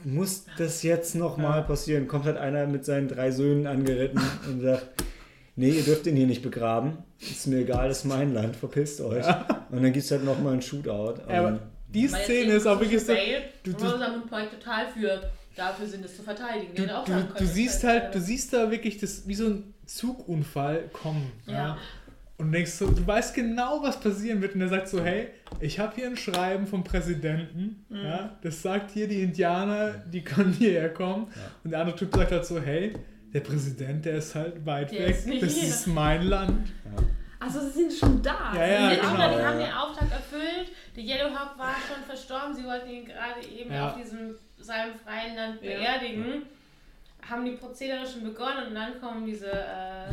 muss 0.05 0.45
das 0.59 0.83
jetzt 0.83 1.15
nochmal 1.15 1.59
Ja. 1.61 1.63
passieren. 1.67 2.09
Kommt 2.09 2.25
halt 2.27 2.37
einer 2.37 2.67
mit 2.67 2.85
seinen 2.85 3.09
drei 3.09 3.31
Söhnen 3.31 3.67
angeritten 3.67 4.21
und 4.49 4.61
sagt, 4.63 4.87
nee, 5.57 5.71
ihr 5.71 5.83
dürft 5.83 6.07
ihn 6.07 6.17
hier 6.17 6.27
nicht 6.27 6.43
begraben. 6.43 6.99
Ist 7.21 7.47
mir 7.47 7.59
egal, 7.59 7.89
das 7.89 7.99
ist 7.99 8.05
mein 8.07 8.33
Land, 8.35 8.57
verpisst 8.57 9.01
euch. 9.01 9.27
Und 9.71 9.83
dann 9.83 9.93
gibt 9.93 10.05
es 10.05 10.11
halt 10.11 10.25
nochmal 10.25 10.55
einen 10.55 10.63
Shootout. 10.63 11.15
Ja, 11.29 11.39
aber 11.41 11.59
die 11.89 12.11
Weil 12.11 12.23
Szene 12.25 12.53
ist 12.55 12.67
auch 12.67 12.81
wirklich 12.81 13.05
so. 13.05 13.13
Du- 13.63 13.73
du, 13.73 13.85
Rosamund 13.85 14.31
Pike 14.31 14.51
total 14.59 14.87
für 14.89 15.31
dafür 15.57 15.87
sind, 15.87 16.05
es 16.05 16.17
zu 16.17 16.23
verteidigen. 16.23 16.75
Du, 16.75 16.83
Die 16.83 16.89
hätte 16.89 16.99
auch 16.99 17.05
du, 17.05 17.29
du 17.39 17.47
siehst 17.47 17.85
halt, 17.85 18.15
du 18.15 18.21
siehst 18.21 18.53
da 18.53 18.71
wirklich 18.71 18.99
das 18.99 19.27
wie 19.27 19.35
so 19.35 19.47
ein 19.47 19.75
Zugunfall 19.87 20.89
kommen. 20.93 21.31
Ja. 21.47 21.53
Ja. 21.53 21.79
Und 22.41 22.53
denkst 22.53 22.71
so, 22.73 22.91
du 22.91 23.07
weißt 23.07 23.35
genau, 23.35 23.83
was 23.83 24.01
passieren 24.01 24.41
wird. 24.41 24.55
Und 24.55 24.63
er 24.63 24.69
sagt 24.69 24.89
so, 24.89 25.03
hey, 25.05 25.29
ich 25.61 25.79
habe 25.79 25.95
hier 25.95 26.07
ein 26.07 26.17
Schreiben 26.17 26.67
vom 26.67 26.83
Präsidenten. 26.83 27.85
Mhm. 27.89 27.97
Ja, 28.05 28.39
das 28.43 28.63
sagt 28.63 28.91
hier, 28.93 29.07
die 29.07 29.23
Indianer, 29.23 29.91
die 30.11 30.23
können 30.23 30.53
hierher 30.53 30.93
kommen. 30.93 31.27
Und 31.63 31.71
der 31.71 31.81
andere 31.81 31.97
Typ 31.97 32.15
sagt 32.15 32.33
halt 32.33 32.47
so, 32.47 32.59
hey, 32.61 32.95
der 33.35 33.41
Präsident, 33.41 34.05
der 34.07 34.17
ist 34.17 34.35
halt 34.35 34.65
weit 34.65 34.91
Der 34.91 35.09
weg. 35.09 35.17
ist 35.27 35.43
das 35.43 35.55
hier." 35.55 35.69
ist 35.69 35.87
mein 35.87 36.23
Land. 36.23 36.73
Also 37.39 37.61
sie 37.61 37.71
sind 37.71 37.93
schon 37.93 38.23
da. 38.23 38.53
Ja, 38.55 38.67
ja, 38.67 38.91
die, 38.91 38.97
genau. 38.97 39.09
Auftrag, 39.11 39.33
die 39.33 39.39
ja. 39.39 39.47
haben 39.47 39.59
den 39.59 39.73
Auftrag 39.73 40.11
erfüllt. 40.11 40.73
Der 40.97 41.03
Yellowhawk 41.05 41.59
war 41.59 41.75
schon 41.89 42.05
verstorben. 42.05 42.55
Sie 42.55 42.65
wollten 42.65 42.89
ihn 42.91 43.05
gerade 43.07 43.41
eben 43.47 43.73
Ja. 43.73 43.89
auf 43.91 43.97
diesem 44.03 44.35
seinem 44.59 44.95
freien 44.95 45.37
Land 45.37 45.63
Ja. 45.63 45.71
beerdigen. 45.79 46.43
Haben 47.29 47.45
die 47.45 47.53
Prozedere 47.53 48.07
schon 48.07 48.25
begonnen 48.25 48.69
und 48.69 48.75
dann 48.75 49.01
kommen 49.01 49.25
diese. 49.27 49.51
Äh, 49.51 50.13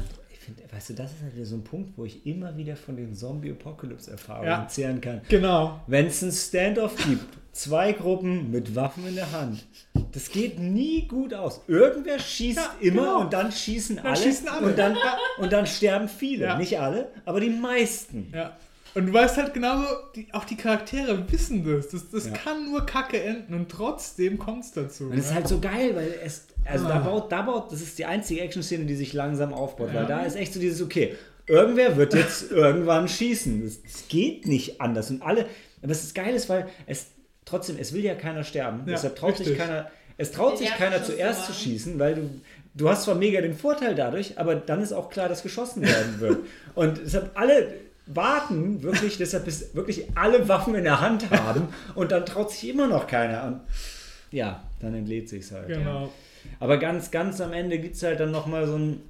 ich 0.50 0.54
finde, 0.56 0.74
weißt 0.74 0.90
du, 0.90 0.94
das 0.94 1.12
ist 1.12 1.22
halt 1.24 1.36
wieder 1.36 1.46
so 1.46 1.56
ein 1.56 1.64
Punkt, 1.64 1.98
wo 1.98 2.06
ich 2.06 2.26
immer 2.26 2.56
wieder 2.56 2.76
von 2.76 2.96
den 2.96 3.14
Zombie-Apocalypse-Erfahrungen 3.14 4.48
Ja. 4.48 4.68
zehren 4.68 5.02
kann. 5.02 5.22
Genau. 5.30 5.82
Wenn 5.88 6.08
es 6.08 6.24
einen 6.24 6.32
Standoff 6.32 6.96
gibt, 7.06 7.26
zwei 7.52 7.92
Gruppen 7.92 8.50
mit 8.52 8.74
Waffen 8.76 9.06
in 9.08 9.16
der 9.16 9.32
Hand, 9.32 9.66
das 10.14 10.30
geht 10.30 10.58
nie 10.60 11.08
gut 11.08 11.34
aus. 11.34 11.62
Irgendwer 11.68 12.20
schießt 12.20 12.58
Ja, 12.58 12.72
immer 12.80 13.02
genau. 13.02 13.20
und 13.22 13.34
dann 13.34 13.52
schießen 13.52 14.00
alle, 14.00 14.16
schießen 14.16 14.48
alle. 14.48 14.68
Und, 14.68 14.78
dann, 14.78 14.98
und 15.40 15.52
dann 15.52 15.68
sterben 15.68 16.08
viele. 16.08 16.46
Ja. 16.46 16.58
Nicht 16.58 16.80
alle, 16.80 17.10
aber 17.26 17.40
die 17.42 17.50
meisten. 17.50 18.32
Ja. 18.34 18.56
Und 18.96 19.08
du 19.08 19.14
weißt 19.14 19.38
halt 19.38 19.54
genauso, 19.54 19.86
die, 20.16 20.28
auch 20.34 20.46
die 20.46 20.56
Charaktere 20.56 21.30
wissen 21.32 21.64
das. 21.64 21.90
Das, 21.90 22.10
das 22.10 22.28
Ja. 22.28 22.34
kann 22.34 22.72
nur 22.72 22.86
kacke 22.86 23.22
enden 23.22 23.54
und 23.54 23.70
trotzdem 23.70 24.40
kommt 24.40 24.64
es 24.64 24.72
dazu. 24.72 25.06
Und 25.06 25.14
es 25.14 25.26
ist 25.26 25.30
ne? 25.32 25.36
halt 25.36 25.48
so 25.48 25.60
geil, 25.60 25.96
weil 25.96 26.16
es, 26.24 26.48
also 26.70 26.88
da 26.88 26.96
Ah. 26.96 27.00
baut, 27.00 27.32
da 27.32 27.42
baut, 27.44 27.72
das 27.72 27.82
ist 27.82 27.98
die 28.00 28.06
einzige 28.06 28.42
Action-Szene, 28.42 28.86
die 28.86 28.96
sich 28.96 29.14
langsam 29.14 29.54
aufbaut, 29.54 29.90
Ja. 29.94 30.02
weil 30.02 30.06
da 30.08 30.24
ist 30.24 30.36
echt 30.36 30.54
so 30.54 30.60
dieses, 30.60 30.82
okay, 30.82 31.16
irgendwer 31.48 31.96
wird 31.98 32.14
jetzt 32.14 32.52
irgendwann 32.52 33.08
schießen. 33.08 33.64
Das, 33.64 33.82
das 33.82 34.08
geht 34.08 34.46
nicht 34.48 34.82
anders. 34.82 35.10
Und 35.10 35.22
alle, 35.22 35.46
aber 35.82 35.92
es 35.92 36.04
ist 36.04 36.16
geil, 36.16 36.34
ist, 36.36 36.50
weil 36.50 36.68
es 36.86 37.08
trotzdem, 37.46 37.78
es 37.80 37.94
will 37.94 38.04
ja 38.04 38.16
keiner 38.16 38.44
sterben. 38.44 38.80
Ja, 38.86 38.94
Deshalb 38.94 39.16
traut 39.16 39.38
sich 39.38 39.48
richtig. 39.48 39.66
keiner, 39.66 39.90
es 40.18 40.32
traut 40.32 40.58
sich 40.58 40.70
keiner 40.76 41.04
zuerst 41.04 41.46
zu 41.46 41.54
schießen, 41.54 41.98
weil 42.00 42.16
du, 42.16 42.30
du 42.74 42.90
hast 42.90 43.04
zwar 43.04 43.16
mega 43.16 43.40
den 43.42 43.54
Vorteil 43.56 43.96
dadurch, 43.96 44.38
aber 44.40 44.56
dann 44.56 44.82
ist 44.82 44.92
auch 44.94 45.10
klar, 45.10 45.30
dass 45.30 45.44
geschossen 45.44 45.82
werden 45.84 46.20
wird. 46.20 46.38
Und 46.76 47.00
deshalb 47.04 47.32
alle, 47.36 47.74
warten, 48.08 48.82
wirklich, 48.84 49.18
deshalb 49.18 49.44
bis 49.46 49.76
wirklich 49.76 50.06
alle 50.16 50.48
Waffen 50.48 50.76
in 50.76 50.86
der 50.86 51.02
Hand 51.02 51.30
haben 51.30 51.68
und 51.94 52.14
dann 52.14 52.26
traut 52.26 52.52
sich 52.52 52.70
immer 52.70 52.88
noch 52.88 53.06
keiner. 53.06 53.44
Und 53.44 53.60
ja, 54.32 54.64
dann 54.80 54.94
entlädt 54.96 55.28
sich's 55.28 55.52
halt. 55.52 55.68
Ja. 55.70 56.08
Aber 56.60 56.78
ganz, 56.78 57.12
ganz 57.12 57.42
am 57.42 57.54
Ende 57.54 57.80
gibt 57.80 57.96
es 57.96 58.04
halt 58.04 58.20
dann 58.20 58.32
nochmal 58.32 58.68
so 58.68 58.76
ein. 58.78 59.02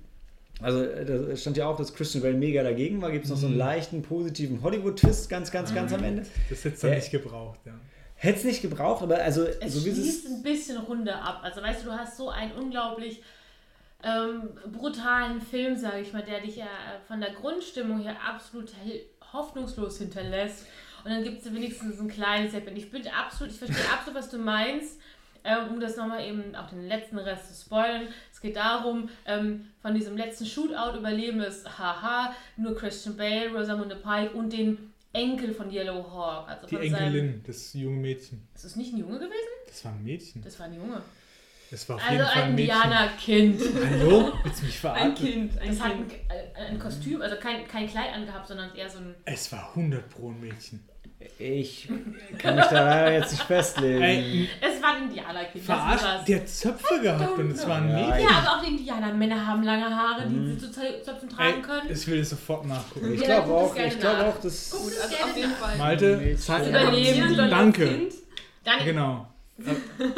Also, 0.62 0.84
äh, 0.84 1.06
da 1.06 1.36
stand 1.36 1.56
ja 1.58 1.68
auch, 1.68 1.78
dass 1.78 1.94
Christian 1.94 2.24
Bale 2.24 2.34
mega 2.34 2.64
dagegen 2.64 3.02
war. 3.02 3.12
Gibt 3.12 3.26
es 3.26 3.32
noch 3.32 3.38
so 3.38 3.46
einen 3.48 3.58
leichten, 3.58 4.02
positiven 4.02 4.62
Hollywood-Twist 4.64 5.30
ganz, 5.30 5.52
ganz, 5.52 5.74
ganz 5.74 5.94
am 5.94 6.04
Ende. 6.04 6.26
Das 6.50 6.64
hätte 6.66 6.76
es 6.76 6.82
dann 6.82 6.90
Ja. 6.92 6.96
nicht 6.98 7.12
gebraucht, 7.12 7.60
ja. 7.66 7.74
Hätte 8.16 8.40
es 8.40 8.44
nicht 8.46 8.62
gebraucht, 8.64 9.04
aber 9.04 9.18
also, 9.20 9.46
Es 9.46 9.74
so 9.76 9.86
wie 9.86 9.90
es 9.90 9.98
schließt 9.98 10.28
ein 10.28 10.42
bisschen 10.42 10.78
Runde 10.80 11.14
ab. 11.14 11.42
Also 11.44 11.62
weißt 11.62 11.84
du, 11.84 11.90
du 11.90 11.92
hast 11.94 12.18
so 12.18 12.30
einen 12.30 12.52
unglaublich 12.54 13.22
ähm, 14.04 14.50
brutalen 14.72 15.40
Film, 15.42 15.76
sage 15.78 16.02
ich 16.02 16.14
mal, 16.14 16.24
der 16.24 16.42
dich 16.42 16.56
ja 16.56 16.66
äh, 16.66 17.00
von 17.08 17.20
der 17.22 17.32
Grundstimmung 17.32 18.02
her 18.02 18.16
absolut 18.28 18.72
hoffnungslos 19.34 20.00
hinterlässt. 20.00 20.66
Und 21.04 21.12
dann 21.12 21.24
gibt 21.24 21.46
es 21.46 21.54
wenigstens 21.54 22.00
ein 22.00 22.08
kleines 22.08 22.54
Happy. 22.54 22.72
Ich 22.72 22.90
bin 22.92 23.04
absolut, 23.08 23.54
ich 23.54 23.60
verstehe 23.60 23.86
absolut, 23.94 24.20
was 24.20 24.30
du 24.30 24.40
meinst. 24.40 25.00
Ähm, 25.44 25.70
um 25.74 25.80
das 25.80 25.96
nochmal 25.98 26.24
eben 26.26 26.56
auch 26.56 26.70
den 26.70 26.88
letzten 26.88 27.18
Rest 27.18 27.48
zu 27.56 27.66
spoilern. 27.66 28.08
Es 28.32 28.42
geht 28.42 28.56
darum, 28.56 29.10
ähm, 29.26 29.68
von 29.82 29.94
diesem 29.96 30.18
letzten 30.18 30.46
Shootout 30.46 30.98
überleben 30.98 31.42
es, 31.42 31.64
haha, 31.80 32.34
nur 32.58 32.76
Christian 32.76 33.16
Bale, 33.18 33.50
Rosamunde 33.54 33.96
Pike 33.96 34.32
und 34.32 34.52
den 34.54 34.94
Enkel 35.14 35.54
von 35.54 35.72
Yellow 35.72 36.04
Hawk. 36.12 36.50
Also 36.50 36.68
Die 36.68 36.76
von 36.76 36.90
seinem, 36.90 37.04
Enkelin, 37.06 37.44
das 37.48 37.74
junge 37.74 37.98
Mädchen. 37.98 38.48
ist 38.54 38.66
es 38.66 38.76
nicht 38.76 38.94
ein 38.94 38.98
Junge 39.00 39.20
gewesen? 39.20 39.34
Das 39.68 39.84
war 39.86 39.92
ein 39.94 40.04
Mädchen. 40.04 40.42
Das 40.44 40.60
war 40.60 40.66
ein 40.68 40.74
Junge. 40.74 41.02
Das 41.70 41.90
war 41.90 41.98
auf 41.98 42.02
Also 42.04 42.14
jeden 42.14 42.26
Fall 42.28 42.44
ein 42.44 42.50
ein. 42.54 42.58
Indianerkind. 42.58 43.62
Hallo? 43.92 44.34
Willst 44.44 44.62
du 44.62 44.66
mich 44.66 44.76
Ein 44.76 44.80
verarschen? 44.80 45.16
Kind, 45.16 45.58
ein 45.60 45.68
Das 45.70 45.80
hat 45.82 45.92
ein, 45.92 46.08
Kind. 46.08 46.22
ein, 46.56 46.66
ein 46.68 46.80
Kostüm, 46.80 47.22
also 47.22 47.36
kein, 47.38 47.68
kein 47.68 47.88
Kleid 47.88 48.14
angehabt, 48.14 48.48
sondern 48.48 48.74
eher 48.76 48.90
so 48.90 49.00
ein. 49.00 49.16
Es 49.26 49.52
war 49.52 49.70
100 49.76 50.10
pro 50.10 50.30
ein 50.30 50.40
Mädchen. 50.40 50.88
Ich 51.39 51.88
kann 52.38 52.56
mich 52.56 52.65
da 52.65 52.84
leider 52.84 53.14
jetzt 53.14 53.31
nicht 53.31 53.44
festlegen. 53.44 54.02
Ey, 54.02 54.49
Es 54.61 54.81
war 54.81 54.95
ein 54.95 55.03
Indianerkind. 55.03 55.56
das 55.56 55.64
verarscht, 55.65 56.03
war's. 56.03 56.26
der 56.26 56.39
hat 56.39 56.49
Zöpfe 56.49 57.02
gehabt 57.02 57.38
und 57.39 57.52
es 57.52 57.68
war 57.68 57.77
ein 57.77 57.89
Ja, 57.89 57.95
Mädchen. 58.07 58.22
Ja, 58.30 58.38
aber 58.39 58.49
auch 58.57 58.61
die 58.64 58.69
Indianermänner 58.77 59.48
haben 59.48 59.64
lange 59.64 59.85
Haare, 59.95 60.27
die 60.27 60.52
sie 60.52 60.57
zu 60.60 60.68
Zö- 60.68 61.02
Zöpfen 61.03 61.30
tragen 61.30 61.56
Ey, 61.56 61.61
können. 61.61 61.91
ich 61.91 62.07
will 62.07 62.19
das 62.19 62.30
sofort 62.30 62.65
nachgucken. 62.65 63.14
ich 63.14 63.22
Ja, 63.22 63.39
glaube 63.41 63.48
das 63.49 63.72
auch, 63.72 63.76
ich 63.76 63.99
glaube 63.99 64.26
auch, 64.26 64.41
dass. 64.41 64.69
Gut, 64.72 64.94
also 65.02 65.15
auf 65.23 65.35
jeden. 65.38 65.52
Fall. 65.53 65.77
Malte, 65.77 66.35
zeig 66.38 66.68
Überleben. 66.68 67.38
Danke. 67.49 67.85
das 67.85 67.94
Kind. 67.95 68.14
Dann, 68.64 68.85
Genau. 68.85 69.27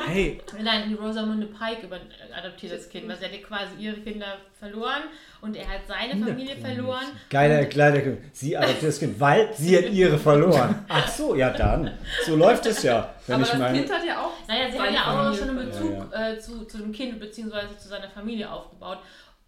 Hey, 0.07 0.41
Nein, 0.61 0.89
die 0.89 0.95
Rosamunde 0.95 1.47
Pike 1.47 1.85
über, 1.87 1.97
adoptiert 2.37 2.73
das 2.73 2.89
Kind, 2.89 3.07
weil 3.07 3.15
sie 3.17 3.25
hat 3.25 3.43
quasi 3.43 3.71
ihre 3.79 3.95
Kinder 4.01 4.37
verloren 4.59 5.03
und 5.41 5.55
er 5.55 5.65
hat 5.67 5.81
seine 5.87 6.23
Familie 6.25 6.57
verloren. 6.57 7.05
Geiler 7.29 7.65
Kleider. 7.65 8.01
Sie 8.33 8.57
adoptiert 8.57 8.83
das 8.89 8.99
Kind, 8.99 9.19
weil 9.19 9.53
sie 9.53 9.77
hat 9.77 9.89
ihre 9.91 10.17
verloren. 10.17 10.83
Ach 10.89 11.07
so, 11.07 11.35
ja 11.35 11.51
dann. 11.51 11.91
So 12.25 12.35
läuft 12.35 12.65
es 12.65 12.83
ja. 12.83 13.13
Wenn 13.27 13.35
Aber 13.35 13.43
ich 13.43 13.49
das 13.51 13.59
meine. 13.59 13.77
Kind 13.79 13.91
hat 13.93 14.05
ja 14.05 14.19
auch. 14.25 14.47
Naja, 14.47 14.71
sie 14.71 14.79
hat 14.79 14.93
ja 14.93 15.29
auch 15.29 15.33
schon 15.35 15.49
einen. 15.49 15.69
Bezug 15.69 16.13
Äh, 16.13 16.37
zu, 16.39 16.65
zu 16.65 16.77
dem 16.79 16.91
Kind 16.91 17.19
bzw. 17.19 17.77
zu 17.77 17.87
seiner 17.87 18.09
Familie 18.09 18.51
aufgebaut, 18.51 18.99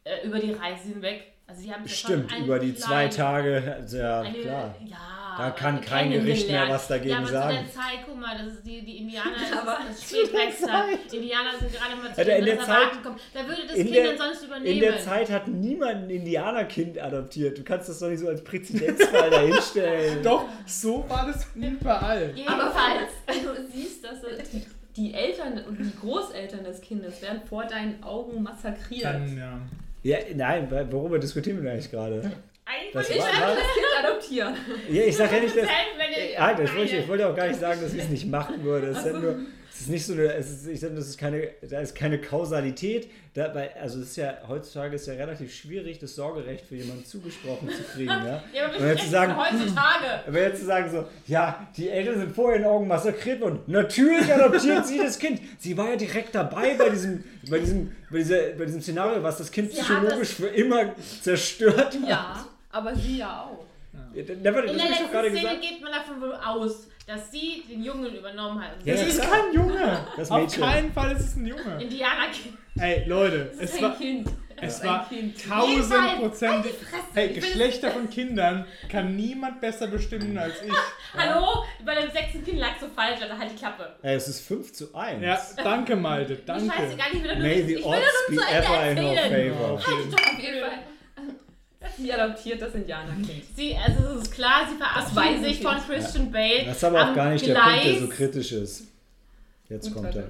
äh, 0.05 0.25
über 0.25 0.39
die 0.39 0.53
Reise 0.53 0.89
hinweg. 0.89 1.23
Also 1.47 1.63
sie 1.63 1.73
haben 1.73 1.83
ja 1.83 1.89
Stimmt, 1.89 2.31
über 2.39 2.59
die 2.59 2.73
zwei 2.75 3.07
kleine- 3.07 3.09
Tage. 3.61 3.75
also 3.77 3.97
Ja, 3.97 4.21
Eine, 4.21 4.37
klar. 4.39 4.75
Ja, 4.85 4.97
Da 5.37 5.51
kann 5.51 5.81
kein 5.81 6.11
Gericht 6.11 6.47
mehr 6.49 6.67
was 6.69 6.87
dagegen 6.87 7.09
ja, 7.11 7.17
aber 7.19 7.27
sagen. 7.27 7.57
Zu 7.57 7.63
der 7.63 7.71
Zeit, 7.73 7.99
guck 8.05 8.19
mal, 8.19 8.37
das 8.37 8.53
ist 8.53 8.65
die, 8.65 8.83
die 8.85 8.97
Indianer, 8.97 9.31
Aber 9.61 9.77
das 9.87 9.97
ist 9.99 10.11
das 10.13 10.19
Spätwechsel. 10.19 10.69
Indianer 11.19 11.51
sind 11.59 11.71
gerade 11.73 11.95
mal 11.95 12.13
zu 12.13 12.17
Alter, 12.19 12.35
in 12.37 12.45
der 12.45 12.59
Zeit- 12.59 12.91
gekommen. 12.91 13.15
Da 13.33 13.47
würde 13.47 13.61
das 13.67 13.75
in 13.77 13.83
Kind 13.85 13.95
der- 13.95 14.07
dann 14.07 14.17
sonst 14.17 14.43
übernehmen. 14.45 14.65
In 14.73 14.79
der 14.79 14.99
Zeit 14.99 15.29
hat 15.29 15.47
niemand 15.47 15.91
ein 16.03 16.09
Indianerkind 16.09 16.99
adoptiert. 16.99 17.57
Du 17.57 17.63
kannst 17.63 17.89
das 17.89 17.99
doch 17.99 18.09
nicht 18.09 18.19
so 18.19 18.27
als 18.27 18.43
Präzedenzfall 18.43 19.29
dahinstellen. 19.31 20.23
doch, 20.23 20.45
so 20.65 21.05
war 21.09 21.25
das 21.27 21.47
überall. 21.55 22.23
Aber 22.25 22.35
Jedenfalls. 22.37 23.11
falls 23.25 23.41
du 23.43 23.67
siehst, 23.73 24.03
dass 24.03 24.21
die, 24.51 24.65
die 24.95 25.13
Eltern 25.13 25.61
und 25.67 25.77
die 25.79 25.91
Großeltern 25.99 26.63
des 26.63 26.81
Kindes 26.81 27.21
werden 27.21 27.41
vor 27.47 27.65
deinen 27.65 28.03
Augen 28.03 28.43
massakriert. 28.43 29.05
Dann, 29.05 29.37
ja. 29.37 29.59
Ja, 30.03 30.17
nein, 30.35 30.67
worüber 30.91 31.19
diskutieren 31.19 31.63
wir 31.63 31.71
eigentlich 31.71 31.91
gerade? 31.91 32.31
Eigentlich 32.65 32.93
Das 32.93 33.09
wollte 33.09 33.21
ich 33.33 33.41
war- 33.41 33.55
das 33.55 33.73
Kind 33.73 34.05
adoptieren. 34.05 34.55
Ja, 34.89 35.03
ich 35.03 35.17
sage 35.17 35.35
ja 35.35 35.41
nicht, 35.41 35.55
dass. 35.57 35.63
ihr- 35.63 36.31
Ja, 36.33 36.53
das 36.53 36.69
wollte 36.75 36.83
ich, 36.95 36.99
ich 36.99 37.07
wollte 37.07 37.27
auch 37.27 37.35
gar 37.35 37.47
nicht 37.47 37.59
sagen, 37.59 37.81
dass 37.81 37.93
ich 37.93 38.01
es 38.03 38.09
nicht 38.09 38.27
machen 38.27 38.63
würde. 38.63 38.87
Es 38.87 39.03
ja 39.05 39.13
nur, 39.13 39.35
es 39.73 39.81
ist 39.81 39.89
nicht 39.89 40.05
so 40.05 40.13
eine, 40.13 40.33
es 40.33 40.49
ist, 40.51 40.67
ich 40.67 40.79
sage, 40.79 40.93
das 40.95 41.07
ist 41.07 41.17
keine, 41.17 41.49
da 41.69 41.79
ist 41.79 41.95
keine 41.95 42.19
Kausalität. 42.21 43.09
Da, 43.33 43.55
weil, 43.55 43.71
also 43.81 43.99
es 44.01 44.09
ist 44.09 44.17
ja, 44.17 44.37
heutzutage 44.49 44.95
ist 44.97 45.07
ja 45.07 45.13
relativ 45.13 45.55
schwierig, 45.55 45.99
das 45.99 46.15
Sorgerecht 46.15 46.65
für 46.65 46.75
jemanden 46.75 47.05
zugesprochen 47.05 47.69
zu 47.69 47.81
kriegen. 47.83 48.09
Ja? 48.09 48.43
Ja, 48.53 48.65
aber 48.65 48.77
Und 48.77 48.87
jetzt 48.89 49.03
zu 49.05 49.09
sagen, 49.09 49.37
heutzutage. 49.37 50.05
aber 50.27 50.39
jetzt 50.41 50.59
zu 50.59 50.65
sagen 50.65 50.91
so, 50.91 51.05
ja, 51.27 51.65
die 51.77 51.89
Eltern 51.89 52.19
sind 52.19 52.35
vor 52.35 52.51
ihren 52.51 52.65
Augen 52.65 52.87
massakriert 52.89 53.39
worden. 53.39 53.59
Natürlich 53.67 54.31
adoptiert 54.33 54.85
sie 54.85 54.97
das 54.97 55.17
Kind. 55.17 55.39
Sie 55.59 55.77
war 55.77 55.91
ja 55.91 55.95
direkt 55.95 56.35
dabei 56.35 56.73
bei 56.73 56.89
diesem, 56.89 57.23
bei 57.49 57.59
diesem, 57.59 57.93
bei 58.11 58.17
dieser, 58.17 58.49
bei 58.57 58.65
diesem 58.65 58.81
Szenario, 58.81 59.23
was 59.23 59.37
das 59.37 59.49
Kind 59.49 59.71
Sie 59.71 59.79
psychologisch 59.81 60.29
das- 60.29 60.33
für 60.37 60.47
immer 60.47 60.93
zerstört 61.21 61.77
hat. 61.77 61.97
Ja, 62.05 62.45
aber 62.71 62.95
sie 62.95 63.17
ja 63.17 63.41
auch. 63.49 63.65
Ja, 64.13 64.23
da- 64.23 64.53
warte, 64.55 64.67
In 64.69 64.77
der 64.77 64.87
doch 64.87 64.89
letzten 64.99 65.07
Szene 65.09 65.31
gesagt. 65.31 65.61
geht 65.61 65.81
man 65.81 65.91
davon 65.91 66.21
wohl 66.21 66.33
aus, 66.35 66.87
dass 67.07 67.29
sie 67.31 67.63
den 67.69 67.83
Jungen 67.83 68.15
übernommen 68.15 68.61
hat. 68.63 68.71
Ja, 68.85 68.93
Das 68.93 69.01
ja, 69.01 69.07
ist 69.07 69.21
kein 69.29 69.53
Junge. 69.53 69.99
Das 70.15 70.31
Auf 70.31 70.41
Mädchen. 70.41 70.63
keinen 70.63 70.93
Fall 70.93 71.11
ist 71.11 71.19
es 71.21 71.35
ein 71.35 71.45
Junge. 71.45 71.81
Indianerkind. 71.81 72.57
Ey, 72.79 73.03
Leute, 73.07 73.51
Das 73.53 73.55
ist 73.55 73.69
es 73.71 73.77
ein 73.77 73.83
war, 73.83 73.97
Kind. 73.97 74.29
es 74.61 74.79
ein 74.81 74.87
war 74.87 75.09
Kind. 75.09 75.35
tausend 75.49 76.19
Prozent. 76.19 76.65
Fresse. 76.67 77.03
Hey, 77.13 77.33
Geschlechter 77.33 77.91
von 77.91 78.09
Kindern 78.09 78.65
kann 78.87 79.13
niemand 79.17 79.59
besser 79.59 79.87
bestimmen 79.87 80.37
als 80.37 80.61
ich. 80.65 80.71
Hallo? 81.17 81.65
Bei 81.85 81.95
dem 81.95 82.09
sechsten 82.11 82.45
Kind 82.45 82.59
lag 82.59 82.79
so 82.79 82.87
falsch, 82.95 83.21
also 83.21 83.37
halt 83.37 83.51
die 83.51 83.55
Klappe. 83.57 83.93
Ey, 84.03 84.15
es 84.15 84.29
ist 84.29 84.47
5 84.47 84.71
zu 84.71 84.95
1. 84.95 85.21
Ja, 85.21 85.37
danke, 85.61 85.97
Malte, 85.97 86.37
danke. 86.45 86.63
ich 87.11 87.21
will 87.23 87.27
doch 87.27 87.35
nur, 87.35 87.43
May 87.43 87.59
ich 87.59 87.65
the 87.67 87.75
will 87.75 87.83
odds 87.83 88.05
be 88.29 88.35
ever 88.35 88.91
in 88.91 88.97
our 88.99 89.13
erzählen. 89.15 89.53
favor. 89.53 89.73
Okay. 89.73 89.91
Auf 89.91 90.39
jeden 90.41 90.59
Fall. 90.61 90.71
Sie 91.97 92.11
adoptiert 92.13 92.61
das 92.61 92.73
Indianerkind. 92.75 93.43
Sie, 93.55 93.75
also 93.75 94.15
es 94.15 94.23
ist 94.23 94.31
klar, 94.33 94.67
sie 94.67 95.15
weiß 95.15 95.41
sich 95.41 95.59
ich 95.59 95.61
von. 95.61 95.77
Christian 95.77 96.31
Bale. 96.31 96.65
Das 96.65 96.77
ist 96.77 96.83
aber 96.83 97.09
auch 97.11 97.15
gar 97.15 97.31
nicht 97.31 97.45
der 97.45 97.55
Punkt, 97.55 97.85
der 97.85 97.93
so 97.93 98.05
Gleis. 98.05 98.17
kritisch 98.17 98.51
ist. 98.51 98.83
Jetzt 99.69 99.93
Gut, 99.93 100.03
kommt 100.03 100.15
er. 100.15 100.29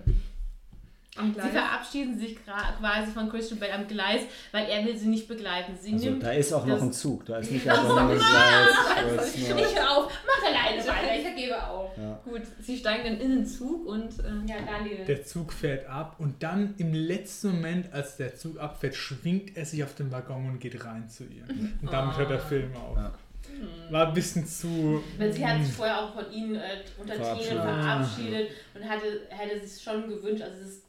Sie 1.14 1.50
verabschieden 1.50 2.18
sich 2.18 2.38
quasi 2.46 3.12
von 3.12 3.30
Christian 3.30 3.60
Bale 3.60 3.74
am 3.74 3.88
Gleis, 3.88 4.22
weil 4.54 4.70
er 4.70 4.86
will 4.86 4.96
sie 4.96 5.10
nicht 5.10 5.28
begleiten. 5.28 5.78
Sie 5.78 5.94
Also, 5.94 6.12
da 6.16 6.32
ist 6.32 6.54
auch 6.54 6.66
noch 6.66 6.82
ein 6.82 6.94
Zug. 6.94 7.26
Da 7.26 7.40
ist 7.40 7.52
nicht 7.52 7.70
Ach 7.70 7.80
einfach 7.80 8.04
nur 8.04 8.12
ein! 8.12 8.18
Gleis. 8.18 9.36
Ich 9.36 9.76
hör 9.78 9.98
auf, 9.98 10.12
mach 10.26 10.48
alleine 10.48 10.80
weiter, 10.88 11.16
ich 11.16 11.24
vergebe 11.24 11.68
auf. 11.68 11.92
Gut, 12.24 12.44
sie 12.62 12.78
steigen 12.78 13.04
dann 13.04 13.20
in 13.20 13.30
den 13.32 13.46
Zug 13.46 13.86
und 13.88 14.20
äh, 14.20 14.24
Ja, 14.48 14.56
Daniel. 14.66 15.04
Der 15.06 15.26
Zug 15.26 15.52
fährt 15.52 15.86
ab 15.88 16.16
und 16.20 16.42
dann 16.42 16.76
im 16.78 16.94
letzten 16.94 17.56
Moment, 17.56 17.92
als 17.92 18.16
der 18.16 18.36
Zug 18.36 18.58
abfährt, 18.60 18.96
schwingt 18.96 19.58
er 19.58 19.66
sich 19.66 19.84
auf 19.84 19.94
den 19.96 20.12
Waggon 20.14 20.48
und 20.48 20.60
geht 20.60 20.84
rein 20.86 21.10
zu 21.10 21.26
ihr. 21.26 21.44
Und 21.82 21.92
damit 21.92 22.18
hört 22.18 22.30
der 22.30 22.40
Film 22.40 22.74
auf. 22.76 22.96
Ja. 22.96 23.14
War 23.90 24.08
ein 24.08 24.14
bisschen 24.14 24.48
zu. 24.48 25.04
Weil 25.18 25.34
sie 25.34 25.46
hat 25.46 25.62
sich 25.64 25.74
vorher 25.74 26.02
auch 26.02 26.14
von 26.14 26.32
ihnen 26.32 26.56
äh, 26.56 26.84
unter. 26.98 27.16
Tränen 27.16 27.62
verabschiedet 27.62 28.50
und 28.74 28.88
hatte, 28.88 29.22
hätte 29.30 29.68
sich 29.68 29.84
schon 29.84 30.08
gewünscht. 30.08 30.42
Also 30.42 30.64
es, 30.64 30.82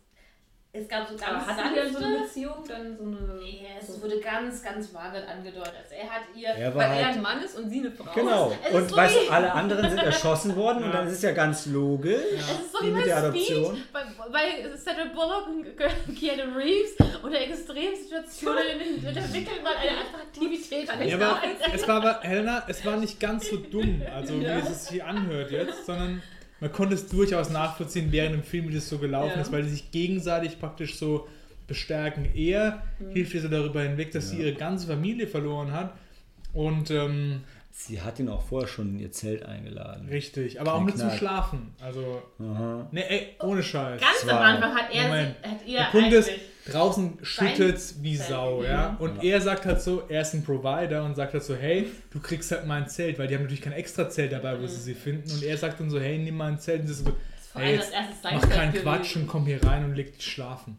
es 0.74 0.88
gab 0.88 1.06
so 1.06 1.14
aber 1.16 1.34
ganz 1.34 1.46
hatten 1.48 1.74
die 1.74 1.80
dann 1.80 1.92
so 1.92 1.98
eine 2.02 2.18
Beziehung, 2.20 2.64
dann 2.66 2.96
so 2.96 3.04
eine. 3.04 3.42
Ja, 3.44 3.68
es 3.78 4.00
wurde 4.02 4.18
ganz, 4.20 4.62
ganz 4.62 4.94
vage 4.94 5.18
angedeutet. 5.28 5.74
Also 5.82 5.94
er 5.94 6.08
hat 6.10 6.22
ihr. 6.34 6.48
Er 6.48 6.74
war 6.74 6.82
Weil 6.88 6.98
er 6.98 7.06
halt. 7.06 7.16
ein 7.16 7.22
Mann 7.22 7.42
ist 7.42 7.58
und 7.58 7.68
sie 7.68 7.80
eine 7.80 7.90
Frau. 7.90 8.10
Genau. 8.14 8.52
Es 8.66 8.74
Und 8.74 8.88
so 8.88 8.96
weißt 8.96 9.16
du, 9.28 9.30
alle 9.32 9.52
anderen 9.52 9.90
sind 9.90 9.98
erschossen 10.02 10.56
worden 10.56 10.78
und 10.84 10.90
Ja. 10.90 10.96
dann 10.96 11.08
ist 11.08 11.14
es 11.16 11.22
ja 11.22 11.32
ganz 11.32 11.66
logisch. 11.66 12.16
Es 12.38 12.50
ist 12.60 12.72
so 12.72 12.82
Wie 12.82 12.86
wie 12.86 12.90
mit 12.92 13.02
bei 13.02 13.06
der 13.06 13.16
Speed, 13.32 13.50
Adoption. 13.50 13.82
bei, 13.92 14.00
bei 14.32 14.76
Sandra 14.78 15.04
Bullock 15.14 15.46
und 15.48 16.16
Keanu 16.16 16.56
Reeves 16.56 16.92
unter 17.22 17.38
Extremsituationen 17.38 18.80
entwickelt 19.04 19.62
man 19.62 19.74
eine 19.76 19.98
Attraktivität 20.08 20.88
an 20.88 21.06
Ja, 21.06 21.16
aber 21.16 21.40
es 21.74 21.86
war 21.86 21.96
aber, 21.96 22.20
Helena, 22.22 22.64
es 22.68 22.82
war 22.86 22.96
nicht 22.96 23.20
ganz 23.20 23.50
so 23.50 23.56
dumm, 23.58 24.00
also 24.14 24.40
wie 24.40 24.44
es 24.46 24.84
sich 24.86 24.90
hier 24.92 25.06
anhört 25.06 25.50
jetzt, 25.50 25.84
sondern 25.84 26.22
man 26.62 26.72
konnte 26.72 26.94
es 26.94 27.08
durchaus 27.08 27.50
nachvollziehen, 27.50 28.10
während 28.10 28.34
im 28.36 28.42
Film, 28.42 28.68
wie 28.70 28.74
das 28.74 28.88
so 28.88 28.96
gelaufen 28.98 29.32
Ja. 29.36 29.42
ist, 29.42 29.52
weil 29.52 29.64
die 29.64 29.68
sich 29.68 29.90
gegenseitig 29.90 30.58
praktisch 30.58 30.96
so 30.96 31.28
bestärken. 31.66 32.26
Er 32.34 32.82
hilft 33.12 33.34
ihr 33.34 33.42
so 33.42 33.48
darüber 33.48 33.82
hinweg, 33.82 34.12
dass 34.12 34.30
sie 34.30 34.38
Ja. 34.38 34.44
ihre 34.46 34.54
ganze 34.54 34.86
Familie 34.86 35.26
verloren 35.26 35.72
hat 35.72 35.92
und 36.54 36.90
ähm, 36.90 37.40
Sie 37.74 38.02
hat 38.02 38.18
ihn 38.18 38.28
auch 38.28 38.42
vorher 38.42 38.68
schon 38.68 38.90
in 38.90 38.98
ihr 38.98 39.10
Zelt 39.12 39.46
eingeladen. 39.46 40.06
richtig, 40.10 40.60
aber 40.60 40.74
auch 40.74 40.78
Kein 40.78 40.86
nicht 40.86 40.98
zum 40.98 41.06
Knall. 41.08 41.18
Schlafen. 41.18 41.74
Also, 41.80 42.22
Aha. 42.38 42.86
ne, 42.92 43.10
ey, 43.10 43.28
ohne 43.40 43.62
Scheiß. 43.62 43.98
Ganz 43.98 44.30
am. 44.30 44.36
Anfang 44.42 44.74
hat 44.74 44.94
er, 44.94 45.02
Moment. 45.04 45.36
sie, 45.42 45.48
hat 45.50 45.66
ihr 45.66 45.78
Der 45.78 45.84
Punkt 45.86 46.12
ist, 46.12 46.28
eigentlich- 46.28 46.42
draußen 46.70 47.18
schüttet 47.22 47.80
wie 48.02 48.16
Zelt. 48.16 48.28
Sau, 48.28 48.62
ja. 48.64 48.96
Und 48.98 49.16
Ja. 49.22 49.30
er 49.34 49.40
sagt 49.40 49.66
halt 49.66 49.80
so, 49.80 50.02
er 50.08 50.22
ist 50.22 50.34
ein 50.34 50.44
Provider 50.44 51.04
und 51.04 51.14
sagt 51.16 51.32
halt 51.32 51.42
so, 51.42 51.54
hey, 51.56 51.90
du 52.10 52.20
kriegst 52.20 52.50
halt 52.52 52.66
mein 52.66 52.88
Zelt, 52.88 53.18
weil 53.18 53.26
die 53.28 53.34
haben 53.34 53.42
natürlich 53.42 53.62
kein 53.62 53.72
extra 53.72 54.08
Zelt 54.08 54.32
dabei, 54.32 54.60
wo 54.60 54.66
sie 54.66 54.80
sie 54.80 54.94
finden. 54.94 55.30
Und 55.30 55.42
er 55.42 55.56
sagt 55.56 55.80
dann 55.80 55.90
so, 55.90 55.98
hey, 56.00 56.18
nimm 56.18 56.36
mein 56.36 56.58
Zelt. 56.58 56.82
Und 56.82 56.86
sie 56.88 56.94
so, 56.94 57.04
das 57.04 57.14
ist 57.14 57.52
vor 57.52 57.60
Ey, 57.62 57.66
allem 57.68 57.76
jetzt 57.80 57.92
das 57.92 58.32
erste 58.32 58.46
mach 58.46 58.54
keinen. 58.54 58.72
Quatsch 58.74 59.16
und 59.16 59.26
komm 59.26 59.46
hier 59.46 59.62
rein 59.64 59.84
und 59.84 59.94
leg 59.94 60.12
dich 60.16 60.26
schlafen. 60.30 60.78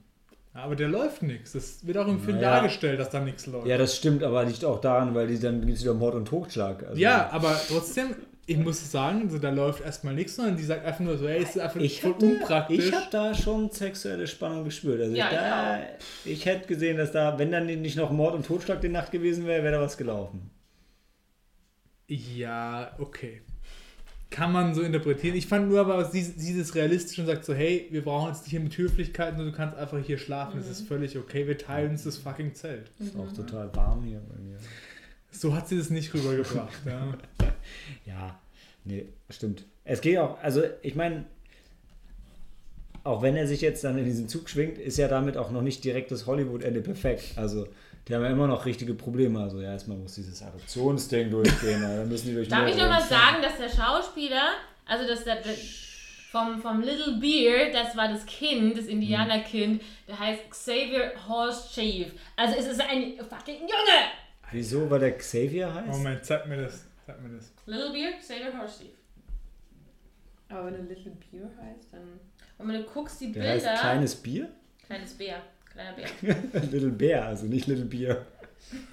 Aber 0.55 0.75
der 0.75 0.87
läuft 0.87 1.23
nichts. 1.23 1.53
Das 1.53 1.85
wird 1.85 1.97
auch 1.97 2.07
im 2.07 2.19
Film 2.19 2.37
Naja. 2.37 2.51
dargestellt, 2.51 2.99
dass 2.99 3.09
da 3.09 3.19
nichts 3.19 3.47
läuft. 3.47 3.65
Ja, 3.65 3.77
das 3.77 3.97
stimmt, 3.97 4.21
aber 4.23 4.43
liegt 4.45 4.63
auch 4.63 4.79
daran, 4.79 5.15
weil 5.15 5.25
die 5.27 5.39
dann 5.39 5.65
geht 5.65 5.75
es 5.77 5.81
wieder 5.81 5.93
um 5.93 5.99
Mord 5.99 6.13
und 6.13 6.25
Totschlag. 6.27 6.83
Also, 6.83 7.01
Ja, 7.01 7.27
aber 7.31 7.59
trotzdem, 7.67 8.15
ich 8.45 8.57
muss 8.57 8.91
sagen, 8.91 9.21
also 9.23 9.37
da 9.39 9.49
läuft 9.49 9.81
erstmal 9.83 10.13
nichts, 10.13 10.35
sondern 10.35 10.57
die 10.57 10.63
sagt 10.63 10.85
einfach 10.85 10.99
nur 10.99 11.17
so, 11.17 11.27
hey, 11.27 11.41
es 11.43 11.51
ist 11.51 11.59
einfach 11.59 11.79
Ich 11.79 12.01
voll 12.01 12.15
da, 12.19 12.25
unpraktisch. 12.25 12.87
ich 12.87 12.93
habe 12.93 13.07
da 13.09 13.33
schon 13.33 13.69
sexuelle 13.71 14.27
Spannung 14.27 14.65
gespürt. 14.65 14.99
Also 15.01 15.15
Ja, 15.15 15.27
ich, 15.29 15.35
da, 15.37 15.79
ich 16.25 16.45
hätte 16.45 16.67
gesehen, 16.67 16.97
dass 16.97 17.11
da, 17.13 17.39
wenn 17.39 17.51
dann 17.51 17.65
nicht 17.67 17.95
noch 17.95 18.11
Mord 18.11 18.35
und 18.35 18.45
Totschlag 18.45 18.81
die 18.81 18.89
Nacht 18.89 19.11
gewesen 19.11 19.45
wäre, 19.45 19.63
wäre 19.63 19.75
da 19.75 19.81
was 19.81 19.97
gelaufen. 19.97 20.49
Ja, 22.07 22.93
okay. 22.99 23.41
Kann 24.29 24.51
man 24.51 24.73
so 24.73 24.81
interpretieren. 24.81 25.35
Ich 25.37 25.47
fand 25.47 25.69
nur 25.69 25.79
aber 25.79 26.03
dieses, 26.11 26.35
dieses 26.35 26.73
realistisch 26.75 27.19
und 27.19 27.27
sagt 27.27 27.45
so, 27.45 27.53
hey, 27.53 27.87
wir 27.91 28.03
brauchen 28.03 28.29
jetzt 28.29 28.41
nicht 28.41 28.51
hier 28.51 28.59
mit 28.59 28.75
Höflichkeiten, 28.77 29.37
du 29.37 29.51
kannst 29.51 29.77
einfach 29.77 29.99
hier 30.03 30.17
schlafen. 30.17 30.57
Das 30.57 30.69
ist 30.69 30.87
völlig 30.87 31.17
okay. 31.17 31.47
Wir 31.47 31.57
teilen 31.57 31.91
uns 31.91 32.03
das 32.03 32.17
fucking 32.17 32.53
Zelt. 32.55 32.89
Ist 32.99 33.15
auch 33.15 33.31
total 33.31 33.73
warm 33.75 34.03
hier 34.03 34.19
bei 34.27 34.39
mir. 34.41 34.57
So 35.33 35.53
hat 35.55 35.67
sie 35.67 35.77
das 35.77 35.89
nicht 35.89 36.13
rübergebracht. 36.13 36.73
ja. 36.85 37.13
Ja, 38.05 38.39
nee, 38.83 39.05
stimmt. 39.29 39.65
Es 39.85 40.01
geht 40.01 40.17
auch, 40.17 40.37
also 40.41 40.63
ich 40.81 40.95
meine, 40.95 41.25
auch 43.03 43.21
wenn 43.21 43.35
er 43.35 43.47
sich 43.47 43.61
jetzt 43.61 43.83
dann 43.83 43.97
in 43.97 44.05
diesen 44.05 44.29
Zug 44.29 44.49
schwingt, 44.49 44.77
ist 44.77 44.97
ja 44.97 45.07
damit 45.07 45.37
auch 45.37 45.51
noch 45.51 45.61
nicht 45.61 45.83
direkt 45.83 46.11
das 46.11 46.25
Hollywood-Ende 46.25 46.81
perfekt. 46.81 47.37
Also 47.37 47.67
die 48.07 48.15
haben 48.15 48.23
ja 48.23 48.29
immer 48.29 48.47
noch 48.47 48.65
richtige 48.65 48.93
Probleme. 48.93 49.41
Also 49.41 49.61
ja, 49.61 49.71
erstmal 49.71 49.97
muss 49.97 50.15
dieses 50.15 50.41
Adoptionsding 50.41 51.29
durchgehen, 51.31 51.81
dann 51.81 52.07
müssen 52.09 52.27
die 52.27 52.33
durch 52.33 52.47
Darf 52.49 52.67
ich 52.67 52.75
noch 52.77 52.87
mal 52.87 52.99
Instanzen. 52.99 53.41
sagen, 53.41 53.41
dass 53.41 53.57
der 53.57 53.83
Schauspieler, 53.83 54.51
also 54.85 55.07
dass 55.07 55.23
der, 55.23 55.37
der 55.37 55.53
vom, 56.31 56.61
vom 56.61 56.81
Little 56.81 57.17
Bear, 57.19 57.71
das 57.71 57.95
war 57.95 58.07
das 58.09 58.25
Kind, 58.25 58.77
das 58.77 58.85
Indianerkind, 58.85 59.81
der 60.07 60.19
heißt 60.19 60.49
Xavier 60.49 61.11
Horst 61.27 61.73
Shave. 61.73 62.11
Also 62.35 62.55
es 62.57 62.65
ist 62.67 62.81
ein 62.81 63.13
fucking 63.17 63.59
Junge! 63.61 64.22
Wieso, 64.53 64.89
weil 64.89 64.99
der 64.99 65.17
Xavier 65.17 65.73
heißt? 65.73 65.87
Moment, 65.87 66.23
zeig 66.25 66.47
mir 66.47 66.57
das. 66.63 66.85
Zeig 67.05 67.21
mir 67.21 67.35
das. 67.35 67.51
Little 67.65 67.91
Bear, 67.91 68.11
Xavier 68.19 68.57
Horst 68.57 68.79
Shave. 68.79 68.89
Aber 70.49 70.67
wenn 70.67 70.75
er 70.75 70.81
Little 70.83 71.11
Beer 71.31 71.49
heißt, 71.61 71.93
dann. 71.93 72.19
Und 72.57 72.67
wenn 72.67 72.75
du 72.75 72.83
guckst, 72.83 73.19
die 73.21 73.31
Der 73.31 73.43
heißt 73.53 73.65
Bilder. 73.65 73.79
kleines 73.81 74.15
Bier? 74.15 74.49
kleines 74.85 75.13
Bär. 75.13 75.41
Kleiner 75.71 75.93
Bär. 75.93 76.61
Little 76.71 76.91
Bear, 76.91 77.25
also 77.25 77.45
nicht 77.47 77.65
Little 77.67 77.85
Beer. 77.85 78.25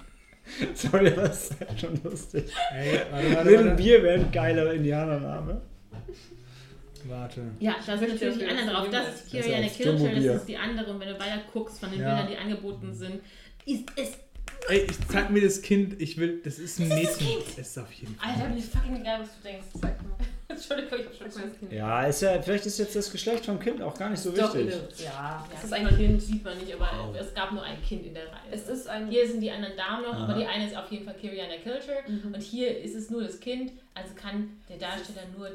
Sorry, 0.73 1.13
das 1.13 1.51
ist 1.51 1.79
schon 1.79 2.01
lustig. 2.03 2.51
Ey, 2.73 2.99
warte, 3.11 3.35
warte, 3.35 3.49
Little 3.49 3.65
warte. 3.69 3.83
Beer 3.83 4.03
wäre 4.03 4.19
ein 4.19 4.31
geiler 4.31 4.73
Indianername. 4.73 5.61
Warte. 7.05 7.41
Ja, 7.59 7.75
da 7.85 7.97
sind 7.97 8.09
natürlich 8.09 8.37
die 8.39 8.45
anderen 8.45 8.69
drauf. 8.69 8.87
Das 8.91 9.15
ist 9.15 9.31
Kilcher, 9.31 9.59
Jumbo-Bier. 9.61 10.33
das 10.33 10.41
ist 10.41 10.49
die 10.49 10.57
andere. 10.57 10.91
Und 10.91 10.99
wenn 10.99 11.07
du 11.09 11.19
weiter 11.19 11.41
guckst 11.51 11.79
von 11.79 11.89
den 11.91 11.99
Ja. 12.01 12.09
Bildern, 12.15 12.27
die 12.31 12.37
angeboten 12.37 12.93
sind, 12.93 13.21
ist 13.65 13.85
es. 13.95 14.17
Ey, 14.69 14.87
ich 14.89 15.07
zeig 15.09 15.29
mir 15.31 15.41
das 15.41 15.61
Kind. 15.61 16.01
Ich 16.01 16.17
will. 16.17 16.39
Das 16.43 16.59
ist 16.59 16.79
ein 16.79 16.89
Das 16.89 16.99
ist 16.99 17.07
das 17.09 17.19
Mädchen. 17.21 17.37
Kind. 17.43 17.57
Es 17.57 17.67
ist 17.67 17.79
auf 17.79 17.91
jeden 17.93 18.15
Fall. 18.15 18.29
Alter, 18.33 18.49
mir 18.49 18.57
ist 18.59 18.71
fucking 18.73 19.01
egal, 19.01 19.21
was 19.21 19.29
du 19.37 19.47
denkst. 19.47 19.65
Sag 19.73 19.81
mal. 20.03 20.15
Entschuldigung, 20.47 20.99
ich 20.99 21.05
hab 21.21 21.31
schon 21.33 21.41
das 21.49 21.59
Kind. 21.59 21.71
Ja, 21.71 22.03
ist 22.05 22.21
ja, 22.21 22.41
vielleicht 22.41 22.65
ist 22.65 22.77
jetzt 22.77 22.95
das 22.95 23.11
Geschlecht 23.11 23.45
vom 23.45 23.59
Kind 23.59 23.81
auch 23.81 23.97
gar 23.97 24.09
nicht 24.09 24.19
so 24.21 24.31
Doch, 24.31 24.53
wichtig. 24.53 24.75
ja. 24.99 25.05
Ja, 25.05 25.47
Es 25.57 25.63
ist 25.63 25.73
ein 25.73 25.87
ein 25.87 25.95
Kind. 25.97 26.21
Sieht 26.21 26.43
man 26.43 26.57
nicht, 26.57 26.73
aber 26.73 27.15
es 27.19 27.33
gab 27.33 27.51
nur 27.53 27.63
ein 27.63 27.81
Kind 27.81 28.05
in 28.05 28.13
der 28.13 28.25
Reihe. 28.27 28.51
Es 28.51 28.67
ist 28.67 28.87
ein. 28.87 29.09
hier 29.09 29.27
sind 29.27 29.39
die 29.41 29.49
anderen 29.51 29.75
Damen 29.77 30.03
noch, 30.03 30.13
Aha. 30.13 30.23
aber 30.25 30.33
die 30.35 30.45
eine 30.45 30.67
ist 30.67 30.75
auf 30.75 30.91
jeden 30.91 31.05
Fall 31.05 31.15
Kiriana 31.15 31.55
Kilcher. 31.63 32.01
Mhm. 32.07 32.33
Und 32.33 32.41
hier 32.41 32.77
ist 32.79 32.95
es 32.95 33.09
nur 33.09 33.23
das 33.23 33.39
Kind, 33.39 33.71
also 33.93 34.13
kann 34.15 34.49
der 34.69 34.77
Darsteller 34.77 35.23
nur. 35.37 35.49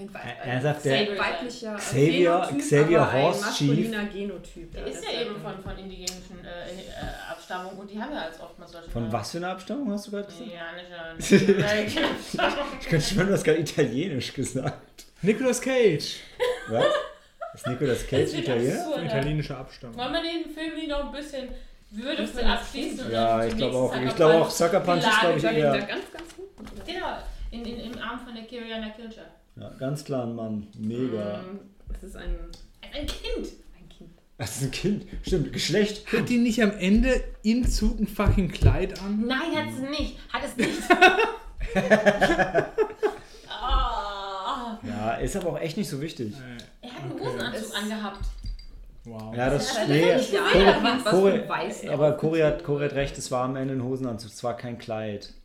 Ein, 0.00 0.10
Er- 0.14 0.52
er 0.54 0.60
sagt, 0.62 0.84
der- 0.84 0.98
ein 0.98 1.18
weiblicher 1.18 1.74
Xavier- 1.76 2.40
Genotyp, 2.48 2.58
Xavier 2.58 3.12
Horst 3.12 3.42
ein 3.44 3.46
maskuliner 3.48 4.04
Genotyp. 4.06 4.72
Der 4.72 4.80
ja, 4.82 4.86
ist 4.88 5.04
ja 5.04 5.20
eben 5.20 5.40
von, 5.40 5.62
von 5.62 5.78
indigenischen 5.78 6.44
äh, 6.44 6.70
äh, 6.70 7.30
Abstammung 7.30 7.78
und 7.78 7.90
die 7.90 8.00
haben 8.00 8.12
ja 8.12 8.22
als 8.22 8.40
oftmals 8.40 8.72
solche. 8.72 8.90
Von 8.90 9.12
was 9.12 9.30
für 9.30 9.38
einer 9.38 9.48
Abstammung 9.50 9.92
hast 9.92 10.06
du 10.06 10.10
gerade 10.12 10.26
gesagt? 10.28 10.50
Abstammung. 12.38 12.66
Ich 12.80 12.88
könnte 12.88 13.06
schwören, 13.06 13.26
du 13.28 13.32
hast 13.34 13.44
gerade 13.44 13.58
Italienisch 13.60 14.32
gesagt. 14.32 15.06
Nicolas 15.22 15.60
Cage. 15.60 16.16
Was? 16.68 16.84
Ist 17.54 17.66
Nicolas 17.66 18.06
Cage 18.06 18.32
Italiener? 18.34 19.02
Italienischer 19.04 19.58
Abstammung. 19.58 19.96
Wollen 19.96 20.12
wir 20.12 20.22
den 20.22 20.50
Film 20.54 20.74
nicht 20.76 20.88
noch 20.88 21.06
ein 21.06 21.12
bisschen 21.12 21.48
würdevoll 21.90 22.44
abschließen? 22.44 23.06
und 23.06 23.12
Ja, 23.12 23.44
ich 23.44 23.56
glaube 23.56 23.76
auch. 23.76 23.94
Ich 23.94 24.00
Sucker 24.02 24.14
glaube 24.14 24.34
auch, 24.34 24.40
Punch 24.42 24.52
Sucker 24.52 24.80
Punch 24.80 24.98
ist, 25.04 25.20
glaube 25.20 25.38
ich, 25.38 25.44
eher. 25.44 25.72
ganz, 25.72 26.04
ganz 26.12 26.24
oder? 26.38 26.84
Genau, 26.86 27.06
in, 27.50 27.64
in, 27.64 27.92
im 27.92 27.98
Arm 27.98 28.20
von 28.24 28.34
der 28.34 28.44
Kiriana 28.44 28.90
Kilcher. 28.90 29.22
Ja, 29.56 29.70
ganz 29.78 30.04
klar 30.04 30.26
ein 30.26 30.34
Mann. 30.34 30.66
Mega. 30.78 31.40
Ähm, 31.40 31.60
Es 31.94 32.02
ist 32.02 32.16
ein, 32.16 32.34
Ein 32.94 33.06
Kind. 33.06 33.48
ein 33.78 33.88
Kind. 33.88 34.10
Das 34.38 34.56
ist 34.56 34.62
ein 34.64 34.70
Kind. 34.70 35.06
Stimmt, 35.22 35.52
Geschlecht. 35.52 36.10
Hat 36.12 36.28
die 36.28 36.38
nicht 36.38 36.62
am 36.62 36.72
Ende 36.72 37.22
im 37.42 37.66
Zug 37.68 37.98
ein 38.00 38.06
fucking 38.06 38.48
Kleid 38.50 38.98
an? 39.00 39.26
Nein, 39.26 39.54
hat 39.56 39.68
es 39.74 39.90
nicht. 39.90 40.18
Hat 40.32 40.42
es 40.44 40.56
nicht. 40.56 40.70
Ah. 43.48 44.78
Ja, 44.82 45.14
ist 45.14 45.36
aber 45.36 45.50
auch 45.50 45.58
echt 45.60 45.76
nicht 45.76 45.88
so 45.88 46.00
wichtig. 46.00 46.34
Er 46.80 46.90
hat 46.92 47.02
einen 47.02 47.12
Okay. 47.12 47.24
Hosenanzug 47.26 47.76
angehabt. 47.76 48.20
wow. 49.04 49.36
Ja, 49.36 49.50
das 49.50 49.74
Ja, 49.76 49.86
nee, 49.86 50.14
ist 50.14 50.30
für 50.30 51.48
Weißen 51.48 51.88
Aber 51.90 52.12
Cori 52.12 52.40
hat, 52.40 52.66
hat 52.66 52.92
recht, 52.92 53.18
es 53.18 53.30
war 53.30 53.44
am 53.44 53.56
Ende 53.56 53.74
ein 53.74 53.84
Hosenanzug, 53.84 54.30
es 54.32 54.42
war 54.42 54.56
kein 54.56 54.78
Kleid. 54.78 55.34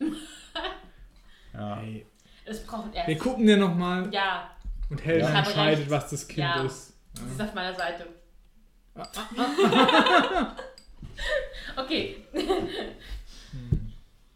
Ja. 1.52 1.80
Ey, 1.80 2.04
Das 2.46 2.60
braucht 2.64 2.94
er. 2.94 3.06
wir 3.06 3.18
gucken 3.18 3.46
dir 3.46 3.56
nochmal 3.56 4.08
Ja, 4.12 4.50
und 4.90 5.04
Helden 5.04 5.22
Ich 5.28 5.34
habe 5.34 5.46
entscheidet, 5.48 5.78
recht. 5.80 5.90
was 5.90 6.10
das 6.10 6.28
Kind 6.28 6.38
Ja. 6.38 6.62
ist. 6.62 6.92
das 7.14 7.32
ist 7.32 7.40
auf 7.42 7.54
meiner 7.54 7.74
Seite. 7.74 8.06
Okay. 11.76 12.16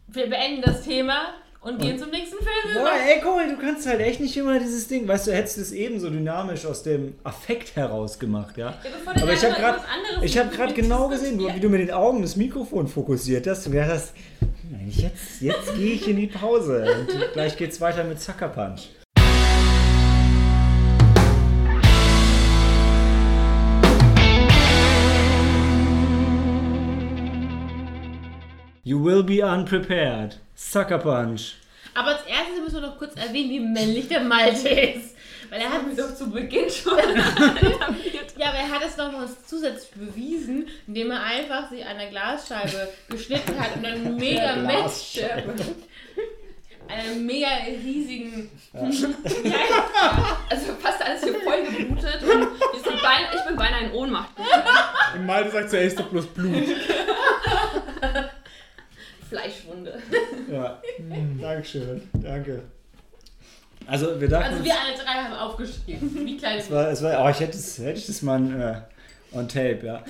Wir 0.07 0.29
beenden 0.29 0.61
das 0.61 0.81
Thema 0.83 1.33
und 1.61 1.79
gehen 1.79 1.97
zum 1.97 2.09
nächsten 2.09 2.37
Film. 2.37 2.73
Boah, 2.75 2.91
ey 3.07 3.21
Cori, 3.21 3.47
du 3.49 3.57
kannst 3.57 3.87
halt 3.87 3.99
echt 4.01 4.19
nicht 4.19 4.35
immer 4.35 4.59
dieses 4.59 4.87
Ding, 4.87 5.07
weißt 5.07 5.27
du, 5.27 5.31
hättest 5.33 5.57
es 5.57 5.71
ebenso 5.71 6.09
dynamisch 6.09 6.65
aus 6.65 6.83
dem 6.83 7.15
Affekt 7.23 7.75
heraus 7.75 8.19
gemacht, 8.19 8.57
ja? 8.57 8.71
Ja, 8.83 9.21
Aber 9.21 9.31
ich 9.33 9.41
habe 9.43 9.51
mal 9.53 9.59
gerade 9.59 9.77
was 9.79 9.85
anderes 9.87 10.23
ich 10.23 10.37
hab 10.37 10.51
grad 10.51 10.75
genau 10.75 11.07
gesehen, 11.07 11.39
wie 11.39 11.59
du 11.59 11.69
mit 11.69 11.81
den 11.81 11.91
Augen 11.91 12.21
das 12.21 12.35
Mikrofon 12.35 12.87
fokussiert 12.87 13.47
hast 13.47 13.65
und 13.67 13.73
gedacht 13.73 13.91
hast, 13.91 14.13
jetzt, 14.97 15.41
jetzt 15.41 15.75
gehe 15.75 15.93
ich 15.93 16.07
in 16.07 16.17
die 16.17 16.27
Pause 16.27 16.85
und 16.99 17.33
gleich 17.33 17.57
geht's 17.57 17.79
weiter 17.81 18.03
mit 18.03 18.19
Sucker 18.19 18.49
Punch. 18.49 18.89
You 28.83 29.03
will 29.03 29.23
be 29.23 29.45
unprepared. 29.45 30.39
Sucker 30.55 30.97
Punch. 30.97 31.55
Aber 31.93 32.09
als 32.09 32.25
erstes 32.25 32.59
müssen 32.61 32.81
wir 32.81 32.89
noch 32.89 32.97
kurz 32.97 33.15
erwähnen, 33.15 33.49
wie 33.49 33.59
männlich 33.59 34.07
der 34.07 34.21
Malte 34.21 34.69
ist. 34.69 35.10
Weil 35.51 35.59
er 35.63 35.69
hat 35.69 35.85
wir 35.85 36.01
doch 36.01 36.15
zu 36.15 36.31
Beginn 36.31 36.69
schon. 36.69 36.97
Ja, 38.37 38.47
aber 38.47 38.57
er 38.57 38.71
hat 38.71 38.81
es 38.87 38.95
noch 38.97 39.11
mal 39.11 39.27
zusätzlich 39.45 39.91
bewiesen, 39.91 40.67
indem 40.87 41.11
er 41.11 41.21
einfach 41.21 41.69
sich 41.69 41.85
an 41.85 41.97
der 41.97 42.07
Glasscheibe 42.07 42.87
geschnitten 43.09 43.59
hat 43.59 43.75
und 43.75 43.85
einen 43.85 44.15
mega 44.15 44.55
Match, 44.55 45.19
einen 46.87 47.25
mega 47.25 47.49
riesigen. 47.67 48.49
Also 50.49 50.73
fast 50.79 51.01
alles 51.03 51.23
hier 51.23 51.35
voll 51.41 51.63
geblutet 51.65 52.23
und 52.23 52.39
wir 52.39 52.79
sind 52.83 53.01
bein, 53.01 53.25
ich 53.35 53.45
bin 53.45 53.55
beinahe 53.55 53.85
in 53.85 53.91
Ohnmacht. 53.91 54.31
Und 55.13 55.25
Malte 55.25 55.51
sagt 55.51 55.69
zuerst 55.69 55.99
doch 55.99 56.07
bloß 56.07 56.27
Blut. 56.27 56.63
Fleischwunde. 59.29 60.01
Ja, 60.49 60.81
Dankeschön. 61.39 62.09
Danke. 62.13 62.63
Also, 63.87 64.19
wir 64.21 64.27
dachten. 64.27 64.53
Also 64.53 64.63
wir 64.63 64.73
alle 64.73 64.95
drei 64.95 65.23
haben 65.23 65.33
aufgeschrieben. 65.33 66.25
Wie 66.25 66.37
kleine 66.37 66.59
Es 66.59 66.71
war, 66.71 66.89
es 66.89 67.01
war, 67.01 67.25
oh, 67.25 67.29
ich 67.29 67.39
hätte 67.39 67.57
es, 67.57 67.77
hätte 67.79 67.99
ich 67.99 68.05
das 68.07 68.21
mal 68.21 68.85
äh, 69.33 69.37
on 69.37 69.47
tape, 69.47 69.79
ja. 69.85 70.03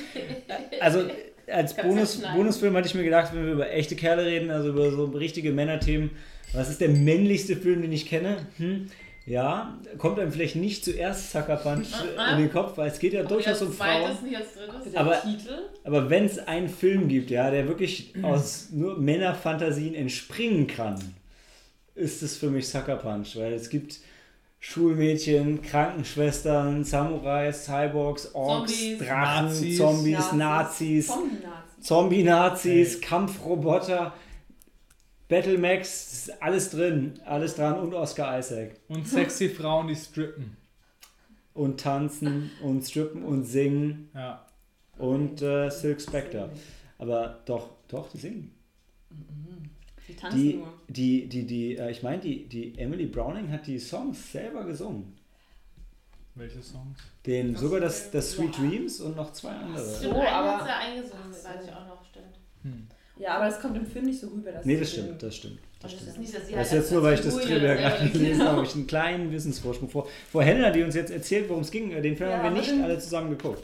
Also 0.79 1.03
als 1.47 1.75
Bonus. 1.75 2.21
Bonusfilm 2.35 2.75
hatte 2.77 2.87
ich 2.87 2.95
mir 2.95 3.03
gedacht, 3.03 3.33
wenn 3.33 3.45
wir 3.45 3.53
über 3.53 3.71
echte 3.71 3.95
Kerle 3.95 4.25
reden, 4.25 4.51
also 4.51 4.69
über 4.69 4.91
so 4.91 5.05
richtige 5.05 5.51
Männerthemen, 5.51 6.11
was 6.53 6.69
ist 6.69 6.81
der 6.81 6.89
männlichste 6.89 7.55
Film, 7.55 7.81
den 7.81 7.91
ich 7.91 8.07
kenne? 8.07 8.37
Hm? 8.57 8.87
Ja, 9.25 9.77
kommt 9.99 10.19
einem 10.19 10.31
vielleicht 10.31 10.55
nicht 10.55 10.83
zuerst 10.83 11.31
Sucker 11.31 11.55
Punch 11.57 11.87
in 12.33 12.37
den 12.39 12.51
Kopf, 12.51 12.77
weil 12.77 12.89
es 12.89 12.97
geht 12.99 13.13
ja 13.13 13.23
durchaus 13.23 13.61
um 13.61 13.71
Frauen. 13.71 14.01
Zweites, 14.03 14.21
nicht 14.23 14.35
als 14.35 14.53
drittes. 14.55 14.91
Der 14.91 14.99
Aber- 15.01 15.21
Titel. 15.21 15.53
Aber 15.83 16.09
wenn 16.09 16.25
es 16.25 16.39
einen 16.39 16.67
Film 16.69 17.07
gibt, 17.07 17.29
ja, 17.29 17.51
der 17.51 17.67
wirklich 17.67 18.13
aus 18.23 18.69
nur 18.71 18.97
Männerfantasien 18.97 19.93
entspringen 19.93 20.65
kann, 20.67 20.95
ist 21.95 22.23
es 22.23 22.37
für 22.37 22.49
mich 22.49 22.67
Sucker 22.67 22.95
Punch, 22.97 23.35
weil 23.35 23.53
es 23.53 23.69
gibt 23.69 23.99
Schulmädchen, 24.59 25.61
Krankenschwestern, 25.61 26.83
Samurais, 26.83 27.65
Cyborgs, 27.65 28.33
Orks, 28.35 28.71
Zombies. 28.71 28.99
Drachen, 28.99 29.45
Nazis. 29.45 29.77
Zombies, 29.77 30.31
Nazis, 30.33 31.07
Zombie-Nazis. 31.07 31.81
Zombie-Nazis, 31.81 32.95
Ey. 32.95 33.01
Kampfroboter, 33.01 34.13
Battlemax, 35.27 36.13
ist 36.13 36.43
alles 36.43 36.69
drin, 36.69 37.19
alles 37.25 37.55
dran 37.55 37.79
und 37.79 37.93
Oscar 37.93 38.37
Isaac. 38.37 38.75
Und 38.87 39.07
sexy 39.07 39.49
Frauen, 39.49 39.87
die 39.87 39.95
strippen. 39.95 40.57
Und 41.53 41.79
tanzen 41.79 42.51
und 42.61 42.83
strippen 42.83 43.23
und 43.23 43.45
singen. 43.45 44.09
Ja. 44.13 44.45
und 44.97 45.41
äh, 45.41 45.69
Silk 45.69 45.99
Spectre. 46.01 46.49
Aber 46.99 47.39
doch, 47.45 47.71
doch, 47.87 48.09
die 48.09 48.19
singen. 48.19 48.53
Die 50.11 50.15
tanzen 50.15 50.39
Die, 50.39 50.53
nur. 50.55 50.73
die, 50.87 51.27
die, 51.29 51.45
die, 51.45 51.77
äh, 51.77 51.91
ich 51.91 52.03
meine, 52.03 52.19
die, 52.21 52.47
die 52.47 52.77
Emily 52.77 53.05
Browning 53.05 53.49
hat 53.51 53.65
die 53.67 53.79
Songs 53.79 54.31
selber 54.31 54.63
gesungen. 54.65 55.13
Welche 56.35 56.61
Songs? 56.61 56.97
Den, 57.25 57.55
Ach 57.55 57.59
sogar 57.59 57.79
so, 57.79 57.85
das, 57.85 58.11
das 58.11 58.31
Sweet 58.31 58.55
ja. 58.57 58.61
Dreams 58.69 58.99
und 59.01 59.15
noch 59.17 59.33
zwei 59.33 59.49
andere. 59.51 59.83
Stimmt, 59.97 60.13
So, 60.13 60.21
aber- 60.21 60.57
hat 60.57 60.63
sie 60.65 60.71
eingesungen, 60.71 61.23
Ach 61.29 61.33
so. 61.35 61.49
weiß 61.49 61.65
ich 61.65 61.71
auch 61.73 61.87
noch, 61.87 62.05
stimmt. 62.09 62.35
Hm. 62.63 62.87
Ja, 63.17 63.35
aber 63.35 63.45
das 63.45 63.59
kommt 63.59 63.77
im 63.77 63.85
Film 63.85 64.05
nicht 64.05 64.19
so 64.19 64.27
rüber. 64.29 64.51
Dass 64.51 64.65
Nee, 64.65 64.77
das 64.77 64.91
stimmt, 64.91 65.21
das 65.21 65.35
stimmt. 65.35 65.59
Das 65.81 65.91
es 65.91 65.97
stimmt. 65.99 66.11
ist 66.11 66.19
nicht, 66.19 66.35
dass 66.35 66.47
sie 66.47 66.53
Das 66.53 66.67
ist 66.67 66.71
halt 66.73 66.81
jetzt 66.83 66.91
nur, 66.91 67.03
weil 67.03 67.13
ich 67.15 67.21
das 67.21 67.37
Trivia 67.37 67.75
gerade 67.75 67.97
selber- 67.97 68.13
gelesen 68.13 68.31
genau. 68.39 68.45
habe, 68.45 68.57
habe 68.57 68.65
ich 68.67 68.75
einen 68.75 68.87
kleinen 68.87 69.31
Wissensvorsprung 69.31 69.89
vor. 69.89 70.07
Vor 70.31 70.43
Helena, 70.43 70.71
die 70.71 70.83
uns 70.83 70.95
jetzt 70.95 71.11
erzählt, 71.11 71.49
worum 71.49 71.61
es 71.63 71.71
ging, 71.71 71.91
äh, 71.91 72.01
den 72.01 72.15
Film 72.15 72.29
Ja, 72.29 72.37
haben 72.41 72.55
wir 72.55 72.61
nicht 72.61 72.71
alle 72.83 72.97
zusammen 72.99 73.29
geguckt. 73.31 73.63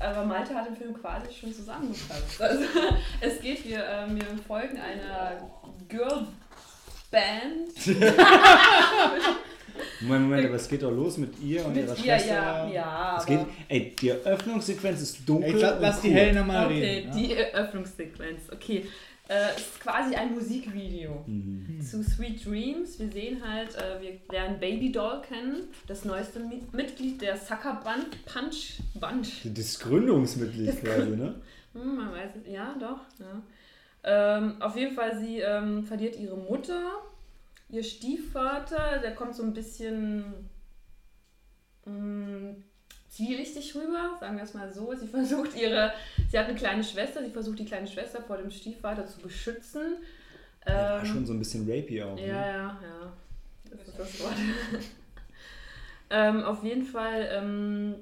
Aber 0.00 0.24
Malte 0.24 0.54
hat 0.54 0.66
den 0.68 0.76
Film 0.76 0.94
quasi 1.00 1.26
schon 1.32 1.52
zusammengefasst. 1.52 2.40
Also, 2.40 2.64
es 3.20 3.40
geht, 3.40 3.64
wir, 3.68 3.84
ähm, 3.84 4.16
wir 4.16 4.24
folgen 4.46 4.78
einer 4.78 5.50
Girl 5.88 6.26
Band. 7.10 7.72
Moment, 10.00 10.24
Moment, 10.24 10.46
aber 10.46 10.54
es 10.56 10.68
geht 10.68 10.82
doch 10.82 10.90
los 10.90 11.18
mit 11.18 11.38
ihr 11.40 11.64
und 11.64 11.76
ihrer 11.76 11.90
Mit 11.90 12.04
ihr, 12.04 12.18
Schwester. 12.18 12.34
ja, 12.34 12.68
ja. 12.68 13.16
Es 13.18 13.26
geht, 13.26 13.40
ey, 13.68 13.94
die 14.00 14.08
Eröffnungssequenz 14.08 15.00
ist 15.02 15.28
dunkel. 15.28 15.54
Ey, 15.54 15.60
la- 15.60 15.78
lass 15.80 15.96
und 15.96 16.02
die 16.04 16.08
cool. 16.08 16.14
Helena 16.16 16.42
mal 16.42 16.66
Okay, 16.66 16.80
reden. 16.80 17.12
die 17.16 17.34
Eröffnungssequenz. 17.34 18.40
Okay. 18.52 18.86
Äh, 19.28 19.50
es 19.56 19.60
ist 19.60 19.80
quasi 19.80 20.14
ein 20.16 20.32
Musikvideo 20.34 21.22
Mhm. 21.26 21.80
zu 21.82 22.02
Sweet 22.02 22.44
Dreams. 22.46 22.98
Wir 22.98 23.10
sehen 23.12 23.46
halt, 23.46 23.74
äh, 23.74 24.00
wir 24.00 24.18
lernen 24.32 24.58
Baby 24.58 24.90
Doll 24.90 25.20
kennen, 25.20 25.64
das 25.86 26.04
neueste 26.06 26.40
Mi 26.40 26.62
Mitglied 26.72 27.20
der 27.20 27.36
Sucker 27.36 27.80
Band 27.84 28.24
Punch 28.24 28.80
Bunch. 28.94 29.42
Das 29.54 29.78
Gründungsmitglied 29.80 30.68
Das 30.68 30.80
quasi, 30.80 31.10
ne? 31.10 31.34
Hm, 31.74 31.96
man 31.96 32.12
weiß 32.12 32.30
es. 32.42 32.50
Ja, 32.52 32.74
doch. 32.80 33.00
Ja. 33.20 33.42
Ähm, 34.04 34.62
auf 34.62 34.76
jeden 34.76 34.94
Fall, 34.94 35.18
sie 35.18 35.40
ähm, 35.40 35.84
verliert 35.84 36.18
ihre 36.18 36.36
Mutter. 36.36 36.92
Ihr 37.68 37.82
Stiefvater, 37.82 38.98
der 39.02 39.14
kommt 39.14 39.34
so 39.34 39.42
ein 39.42 39.52
bisschen 39.52 40.24
mh, 41.84 42.54
zwielichtig 43.18 43.74
rüber, 43.74 44.16
sagen 44.20 44.36
wir 44.36 44.44
es 44.44 44.54
mal 44.54 44.72
so. 44.72 44.94
Sie 44.94 45.06
versucht 45.18 45.54
ihre, 45.56 45.92
sie 46.30 46.38
hat 46.38 46.46
eine 46.46 46.56
kleine 46.56 46.82
Schwester, 46.84 47.22
sie 47.22 47.30
versucht 47.30 47.58
die 47.58 47.64
kleine 47.64 47.86
Schwester 47.86 48.22
vor 48.22 48.36
dem 48.38 48.50
Stiefvater 48.50 49.06
zu 49.06 49.18
beschützen. 49.20 49.96
War 50.64 51.00
Ähm, 51.00 51.06
schon 51.06 51.26
so 51.26 51.32
ein 51.32 51.38
bisschen 51.38 51.68
rapey 51.70 52.02
auch. 52.02 52.16
ja, 52.18 52.24
Ne? 52.24 52.30
ja, 52.32 52.78
ja. 52.82 53.12
Das 53.70 53.88
ist 53.88 53.98
das 53.98 54.20
Wort. 54.20 54.34
ähm, 56.10 56.42
auf 56.42 56.62
jeden 56.64 56.84
Fall, 56.84 57.28
ähm, 57.32 57.94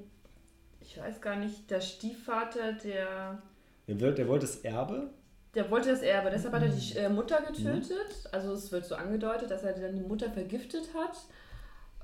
ich 0.81 0.97
weiß 0.97 1.19
gar 1.21 1.35
nicht, 1.35 1.69
der 1.69 1.81
Stiefvater, 1.81 2.73
der, 2.73 3.41
Der, 3.87 4.11
der 4.11 4.27
wollte 4.27 4.45
das 4.45 4.57
Erbe. 4.57 5.09
der 5.55 5.69
wollte 5.69 5.89
das 5.89 6.01
Erbe, 6.01 6.29
deshalb 6.29 6.53
hat 6.53 6.61
er 6.63 6.69
die 6.69 6.97
äh, 6.97 7.09
Mutter 7.09 7.41
getötet. 7.41 8.29
Also 8.31 8.53
es 8.53 8.71
wird 8.71 8.85
so 8.85 8.95
angedeutet, 8.95 9.51
dass 9.51 9.63
er 9.63 9.73
dann 9.73 9.95
die 9.95 10.01
Mutter 10.01 10.29
vergiftet 10.31 10.89
hat. 10.93 11.17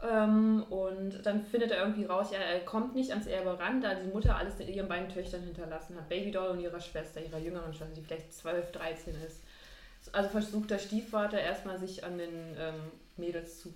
Ähm, 0.04 0.64
und 0.70 1.26
dann 1.26 1.46
findet 1.46 1.72
er 1.72 1.80
irgendwie 1.80 2.04
raus, 2.06 2.28
ja, 2.32 2.40
er 2.40 2.60
kommt 2.62 2.94
nicht 2.94 3.12
ans 3.12 3.26
Erbe 3.26 3.58
ran, 3.58 3.82
da 3.82 3.94
die 3.96 4.12
Mutter 4.12 4.36
alles 4.36 4.60
ihren 4.60 4.90
beiden 4.90 5.08
Töchtern 5.08 5.42
hinterlassen 5.44 5.96
hat. 5.96 6.10
Baby 6.10 6.32
Doll 6.32 6.50
und 6.50 6.60
ihrer 6.60 6.82
Schwester, 6.82 7.22
ihrer 7.22 7.40
jüngeren 7.40 7.74
Schwester, 7.74 7.96
die 7.96 8.02
vielleicht 8.02 8.34
12, 8.34 8.72
13 8.74 9.16
ist. 9.26 9.42
Also 10.12 10.30
versucht 10.30 10.70
der 10.70 10.80
Stiefvater 10.80 11.40
erstmal 11.40 11.80
sich 11.80 12.04
an 12.04 12.18
den 12.18 12.56
ähm, 12.60 12.92
Mädels 13.16 13.62
zu. 13.62 13.74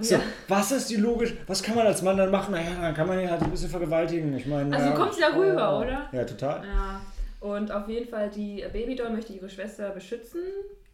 So, 0.00 0.14
Ja. 0.14 0.22
was 0.48 0.72
ist 0.72 0.88
die 0.88 0.96
logisch? 0.96 1.34
Was 1.46 1.62
kann 1.62 1.74
man 1.74 1.86
als 1.86 2.00
Mann 2.00 2.16
dann 2.16 2.30
machen? 2.30 2.52
Naja, 2.52 2.80
dann 2.80 2.94
kann 2.94 3.06
man 3.06 3.20
ihn 3.20 3.30
halt 3.30 3.42
ein 3.42 3.50
bisschen 3.50 3.68
vergewaltigen. 3.68 4.34
Ich 4.34 4.46
meine. 4.46 4.74
Also 4.74 4.88
ja, 4.88 4.96
kommt 4.96 5.12
sie 5.12 5.20
da 5.20 5.36
rüber, 5.36 5.76
oh. 5.76 5.82
oder? 5.82 6.08
Ja, 6.10 6.24
total. 6.24 6.64
Ja. 6.66 7.02
Und 7.40 7.70
auf 7.70 7.86
jeden 7.86 8.08
Fall, 8.08 8.30
die 8.30 8.64
Babydoll 8.72 9.10
möchte 9.10 9.34
ihre 9.34 9.50
Schwester 9.50 9.90
beschützen. 9.90 10.40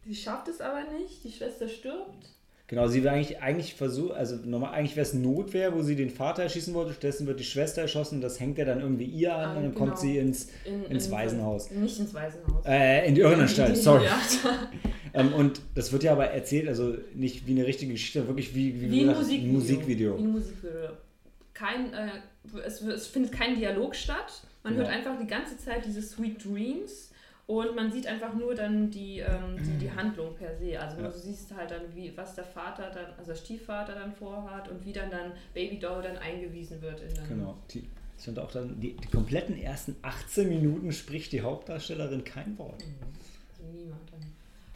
Sie 0.03 0.15
schafft 0.15 0.49
es 0.49 0.59
aber 0.59 0.81
nicht. 0.99 1.23
Die 1.23 1.31
Schwester 1.31 1.69
stirbt. 1.69 2.27
Genau, 2.69 2.87
sie 2.87 3.01
will 3.01 3.09
eigentlich, 3.09 3.41
eigentlich 3.41 3.73
versuchen, 3.73 4.11
also 4.15 4.35
normal, 4.45 4.73
eigentlich 4.73 4.95
wäre 4.95 5.05
es 5.05 5.15
Notwehr, 5.15 5.73
wo 5.75 5.81
sie 5.81 5.95
den 5.95 6.11
Vater 6.11 6.43
erschießen 6.43 6.71
wollte. 6.75 6.91
Stattdessen 6.91 7.25
wird 7.25 7.39
die 7.39 7.43
Schwester 7.43 7.81
erschossen 7.81 8.15
und 8.15 8.21
das 8.21 8.39
hängt 8.39 8.59
ja 8.59 8.65
dann 8.65 8.79
irgendwie 8.79 9.05
ihr 9.05 9.33
an 9.33 9.39
Ah, 9.41 9.49
und 9.49 9.55
dann 9.63 9.73
genau. 9.73 9.85
kommt 9.85 9.97
sie 9.97 10.17
ins, 10.19 10.49
In, 10.65 10.85
ins 10.85 11.07
in- 11.07 11.11
Waisenhaus. 11.11 11.71
Nicht 11.71 11.99
ins 11.99 12.13
Waisenhaus. 12.13 12.63
Äh, 12.67 13.07
in 13.07 13.15
die 13.15 13.21
Irrenanstalt, 13.21 13.75
sorry. 13.87 14.05
Ähm, 15.15 15.33
und 15.33 15.61
das 15.73 15.91
wird 15.91 16.03
ja 16.03 16.11
aber 16.11 16.27
erzählt, 16.27 16.67
also 16.67 16.95
nicht 17.15 17.47
wie 17.47 17.51
eine 17.51 17.65
richtige 17.65 17.91
Geschichte, 17.93 18.27
wirklich 18.27 18.53
wie, 18.53 18.79
wie, 18.79 18.91
Wie 18.91 19.01
ein 19.01 19.07
gesagt, 19.07 19.19
Musikvideo. 19.19 19.51
Musikvideo. 19.53 20.17
Wie 20.19 20.21
ein 20.23 20.31
Musikvideo. 20.31 20.89
Kein, 21.55 21.91
äh, 21.93 22.09
es, 22.65 22.81
es 22.81 23.07
findet 23.07 23.31
kein 23.31 23.55
Dialog 23.55 23.95
statt. 23.95 24.43
Man 24.63 24.73
Genau. 24.75 24.85
hört 24.85 24.95
einfach 24.95 25.19
die 25.19 25.27
ganze 25.27 25.57
Zeit 25.57 25.85
diese 25.85 26.01
Sweet 26.01 26.45
Dreams 26.45 27.08
und 27.49 27.75
man 27.75 27.91
sieht 27.91 28.05
einfach 28.05 28.35
nur 28.35 28.53
dann 28.53 28.91
die, 28.91 29.21
ähm, 29.21 29.57
die, 29.57 29.75
die 29.79 29.91
Handlung 29.91 30.35
per 30.35 30.55
se. 30.55 30.79
Also 30.79 31.01
Ja. 31.01 31.07
du 31.07 31.17
siehst 31.17 31.51
halt 31.55 31.71
dann, 31.71 31.81
wie, 31.95 32.15
was 32.15 32.35
der 32.35 32.43
Vater 32.43 32.91
dann, 32.91 33.07
also 33.17 33.31
der 33.31 33.39
Stiefvater 33.39 33.95
dann 33.95 34.13
vorhat 34.13 34.69
und 34.69 34.85
wie 34.85 34.93
dann 34.93 35.09
dann 35.09 35.31
Baby 35.55 35.79
Doll 35.79 36.03
dann 36.03 36.15
eingewiesen 36.17 36.79
wird 36.79 37.01
in 37.01 37.27
Genau. 37.27 37.57
Die, 37.73 37.87
fand 38.17 38.37
auch 38.37 38.51
dann, 38.51 38.79
die, 38.79 38.93
die 38.93 39.07
kompletten 39.07 39.59
ersten 39.59 39.95
18 40.03 40.47
Minuten 40.47 40.91
spricht 40.91 41.31
die 41.31 41.41
Hauptdarstellerin 41.41 42.23
kein 42.23 42.55
Wort. 42.59 42.83
Also 42.83 43.63
niemand 43.75 44.11
dann. 44.11 44.19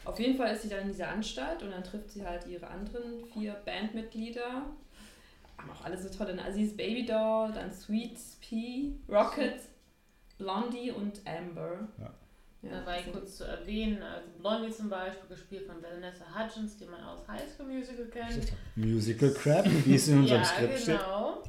Auf 0.04 0.18
jeden 0.18 0.36
Fall 0.36 0.52
ist 0.52 0.62
sie 0.62 0.68
dann 0.68 0.80
in 0.82 0.88
dieser 0.88 1.10
Anstalt 1.10 1.62
und 1.62 1.70
dann 1.70 1.84
trifft 1.84 2.10
sie 2.10 2.26
halt 2.26 2.44
ihre 2.48 2.66
anderen 2.66 3.24
vier 3.32 3.52
Bandmitglieder. 3.64 4.64
Haben 5.58 5.70
auch 5.70 5.84
alle 5.84 5.96
so 5.96 6.08
tolle 6.08 6.34
Namen. 6.34 6.46
Also 6.48 6.58
sie 6.58 6.64
ist 6.64 6.76
Baby 6.76 7.06
Doll, 7.06 7.52
dann 7.54 7.72
Sweet 7.72 8.18
Pea, 8.40 8.90
Rocket, 9.08 9.60
Blondie 10.38 10.90
und 10.90 11.20
Amber. 11.24 11.86
Ja. 12.00 12.10
Dabei 12.70 13.02
kurz 13.02 13.36
zu 13.38 13.44
erwähnen, 13.44 14.02
also 14.02 14.28
Blondie 14.38 14.70
zum 14.70 14.88
Beispiel, 14.88 15.28
gespielt 15.28 15.66
von 15.66 15.76
Vanessa 15.82 16.24
Hudgens, 16.34 16.76
die 16.78 16.86
man 16.86 17.02
aus 17.02 17.26
High 17.28 17.48
School 17.52 17.66
Musical 17.66 18.06
kennt. 18.06 18.52
Musical 18.76 19.30
Crap, 19.32 19.66
wie 19.84 19.94
es 19.94 20.08
in 20.08 20.20
unserem 20.20 20.42
ja, 20.42 20.46
Skript 20.46 20.78
steht. 20.78 20.98
genau. 20.98 21.42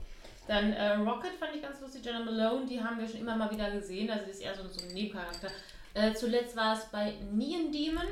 Dann 0.47 0.73
äh, 0.73 0.93
Rocket 0.93 1.31
fand 1.39 1.55
ich 1.55 1.61
ganz 1.61 1.81
lustig, 1.81 2.05
Jenna 2.05 2.23
Malone, 2.23 2.67
die 2.67 2.79
haben 2.79 2.99
wir 2.99 3.07
schon 3.07 3.21
immer 3.21 3.35
mal 3.35 3.49
wieder 3.49 3.71
gesehen, 3.71 4.09
also 4.09 4.25
die 4.25 4.31
ist 4.31 4.41
eher 4.41 4.55
so, 4.55 4.63
so 4.67 4.87
ein 4.87 4.93
Nebencharakter. 4.93 5.49
Äh, 5.93 6.13
zuletzt 6.13 6.55
war 6.55 6.77
es 6.77 6.85
bei 6.85 7.13
Neon 7.31 7.71
Demon. 7.71 8.05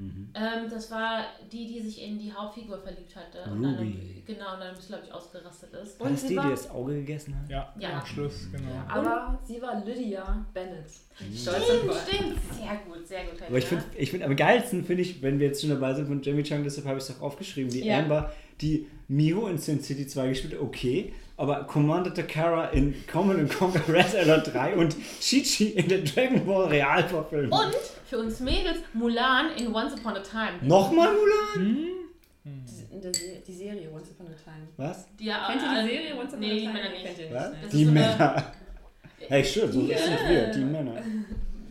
Mhm. 0.00 0.28
Ähm, 0.34 0.70
das 0.70 0.90
war 0.90 1.24
die, 1.52 1.66
die 1.66 1.80
sich 1.80 2.02
in 2.02 2.18
die 2.18 2.32
Hauptfigur 2.32 2.78
verliebt 2.78 3.14
hatte. 3.14 3.50
Und 3.50 3.64
Ruby. 3.64 4.22
dann, 4.26 4.36
genau, 4.36 4.54
und 4.54 4.60
dann 4.60 4.74
glaube 4.86 5.02
ich, 5.06 5.12
ausgerastet 5.12 5.72
ist. 5.74 6.00
War 6.00 6.06
Und 6.06 6.12
das 6.14 6.22
sie 6.22 6.28
die, 6.28 6.36
war- 6.36 6.44
die 6.44 6.50
das 6.50 6.70
Auge 6.70 6.94
gegessen 6.94 7.36
hat? 7.38 7.50
Ja, 7.50 7.74
Ja. 7.78 7.98
am 8.00 8.06
Schluss, 8.06 8.48
genau. 8.50 8.70
Ja, 8.70 8.86
aber 8.88 9.38
sie 9.46 9.60
war 9.60 9.84
Lydia 9.84 10.46
Bennett. 10.54 10.86
Stolz 11.36 11.64
Stimmt, 11.64 11.94
stimmt. 11.94 12.38
Sehr 12.58 12.80
gut, 12.86 13.06
sehr 13.06 13.24
gut. 13.24 13.42
Aber 13.46 13.58
ich 13.58 13.64
finde, 13.66 13.84
ich 13.96 14.10
find, 14.10 14.22
am 14.24 14.34
geilsten 14.36 14.84
finde 14.84 15.02
ich, 15.02 15.20
wenn 15.22 15.38
wir 15.38 15.48
jetzt 15.48 15.60
schon 15.60 15.70
dabei 15.70 15.92
sind 15.94 16.06
von 16.08 16.22
Jamie 16.22 16.42
Chung, 16.42 16.64
deshalb 16.64 16.86
habe 16.86 16.98
ich 16.98 17.04
es 17.04 17.16
auch 17.16 17.20
aufgeschrieben, 17.22 17.70
die 17.70 17.84
Ja. 17.84 17.98
Amber, 17.98 18.32
die 18.60 18.86
Miho 19.08 19.46
in 19.48 19.58
Sin 19.58 19.80
City 19.82 20.06
2 20.06 20.28
gespielt 20.28 20.54
hat, 20.54 20.60
okay, 20.60 21.12
aber 21.40 21.64
Commander 21.64 22.12
Takara 22.12 22.66
in 22.66 22.94
Common 23.10 23.48
Conquer 23.48 23.88
Red 23.92 24.14
Alert 24.14 24.52
3 24.52 24.76
und 24.76 24.94
Chi-Chi 25.20 25.70
in 25.70 25.88
der 25.88 25.98
Dragon 26.02 26.44
Ball 26.44 26.66
Realverfilmung. 26.68 27.58
Und 27.58 27.74
für 28.04 28.18
uns 28.18 28.40
Mädels 28.40 28.78
Mulan 28.92 29.46
in 29.56 29.74
Once 29.74 29.94
Upon 29.94 30.16
a 30.16 30.20
Time. 30.20 30.58
Nochmal 30.62 31.08
Mulan? 31.14 31.86
Die, 32.44 33.00
die, 33.00 33.42
die 33.46 33.52
Serie 33.52 33.88
Once 33.90 34.10
Upon 34.10 34.26
a 34.26 34.36
Time. 34.44 34.68
Was? 34.76 35.06
Die, 35.18 35.24
ja, 35.24 35.46
Kennt 35.50 35.62
ihr 35.62 35.68
die 35.82 35.94
äh, 35.94 35.98
Serie 35.98 36.20
Once 36.20 36.28
Upon 36.34 36.40
nee, 36.40 36.50
a 36.50 36.54
die 36.54 36.60
Time? 36.60 36.72
Männer 36.74 36.88
Kennt 36.90 37.04
nicht. 37.04 37.18
ihr 37.18 37.24
nicht, 37.24 37.34
Was? 37.34 37.50
Das 37.62 37.70
Die 37.70 37.80
ist 37.82 37.86
so 37.88 37.92
Männer. 37.94 38.52
Hey, 39.28 39.44
stimmt, 39.44 39.72
so 39.72 39.88
wissen 39.88 40.12
Ja. 40.12 40.28
wir, 40.30 40.46
die 40.48 40.64
Männer. 40.64 41.02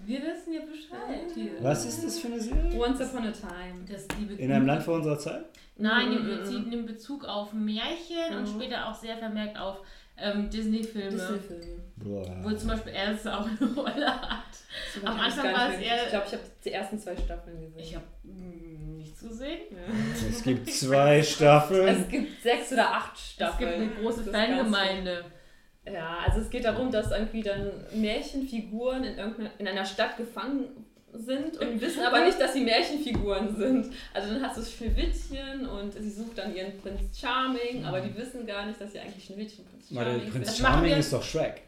Wir 0.10 0.22
wissen 0.24 0.54
ja 0.54 0.62
Bescheid 0.62 1.30
hier. 1.36 1.52
Was 1.62 1.86
ist 1.86 2.04
das 2.04 2.18
für 2.20 2.28
eine 2.30 2.40
Serie? 2.40 2.76
Once 2.80 3.00
Upon 3.00 3.28
a 3.28 3.32
Time. 3.32 3.86
Das 3.88 4.08
die 4.08 4.42
In 4.42 4.52
einem 4.52 4.66
Land 4.66 4.82
vor 4.82 4.96
unserer 4.96 5.20
Zeit? 5.20 5.46
Nein, 5.78 6.10
die 6.12 6.18
Mhm, 6.18 6.38
bezieht 6.40 6.68
nimmt 6.68 6.88
Bezug 6.88 7.26
auf 7.26 7.54
Märchen 7.54 8.36
und 8.38 8.42
Mhm. 8.42 8.60
später 8.60 8.88
auch 8.88 8.96
sehr 8.96 9.18
vermerkt 9.18 9.60
auf 9.60 9.78
ähm, 10.18 10.50
Disney-Filme. 10.50 11.12
Disney-Filme. 11.12 11.84
Wo 12.44 12.52
zum 12.54 12.70
Beispiel 12.70 12.92
er 12.92 13.12
es 13.14 13.26
auch 13.28 13.46
eine 13.46 13.74
Rolle 13.74 14.08
hat. 14.22 14.44
So 15.00 15.06
Am 15.08 15.20
Anfang 15.20 15.54
war 15.54 15.74
es 15.74 15.80
eher- 15.80 16.04
Ich 16.04 16.10
glaube, 16.10 16.26
ich 16.28 16.34
habe 16.34 16.44
die 16.66 16.72
ersten 16.74 17.00
zwei 17.00 17.16
Staffeln 17.16 17.62
gesehen. 17.62 17.80
Ich 17.80 17.96
habe 17.96 18.06
nichts 18.24 19.22
gesehen. 19.22 19.60
Es 20.30 20.44
gibt 20.44 20.70
zwei 20.72 21.22
Staffeln. 21.24 21.88
Es 21.88 22.10
gibt 22.10 22.42
sechs 22.42 22.74
oder 22.74 22.96
acht 22.96 23.16
Es 23.16 23.32
Staffeln. 23.32 23.80
gibt 23.82 23.94
eine 23.94 24.02
große 24.02 24.24
Fangemeinde. 24.24 25.24
Ja, 25.86 26.20
also 26.26 26.42
es 26.42 26.50
geht 26.50 26.66
darum, 26.66 26.92
dass 26.92 27.12
irgendwie 27.12 27.42
dann 27.42 27.72
Märchenfiguren 27.94 29.04
in, 29.04 29.18
irgendeiner, 29.18 29.50
in 29.58 29.68
einer 29.68 29.86
Stadt 29.86 30.18
gefangen 30.18 30.66
sind 31.14 31.58
und 31.58 31.82
wissen 31.82 32.04
aber 32.04 32.24
nicht, 32.26 32.40
dass 32.40 32.54
sie 32.54 32.62
Märchenfiguren 32.62 33.56
sind. 33.56 33.88
Also 34.14 34.32
dann 34.34 34.44
hast 34.44 34.58
du 34.58 34.62
Schneewittchen 34.64 35.66
und 35.68 35.94
sie 35.94 36.10
sucht 36.12 36.38
dann 36.38 36.56
ihren 36.56 36.78
Prinz 36.80 37.00
Charming, 37.20 37.84
aber 37.86 38.02
die 38.02 38.16
wissen 38.16 38.46
gar 38.46 38.66
nicht, 38.68 38.80
dass 38.80 38.92
sie 38.92 39.00
eigentlich 39.00 39.26
Schneewittchen 39.26 39.66
Prinz 39.66 39.88
Charming 39.92 40.30
Prinz 40.32 40.34
sind. 40.56 40.62
machen 40.62 40.74
Charming 40.76 40.92
wir- 40.92 40.98
ist 40.98 41.14
doch 41.14 41.24
Shrek. 41.24 41.62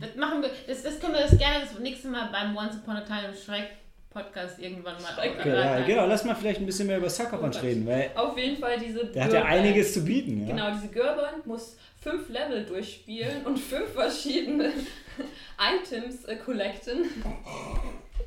Das 0.00 0.16
machen 0.16 0.42
wir, 0.42 0.50
das, 0.66 0.82
das 0.82 0.98
können 0.98 1.12
wir 1.14 1.20
das 1.20 1.36
gerne 1.38 1.60
das 1.60 1.78
nächste 1.78 2.08
Mal 2.08 2.28
beim 2.32 2.56
Once 2.56 2.76
Upon 2.76 2.96
a 2.96 3.00
Time 3.02 3.34
Shrek 3.34 3.68
Podcast 4.10 4.60
irgendwann 4.60 4.94
mal 5.02 5.10
Okay, 5.18 5.48
Ja, 5.50 5.80
genau, 5.84 6.06
lass 6.06 6.24
mal 6.24 6.34
vielleicht 6.36 6.60
ein 6.60 6.66
bisschen 6.66 6.86
mehr 6.86 6.98
über 6.98 7.10
Sucker 7.10 7.36
Punch 7.36 7.60
reden, 7.62 7.84
weil 7.84 8.10
Auf 8.14 8.38
jeden 8.38 8.56
Fall 8.56 8.78
diese. 8.78 9.06
der 9.06 9.24
hat 9.24 9.32
ja 9.32 9.44
einiges 9.44 9.92
zu 9.92 10.04
bieten. 10.04 10.42
Ja? 10.46 10.54
Genau, 10.54 10.70
diese 10.76 10.86
Girlband 10.92 11.44
muss 11.46 11.76
fünf 12.04 12.28
Level 12.28 12.64
durchspielen 12.66 13.44
und 13.46 13.58
fünf 13.58 13.88
verschiedene 13.94 14.70
Items 15.58 16.24
äh, 16.26 16.36
collecten. 16.36 17.06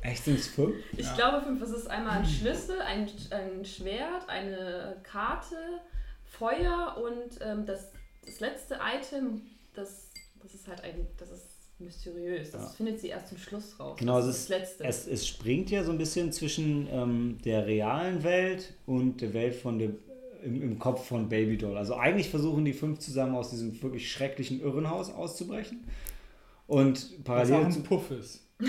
Echt 0.02 0.24
sind 0.24 0.38
es 0.38 0.48
fünf? 0.48 0.74
Ich 0.96 1.14
glaube 1.14 1.40
fünf. 1.44 1.62
Es 1.62 1.70
ist 1.70 1.86
einmal 1.88 2.18
ein 2.18 2.26
Schlüssel, 2.26 2.80
ein, 2.80 3.08
ein 3.30 3.64
Schwert, 3.64 4.28
eine 4.28 4.96
Karte, 5.02 5.56
Feuer 6.24 6.96
und 7.02 7.38
ähm, 7.42 7.64
das, 7.66 7.88
das 8.26 8.40
letzte 8.40 8.78
Item, 8.84 9.42
das, 9.74 10.10
das 10.42 10.54
ist 10.54 10.68
halt 10.68 10.82
ein. 10.82 11.06
Das 11.16 11.30
ist 11.30 11.46
mysteriös. 11.80 12.50
Das 12.50 12.62
Ja. 12.62 12.68
findet 12.70 12.98
sie 13.00 13.08
erst 13.08 13.28
zum 13.28 13.38
Schluss 13.38 13.78
raus. 13.78 13.96
Genau, 13.98 14.16
das 14.18 14.26
es 14.26 14.36
ist 14.40 14.50
das 14.50 14.58
letzte. 14.58 14.84
Es, 14.84 15.06
es 15.06 15.26
springt 15.28 15.70
ja 15.70 15.84
so 15.84 15.92
ein 15.92 15.98
bisschen 15.98 16.32
zwischen 16.32 16.88
ähm, 16.90 17.38
der 17.44 17.66
realen 17.66 18.24
Welt 18.24 18.72
und 18.86 19.20
der 19.20 19.32
Welt 19.32 19.54
von 19.54 19.78
dem, 19.78 19.96
im, 20.42 20.62
im 20.62 20.78
Kopf 20.78 21.06
von 21.06 21.28
Babydoll. 21.28 21.76
Also 21.76 21.94
eigentlich 21.96 22.30
versuchen 22.30 22.64
die 22.64 22.72
fünf 22.72 22.98
zusammen 22.98 23.34
aus 23.34 23.50
diesem 23.50 23.80
wirklich 23.82 24.10
schrecklichen 24.10 24.60
Irrenhaus 24.60 25.10
auszubrechen. 25.12 25.84
Und 26.66 26.96
Was 26.96 27.10
auch 27.18 27.24
parallel 27.24 27.64
ein 27.66 27.72
zu. 27.72 27.82
Puff 27.82 28.10
ist. 28.10 28.46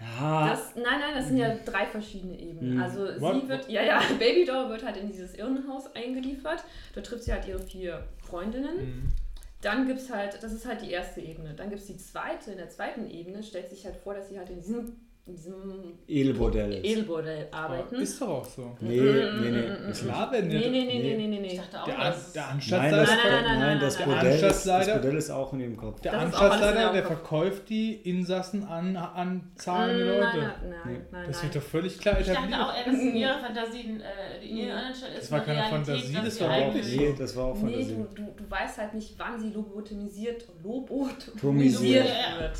Ja, 0.00 0.48
Das, 0.48 0.74
nein, 0.76 0.98
nein, 0.98 1.14
das 1.14 1.26
sind 1.26 1.36
ja 1.36 1.54
drei 1.64 1.84
verschiedene 1.84 2.38
Ebenen. 2.38 2.76
Mhm. 2.76 2.82
Also 2.82 3.06
sie 3.06 3.20
What? 3.20 3.48
wird, 3.48 3.68
ja, 3.68 3.82
ja, 3.82 4.00
Babydoll 4.18 4.70
wird 4.70 4.82
halt 4.82 4.96
in 4.96 5.08
dieses 5.08 5.34
Irrenhaus 5.34 5.94
eingeliefert. 5.94 6.64
Dort 6.94 7.04
trifft 7.06 7.24
sie 7.24 7.32
halt 7.34 7.46
ihre 7.46 7.58
vier 7.60 8.06
Freundinnen. 8.18 8.76
Mhm. 8.78 9.12
Dann 9.60 9.86
gibt 9.86 9.98
es 10.00 10.10
halt, 10.10 10.42
das 10.42 10.52
ist 10.54 10.64
halt 10.64 10.80
die 10.80 10.90
erste 10.90 11.20
Ebene. 11.20 11.52
Dann 11.54 11.68
gibt 11.68 11.82
es 11.82 11.86
die 11.86 11.98
zweite. 11.98 12.50
In 12.52 12.56
der 12.56 12.70
zweiten 12.70 13.10
Ebene 13.10 13.42
stellt 13.42 13.68
sich 13.68 13.84
halt 13.84 13.96
vor, 13.96 14.14
dass 14.14 14.30
sie 14.30 14.38
halt 14.38 14.48
in 14.48 14.56
diesem, 14.62 14.92
in 15.30 15.36
diesem 15.36 15.92
Edelbordell 16.08 16.72
ist. 16.74 16.84
Edelbordell 16.84 17.48
arbeiten. 17.52 17.94
Ist 17.96 18.20
doch 18.20 18.28
auch 18.28 18.44
so. 18.44 18.76
nee, 18.80 19.00
nee, 19.00 19.50
nee. 19.50 19.92
Klar, 19.92 20.30
wenn 20.32 20.48
nee, 20.48 20.58
der, 20.58 20.70
nee, 20.70 20.84
nee, 20.84 20.84
nee, 20.84 21.16
Nee. 21.16 21.26
nee, 21.28 21.38
nee, 21.40 21.46
Ich 21.46 21.52
nee. 21.52 21.58
dachte 21.58 21.80
auch, 21.82 21.84
der, 21.86 21.98
An, 21.98 22.14
der 22.34 22.42
Nein, 22.42 22.50
Anstaltsleiter, 22.52 22.96
das, 22.96 23.08
Nein, 23.08 23.18
nein, 23.22 23.32
nein, 23.32 23.44
nein, 23.44 23.60
nein, 23.60 23.80
das, 23.80 23.98
nein, 23.98 24.08
nein. 24.08 24.16
Bordell 24.20 24.50
ist, 24.50 24.66
das 24.66 24.86
Bordell 24.92 25.16
ist 25.16 25.30
auch 25.30 25.52
in 25.52 25.60
ihrem 25.60 25.76
Kopf. 25.76 26.00
der 26.00 26.12
Das 26.12 26.24
ist 26.28 26.34
auch 26.34 26.40
alles 26.40 26.52
Anstaltsleiter, 26.54 26.88
in 26.88 26.94
der 26.94 27.04
verkauft 27.06 27.68
die 27.68 27.94
Insassen 27.94 28.64
an, 28.64 28.96
an 28.96 29.50
zahlende 29.56 30.04
Nein, 30.04 30.14
Leute. 30.20 30.38
nein, 30.38 30.50
Nee. 30.62 30.70
nein, 30.92 31.06
nein. 31.12 31.24
Das 31.28 31.36
nein. 31.36 31.44
wird 31.54 31.56
doch 31.62 31.68
völlig 31.68 31.98
klar 31.98 32.20
Ich 32.20 32.26
dachte 32.26 32.38
etabliert. 32.38 32.60
auch 32.60 32.84
dass 32.84 32.94
in 33.00 33.16
ihrer 33.16 33.38
Fantasien, 33.38 34.00
äh, 34.00 34.44
in 34.48 34.56
ihrer 34.56 34.76
Anstalt 34.76 35.12
ist 35.14 35.22
Das 35.22 35.30
war 35.32 35.38
eine 35.38 35.46
keine 35.46 35.58
Realität, 35.60 35.86
Fantasie, 35.86 36.18
das 36.24 36.40
war 36.40 36.58
wirklich 36.74 36.96
Nee, 36.96 37.14
das 37.18 37.36
war 37.36 37.44
auch 37.44 37.54
Nee, 37.54 37.60
Fantasie. 37.72 37.94
du, 37.94 38.22
du, 38.22 38.32
du 38.36 38.50
weißt 38.50 38.78
halt 38.78 38.94
nicht, 38.94 39.14
wann 39.18 39.38
sie 39.40 39.50
lobotomisiert, 39.50 40.44
lobotomisiert 40.62 41.40
Tomisiert. 41.40 42.04
wird. 42.40 42.58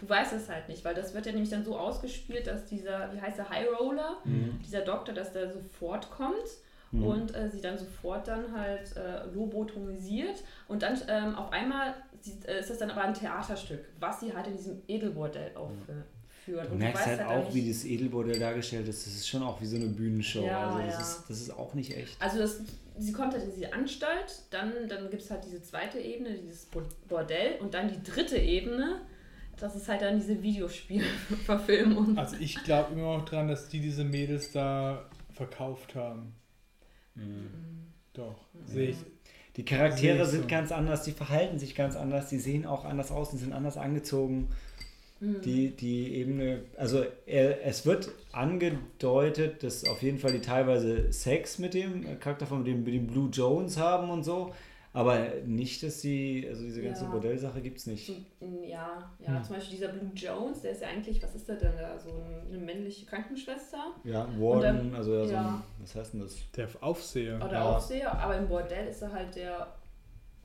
Du 0.00 0.08
weißt 0.08 0.32
es 0.32 0.48
halt 0.48 0.66
nicht, 0.68 0.82
weil 0.84 0.94
das 0.94 1.12
wird 1.14 1.26
ja 1.26 1.32
nämlich 1.32 1.50
dann 1.50 1.62
so 1.62 1.76
ausgespielt, 1.76 2.46
dass 2.46 2.64
dieser, 2.64 3.12
wie 3.14 3.20
heißt 3.20 3.36
der, 3.38 3.50
High 3.50 3.68
Roller, 3.78 4.16
Mhm. 4.24 4.58
dieser 4.64 4.80
Doktor, 4.80 5.12
dass 5.14 5.32
der 5.34 5.52
sofort 5.52 6.10
kommt 6.10 6.36
Mhm. 6.92 7.04
und 7.06 7.34
äh, 7.36 7.48
sie 7.50 7.60
dann 7.60 7.76
sofort 7.78 8.26
dann 8.26 8.52
halt 8.58 8.96
äh, 8.96 9.26
lobotomisiert 9.34 10.42
und 10.68 10.82
dann 10.82 10.98
ähm, 11.08 11.34
auf 11.36 11.52
einmal 11.52 11.94
sieht, 12.20 12.46
äh, 12.46 12.60
ist 12.60 12.70
das 12.70 12.78
dann 12.78 12.90
aber 12.90 13.02
ein 13.02 13.14
Theaterstück, 13.14 13.80
was 14.00 14.20
sie 14.20 14.34
halt 14.34 14.46
in 14.48 14.56
diesem 14.56 14.82
Edelbordell 14.88 15.52
aufführen. 15.54 16.04
Du 16.46 16.74
merkst 16.74 17.06
halt 17.06 17.20
auch, 17.22 17.52
wie 17.54 17.68
das 17.68 17.84
Edelbordell 17.84 18.38
dargestellt 18.40 18.88
ist. 18.88 19.06
Das 19.06 19.14
ist 19.14 19.28
schon 19.28 19.42
auch 19.42 19.60
wie 19.60 19.66
so 19.66 19.76
eine 19.76 19.86
Bühnenshow. 19.86 20.44
Ja, 20.44 20.68
also 20.70 20.78
das, 20.78 20.94
ja. 20.94 21.00
ist, 21.00 21.24
das 21.28 21.40
ist 21.42 21.50
auch 21.50 21.74
nicht 21.74 21.96
echt. 21.96 22.20
Also 22.20 22.38
das, 22.38 22.62
sie 22.98 23.12
kommt 23.12 23.34
halt 23.34 23.44
in 23.44 23.52
diese 23.54 23.72
Anstalt, 23.72 24.42
dann, 24.50 24.72
dann 24.88 25.10
gibt 25.10 25.22
es 25.22 25.30
halt 25.30 25.44
diese 25.44 25.62
zweite 25.62 26.00
Ebene, 26.00 26.32
dieses 26.34 26.64
Bo- 26.66 26.82
Bordell 27.08 27.60
und 27.60 27.74
dann 27.74 27.88
die 27.88 28.02
dritte 28.02 28.36
Ebene, 28.38 29.02
das 29.60 29.76
ist 29.76 29.88
halt 29.88 30.02
dann 30.02 30.18
diese 30.18 30.42
Videospielverfilmung. 30.42 32.16
Also 32.18 32.36
ich 32.40 32.62
glaube 32.64 32.92
immer 32.94 33.18
noch 33.18 33.24
dran, 33.24 33.48
dass 33.48 33.68
die 33.68 33.80
diese 33.80 34.04
Mädels 34.04 34.52
da 34.52 35.08
verkauft 35.32 35.94
haben. 35.94 36.34
Doch, 38.12 38.36
sehe 38.66 38.90
ich. 38.90 38.96
Die 39.56 39.64
Charaktere 39.64 40.26
sind 40.26 40.42
so. 40.42 40.48
ganz 40.48 40.72
anders, 40.72 41.02
die 41.02 41.12
verhalten 41.12 41.58
sich 41.58 41.74
ganz 41.74 41.96
anders, 41.96 42.28
die 42.28 42.38
sehen 42.38 42.66
auch 42.66 42.84
anders 42.84 43.10
aus, 43.10 43.30
die 43.30 43.36
sind 43.36 43.52
anders 43.52 43.76
angezogen. 43.76 44.48
Mhm. 45.18 45.42
Die, 45.42 45.76
die 45.76 46.14
Ebene, 46.14 46.62
also 46.76 47.04
er, 47.26 47.66
es 47.66 47.84
wird 47.84 48.10
angedeutet, 48.32 49.62
dass 49.62 49.84
auf 49.84 50.02
jeden 50.02 50.18
Fall 50.18 50.32
die 50.32 50.40
teilweise 50.40 51.12
Sex 51.12 51.58
mit 51.58 51.74
dem 51.74 52.18
Charakter 52.20 52.46
von 52.46 52.64
dem, 52.64 52.84
mit 52.84 52.94
dem 52.94 53.06
Blue 53.06 53.28
Jones 53.30 53.76
haben 53.76 54.08
und 54.08 54.24
so, 54.24 54.54
aber 54.92 55.28
nicht, 55.46 55.82
dass 55.82 56.00
sie, 56.00 56.46
also 56.48 56.62
diese 56.64 56.82
ganze 56.82 57.04
Ja. 57.04 57.10
Bordellsache 57.10 57.60
gibt 57.60 57.78
es 57.78 57.86
nicht. 57.86 58.06
So, 58.06 58.46
mm, 58.46 58.64
ja, 58.64 59.10
ja, 59.20 59.36
Hm. 59.36 59.44
zum 59.44 59.54
Beispiel 59.56 59.76
dieser 59.78 59.88
Blue 59.92 60.10
Jones, 60.14 60.62
der 60.62 60.72
ist 60.72 60.82
ja 60.82 60.88
eigentlich, 60.88 61.22
was 61.22 61.34
ist 61.34 61.48
der 61.48 61.56
denn 61.56 61.76
da? 61.78 61.98
So 61.98 62.10
eine 62.48 62.58
männliche 62.58 63.06
Krankenschwester 63.06 63.94
Ja, 64.04 64.26
Warden, 64.38 64.88
Und, 64.90 64.94
also 64.96 65.14
ja, 65.14 65.24
so 65.26 65.36
ein, 65.36 65.62
was 65.80 65.94
heißt 65.94 66.14
denn 66.14 66.20
das? 66.20 66.36
Der 66.56 66.68
Aufseher. 66.80 67.36
oder 67.36 67.52
Ja. 67.52 67.76
Aufseher, 67.76 68.12
aber 68.18 68.36
im 68.36 68.48
Bordell 68.48 68.88
ist 68.88 69.02
er 69.02 69.12
halt 69.12 69.34
der, 69.36 69.68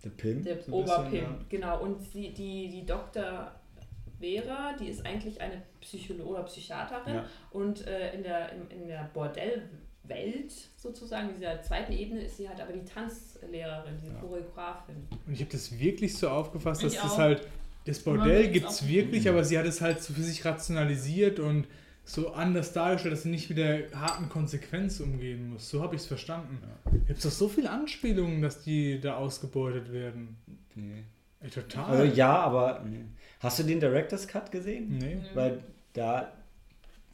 Der 0.03 0.09
Pimp? 0.11 0.43
der 0.43 0.61
so 0.61 0.77
ein 0.77 0.83
bisschen, 0.83 0.99
Oberpimp. 0.99 1.13
ja. 1.41 1.45
Genau, 1.49 1.81
und 1.81 1.97
die, 2.13 2.31
die, 2.33 2.69
die 2.69 2.85
Dr. 2.85 3.51
Vera, 4.19 4.73
die 4.79 4.87
ist 4.89 5.05
eigentlich 5.05 5.41
eine 5.41 5.61
Psycholo 5.81 6.23
oder 6.23 6.43
Psychiaterin 6.43 7.15
Ja. 7.15 7.25
und 7.51 7.85
äh, 7.87 8.13
in 8.13 8.23
der, 8.23 8.51
in, 8.53 8.69
in 8.69 8.87
der 8.87 9.09
Bordellwelt 10.07 10.51
sozusagen, 10.77 11.29
dieser 11.35 11.61
zweiten 11.61 11.93
Ebene, 11.93 12.21
ist 12.21 12.37
sie 12.37 12.47
halt 12.47 12.59
aber 12.59 12.73
die 12.73 12.85
Tanzlehrerin, 12.85 13.95
die 14.01 14.07
Ja. 14.07 14.13
Choreografin. 14.19 14.95
Und 15.25 15.33
ich 15.33 15.39
habe 15.41 15.51
das 15.51 15.77
wirklich 15.77 16.17
so 16.17 16.29
aufgefasst, 16.29 16.83
dass 16.83 16.93
Ich 16.93 16.99
das 16.99 17.13
auch. 17.13 17.17
halt, 17.17 17.47
das 17.85 17.99
Bordell 17.99 18.49
gibt 18.49 18.69
es 18.69 18.87
wirklich, 18.87 19.27
aber 19.29 19.43
sie 19.43 19.57
hat 19.57 19.65
es 19.65 19.81
halt 19.81 20.01
so 20.01 20.13
für 20.13 20.21
sich 20.23 20.43
rationalisiert 20.45 21.39
und 21.39 21.67
so 22.03 22.33
anders 22.33 22.71
dargestellt, 22.73 23.13
dass 23.13 23.23
sie 23.23 23.29
nicht 23.29 23.49
mit 23.49 23.57
der 23.57 23.89
harten 23.91 24.29
Konsequenz 24.29 24.99
umgehen 24.99 25.49
muss. 25.49 25.69
So 25.69 25.81
habe 25.81 25.95
ich 25.95 26.01
es 26.01 26.07
verstanden. 26.07 26.59
Gibt 27.07 27.17
es 27.17 27.23
doch 27.23 27.31
so 27.31 27.47
viele 27.47 27.71
Anspielungen, 27.71 28.41
dass 28.43 28.61
die 28.61 28.99
da 28.99 29.17
ausgebeutet 29.17 29.91
werden. 29.91 30.37
Nee. 30.75 31.03
Ey, 31.41 31.49
total. 31.49 31.85
Also, 31.85 32.03
ja, 32.15 32.37
aber 32.37 32.83
nee. 32.87 33.05
hast 33.39 33.59
du 33.59 33.63
den 33.63 33.79
Director's 33.79 34.27
Cut 34.27 34.51
gesehen? 34.51 34.97
Nee. 34.99 35.17
Weil 35.33 35.63
da 35.93 36.31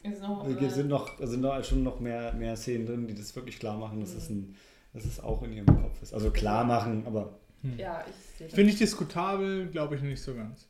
Ist 0.02 0.20
noch, 0.22 0.48
äh, 0.48 0.68
sind 0.68 0.88
noch 0.88 1.18
sind 1.20 1.40
noch 1.40 1.64
schon 1.64 1.82
noch 1.82 2.00
mehr, 2.00 2.32
mehr 2.32 2.56
Szenen 2.56 2.86
drin, 2.86 3.06
die 3.06 3.14
das 3.14 3.34
wirklich 3.36 3.58
klar 3.58 3.78
machen, 3.78 4.00
dass, 4.00 4.14
es, 4.14 4.28
ein, 4.28 4.56
dass 4.92 5.04
es 5.04 5.20
auch 5.20 5.42
in 5.42 5.52
ihrem 5.52 5.66
Kopf 5.66 6.02
ist. 6.02 6.12
Also 6.12 6.30
klar 6.30 6.64
machen, 6.64 7.04
aber 7.06 7.38
Ja, 7.78 8.04
ich 8.08 8.38
sehe 8.38 8.46
das. 8.48 8.54
Finde 8.54 8.72
ich 8.72 8.78
diskutabel, 8.78 9.68
glaube 9.68 9.94
ich 9.96 10.02
nicht 10.02 10.20
so 10.20 10.34
ganz. 10.34 10.66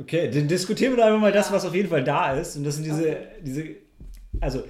okay, 0.00 0.30
dann 0.30 0.46
diskutieren 0.46 0.92
wir 0.92 0.98
doch 0.98 1.06
einfach 1.06 1.20
mal 1.20 1.32
das, 1.32 1.50
was 1.50 1.64
auf 1.64 1.74
jeden 1.74 1.88
Fall 1.88 2.04
da 2.04 2.34
ist. 2.34 2.56
Und 2.56 2.64
das 2.64 2.76
sind 2.76 2.84
diese, 2.84 3.26
diese 3.42 3.76
also 4.40 4.62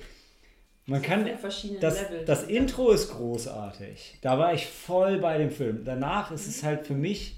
man 0.86 1.02
kann, 1.02 1.26
Fünf 1.26 1.40
verschiedene 1.40 1.80
das, 1.80 2.00
Level. 2.00 2.24
das 2.24 2.44
Intro 2.44 2.90
ist 2.90 3.10
großartig. 3.10 4.18
Da 4.22 4.38
war 4.38 4.54
ich 4.54 4.66
voll 4.66 5.18
bei 5.18 5.36
dem 5.36 5.50
Film. 5.50 5.84
Danach 5.84 6.30
ist 6.30 6.46
es 6.46 6.62
halt 6.62 6.86
für 6.86 6.94
mich 6.94 7.36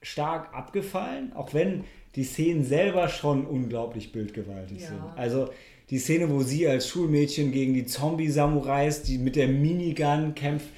stark 0.00 0.54
abgefallen, 0.54 1.34
auch 1.34 1.52
wenn 1.52 1.84
die 2.14 2.24
Szenen 2.24 2.64
selber 2.64 3.08
schon 3.08 3.46
unglaublich 3.46 4.12
bildgewaltig 4.12 4.80
Ja. 4.80 4.88
sind. 4.88 5.00
Also 5.16 5.50
die 5.90 5.98
Szene, 5.98 6.28
wo 6.30 6.42
sie 6.42 6.66
als 6.68 6.88
Schulmädchen 6.88 7.50
gegen 7.52 7.74
die 7.74 7.86
Zombie-Samurais, 7.86 9.02
die 9.02 9.18
mit 9.18 9.36
der 9.36 9.48
Minigun 9.48 10.34
kämpft. 10.34 10.68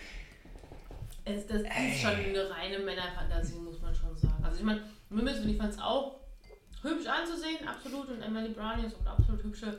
Es, 1.25 1.47
das 1.47 1.63
ist 1.63 2.01
schon 2.01 2.11
eine 2.11 2.51
reine 2.51 2.79
Männerfantasie, 2.79 3.59
muss 3.59 3.81
man 3.81 3.95
schon 3.95 4.17
sagen. 4.17 4.43
Also 4.43 4.59
ich 4.59 4.65
meine, 4.65 4.83
Wimbledon, 5.11 5.49
ich 5.49 5.57
fand 5.57 5.73
es 5.73 5.81
auch 5.81 6.17
hübsch 6.83 7.07
anzusehen, 7.07 7.67
absolut. 7.67 8.09
Und 8.09 8.23
Emily 8.23 8.51
Browning 8.51 8.87
ist 8.87 8.95
auch 8.97 9.01
eine 9.01 9.11
absolut 9.11 9.43
hübsche 9.45 9.79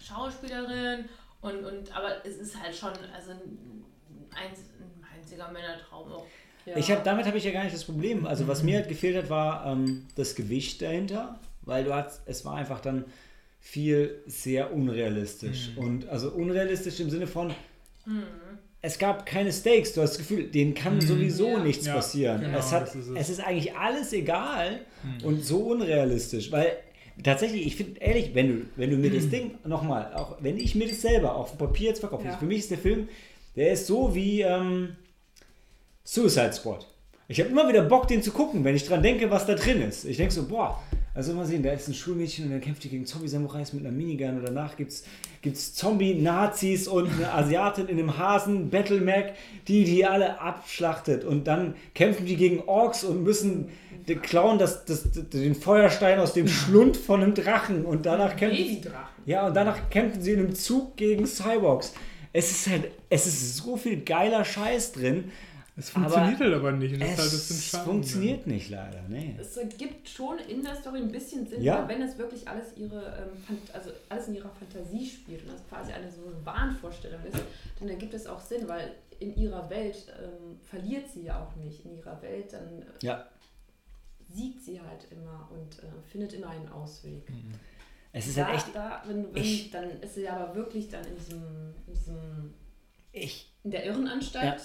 Schauspielerin. 0.00 1.04
Und, 1.40 1.64
und, 1.64 1.96
aber 1.96 2.24
es 2.24 2.36
ist 2.36 2.60
halt 2.60 2.74
schon 2.74 2.90
also 3.14 3.30
ein, 3.32 3.84
ein 4.30 5.04
einziger 5.16 5.50
Männertraum 5.50 6.12
auch. 6.12 6.26
Ja. 6.70 6.76
Ich 6.76 6.90
hab, 6.90 7.04
damit 7.04 7.26
habe 7.26 7.38
ich 7.38 7.44
ja 7.44 7.50
gar 7.52 7.64
nicht 7.64 7.74
das 7.74 7.84
Problem. 7.84 8.26
Also 8.26 8.46
was 8.48 8.62
mir 8.62 8.76
halt 8.78 8.88
gefehlt 8.88 9.16
hat, 9.16 9.30
war 9.30 9.66
ähm, 9.66 10.06
das 10.16 10.34
Gewicht 10.34 10.82
dahinter, 10.82 11.38
weil 11.62 11.84
du 11.84 11.94
hast, 11.94 12.22
es 12.26 12.44
war 12.44 12.54
einfach 12.56 12.80
dann 12.80 13.04
viel 13.60 14.22
sehr 14.26 14.72
unrealistisch. 14.72 15.70
Und 15.76 16.08
also 16.08 16.30
unrealistisch 16.30 17.00
im 17.00 17.10
Sinne 17.10 17.26
von, 17.26 17.52
es 18.80 18.98
gab 18.98 19.26
keine 19.26 19.52
Stakes. 19.52 19.92
Du 19.92 20.00
hast 20.02 20.12
das 20.12 20.18
Gefühl, 20.18 20.44
denen 20.44 20.74
kann 20.74 21.00
sowieso 21.00 21.48
Ja. 21.48 21.58
nichts 21.64 21.86
Ja, 21.86 21.94
passieren. 21.94 22.40
genau, 22.40 22.58
es, 22.58 22.72
hat, 22.72 22.86
ist 22.94 22.94
es. 22.94 23.08
es 23.16 23.28
ist 23.30 23.40
eigentlich 23.40 23.74
alles 23.76 24.12
egal 24.12 24.80
und 25.24 25.44
so 25.44 25.58
unrealistisch, 25.70 26.50
weil 26.52 26.72
tatsächlich, 27.22 27.66
ich 27.66 27.76
finde 27.76 28.00
ehrlich, 28.00 28.34
wenn 28.34 28.48
du, 28.48 28.64
wenn 28.76 28.90
du 28.90 28.96
mir 28.96 29.10
das 29.10 29.28
Ding 29.28 29.52
nochmal, 29.64 30.12
auch 30.14 30.36
wenn 30.40 30.56
ich 30.56 30.74
mir 30.74 30.86
das 30.88 31.02
selber 31.02 31.34
auf 31.34 31.50
dem 31.50 31.58
Papier 31.58 31.88
jetzt 31.88 32.00
verkaufe, 32.00 32.26
Ja. 32.26 32.36
für 32.36 32.46
mich 32.46 32.58
ist 32.60 32.70
der 32.70 32.78
Film, 32.78 33.08
der 33.56 33.72
ist 33.72 33.86
so 33.88 34.14
wie 34.14 34.42
ähm, 34.42 34.90
Suicide 36.10 36.54
Squad. 36.54 36.86
Ich 37.28 37.38
habe 37.38 37.50
immer 37.50 37.68
wieder 37.68 37.82
Bock, 37.82 38.08
den 38.08 38.22
zu 38.22 38.30
gucken, 38.30 38.64
wenn 38.64 38.74
ich 38.74 38.86
dran 38.86 39.02
denke, 39.02 39.30
was 39.30 39.44
da 39.44 39.54
drin 39.54 39.82
ist. 39.82 40.06
Ich 40.06 40.16
denke 40.16 40.32
so, 40.32 40.48
boah, 40.48 40.82
Also 41.14 41.34
mal 41.34 41.44
sehen, 41.44 41.62
da 41.62 41.70
ist 41.70 41.86
ein 41.86 41.92
Schulmädchen 41.92 42.46
und 42.46 42.52
dann 42.52 42.62
kämpft 42.62 42.82
die 42.82 42.88
gegen 42.88 43.04
Zombie-Samurais 43.04 43.74
mit 43.74 43.84
einer 43.84 43.94
Minigun 43.94 44.38
und 44.38 44.46
danach 44.46 44.74
gibt's, 44.78 45.04
gibt's 45.42 45.74
Zombie-Nazis 45.74 46.88
und 46.88 47.12
eine 47.12 47.30
Asiatin 47.30 47.88
in 47.88 47.98
einem 47.98 48.16
Hasen, 48.16 48.70
Battle 48.70 49.02
Mac, 49.02 49.34
die 49.66 49.84
die 49.84 50.06
alle 50.06 50.40
abschlachtet 50.40 51.24
und 51.24 51.46
dann 51.46 51.74
kämpfen 51.94 52.24
die 52.24 52.36
gegen 52.36 52.62
Orks 52.62 53.04
und 53.04 53.22
müssen 53.22 53.68
klauen 54.22 54.58
das, 54.58 54.86
das, 54.86 55.10
den 55.12 55.54
Feuerstein 55.54 56.20
aus 56.20 56.32
dem 56.32 56.48
Schlund 56.48 56.96
von 56.96 57.22
einem 57.22 57.34
Drachen 57.34 57.84
und 57.84 58.06
danach 58.06 58.34
kämpfen 58.34 58.80
ja, 59.26 59.46
und 59.46 59.54
danach 59.54 59.90
kämpfen 59.90 60.22
sie 60.22 60.32
in 60.32 60.38
einem 60.38 60.54
Zug 60.54 60.96
gegen 60.96 61.26
Cyborgs. 61.26 61.92
Es 62.32 62.50
ist 62.50 62.66
halt, 62.66 62.92
es 63.10 63.26
ist 63.26 63.56
so 63.58 63.76
viel 63.76 64.00
geiler 64.00 64.44
Scheiß 64.44 64.92
drin. 64.92 65.32
Es 65.78 65.90
funktioniert 65.90 66.34
Aber 66.40 66.44
halt 66.44 66.54
aber 66.54 66.72
nicht. 66.72 67.00
Das 67.00 67.08
ist 67.10 67.18
halt 67.18 67.32
Es 67.32 67.76
funktioniert 67.76 68.46
nicht 68.48 68.68
leider, 68.70 69.00
nee. 69.08 69.36
Es 69.38 69.56
gibt 69.78 70.08
schon 70.08 70.38
in 70.40 70.62
der 70.62 70.74
Story 70.74 70.98
ein 70.98 71.12
bisschen 71.12 71.46
Sinn, 71.46 71.62
Ja. 71.62 71.78
aber 71.78 71.88
wenn 71.90 72.02
es 72.02 72.18
wirklich 72.18 72.48
alles 72.48 72.76
ihre, 72.76 73.00
ähm, 73.06 73.58
also 73.72 73.90
alles 74.08 74.26
in 74.28 74.34
ihrer 74.34 74.50
Fantasie 74.50 75.06
spielt 75.08 75.42
und 75.44 75.52
das 75.52 75.66
quasi 75.68 75.92
eine 75.92 76.10
so 76.10 76.22
eine 76.26 76.44
Wahnvorstellung 76.44 77.20
ist, 77.24 77.38
dann 77.78 77.88
ergibt 77.88 78.12
es 78.14 78.26
auch 78.26 78.40
Sinn, 78.40 78.66
weil 78.66 78.90
in 79.20 79.36
ihrer 79.36 79.70
Welt 79.70 79.96
ähm, 80.20 80.58
verliert 80.64 81.08
sie 81.08 81.22
ja 81.24 81.40
auch 81.44 81.54
nicht. 81.56 81.84
In 81.84 81.96
ihrer 81.96 82.20
Welt 82.22 82.52
dann 82.52 82.82
äh, 82.82 82.84
Ja, 83.06 83.28
siegt 84.34 84.62
sie 84.62 84.80
halt 84.80 85.06
immer 85.10 85.48
und 85.52 85.78
äh, 85.82 85.86
findet 86.10 86.32
immer 86.32 86.50
einen 86.50 86.68
Ausweg. 86.70 87.22
es 88.12 88.26
ist 88.26 88.36
da, 88.38 88.46
halt 88.46 88.56
echt, 88.56 88.74
da, 88.74 89.02
wenn, 89.06 89.32
wenn, 89.34 89.42
ich- 89.44 89.70
dann 89.70 89.88
ist 90.00 90.14
sie 90.16 90.28
aber 90.28 90.54
wirklich 90.56 90.88
dann 90.88 91.04
in 91.04 91.16
diesem, 91.16 91.42
in 91.86 91.92
diesem 91.94 92.54
ich, 93.12 93.52
in 93.64 93.70
der 93.70 93.86
Irrenanstalt 93.86 94.60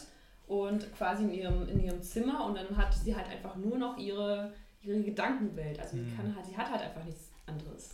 und 0.47 0.93
quasi 0.97 1.23
in 1.23 1.33
ihrem, 1.33 1.67
in 1.69 1.79
ihrem 1.83 2.01
Zimmer 2.01 2.45
und 2.45 2.55
dann 2.55 2.75
hat 2.77 2.93
sie 2.93 3.15
halt 3.15 3.27
einfach 3.27 3.55
nur 3.55 3.77
noch 3.77 3.97
ihre, 3.97 4.53
ihre 4.81 5.01
Gedankenwelt. 5.01 5.79
Also 5.79 5.95
Mhm. 5.97 6.09
sie, 6.09 6.15
kann 6.17 6.35
halt, 6.35 6.45
sie 6.45 6.57
hat 6.57 6.69
halt 6.71 6.81
einfach 6.81 7.03
nichts 7.05 7.29
anderes. 7.45 7.91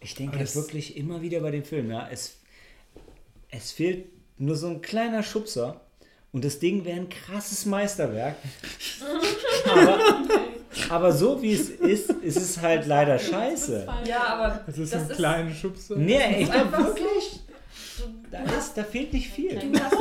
ich 0.00 0.14
denke 0.14 0.38
halt 0.38 0.48
das- 0.48 0.56
wirklich 0.56 0.96
immer 0.96 1.20
wieder 1.22 1.40
bei 1.40 1.50
dem 1.50 1.64
Film, 1.64 1.90
ja, 1.90 2.08
es, 2.10 2.38
es 3.50 3.72
fehlt 3.72 4.06
nur 4.38 4.54
so 4.56 4.68
ein 4.68 4.80
kleiner 4.82 5.22
Schubser 5.22 5.80
und 6.32 6.44
das 6.44 6.58
Ding 6.60 6.84
wäre 6.84 7.00
ein 7.00 7.08
krasses 7.08 7.66
Meisterwerk. 7.66 8.36
aber, 9.70 9.98
aber 10.90 11.12
so 11.12 11.40
wie 11.42 11.52
es 11.52 11.68
ist, 11.70 12.10
ist 12.10 12.36
es 12.36 12.60
halt 12.60 12.86
leider 12.86 13.18
scheiße. 13.18 13.86
Ja, 14.06 14.24
aber 14.34 14.62
Das 14.66 14.78
ist 14.78 14.92
das 14.94 15.02
ein 15.04 15.10
ist- 15.10 15.16
kleiner 15.16 15.54
Schubser. 15.54 15.96
Nee, 15.96 16.42
ich 16.42 16.50
glaube 16.50 16.66
einfach 16.66 16.80
so- 16.88 16.94
wirklich, 16.94 17.40
da, 18.30 18.42
ist, 18.44 18.74
da 18.76 18.84
fehlt 18.84 19.12
nicht 19.12 19.28
viel. 19.30 19.58
du 19.58 19.80
hast, 19.80 19.94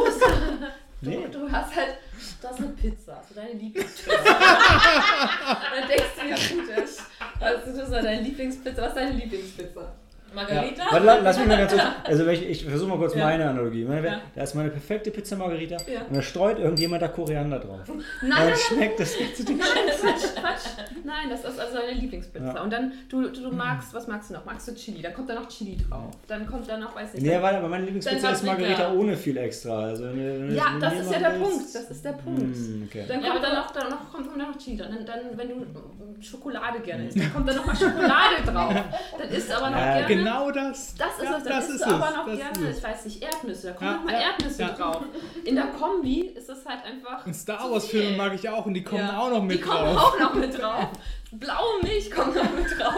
du, 1.01 1.09
Nee. 1.09 1.27
du 1.31 1.51
hast 1.51 1.75
halt, 1.75 1.97
du 2.41 2.47
hast 2.47 2.59
eine 2.59 2.67
Pizza, 2.69 3.21
so 3.27 3.35
deine 3.35 3.53
Lieblingspizza. 3.53 4.23
dann 4.23 5.87
denkst 5.87 6.05
du 6.19 6.27
ja 6.27 6.35
gut, 6.35 6.69
ich- 6.85 7.41
also 7.41 7.71
du 7.73 7.81
hast 7.81 7.91
deine 7.93 8.21
Lieblingspizza, 8.21 8.81
was 8.81 8.87
ist 8.89 8.95
deine 8.97 9.11
Lieblingspizza? 9.11 9.91
Margarita? 10.33 10.83
Ja. 10.83 10.91
Warte, 10.91 11.05
la- 11.05 11.17
lass 11.23 11.37
mich 11.39 11.47
mal 11.47 11.57
ganz 11.57 11.71
kurz. 11.71 11.83
Also 12.03 12.27
ich, 12.27 12.47
ich 12.49 12.65
versuche 12.65 12.89
mal 12.89 12.97
kurz 12.97 13.15
Ja. 13.15 13.25
meine 13.25 13.49
Analogie. 13.49 13.83
Meine, 13.83 14.07
Ja. 14.07 14.21
Da 14.35 14.43
ist 14.43 14.53
meine 14.55 14.69
perfekte 14.69 15.11
Pizza 15.11 15.35
Margarita 15.35 15.77
Ja. 15.91 16.01
und 16.07 16.15
da 16.15 16.21
streut 16.21 16.59
irgendjemand 16.59 17.01
da 17.01 17.07
Koriander 17.07 17.59
drauf. 17.59 17.79
Nein, 17.87 18.03
Dann 18.21 18.29
nein, 18.49 18.53
schmeckt 18.57 18.99
das 18.99 19.19
nicht 19.19 19.35
zu 19.37 19.43
dem 19.45 19.57
Nein, 19.57 19.67
Quatsch, 19.99 20.35
Quatsch. 20.35 20.85
Nein, 21.03 21.29
das 21.29 21.39
ist 21.43 21.59
also 21.59 21.77
deine 21.77 21.93
Lieblingspizza. 21.99 22.53
Ja. 22.55 22.61
Und 22.61 22.71
dann, 22.71 22.91
du, 23.09 23.23
du, 23.29 23.41
du 23.49 23.51
magst, 23.55 23.93
was 23.93 24.07
magst 24.07 24.29
du 24.29 24.35
noch? 24.35 24.45
Magst 24.45 24.67
du 24.67 24.75
Chili? 24.75 25.01
Dann 25.01 25.13
kommt 25.13 25.29
da 25.29 25.35
noch 25.35 25.47
Chili 25.47 25.77
drauf. 25.89 26.13
Dann 26.27 26.45
kommt 26.47 26.69
da 26.69 26.77
noch, 26.77 26.95
weiß 26.95 27.15
ich 27.15 27.21
Nee, 27.21 27.41
warte, 27.41 27.57
aber 27.57 27.67
meine 27.69 27.85
Lieblingspizza 27.85 28.21
Dann 28.27 28.33
ist 28.35 28.43
Margarita 28.43 28.91
ohne 28.93 29.15
viel 29.17 29.37
extra. 29.37 29.79
Also, 29.85 30.05
wenn 30.05 30.55
Ja, 30.55 30.65
wenn 30.73 30.79
das 30.81 30.93
ist 30.93 31.11
ja 31.11 31.19
der 31.19 31.39
willst- 31.39 31.43
Punkt. 31.51 31.75
Das 31.75 31.91
ist 31.91 32.05
der 32.05 32.11
Punkt. 32.13 32.41
Hm, 32.55 32.87
okay. 32.89 33.05
Dann 33.07 33.23
Ja, 33.23 33.29
kommt 33.31 33.43
da 33.43 33.47
aber- 33.47 33.57
noch, 33.57 33.71
da 33.71 33.83
noch, 33.89 34.11
kommt 34.11 34.27
da 34.33 34.45
noch 34.45 34.57
Chili. 34.57 34.77
Dann, 34.77 35.05
dann, 35.05 35.19
wenn 35.37 35.49
du 35.49 35.55
mm, 35.55 36.21
Schokolade 36.21 36.79
gerne 36.79 37.07
isst, 37.07 37.19
dann 37.19 37.33
kommt 37.33 37.47
da 37.49 37.53
noch 37.53 37.65
mal 37.65 37.75
Schokolade 37.75 38.43
drauf. 38.45 38.73
Dann 39.19 39.29
isst 39.29 39.49
du 39.49 39.55
aber 39.57 39.69
noch 39.69 39.77
Ja, 39.77 39.93
gerne. 39.99 40.07
Genau 40.17 40.51
das. 40.51 40.95
Das 40.95 41.17
ist 41.17 41.23
ja, 41.23 41.37
es, 41.37 41.43
dann 41.43 41.53
das 41.53 41.69
isst 41.69 41.75
ist 41.81 41.85
du 41.85 41.89
aber 41.95 42.11
noch 42.11 42.25
das 42.27 42.37
gerne, 42.37 42.71
ich 42.71 42.83
weiß 42.83 43.05
nicht, 43.05 43.23
Erdnüsse. 43.23 43.67
Da 43.67 43.73
kommen 43.73 43.89
Ja, 43.91 43.95
noch 43.97 44.03
mal 44.03 44.13
ja, 44.13 44.19
Erdnüsse 44.19 44.61
ja. 44.61 44.69
drauf. 44.69 45.01
In 45.43 45.55
der 45.55 45.67
Kombi 45.67 46.21
ist 46.35 46.49
es 46.49 46.65
halt 46.65 46.79
einfach. 46.85 47.25
Und 47.25 47.33
Star 47.33 47.71
Wars 47.71 47.87
Filme 47.87 48.15
mag 48.17 48.33
ich 48.33 48.47
auch 48.49 48.65
und 48.65 48.73
die 48.73 48.83
kommen 48.83 49.01
Ja. 49.07 49.19
auch 49.19 49.29
noch 49.29 49.43
mit 49.43 49.57
Die 49.57 49.61
kommen 49.61 49.95
drauf. 49.95 50.13
auch 50.13 50.19
noch 50.19 50.33
mit 50.35 50.57
drauf. 50.61 50.87
Blaue 51.31 51.81
Milch 51.83 52.09
kommt 52.11 52.35
noch 52.35 52.43
mit 52.51 52.79
drauf. 52.79 52.93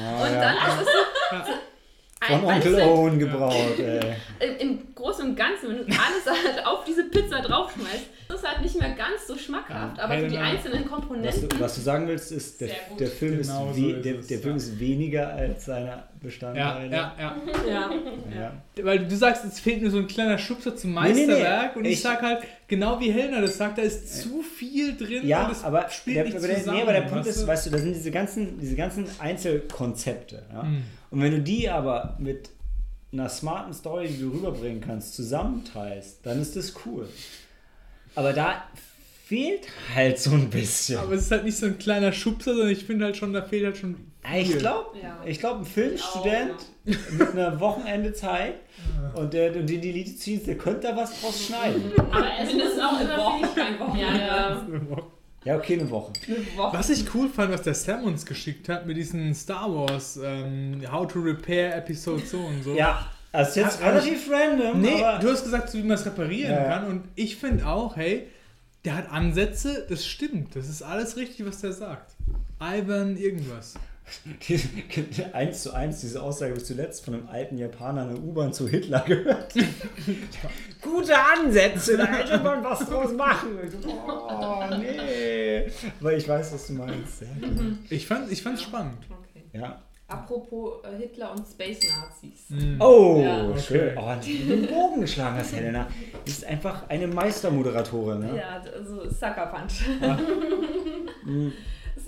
Ja, 0.00 0.24
Und 0.24 0.32
ja. 0.32 0.40
dann 0.40 0.56
ist 0.56 0.80
es 0.80 0.86
so. 0.86 1.36
Ja. 1.36 1.44
Von 2.22 2.34
ein- 2.34 2.44
Onkel 2.56 2.80
Owen 2.80 3.18
gebraut, 3.18 3.78
ey. 3.78 4.00
im, 4.40 4.56
Im 4.56 4.94
Großen 4.94 5.24
und 5.28 5.36
Ganzen, 5.36 5.68
wenn 5.68 5.76
du 5.76 5.82
alles 5.84 6.26
halt 6.44 6.66
auf 6.66 6.82
diese 6.84 7.04
Pizza 7.04 7.40
draufschmeißt, 7.40 8.06
ist 8.28 8.34
es 8.36 8.42
halt 8.42 8.60
nicht 8.62 8.78
mehr 8.80 8.90
ganz 8.90 9.26
so 9.28 9.36
schmackhaft. 9.36 9.98
Ja, 9.98 10.04
Aber 10.04 10.18
für 10.18 10.28
die 10.28 10.36
einzelnen 10.38 10.82
Was 10.84 10.90
Komponenten. 10.90 11.48
du, 11.48 11.60
was 11.60 11.74
du 11.76 11.80
sagen 11.80 12.08
willst, 12.08 12.32
ist, 12.32 12.60
der, 12.60 12.70
der 12.98 13.06
Film, 13.08 13.40
Genau 13.40 13.70
ist, 13.70 13.76
so 13.76 13.82
we 13.82 13.90
ist 13.92 14.04
der, 14.04 14.18
es, 14.18 14.26
der 14.26 14.38
Film 14.38 14.50
ja. 14.52 14.56
ist 14.56 14.78
weniger 14.80 15.28
als 15.34 15.64
seine 15.66 15.86
Ja, 15.86 16.08
Bestandteile. 16.20 16.90
ja, 16.92 17.14
ja. 17.18 17.36
Ja. 17.68 17.90
Ja. 18.76 18.84
Weil 18.84 19.06
du 19.06 19.16
sagst, 19.16 19.44
es 19.44 19.60
fehlt 19.60 19.82
nur 19.82 19.90
so 19.90 19.98
ein 19.98 20.06
kleiner 20.06 20.38
Schubser 20.38 20.74
zum 20.76 20.94
Nee, 20.94 21.00
nee, 21.00 21.12
nee. 21.12 21.26
Meisterwerk 21.26 21.76
und 21.76 21.84
ich, 21.84 21.92
Ich- 21.92 22.02
sag 22.02 22.20
halt, 22.22 22.40
genau 22.66 22.98
wie 23.00 23.12
Helena 23.12 23.40
das 23.40 23.56
sagt, 23.56 23.78
da 23.78 23.82
ist 23.82 24.22
zu 24.22 24.42
viel 24.42 24.96
drin 24.96 25.26
Ja, 25.26 25.46
und 25.46 25.52
es 25.52 25.62
aber 25.64 25.88
spielt 25.90 26.16
der, 26.16 26.24
nicht 26.24 26.36
aber 26.36 26.46
der, 26.48 26.58
zusammen. 26.58 26.76
nee, 26.78 26.82
aber 26.82 26.92
der 26.92 27.00
Punkt 27.02 27.26
ist, 27.26 27.42
du? 27.42 27.46
weißt 27.46 27.66
du, 27.66 27.70
das 27.70 27.80
sind 27.82 27.94
diese 27.94 28.10
ganzen, 28.10 28.58
diese 28.58 28.74
ganzen 28.76 29.06
Einzelkonzepte. 29.20 30.42
Ja? 30.52 30.62
Hm. 30.62 30.82
Und 31.10 31.22
wenn 31.22 31.30
du 31.30 31.40
die 31.40 31.68
aber 31.68 32.16
mit 32.18 32.50
einer 33.12 33.28
smarten 33.28 33.72
Story, 33.72 34.08
die 34.08 34.20
du 34.20 34.30
rüberbringen 34.30 34.80
kannst, 34.80 35.14
zusammenteilst, 35.14 36.18
dann 36.26 36.40
ist 36.42 36.56
das 36.56 36.74
cool. 36.84 37.08
Aber 38.16 38.32
da 38.32 38.64
fehlt 39.26 39.66
halt 39.94 40.18
so 40.18 40.30
ein 40.32 40.50
bisschen. 40.50 40.98
Aber 40.98 41.12
es 41.14 41.22
ist 41.22 41.30
halt 41.30 41.44
nicht 41.44 41.56
so 41.56 41.66
ein 41.66 41.78
kleiner 41.78 42.12
Schubser, 42.12 42.52
sondern 42.54 42.70
ich 42.70 42.84
finde 42.84 43.04
halt 43.06 43.16
schon, 43.16 43.32
da 43.32 43.42
fehlt 43.42 43.64
halt 43.64 43.76
schon 43.76 43.96
ich 44.36 44.48
viel. 44.48 44.58
glaube, 44.58 44.98
Ja. 45.00 45.20
ich 45.24 45.38
glaube, 45.38 45.60
ein 45.60 45.64
Filmstudent 45.66 46.54
mit 46.84 47.30
einer 47.32 47.58
Wochenende 47.60 48.12
Zeit 48.12 48.54
und 49.14 49.32
der 49.32 49.54
und 49.56 49.68
den 49.68 49.80
die 49.80 49.92
Lied 49.92 50.18
zieht, 50.20 50.46
der 50.46 50.56
könnte 50.58 50.88
da 50.88 50.96
was 50.96 51.20
draus 51.20 51.46
schneiden. 51.46 51.92
Aber 52.10 52.26
es 52.40 52.52
ist 52.52 52.80
auch 52.80 53.00
immer 53.00 53.16
Woche, 53.18 53.46
viel. 53.46 53.62
kein 53.64 53.78
Woche. 53.78 53.98
Ja, 53.98 54.16
ja. 54.16 54.66
Ja, 55.44 55.54
okay, 55.56 55.78
eine 55.78 55.88
Woche. 55.88 56.12
Eine 56.26 56.38
Woche. 56.56 56.76
Was 56.76 56.90
ich 56.90 57.04
cool 57.14 57.28
fand, 57.28 57.52
was 57.52 57.62
der 57.62 57.74
Sam 57.74 58.02
uns 58.02 58.26
geschickt 58.26 58.68
hat 58.68 58.84
mit 58.84 58.96
diesen 58.96 59.32
Star 59.32 59.72
Wars 59.72 60.18
ähm, 60.20 60.80
How 60.90 61.06
to 61.06 61.20
Repair 61.20 61.76
Episode 61.76 62.24
so 62.26 62.38
und 62.38 62.64
so. 62.64 62.74
Ja, 62.74 63.08
ist 63.42 63.56
jetzt 63.56 63.80
relativ 63.80 64.30
random, 64.30 64.80
Nee, 64.80 65.02
aber 65.02 65.18
du 65.18 65.30
hast 65.30 65.44
gesagt, 65.44 65.70
so 65.70 65.78
wie 65.78 65.82
man 65.82 65.96
es 65.96 66.06
reparieren 66.06 66.52
Ja, 66.52 66.64
kann. 66.64 66.86
Und 66.86 67.04
ich 67.14 67.36
finde 67.36 67.66
auch, 67.66 67.96
hey, 67.96 68.26
der 68.84 68.96
hat 68.96 69.10
Ansätze, 69.10 69.86
das 69.88 70.06
stimmt. 70.06 70.54
Das 70.54 70.68
ist 70.68 70.82
alles 70.82 71.16
richtig, 71.16 71.44
was 71.46 71.60
der 71.60 71.72
sagt. 71.72 72.14
Ivan 72.60 73.16
irgendwas. 73.16 73.74
eins 75.32 75.62
zu 75.64 75.72
eins 75.72 76.00
diese 76.00 76.22
Aussage 76.22 76.54
bis 76.54 76.66
zuletzt 76.66 77.04
von 77.04 77.14
einem 77.14 77.28
alten 77.28 77.58
Japaner 77.58 78.02
in 78.02 78.14
der 78.14 78.22
U-Bahn 78.22 78.52
zu 78.52 78.68
Hitler 78.68 79.00
gehört. 79.00 79.52
Gute 80.80 81.14
Ansätze, 81.18 81.96
da 81.96 82.06
hätte 82.06 82.38
man 82.38 82.62
was 82.62 82.86
draus 82.88 83.12
machen. 83.12 83.58
Oh, 84.38 84.64
nee. 84.78 85.66
Aber 86.00 86.14
ich 86.14 86.28
weiß, 86.28 86.52
was 86.52 86.66
du 86.68 86.74
meinst. 86.74 87.22
Ja. 87.22 87.28
Ich 87.90 88.06
fand 88.06 88.26
es 88.30 88.32
ich 88.32 88.40
spannend. 88.60 88.98
Okay. 89.10 89.44
ja. 89.52 89.82
Apropos 90.08 90.84
äh, 90.84 90.96
Hitler 90.98 91.32
und 91.32 91.44
Space 91.46 91.80
Nazis. 91.80 92.48
Mhm. 92.50 92.80
Oh, 92.80 93.20
Ja. 93.24 93.58
schön. 93.58 93.98
Oh, 93.98 94.12
den 94.24 94.66
Bogen 94.68 95.00
geschlagen 95.00 95.36
hast, 95.38 95.52
Helena. 95.54 95.88
Du 96.12 96.18
bist 96.24 96.44
einfach 96.44 96.88
eine 96.88 97.08
Meistermoderatorin. 97.08 98.20
Ne? 98.20 98.36
Ja, 98.38 98.62
also 98.72 99.08
Sucker 99.10 99.46
Punch. 99.46 99.84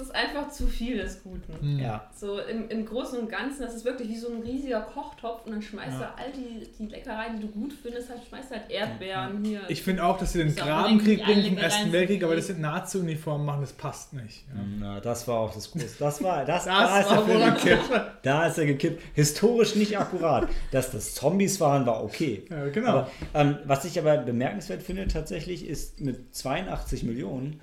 Es 0.00 0.04
ist 0.04 0.14
einfach 0.14 0.48
zu 0.50 0.68
viel 0.68 0.96
des 0.98 1.24
Guten. 1.24 1.54
Mhm. 1.60 1.80
Ja. 1.80 2.08
So 2.14 2.38
im, 2.38 2.68
im 2.68 2.86
Großen 2.86 3.18
und 3.18 3.28
Ganzen, 3.28 3.62
das 3.62 3.74
ist 3.74 3.84
wirklich 3.84 4.08
wie 4.08 4.16
so 4.16 4.28
ein 4.32 4.42
riesiger 4.42 4.80
Kochtopf 4.82 5.44
und 5.44 5.50
dann 5.52 5.60
schmeißt 5.62 6.00
Ja. 6.00 6.14
du 6.16 6.22
all 6.22 6.30
die, 6.30 6.68
die 6.78 6.86
Leckereien, 6.86 7.34
die 7.40 7.42
du 7.42 7.48
gut 7.48 7.72
findest, 7.72 8.08
halt, 8.08 8.20
schmeißt 8.28 8.52
halt 8.52 8.70
Erdbeeren 8.70 9.44
hier. 9.44 9.62
Ich 9.68 9.82
finde 9.82 10.04
auch, 10.04 10.16
dass 10.16 10.34
sie 10.34 10.38
den 10.38 10.54
Grabenkrieg 10.54 11.24
bringen 11.24 11.44
vom 11.48 11.58
Ersten 11.58 11.90
Weltkrieg, 11.92 12.22
aber 12.22 12.36
das 12.36 12.46
sind 12.46 12.60
Nazi-Uniformen 12.60 13.44
machen, 13.44 13.62
das 13.62 13.72
passt 13.72 14.12
nicht. 14.12 14.44
Ja. 14.54 14.62
Na, 14.78 15.00
das 15.00 15.26
war 15.26 15.40
auch 15.40 15.52
das 15.52 15.68
Große. 15.70 15.86
Das 15.98 16.22
war, 16.22 16.44
das, 16.44 16.64
Das 16.64 16.78
da 16.78 17.00
ist 17.00 17.10
war 17.10 17.16
der 17.16 17.24
Film 17.26 17.40
wohl 17.42 17.50
gekippt. 17.52 17.90
Da 18.22 18.46
ist 18.46 18.58
er 18.58 18.66
gekippt. 18.66 19.02
Historisch 19.14 19.74
nicht 19.74 19.98
akkurat. 19.98 20.48
Dass 20.70 20.92
das 20.92 21.14
Zombies 21.16 21.60
waren, 21.60 21.86
war 21.86 22.04
okay. 22.04 22.44
Ja, 22.48 22.68
genau. 22.68 22.88
Aber, 22.90 23.10
ähm, 23.34 23.58
was 23.64 23.84
ich 23.84 23.98
aber 23.98 24.18
bemerkenswert 24.18 24.82
finde 24.82 25.08
tatsächlich, 25.08 25.66
ist 25.66 26.00
mit 26.00 26.36
82 26.36 27.02
Millionen, 27.02 27.58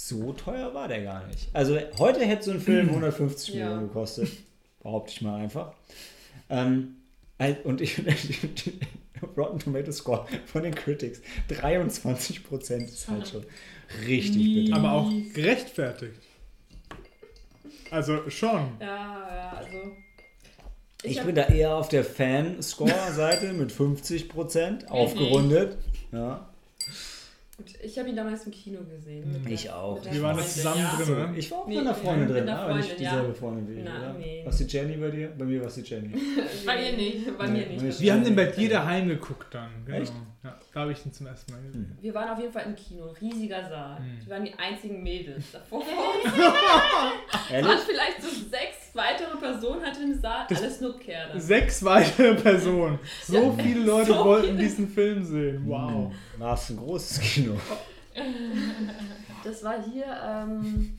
so 0.00 0.32
teuer 0.32 0.72
war 0.74 0.86
der 0.86 1.02
gar 1.02 1.26
nicht. 1.26 1.48
Also 1.52 1.76
heute 1.98 2.24
hätte 2.24 2.44
so 2.44 2.50
ein 2.52 2.60
Film 2.60 2.88
150 2.90 3.54
Ja. 3.54 3.64
Millionen 3.66 3.88
gekostet. 3.88 4.28
Behaupte 4.80 5.12
ich 5.12 5.22
mal 5.22 5.40
einfach. 5.42 5.72
Ähm, 6.48 6.96
und 7.64 7.80
ich 7.80 8.00
Rotten 9.36 9.58
Tomato 9.58 9.90
Score 9.90 10.26
von 10.46 10.62
den 10.62 10.74
Critics 10.74 11.20
23 11.48 12.44
Prozent 12.44 12.88
ist 12.88 13.08
halt 13.08 13.26
schon 13.28 13.44
richtig 14.06 14.54
bitter. 14.66 14.76
aber 14.76 14.92
auch 14.92 15.10
gerechtfertigt. 15.34 16.20
Also 17.90 18.28
schon. 18.30 18.68
ja, 18.80 18.86
ja, 18.86 19.52
also. 19.56 19.76
Ich 21.02 21.18
hab- 21.18 21.26
bin 21.26 21.34
da 21.34 21.46
eher 21.46 21.74
auf 21.74 21.88
der 21.88 22.04
Fan-Score-Seite 22.04 23.52
mit 23.52 23.72
50 23.72 24.28
Prozent 24.28 24.90
aufgerundet. 24.90 25.76
Ja. 26.12 26.48
Und 27.58 27.74
ich 27.82 27.98
habe 27.98 28.08
ihn 28.08 28.14
damals 28.14 28.46
im 28.46 28.52
Kino 28.52 28.78
gesehen. 28.84 29.42
mit 29.42 29.50
Ich 29.52 29.68
auch. 29.68 30.00
Wir 30.08 30.22
waren 30.22 30.36
da 30.36 30.44
zusammen 30.44 30.78
ja. 30.80 30.94
drin, 30.96 31.12
oder? 31.12 31.32
Ich 31.36 31.50
war 31.50 31.58
auch 31.58 31.66
Nee, 31.66 31.74
mit 31.74 31.86
einer 31.86 31.94
Freundin 31.94 32.28
drin, 32.28 32.48
aber 32.48 32.74
nicht 32.74 32.86
Freundin, 32.86 33.04
ja. 33.04 33.10
dieselbe 33.10 33.34
Freundin 33.34 33.68
wie 33.68 33.80
ich, 33.80 33.82
oder? 33.88 34.12
nee. 34.16 34.42
Was 34.46 34.58
die 34.58 34.64
Jenny 34.64 34.96
bei 34.96 35.10
dir? 35.10 35.28
Bei 35.36 35.44
mir 35.44 35.60
war 35.60 35.66
es 35.66 35.74
die 35.74 35.80
Jenny. 35.80 36.14
Bei 36.64 36.90
ihr 36.90 36.96
nicht. 36.96 37.36
Bei 37.36 37.48
mir 37.48 37.52
Nee, 37.66 37.66
nicht. 37.72 37.82
nicht. 37.82 38.00
Wir 38.00 38.12
haben 38.12 38.22
den 38.22 38.36
bei 38.36 38.44
dir 38.46 38.68
daheim 38.70 39.08
geguckt 39.08 39.52
dann. 39.52 39.70
Genau. 39.84 39.98
Echt? 39.98 40.12
Ja, 40.44 40.56
da 40.72 40.80
habe 40.80 40.92
ich 40.92 41.02
den 41.02 41.12
zum 41.12 41.26
ersten 41.26 41.50
Mal 41.52 41.60
gesehen. 41.62 41.96
Hm. 41.96 41.98
Wir 42.00 42.14
waren 42.14 42.28
auf 42.28 42.38
jeden 42.38 42.52
Fall 42.52 42.62
im 42.66 42.76
Kino, 42.76 43.06
riesiger 43.20 43.68
Saal. 43.68 43.98
Hm. 43.98 44.18
Wir 44.24 44.30
waren 44.36 44.44
die 44.44 44.54
einzigen 44.54 45.02
Mädels 45.02 45.50
davor. 45.50 45.82
Waren 47.50 47.78
vielleicht 47.86 48.22
so 48.22 48.28
sechs 48.28 48.87
weitere 48.98 49.36
Personen 49.38 49.82
halt 49.82 49.96
im 50.02 50.20
Saal, 50.20 50.44
Das- 50.50 50.60
alles 50.60 50.80
nur 50.82 50.98
Kerle. 50.98 51.40
Sechs 51.40 51.82
weitere 51.84 52.34
Personen. 52.34 52.98
So 53.24 53.34
Ja, 53.36 53.52
viele 53.62 53.84
Leute 53.84 54.12
so 54.12 54.24
wollten 54.24 54.46
viele. 54.48 54.58
diesen 54.58 54.88
Film 54.88 55.24
sehen. 55.24 55.62
Wow. 55.66 56.12
War 56.36 56.52
es 56.54 56.68
ein 56.70 56.76
großes 56.76 57.20
Kino. 57.20 57.54
Das 59.44 59.62
war 59.62 59.76
hier, 59.82 60.04
ähm, 60.26 60.98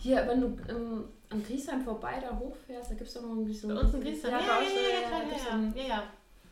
hier, 0.00 0.26
wenn 0.26 0.40
du 0.40 0.46
ähm, 0.68 1.04
an 1.28 1.44
Griesheim 1.44 1.82
vorbei 1.82 2.14
da 2.20 2.36
hochfährst, 2.36 2.90
da 2.90 2.94
gibt 2.94 3.08
es 3.08 3.14
doch 3.14 3.22
noch 3.22 3.30
irgendwie 3.30 3.52
so... 3.54 3.68
Bei 3.68 3.74
uns 3.74 3.92
in 3.94 4.00
Griesheim. 4.00 4.32
Ja, 4.32 4.38
Ja, 4.40 4.46
ja, 4.46 4.50
ja, 4.60 5.10
ja, 5.10 5.74
ja, 5.76 5.82
ja, 5.82 5.88
ja. 5.96 6.02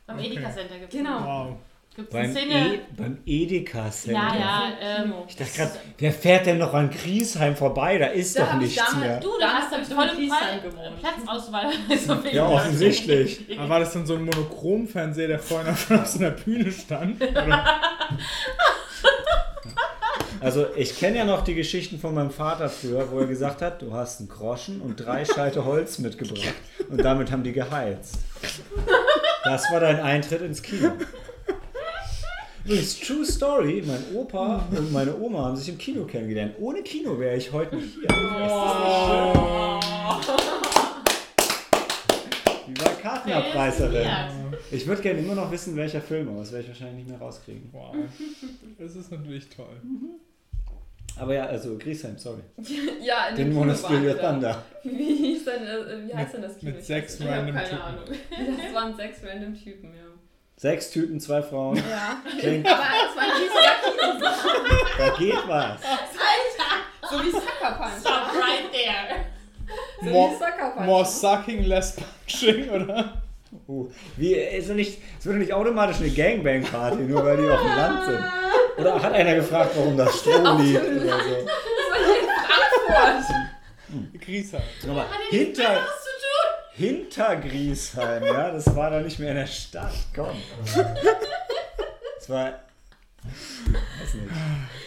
Beim 0.06 0.19
Okay. 0.19 0.27
Edeka 0.32 0.51
Center 0.52 0.78
gibt 0.78 0.93
es 0.93 0.98
Genau. 0.98 1.20
Wow. 1.24 1.56
Gibt's 1.95 2.15
eine 2.15 2.29
Beim, 2.29 2.37
Szene. 2.37 2.75
e 2.75 2.79
beim 2.97 3.19
Edeka 3.27 3.91
Center. 3.91 4.19
Ja, 4.21 4.35
ja, 4.37 4.62
ähm. 4.81 5.15
Ich 5.29 5.37
dachte 5.37 5.51
gerade, 5.57 5.71
wer 5.99 6.12
fährt 6.12 6.47
denn 6.47 6.59
noch 6.59 6.75
an 6.75 6.91
Griesheim 6.91 7.57
vorbei? 7.57 7.99
Da 7.99 8.07
ist 8.07 8.39
Da 8.39 8.45
doch 8.47 8.55
nichts 8.55 8.77
damals- 8.77 8.97
mehr. 8.97 9.21
Du, 9.21 9.31
da 9.41 9.49
hast 9.55 9.73
du 9.91 9.95
volle. 9.95 10.12
Platzauswahl. 11.01 11.66
So 12.07 12.16
viel 12.16 12.35
Ja, 12.35 12.47
offensichtlich. 12.49 13.47
Aber 13.59 13.69
war 13.69 13.81
das 13.81 13.93
dann 13.93 14.07
so 14.07 14.15
ein 14.15 14.25
Monochrom-Fernseher, 14.25 15.29
der 15.29 15.39
vorhin 15.39 15.73
auf 15.73 15.87
so 16.07 16.19
einer 16.19 16.31
Bühne 16.31 16.71
stand? 16.73 17.23
Also 20.41 20.66
ich 20.77 20.99
kenne 20.99 21.16
ja 21.19 21.25
noch 21.25 21.43
die 21.43 21.55
Geschichten 21.55 21.99
von 21.99 22.15
meinem 22.15 22.31
Vater 22.31 22.69
früher, 22.69 23.11
wo 23.11 23.21
er 23.21 23.27
gesagt 23.27 23.62
hat, 23.62 23.81
du 23.81 23.95
hast 23.95 24.21
einen 24.21 24.29
Groschen 24.29 24.83
und 24.83 24.97
drei 24.97 25.25
Scheite 25.25 25.65
Holz 25.65 25.99
mitgebracht. 26.01 26.53
Und 26.91 27.03
damit 27.03 27.33
haben 27.33 27.43
die 27.45 27.53
geheizt. 27.53 28.19
Das 29.45 29.73
war 29.73 29.81
dein 29.81 30.01
Eintritt 30.01 30.43
ins 30.43 30.61
Kino. 30.61 30.93
Übrigens, 32.65 32.99
True 33.01 33.24
Story, 33.27 33.82
mein 33.86 34.03
Opa 34.16 34.66
und 34.70 34.91
meine 34.93 35.15
Oma 35.19 35.45
haben 35.45 35.57
sich 35.57 35.69
im 35.69 35.77
Kino 35.77 36.05
kennengelernt. 36.05 36.55
Ohne 36.59 36.82
Kino 36.82 37.19
wäre 37.19 37.36
ich 37.36 37.53
heute 37.53 37.77
nicht 37.77 37.95
hier. 37.95 38.09
Wie 42.66 42.81
war 42.81 42.93
Kartenabreißerin? 43.03 44.09
Ich 44.70 44.86
würde 44.86 45.03
gerne 45.03 45.20
immer 45.20 45.35
noch 45.35 45.51
wissen, 45.51 45.77
welcher 45.77 46.01
Film, 46.01 46.28
aber 46.31 46.39
das 46.39 46.53
werde 46.53 46.62
ich 46.62 46.69
wahrscheinlich 46.69 46.97
nicht 47.05 47.09
mehr 47.11 47.19
rauskriegen. 47.19 47.69
Wow. 47.73 47.95
Das 48.78 48.97
ist 48.97 49.11
natürlich 49.12 49.49
toll. 49.51 49.77
Aber 51.16 51.32
ja, 51.35 51.47
also 51.47 51.77
Griesheim, 51.78 52.16
sorry. 52.19 52.41
Ja, 53.03 53.28
in 53.28 53.36
dem 53.36 53.49
Den 53.51 53.55
Monastery 53.55 54.15
da. 54.20 54.32
Thunder. 54.32 54.65
Wie 54.82 55.15
hieß 55.16 55.45
denn, 55.45 56.09
wie 56.09 56.15
heißt 56.15 56.35
denn 56.35 56.43
das 56.43 56.59
Kino? 56.59 56.73
Mit 56.73 56.85
sechs 56.85 57.20
nicht. 57.20 57.28
random 57.28 57.55
keine 57.55 57.69
Typen. 57.69 57.82
Ahnung. 57.82 58.05
Das 58.65 58.74
waren 58.74 58.97
sechs 58.97 59.19
random 59.23 59.55
Typen, 59.55 59.91
ja. 59.95 60.14
Sechs 60.56 60.90
Typen, 60.90 61.20
zwei 61.20 61.43
Frauen. 61.43 61.76
Ja. 61.76 62.16
Klingt, 62.39 62.66
Aber 62.66 62.82
es 62.82 63.16
war 63.16 63.22
ein 63.22 63.44
da 64.97 65.09
geht 65.18 65.48
was. 65.48 65.81
So 67.10 67.22
wie 67.24 67.31
Sucker 67.31 67.72
Punch. 67.76 68.01
Stop 68.01 68.35
right 68.35 68.72
there. 68.72 69.26
So 70.02 70.10
More- 70.10 70.31
wie 70.31 70.35
Sucker 70.36 70.70
Punch. 70.70 70.86
More 70.86 71.05
sucking, 71.05 71.64
less 71.64 71.97
punching, 71.97 72.70
oder? 72.70 73.22
Uh, 73.68 73.89
wie, 74.16 74.35
ist 74.35 74.68
doch 74.68 74.74
nicht, 74.74 75.01
es 75.18 75.26
wird 75.26 75.36
doch 75.36 75.40
nicht 75.40 75.52
automatisch 75.52 75.98
eine 75.98 76.10
Gangbang-Party, 76.10 77.02
nur 77.02 77.24
weil 77.24 77.36
die 77.36 77.48
auf 77.48 77.60
dem 77.60 77.76
Land 77.76 78.05
sind. 78.06 78.24
Oder 78.78 79.01
hat 79.02 79.12
einer 79.12 79.35
gefragt, 79.36 79.72
warum 79.76 79.97
da 79.97 80.09
Strom 80.10 80.60
liegt 80.60 80.82
oder 80.82 80.97
so. 80.97 81.47
Das 81.47 81.90
war 81.90 81.98
hier 81.98 82.20
in 82.20 82.26
Frankfurt. 82.86 84.20
Griesheim. 84.20 84.62
Aber 84.90 85.06
hinter. 85.31 85.86
Hinter 86.77 87.37
Griesheim, 87.37 88.25
ja, 88.25 88.51
das 88.51 88.75
war 88.75 88.91
doch 88.91 89.01
nicht 89.01 89.19
mehr 89.19 89.31
in 89.31 89.37
der 89.37 89.47
Stadt. 89.47 89.93
Komm. 90.15 90.37
Das 92.17 92.29
war. 92.29 92.61
Weiß 93.23 94.15
nicht. 94.15 94.31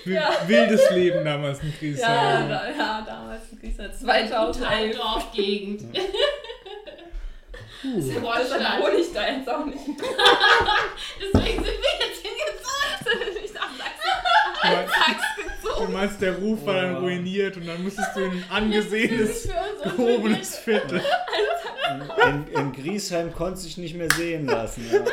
Ja. 0.05 0.29
Wildes 0.47 0.89
Leben 0.91 1.25
damals 1.25 1.59
in 1.61 1.69
Ja, 1.69 1.75
Griesheim. 1.79 2.49
da, 2.49 2.69
ja, 2.69 3.03
damals 3.05 3.41
in 3.51 3.59
Griechenland. 3.59 3.99
Total 3.99 4.91
2011. 4.93 4.97
Dorfgegend. 7.83 8.07
Deshalb 8.07 8.23
Deutschland. 8.23 8.83
wohne 8.83 8.95
ich 8.97 9.13
da 9.13 9.27
jetzt 9.27 9.49
auch 9.49 9.65
nicht. 9.65 9.77
Deswegen 11.21 11.63
sind 11.63 11.65
wir 11.65 12.07
jetzt 12.07 12.21
hingezogen. 12.25 13.43
Ich 13.43 13.53
dachte, 13.53 13.83
Du 14.59 14.67
meinst, 14.67 15.79
du 15.79 15.91
meinst, 15.91 16.21
der 16.21 16.35
Ruf 16.37 16.65
war 16.65 16.73
dann 16.75 16.95
ruiniert 16.97 17.57
und 17.57 17.67
dann 17.67 17.83
musstest 17.83 18.09
du 18.15 18.21
in 18.21 18.31
ein 18.31 18.45
angesehenes, 18.49 19.47
gehobenes 19.83 20.57
Viertel. 20.57 21.01
In, 22.25 22.47
in 22.47 22.73
Griesheim 22.73 23.33
konnte 23.33 23.59
sich 23.59 23.77
nicht 23.77 23.95
mehr 23.95 24.09
sehen 24.11 24.45
lassen. 24.47 24.89
Ja. 24.91 24.99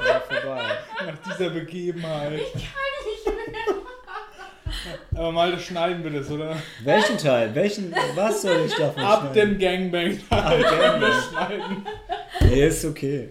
Das 0.00 0.08
war 0.08 0.20
vorbei. 0.42 0.62
Nach 1.06 1.32
dieser 1.34 1.50
Begebenheit. 1.50 2.40
Aber 5.14 5.32
mal 5.32 5.58
schneiden 5.58 6.02
wir 6.04 6.10
das, 6.20 6.30
oder? 6.30 6.56
Welchen 6.84 7.18
Teil? 7.18 7.54
Welchen? 7.54 7.94
Was 8.14 8.42
soll 8.42 8.64
ich 8.66 8.74
davon 8.74 9.02
Ab 9.02 9.30
schneiden? 9.32 9.58
dem 9.58 9.58
Gangbang 9.90 10.18
Ab 10.30 10.50
Teil 10.50 10.62
Gangbang. 10.62 11.00
wir 11.00 11.22
schneiden. 11.22 11.86
Nee, 12.48 12.66
ist 12.66 12.84
okay. 12.84 13.28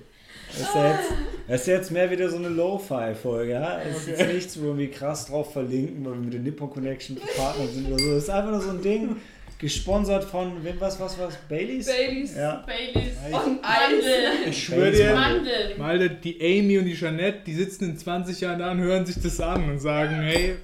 Das 0.52 0.62
ist, 0.62 0.76
ja 0.76 0.90
jetzt, 0.92 1.10
das 1.48 1.62
ist 1.62 1.68
jetzt 1.68 1.92
mehr 1.92 2.10
wieder 2.10 2.28
so 2.28 2.38
eine 2.38 2.50
Lo-Fi-Folge, 2.50 3.52
ja? 3.54 3.80
Es 3.82 3.98
ist 3.98 4.10
Okay. 4.10 4.20
jetzt 4.24 4.34
nichts, 4.34 4.58
wo 4.60 4.64
wir 4.64 4.68
irgendwie 4.70 4.88
krass 4.90 5.28
drauf 5.28 5.54
verlinken, 5.54 6.04
weil 6.06 6.14
wir 6.14 6.20
mit 6.22 6.34
der 6.34 6.40
Nippon 6.42 6.70
Connection 6.72 7.18
Partner 7.38 7.68
sind 7.68 7.86
oder 7.88 8.00
so. 8.00 8.16
Das 8.16 8.24
ist 8.24 8.30
einfach 8.32 8.52
nur 8.52 8.62
so 8.62 8.72
ein 8.72 8.82
Ding, 8.82 9.16
gesponsert 9.60 10.24
von, 10.24 10.64
wem, 10.64 10.80
was, 10.80 11.00
was, 11.00 11.20
was? 11.20 11.36
Baileys? 11.48 11.86
Baileys 11.86 12.36
Ja. 12.36 12.66
Baileys. 12.66 13.14
und 13.46 13.62
Mandel. 13.62 14.50
Ich 14.50 14.64
schwöre 14.64 14.92
dir, 14.92 15.14
Mandel. 15.14 15.78
Malde, 15.78 16.10
die 16.10 16.40
Amy 16.42 16.80
und 16.80 16.86
die 16.86 16.96
Jeanette, 16.96 17.40
die 17.46 17.54
sitzen 17.54 17.92
in 17.92 17.98
20 17.98 18.42
Jahren 18.42 18.58
da 18.60 18.72
und 18.72 18.80
hören 18.80 19.06
sich 19.06 19.22
das 19.22 19.40
an 19.40 19.70
und 19.70 19.80
sagen, 19.80 20.16
hey, 20.22 20.56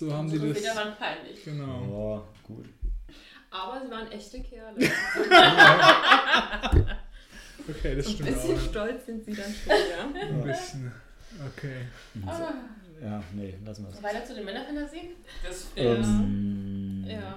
so 0.00 0.12
haben 0.12 0.30
die 0.30 0.38
So 0.38 0.46
das. 0.48 0.58
wieder 0.58 0.74
waren 0.76 0.94
peinlich. 0.96 1.44
Genau. 1.44 1.82
Oh, 1.90 2.22
gut. 2.46 2.64
Aber 3.50 3.80
sie 3.84 3.90
waren 3.90 4.10
echte 4.12 4.40
Kerle. 4.42 4.76
Okay, 7.68 7.94
das 7.94 8.06
Ein 8.06 8.12
stimmt 8.14 8.28
bisschen 8.34 8.56
auch. 8.56 8.62
stolz 8.70 9.06
sind 9.06 9.24
sie 9.24 9.32
dann 9.34 9.44
schon, 9.54 9.70
ja. 9.72 10.20
Ein 10.28 10.42
bisschen. 10.42 10.92
Okay. 11.56 11.76
Ah. 12.26 12.52
Ja, 13.02 13.22
nee, 13.34 13.54
lassen 13.64 13.84
wir 13.84 13.90
es. 13.92 14.02
Weiter 14.02 14.24
zu 14.24 14.34
den 14.34 14.44
Männerfantasien? 14.44 15.08
Das 15.46 15.66
Ähm, 15.76 17.04
Ja. 17.06 17.36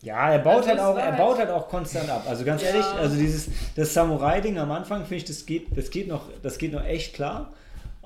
Ja, 0.00 0.30
er 0.30 0.38
baut 0.38 0.58
Also 0.58 0.68
halt 0.70 0.78
auch, 0.80 0.96
er 0.96 1.04
halt- 1.06 1.16
baut 1.18 1.38
halt 1.38 1.50
auch 1.50 1.68
konstant 1.68 2.08
ab. 2.08 2.24
Also 2.28 2.44
ganz 2.44 2.62
Ja. 2.62 2.68
ehrlich, 2.68 2.84
also 2.86 3.16
dieses 3.16 3.48
das 3.74 3.92
Samurai-Ding 3.92 4.56
am 4.58 4.70
Anfang 4.70 5.00
finde 5.02 5.16
ich, 5.16 5.24
das 5.24 5.44
geht, 5.44 5.76
das 5.76 5.90
geht 5.90 6.06
noch, 6.08 6.30
das 6.42 6.56
geht 6.56 6.72
noch 6.72 6.84
echt 6.84 7.14
klar. 7.14 7.52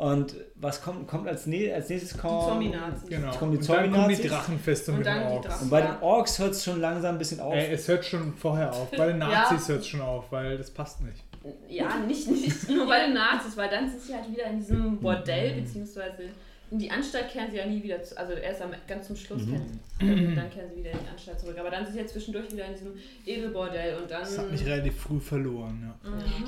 Und 0.02 0.34
was 0.56 0.82
kommt, 0.82 1.06
kommt 1.06 1.28
als, 1.28 1.46
nä 1.46 1.72
als 1.72 1.88
nächstes 1.88 2.14
Die 2.14 2.18
kommt. 2.18 2.42
Zombie-Nazis. 2.48 3.08
Genau. 3.08 3.30
Kommen 3.36 3.52
die 3.52 3.58
und 3.58 3.68
dann 3.68 3.92
kommen 3.92 4.08
die. 4.08 4.28
Drachenfeste 4.28 4.90
Und 4.90 4.98
mit 4.98 5.06
den 5.06 5.14
dann 5.14 5.28
die 5.28 5.32
Orks. 5.34 5.46
Drachen. 5.46 5.62
Und 5.62 5.70
bei 5.70 5.80
den 5.82 5.96
Orks 6.00 6.38
hört 6.40 6.50
es 6.52 6.64
schon 6.64 6.80
langsam 6.80 7.14
ein 7.14 7.18
bisschen 7.18 7.38
auf. 7.40 7.54
Ey, 7.54 7.72
es 7.72 7.86
hört 7.86 8.04
schon 8.04 8.34
vorher 8.34 8.72
auf. 8.72 8.90
Bei 8.90 9.06
den 9.06 9.20
Ja. 9.20 9.28
Nazis 9.28 9.68
hört 9.68 9.80
es 9.80 9.86
schon 9.86 10.00
auf, 10.00 10.24
weil 10.32 10.58
das 10.58 10.70
passt 10.70 11.00
nicht. 11.02 11.22
Ja, 11.68 11.98
nicht, 12.00 12.28
nicht 12.28 12.68
nur 12.68 12.86
bei 12.88 13.06
den 13.06 13.14
Nazis, 13.14 13.56
weil 13.56 13.70
dann 13.70 13.88
sind 13.88 14.00
sie 14.02 14.14
halt 14.14 14.28
wieder 14.30 14.44
in 14.46 14.58
diesem 14.58 14.98
Bordell, 14.98 15.60
beziehungsweise 15.60 16.24
in 16.72 16.78
die 16.78 16.90
Anstalt 16.90 17.28
kehren 17.30 17.50
sie 17.50 17.58
ja 17.58 17.66
nie 17.66 17.82
wieder 17.82 18.02
zu, 18.02 18.16
also 18.18 18.32
erst 18.32 18.62
am, 18.62 18.70
ganz 18.88 19.06
zum 19.06 19.14
Schluss 19.14 19.42
kehren 19.46 19.80
sie, 20.00 20.06
und 20.24 20.34
dann 20.34 20.50
kehren 20.50 20.70
sie 20.70 20.78
wieder 20.78 20.92
in 20.92 20.98
die 21.04 21.08
Anstalt 21.10 21.38
zurück. 21.38 21.58
Aber 21.58 21.70
dann 21.70 21.84
sind 21.84 21.94
sie 21.94 22.00
ja 22.00 22.06
zwischendurch 22.06 22.50
wieder 22.50 22.64
in 22.66 22.72
diesem 22.72 22.94
Edelbordell 23.26 23.98
und 24.02 24.10
dann, 24.10 24.22
Das 24.22 24.38
hat 24.38 24.50
mich 24.50 24.64
relativ 24.64 24.96
früh 25.00 25.20
verloren, 25.20 25.94
ja. 26.04 26.10
Mhm. 26.10 26.46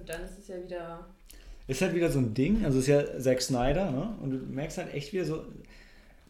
und 0.00 0.08
dann 0.08 0.22
ist 0.24 0.38
es 0.38 0.48
ja 0.48 0.62
wieder, 0.62 1.04
Ist 1.68 1.80
halt 1.80 1.94
wieder 1.94 2.10
so 2.10 2.18
ein 2.18 2.34
Ding, 2.34 2.64
also 2.64 2.78
ist 2.80 2.88
ja 2.88 3.02
Zack 3.18 3.40
Snyder, 3.40 3.90
ne? 3.90 4.14
Und 4.22 4.30
du 4.30 4.36
merkst 4.52 4.78
halt 4.78 4.92
echt 4.94 5.12
wieder 5.12 5.24
so, 5.24 5.44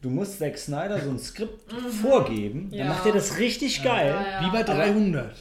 du 0.02 0.10
musst 0.10 0.38
Zack 0.38 0.58
Snyder 0.58 1.00
so 1.00 1.10
ein 1.10 1.18
Skript 1.18 1.72
vorgeben, 2.02 2.68
dann 2.70 2.78
Ja. 2.78 2.86
macht 2.88 3.06
er 3.06 3.12
das 3.12 3.38
richtig 3.38 3.82
geil. 3.82 4.08
Ja, 4.14 4.40
ja. 4.42 4.46
Wie 4.46 4.50
bei 4.52 4.62
300. 4.62 5.34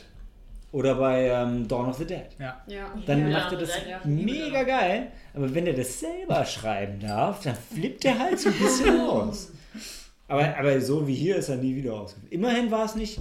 Oder 0.72 0.95
bei 0.95 1.27
ähm, 1.27 1.68
Dawn 1.68 1.89
of 1.89 1.97
the 1.97 2.05
Dead. 2.05 2.22
Ja. 2.39 2.61
ja. 2.68 2.93
Dann 3.05 3.30
Ja, 3.30 3.39
macht 3.39 3.51
er 3.51 3.57
das 3.59 3.69
ja. 3.89 3.99
mega 4.05 4.63
geil, 4.63 5.11
aber 5.34 5.53
wenn 5.53 5.68
er 5.68 5.73
das 5.73 5.99
selber 5.99 6.45
schreiben 6.45 6.99
darf, 7.01 7.43
dann 7.43 7.55
flippt 7.73 8.05
er 8.05 8.18
halt 8.18 8.39
so 8.39 8.47
ein 8.49 8.55
bisschen 8.57 8.99
aus. 9.09 9.51
Aber, 10.30 10.57
aber 10.57 10.80
so 10.80 11.05
wie 11.05 11.13
hier 11.15 11.35
ist 11.35 11.49
er 11.49 11.57
nie 11.57 11.76
wieder 11.76 11.93
ausgeflippt. 11.93 12.34
Immerhin 12.34 12.72
war 12.72 12.85
es 12.85 12.95
nicht, 12.95 13.19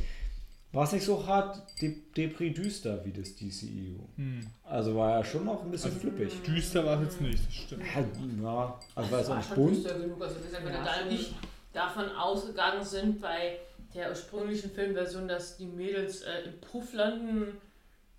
war 0.73 0.85
es 0.85 0.93
nicht 0.93 1.05
so 1.05 1.27
hart 1.27 1.63
de 1.83 1.97
Depri 2.17 2.53
düster 2.53 3.05
wie 3.05 3.13
das 3.13 3.35
DCEU. 3.35 3.99
Hm. 4.17 4.47
Also 4.65 4.95
war 4.95 5.17
er 5.19 5.25
schon 5.25 5.45
noch 5.45 5.65
ein 5.65 5.71
bisschen 5.71 5.93
flippig. 5.93 6.33
Düster 6.43 6.85
war 6.85 6.99
es 7.01 7.07
jetzt 7.09 7.21
nicht, 7.21 7.45
das 7.47 7.55
stimmt. 7.55 7.83
Ja, 7.95 8.01
ja, 8.43 8.81
also 8.95 9.11
war 9.11 9.21
es 9.21 9.29
auch 9.29 9.37
nicht 9.37 9.55
bunt. 9.55 9.77
düster 9.77 9.99
genug. 9.99 10.23
Also, 10.23 10.37
wie 10.41 10.45
gesagt, 10.47 10.65
wenn 10.65 10.73
Ja, 10.73 10.79
wir 10.85 10.85
da 10.85 11.05
nicht 11.11 11.35
davon 11.73 12.09
ausgegangen 12.11 12.85
sind 12.85 13.21
bei 13.21 13.59
der 13.95 14.11
ursprünglichen 14.11 14.71
Filmversion, 14.71 15.27
dass 15.27 15.57
die 15.57 15.67
Mädels 15.67 16.23
äh, 16.23 16.43
im 16.47 16.61
Puff 16.61 16.93
landen, 16.93 17.59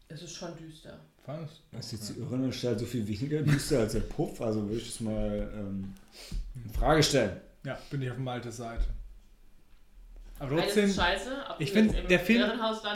Es 0.10 0.22
ist 0.22 0.34
schon 0.36 0.56
düster. 0.58 1.00
Fandest 1.26 1.62
du? 1.72 1.78
Das 1.78 1.86
ist 1.86 1.92
jetzt 1.94 2.10
die 2.10 2.20
Irrenanstalt 2.20 2.80
so 2.80 2.86
viel 2.86 3.08
weniger 3.08 3.42
düster 3.44 3.80
als 3.80 3.94
der 3.94 4.00
Puff, 4.02 4.42
also 4.42 4.64
würde 4.68 4.78
ich 4.82 4.88
das 4.88 5.00
mal 5.00 5.50
ähm, 5.56 5.94
in 6.66 6.70
Frage 6.74 7.02
stellen. 7.04 7.38
Ja, 7.64 7.78
bin 7.90 8.02
ich 8.02 8.12
auf 8.12 8.18
Maltes 8.18 8.58
Seite. 8.58 8.84
Aber 10.42 10.58
trotzdem, 10.58 10.86
ist 10.86 10.96
scheiße. 10.96 11.30
Ich 11.60 11.70
du 11.70 11.76
find, 11.76 11.92
jetzt 11.92 12.02
im 12.02 12.08
der 12.08 12.20
Film 12.20 12.52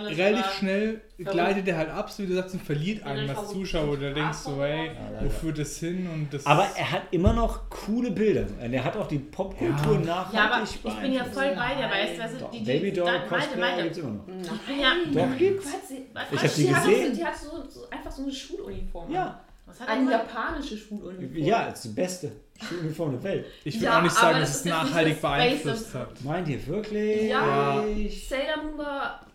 relativ 0.07 0.51
schnell 0.53 1.01
gleitet 1.19 1.67
er 1.67 1.77
halt 1.77 1.89
ab, 1.91 2.09
so 2.09 2.23
wie 2.23 2.27
du 2.27 2.33
sagst, 2.33 2.55
und 2.55 2.63
verliert 2.63 3.03
einen 3.03 3.29
als 3.29 3.37
schau, 3.37 3.45
Zuschauer. 3.45 3.97
Da 3.97 4.09
denkst 4.13 4.43
du, 4.45 4.49
Straße 4.49 4.65
ey, 4.67 4.91
wo 5.21 5.29
führt 5.29 5.59
das 5.59 5.77
hin? 5.77 6.09
Und 6.11 6.33
das 6.33 6.43
Aber 6.43 6.67
er 6.75 6.91
hat 6.91 7.03
immer 7.11 7.33
noch 7.33 7.69
coole 7.69 8.09
Bilder. 8.09 8.47
Und 8.63 8.73
er 8.73 8.83
hat 8.83 8.97
auch 8.97 9.07
die 9.07 9.19
Popkultur 9.19 9.93
Ja. 9.93 9.99
nachhaltig 9.99 10.33
Ja, 10.33 10.51
aber 10.51 10.63
ich 10.63 11.01
bin 11.01 11.13
ja 11.13 11.23
voll 11.23 11.55
bei 11.55 11.75
dir, 11.75 11.87
weißt 11.87 12.33
du, 12.33 12.39
Doch, 12.39 12.49
die, 12.49 12.59
die, 12.59 12.65
Baby 12.65 12.93
Doll 12.93 13.21
meinte, 13.59 13.83
gibt's 13.83 13.97
immer 13.99 14.09
noch. 14.09 14.27
ich 14.27 14.61
bin 14.61 14.79
ja, 14.79 14.91
Doch, 15.13 15.37
gibt's. 15.37 15.67
Ich 15.67 16.43
hab 16.43 16.55
die 16.55 16.67
gesehen. 16.67 17.09
so, 17.11 17.15
die 17.15 17.25
hat 17.25 17.37
so, 17.37 17.69
so 17.69 17.89
einfach 17.91 18.11
so 18.11 18.23
eine 18.23 18.31
Schuluniform. 18.33 19.11
Ja, 19.11 19.39
was 19.67 19.79
hat 19.81 19.89
Eine 19.89 20.09
japanische 20.09 20.77
Schuluniform. 20.77 21.37
ja, 21.37 21.65
das 21.69 21.85
ist 21.85 21.91
die 21.91 21.95
beste 22.01 22.31
Schuluniform 22.61 23.11
der 23.11 23.23
Welt. 23.23 23.45
ich 23.63 23.75
will 23.75 23.83
Ja, 23.83 23.99
auch 23.99 24.03
nicht 24.03 24.15
sagen, 24.15 24.39
das 24.39 24.49
dass 24.49 24.49
es 24.49 24.55
jetzt 24.55 24.65
nicht 24.65 24.73
nachhaltig 24.91 25.13
das 25.13 25.21
beeinflusst 25.21 25.93
hat. 25.93 26.23
Meint 26.23 26.47
ihr 26.47 26.67
wirklich? 26.67 27.29
Ja. 27.29 27.83
Sailor 28.27 28.63
Moon 28.63 28.77
war. 28.77 29.25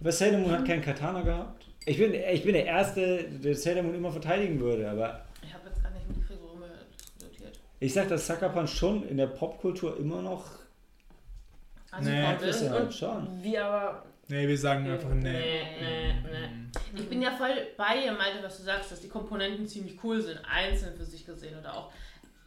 Aber 0.00 0.12
Sailor 0.12 0.38
Moon 0.40 0.50
hat 0.52 0.64
keinen 0.66 0.82
Katana 0.82 1.22
gehabt. 1.22 1.66
Ich 1.84 1.98
bin, 1.98 2.12
ich 2.14 2.42
bin 2.42 2.52
der 2.54 2.66
Erste, 2.66 3.24
der 3.24 3.54
Sailor 3.54 3.82
Moon 3.84 3.94
immer 3.94 4.10
verteidigen 4.10 4.58
würde, 4.60 4.90
aber 4.90 5.24
Ich 5.42 5.54
habe 5.54 5.68
jetzt 5.68 5.82
gar 5.82 5.90
nicht 5.92 6.08
mitgekriegt, 6.08 6.40
worum 6.42 6.62
er 6.62 6.68
diskutiert. 7.18 7.58
ich 7.78 7.92
sag, 7.94 8.08
dass 8.08 8.26
Sucker 8.26 8.48
Punch 8.48 8.70
schon 8.70 9.08
in 9.08 9.16
der 9.16 9.28
Popkultur 9.28 9.96
immer 9.98 10.20
noch 10.22 10.44
Also 11.92 12.10
Nee. 12.10 12.26
Will. 12.40 12.48
ist. 12.48 12.62
Ja, 12.62 12.74
und 12.76 12.92
schon. 12.92 13.42
wir 13.42 13.64
aber. 13.64 14.02
Nee, 14.28 14.48
wir 14.48 14.58
sagen 14.58 14.90
einfach 14.90 15.10
nee. 15.14 15.30
Nee, 15.30 15.62
nee, 15.80 16.12
nee. 16.24 16.98
Ich 17.00 17.08
bin 17.08 17.22
ja 17.22 17.30
voll 17.30 17.50
bei 17.76 18.00
dir, 18.02 18.10
Malte, 18.12 18.42
was 18.42 18.56
du 18.58 18.64
sagst, 18.64 18.90
dass 18.90 19.00
die 19.00 19.08
Komponenten 19.08 19.68
ziemlich 19.68 19.96
cool 20.02 20.20
sind, 20.20 20.40
einzeln 20.52 20.96
für 20.96 21.04
sich 21.04 21.24
gesehen 21.24 21.56
oder 21.56 21.72
auch 21.76 21.92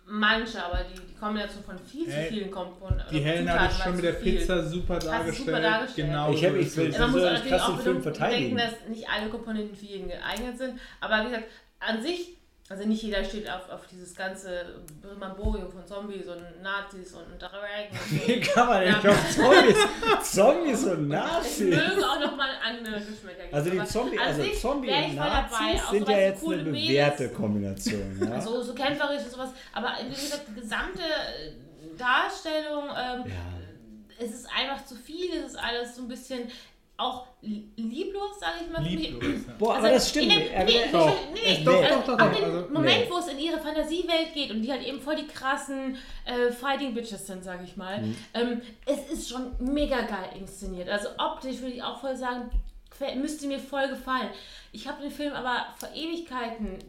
manche, 0.09 0.63
aber 0.63 0.79
die, 0.83 0.99
die 0.99 1.15
Kombination 1.15 1.63
von 1.63 1.77
viel 1.79 2.05
zu 2.05 2.21
vielen 2.29 2.49
Komponenten. 2.51 3.05
Die 3.11 3.19
Helen 3.19 3.49
hat 3.51 3.71
es 3.71 3.79
schon 3.79 3.95
mit 3.95 4.05
der 4.05 4.13
Pizza 4.13 4.63
super 4.63 4.97
dargestellt. 4.99 5.47
super 5.47 5.61
dargestellt. 5.61 6.07
Genau 6.07 6.31
Ich 6.31 6.45
hab- 6.45 6.55
ich 6.55 6.77
will- 6.77 6.87
es. 6.89 6.97
Man 6.99 7.11
muss 7.11 7.21
natürlich 7.21 7.61
auch 7.61 7.79
Film 7.81 8.01
bedenken, 8.01 8.57
dass 8.57 8.73
nicht 8.89 9.07
alle 9.09 9.29
Komponenten 9.29 9.75
für 9.75 9.85
jeden 9.85 10.07
geeignet 10.07 10.57
sind. 10.57 10.79
Aber 10.99 11.21
wie 11.21 11.25
gesagt, 11.29 11.45
an 11.79 12.01
sich, 12.01 12.38
also 12.69 12.85
nicht 12.87 13.01
jeder 13.01 13.23
steht 13.25 13.49
auf, 13.49 13.67
auf 13.69 13.87
dieses 13.87 14.15
ganze 14.15 14.75
Mamborium 15.19 15.71
von 15.71 15.85
Zombies 15.87 16.27
und 16.27 16.61
Nazis 16.61 17.13
und 17.13 17.39
Dragon. 17.41 17.59
Wie 18.27 18.39
kann 18.39 18.67
man 18.67 18.81
denn 18.83 18.95
Ja. 19.03 19.09
auf 19.09 19.29
Zombies, 19.35 19.77
Zombies 20.31 20.83
und 20.85 21.03
Es 21.03 21.07
Nazis? 21.09 21.59
mögen 21.61 22.03
auch 22.03 22.19
nochmal 22.19 22.49
andere 22.63 22.99
Geschmäcker 23.01 23.43
geben. 23.43 23.53
Also 23.55 23.69
die 23.71 23.83
Zombie, 23.85 24.19
also 24.19 24.41
sich 24.43 24.59
Zombie 24.59 24.89
und 24.91 25.15
dabei, 25.17 25.29
Nazis 25.41 25.83
auch 25.83 25.91
sind 25.91 26.07
ja 26.09 26.17
jetzt 26.19 26.43
eine 26.45 26.55
Mädels. 26.57 26.87
bewährte 26.87 27.29
Kombination. 27.29 28.19
Ja? 28.29 28.39
So, 28.41 28.61
so 28.61 28.73
kämpferisch 28.75 29.23
und 29.23 29.31
sowas. 29.31 29.49
Aber 29.73 29.93
wie 30.05 30.09
gesagt, 30.09 30.43
die 30.49 30.61
gesamte 30.61 31.01
Darstellung, 31.97 32.83
ähm, 32.89 33.23
ja. 33.25 34.25
es 34.25 34.31
ist 34.31 34.47
einfach 34.55 34.85
zu 34.85 34.95
viel, 34.95 35.33
es 35.33 35.51
ist 35.53 35.59
alles 35.59 35.95
so 35.95 36.03
ein 36.03 36.07
bisschen 36.07 36.49
auch 36.99 37.27
li- 37.41 37.69
lieblos, 37.77 38.39
sage 38.39 38.55
ich 38.65 38.71
mal. 38.71 38.83
für 38.83 38.89
mich. 38.89 39.09
Lieblos. 39.11 39.41
Ja. 39.47 39.53
Boah, 39.57 39.75
Also 39.75 39.85
aber 39.87 39.93
das 39.95 40.09
stimmt. 40.09 40.31
Dem, 40.31 40.37
nicht. 40.39 40.51
nee, 40.51 40.63
nee, 40.65 40.91
Doch. 40.91 41.15
nee, 41.33 41.63
doch, 41.63 41.73
also 41.83 41.87
doch, 41.95 42.05
doch, 42.05 42.19
ab 42.19 42.31
doch. 42.31 42.37
dem 42.37 42.45
Also, 42.45 42.67
Moment, 42.73 42.99
nee. 42.99 43.07
wo 43.09 43.17
es 43.17 43.27
in 43.27 43.39
ihre 43.39 43.59
Fantasiewelt 43.59 44.33
geht 44.33 44.51
und 44.51 44.61
die 44.61 44.71
halt 44.71 44.85
eben 44.85 44.99
voll 45.01 45.15
die 45.15 45.27
krassen 45.27 45.97
äh, 46.25 46.51
Fighting 46.51 46.93
Bitches 46.93 47.25
sind, 47.25 47.43
sage 47.43 47.63
ich 47.63 47.77
mal, 47.77 48.01
Mhm. 48.01 48.15
ähm, 48.33 48.61
es 48.85 49.09
ist 49.11 49.29
schon 49.29 49.51
mega 49.59 50.01
geil 50.01 50.29
inszeniert. 50.39 50.89
Also 50.89 51.09
optisch 51.17 51.59
würde 51.59 51.73
ich 51.75 51.83
auch 51.83 51.99
voll 51.99 52.15
sagen, 52.15 52.49
müsste 53.15 53.47
mir 53.47 53.59
voll 53.59 53.87
gefallen. 53.87 54.29
Ich 54.73 54.87
habe 54.87 55.01
den 55.01 55.11
Film 55.11 55.33
aber 55.33 55.67
vor 55.77 55.89
Ewigkeiten 55.95 56.79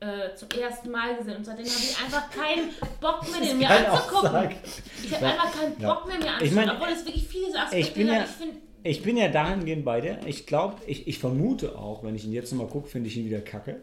äh, 0.00 0.34
zum 0.34 0.50
ersten 0.50 0.90
Mal 0.90 1.16
gesehen 1.16 1.36
und 1.36 1.44
seitdem 1.44 1.64
habe 1.64 1.78
ich 1.82 1.96
einfach 2.04 2.28
keinen 2.30 2.68
Bock 3.00 3.22
mehr, 3.30 3.40
den 3.48 3.56
mir 3.58 3.70
anzugucken. 3.70 4.28
Aussage. 4.28 4.56
Ich 5.02 5.14
habe 5.14 5.24
einfach 5.26 5.52
keinen 5.58 5.80
Ja. 5.80 5.94
Bock 5.94 6.06
mehr, 6.06 6.16
mir 6.18 6.24
Ich 6.24 6.28
anzugucken, 6.30 6.54
mein, 6.56 6.70
obwohl 6.70 6.88
es 6.88 7.04
wirklich 7.06 7.26
viele 7.26 7.46
Aspekte 7.58 7.76
ich 7.78 7.94
bin 7.94 8.10
hat. 8.10 8.16
ja- 8.18 8.24
Ich 8.24 8.30
finde, 8.30 8.56
Ich 8.86 9.02
bin 9.02 9.16
ja 9.16 9.28
dahingehend 9.28 9.82
bei 9.84 10.02
dir. 10.02 10.18
Ich 10.26 10.46
glaube, 10.46 10.76
ich, 10.86 11.08
ich 11.08 11.18
vermute 11.18 11.76
auch, 11.78 12.04
wenn 12.04 12.14
ich 12.14 12.24
ihn 12.26 12.32
jetzt 12.32 12.52
nochmal 12.52 12.68
gucke, 12.68 12.86
finde 12.88 13.08
ich 13.08 13.16
ihn 13.16 13.24
wieder 13.24 13.40
kacke. 13.40 13.76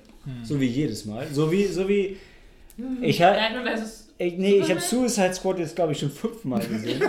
So 0.44 0.62
wie 0.62 0.68
jedes 0.68 1.06
Mal. 1.06 1.28
So 1.34 1.52
wie, 1.52 1.66
so 1.66 1.90
wie. 1.90 2.18
Ich 3.02 3.22
habe. 3.22 3.36
Batman 3.36 3.64
versus 3.64 4.10
Ich, 4.20 4.38
nee, 4.38 4.58
ich 4.60 4.70
habe? 4.70 4.80
Suicide 4.80 5.34
Squad 5.34 5.58
jetzt, 5.58 5.76
glaube 5.76 5.94
ich, 5.94 6.00
schon 6.00 6.12
fünfmal 6.12 6.62
gesehen. 6.66 7.02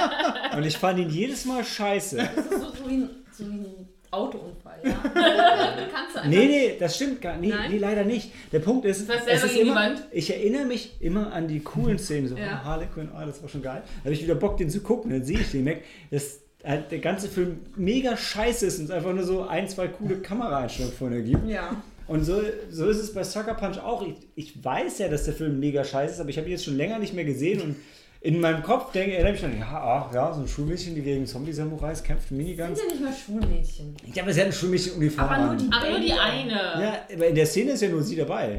Und 0.56 0.64
ich 0.66 0.76
fand 0.76 0.98
ihn 0.98 1.10
jedes 1.10 1.44
Mal 1.44 1.62
scheiße. 1.62 2.16
Das 2.16 2.44
ist 2.44 2.50
so, 2.50 2.58
so, 2.58 2.90
wie, 2.90 2.94
ein, 2.94 3.10
so 3.30 3.44
wie 3.44 3.50
ein 3.50 3.88
Autounfall, 4.10 4.80
ja. 4.84 4.90
Kannst 5.14 6.16
du 6.16 6.20
einfach. 6.20 6.24
Nee, 6.26 6.46
nee, 6.46 6.76
das 6.80 6.96
stimmt 6.96 7.20
gar 7.20 7.36
nicht. 7.36 7.50
Nee, 7.50 7.56
Nein? 7.56 7.70
nee, 7.70 7.78
leider 7.78 8.02
nicht. 8.04 8.32
Der 8.50 8.58
Punkt 8.58 8.84
ist, 8.84 9.08
es 9.26 9.44
ist 9.44 9.56
immer, 9.56 9.74
Wand. 9.76 10.02
ich 10.10 10.30
erinnere 10.34 10.64
mich 10.64 10.96
immer 11.00 11.32
an 11.32 11.46
die 11.46 11.60
coolen 11.60 11.98
Szenen. 12.00 12.26
So, 12.26 12.36
Ja. 12.36 12.60
oh, 12.62 12.64
Harlequin, 12.66 13.08
oh, 13.14 13.24
das 13.24 13.40
war 13.42 13.48
schon 13.48 13.62
geil. 13.62 13.82
Da 13.98 14.04
habe 14.06 14.14
ich 14.14 14.22
wieder 14.24 14.34
Bock, 14.34 14.56
den 14.56 14.70
zu 14.70 14.80
gucken. 14.80 15.10
Dann 15.12 15.22
sehe 15.24 15.38
ich 15.38 15.50
den 15.52 15.64
weg, 15.66 15.84
dass 16.10 16.22
halt 16.22 16.47
der 16.64 16.98
ganze 16.98 17.28
Film 17.28 17.60
mega 17.76 18.16
scheiße 18.16 18.66
ist 18.66 18.78
und 18.78 18.86
es 18.86 18.90
einfach 18.90 19.12
nur 19.14 19.24
so 19.24 19.46
ein, 19.46 19.68
zwei 19.68 19.88
coole 19.88 20.16
Kameraeinstellungen 20.16 20.96
vorne 20.96 21.22
gibt. 21.22 21.46
Ja. 21.48 21.76
Und 22.08 22.24
so, 22.24 22.40
so 22.70 22.88
ist 22.88 22.98
es 22.98 23.12
bei 23.14 23.22
Sucker 23.22 23.54
Punch 23.54 23.78
auch. 23.78 24.02
Ich, 24.06 24.14
ich 24.34 24.64
weiß 24.64 24.98
ja, 24.98 25.08
dass 25.08 25.24
der 25.24 25.34
Film 25.34 25.60
mega 25.60 25.84
scheiße 25.84 26.14
ist, 26.14 26.20
aber 26.20 26.30
ich 26.30 26.38
habe 26.38 26.48
ihn 26.48 26.52
jetzt 26.52 26.64
schon 26.64 26.76
länger 26.76 26.98
nicht 26.98 27.14
mehr 27.14 27.24
gesehen 27.24 27.60
und 27.60 27.76
in 28.20 28.40
meinem 28.40 28.64
Kopf 28.64 28.90
denke, 28.90 29.12
erinnere 29.14 29.34
ich 29.36 29.42
mich 29.42 29.50
dann, 29.50 29.60
ja, 29.60 29.68
ach, 30.08 30.12
ja, 30.12 30.32
so 30.34 30.40
ein 30.40 30.48
Schulmädchen, 30.48 30.94
die 30.96 31.02
gegen 31.02 31.24
Zombie-Samurais 31.26 32.02
kämpft, 32.02 32.24
Das 32.24 32.30
Miniguns. 32.32 32.78
sind 32.80 32.88
ja 32.88 32.94
nicht 32.94 33.04
mal 33.04 33.12
Schulmädchen. 33.14 33.94
Ja, 34.12 34.22
aber 34.24 34.32
sie 34.32 34.40
hat 34.40 34.46
ein 34.48 34.52
Schulmädchen-Uniform 34.52 35.28
Aber 35.28 35.46
nur 35.46 35.56
die- 35.56 35.70
Aber 35.72 35.90
nur 35.90 36.00
die 36.00 36.12
eine. 36.12 36.50
Ja, 36.52 36.94
aber 37.14 37.26
in 37.28 37.34
der 37.36 37.46
Szene 37.46 37.72
ist 37.72 37.82
ja 37.82 37.88
nur 37.88 38.02
sie 38.02 38.16
dabei. 38.16 38.58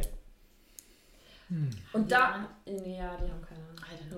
Und 1.93 2.11
da. 2.11 2.47
Nee, 2.65 2.97
ja, 2.97 3.17
die 3.17 3.29
haben 3.29 3.38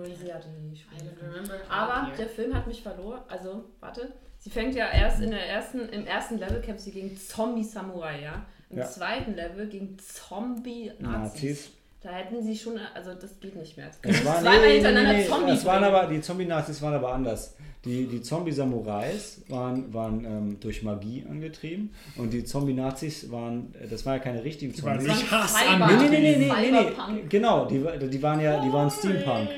know. 0.05 0.15
sie 0.25 0.33
hatte 0.33 0.47
die 0.49 1.25
remember. 1.25 1.53
Aber 1.69 2.07
Here. 2.07 2.17
der 2.17 2.29
Film 2.29 2.53
hat 2.53 2.67
mich 2.67 2.81
verloren. 2.81 3.21
Also, 3.27 3.65
warte. 3.79 4.13
Sie 4.39 4.49
fängt 4.49 4.73
ja 4.75 4.89
erst 4.89 5.21
in 5.21 5.29
der 5.31 5.47
ersten, 5.47 5.87
im 5.89 6.05
ersten 6.07 6.39
Level 6.39 6.61
kämpft 6.61 6.83
sie 6.83 6.91
gegen 6.91 7.15
Zombie-Samurai, 7.15 8.21
ja. 8.23 8.45
Im 8.69 8.79
Ja. 8.79 8.87
zweiten 8.87 9.35
Level 9.35 9.67
gegen 9.67 9.97
Zombie-Nazis. 9.99 11.01
Nazis. 11.01 11.69
Da 12.01 12.09
hätten 12.09 12.41
sie 12.41 12.57
schon, 12.57 12.79
also 12.95 13.13
das 13.13 13.39
geht 13.39 13.55
nicht 13.55 13.77
mehr. 13.77 13.91
Das 14.01 14.25
waren, 14.25 14.41
zweimal 14.41 14.61
nee, 14.67 14.73
hintereinander 14.73 15.13
nee, 15.13 15.19
nee, 15.19 15.27
Zombies. 15.27 15.53
das 15.55 15.65
waren 15.65 15.83
aber, 15.83 16.07
die 16.07 16.21
Zombie-Nazis 16.21 16.81
waren 16.81 16.95
aber 16.95 17.13
anders. 17.13 17.55
Die, 17.85 18.07
die 18.07 18.21
Zombie-Samurais 18.23 19.41
waren, 19.49 19.93
waren 19.93 20.25
ähm, 20.25 20.59
durch 20.59 20.81
Magie 20.81 21.23
angetrieben 21.29 21.93
und 22.15 22.31
die 22.31 22.43
Zombie-Nazis 22.43 23.31
waren, 23.31 23.73
äh, 23.79 23.87
das 23.87 24.03
waren 24.05 24.13
ja 24.15 24.19
keine 24.19 24.43
richtigen 24.43 24.73
Zombies. 24.73 25.07
nicht 25.07 25.29
Hass 25.31 25.55
Cyber- 25.55 25.87
Nee, 25.87 26.09
nee, 26.09 26.09
nee, 26.09 26.37
nee, 26.37 26.51
nee, 26.51 26.71
nee, 26.71 26.91
nee. 27.11 27.23
Genau, 27.29 27.65
die, 27.65 27.83
die 28.09 28.21
waren 28.23 28.39
ja, 28.39 28.63
die 28.63 28.73
waren 28.73 28.89
Steampunk. 28.89 29.49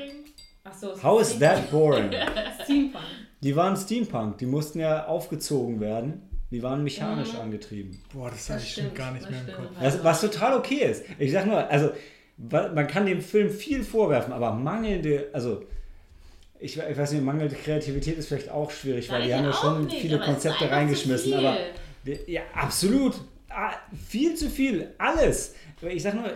So, 0.80 0.94
How 1.02 1.20
is 1.20 1.38
that 1.38 1.70
boring? 1.70 2.10
Steampunk. 2.64 3.04
Die 3.42 3.54
waren 3.56 3.76
Steampunk, 3.76 4.38
die 4.38 4.46
mussten 4.46 4.80
ja 4.80 5.06
aufgezogen 5.06 5.80
werden. 5.80 6.22
Die 6.50 6.62
waren 6.62 6.82
mechanisch 6.84 7.32
Mhm. 7.34 7.40
angetrieben. 7.40 8.00
Boah, 8.12 8.30
das 8.30 8.46
Das 8.46 8.50
habe 8.50 8.60
ich 8.62 8.74
schon 8.74 8.94
gar 8.94 9.10
nicht 9.12 9.28
mehr 9.30 9.40
im. 9.40 9.46
Kopf. 9.54 9.66
Was, 9.80 10.04
was 10.04 10.20
total 10.20 10.56
okay 10.58 10.84
ist. 10.90 11.04
Ich 11.18 11.32
sag 11.32 11.46
nur, 11.46 11.68
also 11.68 11.90
man 12.38 12.86
kann 12.86 13.06
dem 13.06 13.20
Film 13.20 13.50
viel 13.50 13.82
vorwerfen, 13.84 14.32
aber 14.32 14.52
mangelnde, 14.52 15.28
also 15.32 15.62
ich, 16.58 16.78
ich 16.78 16.96
weiß 16.96 17.12
nicht, 17.12 17.24
mangelnde 17.24 17.54
Kreativität 17.56 18.16
ist 18.18 18.28
vielleicht 18.28 18.50
auch 18.50 18.70
schwierig, 18.70 19.10
weil 19.10 19.20
Nein, 19.20 19.28
die 19.28 19.34
haben 19.34 19.44
ja 19.44 19.52
schon 19.52 19.84
nicht, 19.86 20.00
viele 20.00 20.18
Konzepte 20.20 20.70
reingeschmissen. 20.70 21.32
viel. 21.32 21.34
Aber 21.46 21.56
ja, 22.26 22.42
absolut. 22.54 23.14
Ah, 23.48 23.72
viel 24.08 24.34
zu 24.34 24.48
viel. 24.50 24.94
Alles. 24.98 25.54
Ich 25.82 26.02
sag 26.02 26.14
nur, 26.14 26.30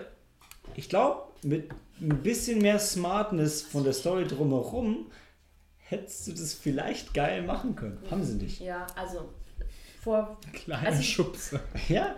ich 0.74 0.89
glaube, 0.89 1.23
mit 1.43 1.69
ein 2.01 2.23
bisschen 2.23 2.61
mehr 2.61 2.79
Smartness 2.79 3.62
von 3.62 3.85
der 3.85 3.93
Story 3.93 4.27
drumherum 4.27 5.11
hättest 5.79 6.27
du 6.27 6.33
das 6.33 6.55
vielleicht 6.55 7.15
geil 7.15 7.43
machen 7.43 7.75
können. 7.77 7.99
Haben 8.11 8.25
sie 8.25 8.35
nicht. 8.35 8.61
Ja, 8.61 8.87
also 8.95 9.29
vor. 10.03 10.39
Kleine 10.53 10.87
Also- 10.89 11.03
Schubse. 11.03 11.61
Ja, 11.89 12.15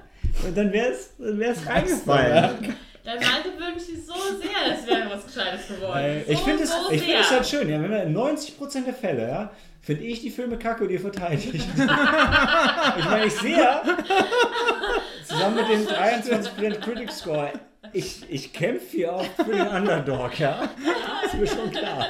und 0.47 0.57
dann 0.57 0.73
wäre 0.73 0.89
es 0.93 1.11
dann 1.19 1.39
wär's 1.39 1.67
reingefallen. 1.67 2.75
Malte 3.05 3.49
wünscht 3.59 3.87
sich 3.87 4.05
so 4.05 4.13
sehr, 4.13 4.77
es 4.79 4.87
wäre 4.87 5.09
was 5.11 5.27
Gescheites 5.27 5.69
geworden. 5.69 6.23
Ich 6.29 6.39
so, 6.39 6.45
finde 6.45 6.63
es 6.65 6.71
so 6.71 6.91
ich 6.91 7.03
find 7.03 7.31
halt 7.31 7.47
schön, 7.47 7.69
ja, 7.69 7.81
wenn 7.83 7.91
wir 7.91 8.03
in 8.03 8.15
90% 8.17 8.85
der 8.85 8.95
Fälle, 8.95 9.29
ja, 9.29 9.51
finde 9.81 10.05
ich 10.05 10.21
die 10.21 10.31
Filme 10.31 10.59
kacke 10.59 10.85
und 10.85 10.91
ihr 10.91 11.01
verteidigt. 11.01 11.55
ich 11.77 13.05
meine, 13.05 13.27
ich 13.27 13.33
sehe 13.33 13.57
ja, 13.59 13.83
zusammen 15.27 15.57
mit 15.57 15.69
dem 15.71 15.87
23% 15.87 16.75
Critic 16.81 17.11
Score, 17.11 17.53
ich, 17.93 18.25
ich 18.31 18.53
kämpfe 18.53 18.87
hier 18.97 19.15
auch 19.15 19.25
für 19.37 19.45
den 19.53 19.67
Underdog, 19.69 20.39
ja. 20.39 20.69
ist 21.25 21.35
mir 21.35 21.47
schon 21.47 21.71
klar. 21.71 22.07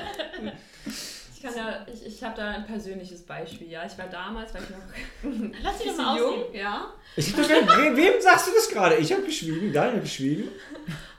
Ich 1.35 1.43
kann 1.47 1.57
ja, 1.57 1.86
ich, 1.90 2.07
ich 2.07 2.23
habe 2.23 2.36
da 2.36 2.48
ein 2.51 2.66
persönliches 2.66 3.23
Beispiel, 3.23 3.70
ja. 3.70 3.85
Ich 3.86 3.97
war 3.97 4.07
damals, 4.09 4.52
war 4.52 4.61
ich 4.61 4.69
noch 4.70 5.51
Lass 5.62 5.78
dich 5.78 5.97
mal 5.97 6.19
jung, 6.19 6.35
aussehen. 6.44 6.55
ja. 6.55 6.93
Ich 7.16 7.32
hab 7.32 7.40
doch 7.43 7.48
gar- 7.48 7.78
we, 7.78 7.97
wem 7.97 8.20
sagst 8.20 8.48
du 8.48 8.51
das 8.55 8.69
gerade? 8.69 8.97
Ich 8.97 9.11
habe 9.11 9.23
geschwiegen, 9.23 9.73
Daniel 9.73 9.97
hat 9.97 10.02
geschwiegen. 10.02 10.48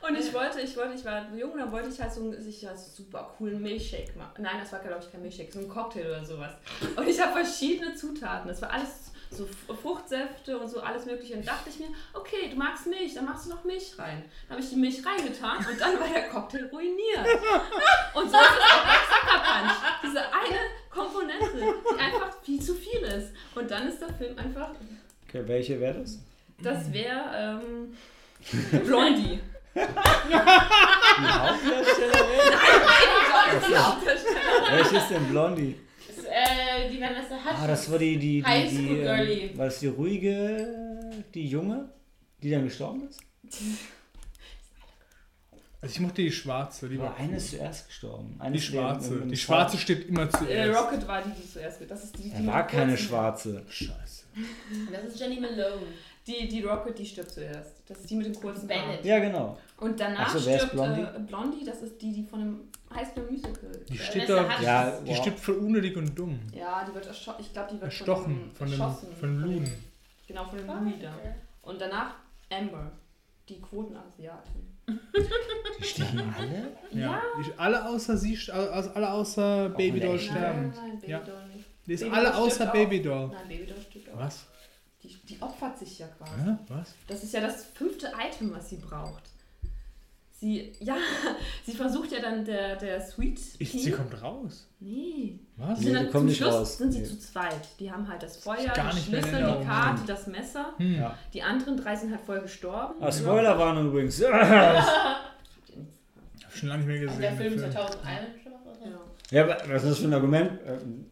Und 0.07 0.19
ich 0.19 0.31
wollte, 0.33 0.61
ich 0.61 0.75
wollte, 0.77 0.93
ich 0.95 1.05
war 1.05 1.25
jung, 1.35 1.57
dann 1.57 1.71
wollte 1.71 1.89
ich 1.89 1.99
halt 1.99 2.13
so 2.13 2.21
einen 2.21 2.39
sich 2.41 2.63
halt 2.65 2.77
super 2.77 3.31
coolen 3.37 3.61
Milchshake 3.61 4.15
machen. 4.15 4.43
Nein, 4.43 4.57
das 4.59 4.71
war 4.71 4.79
glaube 4.79 4.99
ich 5.03 5.11
kein 5.11 5.21
Milchshake, 5.23 5.51
so 5.51 5.59
ein 5.59 5.69
Cocktail 5.69 6.05
oder 6.05 6.23
sowas. 6.25 6.51
Und 6.95 7.07
ich 7.07 7.19
habe 7.19 7.33
verschiedene 7.43 7.95
Zutaten. 7.95 8.47
Das 8.47 8.61
war 8.61 8.71
alles 8.71 9.10
so 9.31 9.47
Fruchtsäfte 9.81 10.57
und 10.59 10.67
so 10.69 10.81
alles 10.81 11.05
mögliche. 11.05 11.35
Und 11.35 11.47
dachte 11.47 11.69
ich 11.69 11.79
mir, 11.79 11.87
okay, 12.13 12.49
du 12.49 12.57
magst 12.57 12.85
Milch, 12.85 13.13
dann 13.13 13.25
machst 13.25 13.45
du 13.45 13.49
noch 13.51 13.63
Milch 13.63 13.93
rein. 13.97 14.23
Dann 14.47 14.57
habe 14.57 14.61
ich 14.61 14.69
die 14.69 14.75
Milch 14.75 15.01
reingetan 15.05 15.57
und 15.57 15.79
dann 15.79 15.99
war 15.99 16.07
der 16.07 16.27
Cocktail 16.29 16.65
ruiniert. 16.71 17.25
Und 18.13 18.29
so 18.29 18.37
ist 18.37 18.43
es 18.43 18.61
auch 18.61 18.83
bei 18.83 18.99
Sucker 19.07 19.39
Punch. 19.39 19.75
Diese 20.03 20.19
eine 20.19 20.59
Komponente, 20.89 21.75
die 21.95 21.99
einfach 21.99 22.35
viel 22.43 22.61
zu 22.61 22.75
viel 22.75 22.99
ist. 23.01 23.31
Und 23.55 23.71
dann 23.71 23.87
ist 23.87 24.01
der 24.01 24.13
Film 24.13 24.37
einfach, 24.37 24.71
Okay, 25.29 25.43
welche 25.47 25.79
wäre 25.79 26.01
das? 26.01 26.19
das 26.61 26.91
wäre 26.91 27.59
ähm, 27.61 27.97
Blondie. 28.85 29.39
Die 29.73 29.81
Hauptdarstellerin? 31.25 32.51
Das 32.51 33.53
ist 33.61 33.69
die 33.69 33.77
Hauptdarstellerin. 33.77 34.71
Welche 34.71 34.97
ist 34.97 35.09
denn 35.09 35.25
Blondie? 35.29 35.79
Äh, 36.31 36.89
die 36.89 37.01
Vanessa 37.01 37.35
Hudgens. 37.35 37.59
Ah, 37.61 37.67
das 37.67 37.91
war 37.91 37.99
die, 37.99 38.17
die, 38.17 38.41
die, 38.41 38.45
High 38.45 38.69
die, 38.69 38.75
School 38.75 38.97
ähm, 38.97 39.03
Girlie. 39.03 39.57
war 39.57 39.65
das 39.65 39.79
die 39.79 39.87
ruhige, 39.87 41.23
die 41.33 41.47
junge, 41.47 41.89
die 42.41 42.51
dann 42.51 42.63
gestorben 42.63 43.07
ist? 43.09 43.19
Also 45.81 45.93
ich 45.95 45.99
mochte 45.99 46.21
die 46.21 46.31
schwarze, 46.31 46.87
die 46.87 46.95
Aber 46.97 47.05
war 47.05 47.17
eine 47.17 47.37
ist 47.37 47.49
zuerst 47.49 47.87
gestorben. 47.87 48.35
Eine 48.39 48.55
die 48.55 48.61
schwarze. 48.61 49.21
Die 49.25 49.35
schwarze 49.37 49.77
steht 49.77 50.07
immer 50.07 50.23
Äh, 50.23 50.29
zuerst. 50.29 50.79
Rocket 50.79 51.07
war 51.07 51.21
die, 51.23 51.31
die 51.31 51.49
zuerst. 51.51 51.79
Das 51.89 52.03
ist 52.03 52.17
die, 52.17 52.29
die 52.29 52.37
mit 52.37 52.47
war 52.47 52.67
keine 52.67 52.95
schwarze. 52.97 53.63
Scheiße. 53.67 54.25
Das 54.91 55.03
ist 55.05 55.19
Jenny 55.19 55.39
Malone. 55.39 55.81
Die, 56.27 56.47
die 56.47 56.61
Rocket, 56.61 56.97
die 56.99 57.05
stirbt 57.05 57.31
zuerst. 57.31 57.81
Das 57.87 57.97
ist 57.99 58.09
die 58.09 58.15
mit 58.15 58.27
dem 58.27 58.35
kurzen 58.35 58.67
Bennett. 58.67 59.03
Ja, 59.03 59.17
genau. 59.17 59.57
Und 59.77 59.99
danach 59.99 60.27
Ach 60.27 60.37
so, 60.37 60.45
wer 60.45 60.55
ist 60.57 60.61
stirbt 60.67 60.75
Blondie? 60.75 61.01
Äh, 61.01 61.19
Blondie, 61.27 61.65
das 61.65 61.81
ist 61.81 61.99
die, 61.99 62.13
die 62.13 62.23
von 62.23 62.39
einem 62.41 62.59
Highschool 62.93 63.25
Musical. 63.31 63.80
Steht 64.11 64.29
da. 64.29 64.61
Ja, 64.61 64.99
Die 65.01 65.09
wow. 65.09 65.17
stirbt 65.17 65.39
voll 65.39 65.55
unnötig 65.55 65.95
und 65.97 66.13
dumm. 66.17 66.39
Ja, 66.53 66.83
die 66.87 66.93
wird 66.93 67.05
erschossen. 67.07 67.39
Ich 67.41 67.51
glaube, 67.53 67.69
die 67.69 67.73
wird 67.75 67.83
Erstochen 67.83 68.51
von 68.53 68.67
von 68.67 69.07
dem 69.21 69.39
Luden. 69.39 69.65
dem- 69.65 69.83
Genau, 70.27 70.45
von 70.45 70.57
dem 70.57 70.67
Louis 70.67 70.93
da. 71.01 71.13
Und 71.63 71.81
danach 71.81 72.15
Amber, 72.49 72.91
die 73.49 73.59
Quotenasiatin. 73.61 74.67
Die 75.79 75.83
sterben 75.85 76.33
alle? 76.37 76.71
Ja. 76.91 77.21
Die, 77.39 77.51
alle 77.57 77.85
außer 77.87 78.17
sie, 78.17 78.35
st- 78.35 78.51
au- 78.51 78.91
alle 78.93 79.11
außer 79.11 79.69
Babydoll 79.69 80.15
echt? 80.15 80.25
sterben. 80.29 80.69
Nein, 80.75 80.99
nein, 80.99 81.09
Ja. 81.09 81.19
Babydoll 81.19 81.47
nicht. 81.55 81.65
Die 81.87 81.93
ist 81.93 81.99
Babydoll 82.01 82.25
alle 82.25 82.35
außer. 82.37 82.65
Babydoll. 82.67 83.27
Nein, 83.27 83.47
Babydoll 83.47 83.81
stirbt 83.89 84.09
auch. 84.13 84.17
Was? 84.19 84.45
Die, 85.03 85.15
die 85.27 85.41
opfert 85.41 85.77
sich 85.79 85.99
ja 85.99 86.07
quasi. 86.07 86.31
Hä? 86.43 86.55
Was? 86.67 86.93
Das 87.07 87.23
ist 87.23 87.33
ja 87.33 87.41
das 87.41 87.65
fünfte 87.65 88.11
Item, 88.19 88.53
was 88.53 88.69
sie 88.69 88.77
braucht. 88.77 89.23
Sie, 90.41 90.71
ja, 90.79 90.95
sie 91.67 91.73
versucht 91.73 92.11
ja 92.11 92.19
dann 92.19 92.43
der, 92.43 92.75
der 92.75 92.99
Sweet 92.99 93.39
Ich, 93.59 93.71
sie 93.71 93.91
kommt 93.91 94.19
raus. 94.23 94.67
Nee. 94.79 95.37
Was? 95.55 95.77
Nee, 95.79 95.85
sind 95.85 95.93
dann 95.93 96.03
kommen 96.05 96.11
zum 96.13 96.25
nicht 96.25 96.37
Schluss 96.37 96.53
raus. 96.55 96.77
sind 96.79 96.91
sie 96.93 96.99
Nee. 97.01 97.05
zu 97.05 97.19
zweit. 97.19 97.61
Die 97.79 97.91
haben 97.91 98.07
halt 98.07 98.23
das 98.23 98.37
Feuer, 98.37 98.65
gar 98.73 98.89
die 98.89 98.95
nicht 98.95 99.11
mehr 99.11 99.19
in 99.19 99.25
Schlüssel, 99.29 99.57
die. 99.59 99.65
Karte, 99.65 100.01
das 100.07 100.25
Messer. 100.25 100.73
Hm. 100.77 100.95
Ja. 100.95 101.15
Die 101.31 101.43
anderen 101.43 101.77
drei 101.77 101.95
sind 101.95 102.09
halt 102.11 102.21
voll 102.21 102.41
gestorben. 102.41 102.95
Ah, 102.99 103.11
Spoilerwarnung 103.11 103.89
übrigens. 103.89 104.19
Hab 104.31 105.21
schon 106.51 106.69
lange 106.69 106.85
nicht 106.85 106.87
mehr 106.87 106.99
gesehen. 107.01 107.21
Der 107.21 107.33
Film 107.33 107.57
den 107.59 107.71
2001 107.71 108.01
schon 108.43 108.51
was? 108.53 108.77
oder? 108.81 108.89
Ja. 108.89 108.99
Ja, 109.31 109.43
aber 109.43 109.73
was 109.73 109.83
ist 109.83 109.89
das 109.91 109.99
für 109.99 110.05
ein 110.07 110.13
Argument? 110.13 110.51
Ähm, 110.65 111.05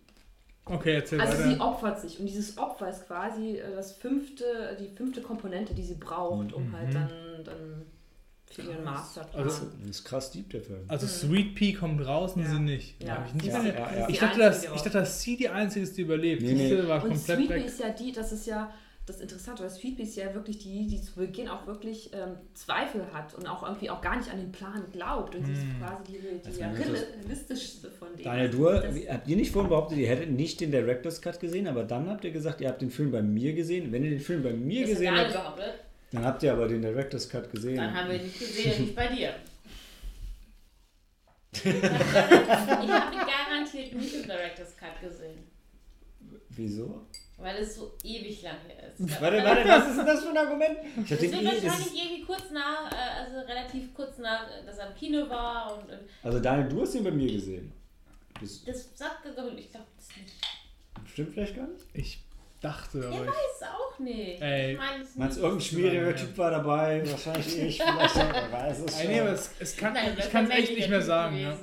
Okay, 0.71 0.93
erzähl 0.95 1.19
Also 1.19 1.33
weiter. 1.39 1.49
sie 1.49 1.59
opfert 1.59 1.99
sich 1.99 2.19
und 2.19 2.27
dieses 2.27 2.55
Opfer 2.59 2.89
ist 2.91 3.07
quasi 3.07 3.57
äh, 3.57 3.73
das 3.75 3.93
fünfte, 3.93 4.77
die 4.79 4.95
fünfte 4.95 5.19
Komponente, 5.21 5.73
die 5.73 5.81
sie 5.83 5.95
braucht, 5.95 6.53
um 6.53 6.67
Mhm. 6.67 6.73
halt 6.77 6.93
dann, 6.93 7.09
dann 7.43 7.85
für 8.51 8.63
ihren 8.63 8.83
Masterplan. 8.83 9.43
Also- 9.43 9.67
Das 9.81 9.89
ist 9.89 10.03
krass 10.05 10.31
deep, 10.31 10.49
der 10.49 10.61
Film. 10.61 10.79
Also 10.87 11.05
Sweet 11.07 11.55
Pea 11.55 11.77
kommt 11.77 12.05
raus 12.05 12.33
und 12.35 12.43
Ja. 12.43 12.49
sie 12.49 12.59
nicht. 12.59 13.03
Ja, 13.03 13.23
ich 13.27 13.33
nicht 13.35 13.45
Ja, 13.47 13.59
mehr- 13.61 13.73
ja, 13.73 13.89
sie 13.89 13.95
ja. 13.99 14.09
Ich 14.09 14.15
die 14.15 14.19
dachte, 14.25 14.39
dass, 14.39 14.55
Einzige 14.57 14.73
ich 14.75 14.81
dachte, 14.81 14.97
dass 14.99 15.21
sie 15.21 15.37
die 15.37 15.49
Einzige 15.49 15.83
ist, 15.83 15.97
die 15.97 16.01
überlebt. 16.01 16.41
Nee, 16.41 16.53
nee. 16.53 16.87
war 16.87 17.03
Und 17.03 17.09
komplett 17.11 17.37
Sweet 17.37 17.47
Pea 17.49 17.57
ist 17.63 17.79
ja 17.79 17.89
die, 17.89 18.11
das 18.11 18.31
ist 18.31 18.47
ja 18.47 18.73
das 19.05 19.21
Interessante, 19.21 19.63
weil 19.63 19.69
Sweet 19.71 19.95
Pea 19.97 20.05
ist 20.05 20.15
ja 20.17 20.33
wirklich 20.35 20.57
die, 20.59 20.85
die 20.87 21.01
zu 21.01 21.13
Beginn 21.15 21.47
auch 21.47 21.65
wirklich 21.67 22.11
ähm, 22.13 22.35
Zweifel 22.53 23.01
hat 23.13 23.33
und 23.35 23.47
auch 23.47 23.63
irgendwie 23.63 23.89
auch 23.89 24.01
gar 24.01 24.17
nicht 24.17 24.29
an 24.31 24.37
den 24.39 24.51
Plan 24.51 24.83
glaubt. 24.91 25.33
Und 25.35 25.45
sie 25.45 25.53
ist 25.53 25.61
Hm. 25.61 25.79
quasi 25.79 26.03
die, 26.07 26.19
die 26.19 26.59
das- 26.59 26.59
realistischste 26.59 27.89
von 27.91 28.07
denen. 28.13 28.23
Daniel, 28.23 28.49
du, 28.49 28.65
Das- 28.65 28.83
habt 29.09 29.27
ihr 29.27 29.35
nicht 29.35 29.51
vorhin 29.51 29.69
behauptet, 29.69 29.97
ihr 29.97 30.07
hättet 30.09 30.31
nicht 30.31 30.59
den 30.61 30.71
Director's 30.71 31.21
Cut 31.21 31.39
gesehen, 31.39 31.67
aber 31.67 31.83
dann 31.83 32.09
habt 32.09 32.23
ihr 32.23 32.31
gesagt, 32.31 32.61
ihr 32.61 32.67
habt 32.67 32.81
den 32.81 32.91
Film 32.91 33.11
bei 33.11 33.21
mir 33.21 33.53
gesehen. 33.53 33.91
Wenn 33.91 34.03
ihr 34.03 34.11
den 34.11 34.19
Film 34.19 34.43
bei 34.43 34.53
mir 34.53 34.81
Das 34.81 34.91
gesehen 34.91 35.15
habt. 35.15 35.35
Dann 36.11 36.25
habt 36.25 36.43
ihr 36.43 36.53
aber 36.53 36.67
den 36.67 36.81
Director's 36.81 37.29
Cut 37.29 37.51
gesehen. 37.51 37.77
Dann 37.77 37.93
haben 37.93 38.09
wir 38.09 38.15
ihn 38.15 38.23
nicht 38.23 38.39
gesehen, 38.39 38.81
nicht 38.81 38.95
bei 38.95 39.07
dir. 39.07 39.35
ich 41.53 41.65
habe 41.65 42.83
ihn 42.83 43.21
garantiert 43.27 43.93
nicht 43.93 44.13
im 44.13 44.23
Director's 44.23 44.75
Cut 44.77 44.99
gesehen. 45.01 45.43
Wieso? 46.49 47.05
Weil 47.37 47.57
es 47.57 47.75
so 47.75 47.93
ewig 48.03 48.41
lang 48.41 48.57
her 48.67 48.91
ist. 48.91 48.99
Warte, 49.21 49.37
warte, 49.43 49.67
was 49.67 49.89
ist 49.89 49.97
denn 49.97 50.05
das 50.05 50.23
für 50.23 50.29
ein 50.29 50.37
Argument? 50.37 50.77
Ich 50.97 51.07
den 51.07 51.31
wird 51.31 51.41
eh, 51.41 51.45
wahrscheinlich 51.45 51.87
ist, 51.87 51.95
irgendwie 51.95 52.21
kurz 52.23 52.51
nach, 52.51 52.91
äh, 52.91 53.23
also 53.23 53.39
relativ 53.47 53.93
kurz 53.93 54.17
nach, 54.17 54.45
äh, 54.49 54.65
dass 54.65 54.77
er 54.77 54.89
im 54.89 54.95
Kino 54.95 55.29
war 55.29 55.73
und, 55.77 55.89
und 55.89 55.99
also 56.21 56.39
Daniel, 56.39 56.67
du 56.67 56.81
hast 56.81 56.95
ihn 56.95 57.03
bei 57.03 57.11
mir 57.11 57.31
gesehen. 57.31 57.71
Das 58.41 58.63
das 58.65 58.89
sagt 58.97 59.25
er, 59.25 59.31
ich 59.57 59.71
glaube 59.71 59.85
das 59.95 60.07
nicht. 60.17 60.33
stimmt 61.11 61.33
vielleicht 61.33 61.55
gar 61.55 61.67
nicht. 61.67 61.85
Ich 61.93 62.23
dachte, 62.61 62.99
aber 63.07 63.15
ich, 63.25 63.27
weiß 63.27 63.69
auch 63.73 63.99
nicht. 63.99 64.41
Ey. 64.41 64.73
Ich 64.73 64.77
meine 64.77 65.03
es 65.03 65.15
Meinst 65.15 65.37
du, 65.37 65.41
nicht. 65.41 65.49
irgendein 65.49 65.61
schwieriger 65.61 66.15
Typ 66.15 66.37
war 66.37 66.51
dabei? 66.51 67.03
Wahrscheinlich 67.09 67.57
ich, 67.57 67.81
vielleicht 67.81 68.17
auch, 68.17 68.51
weiß 68.51 68.79
es 68.85 68.99
Ey, 68.99 69.07
nee, 69.07 69.19
aber 69.19 69.29
schon. 69.29 69.35
es, 69.35 69.51
es 69.59 69.77
kann, 69.77 69.93
Nein, 69.93 70.15
ich 70.17 70.29
kann 70.31 70.45
es 70.45 70.49
echt 70.51 70.75
nicht 70.75 70.89
mehr 70.89 71.01
sagen. 71.01 71.37
Ja. 71.39 71.57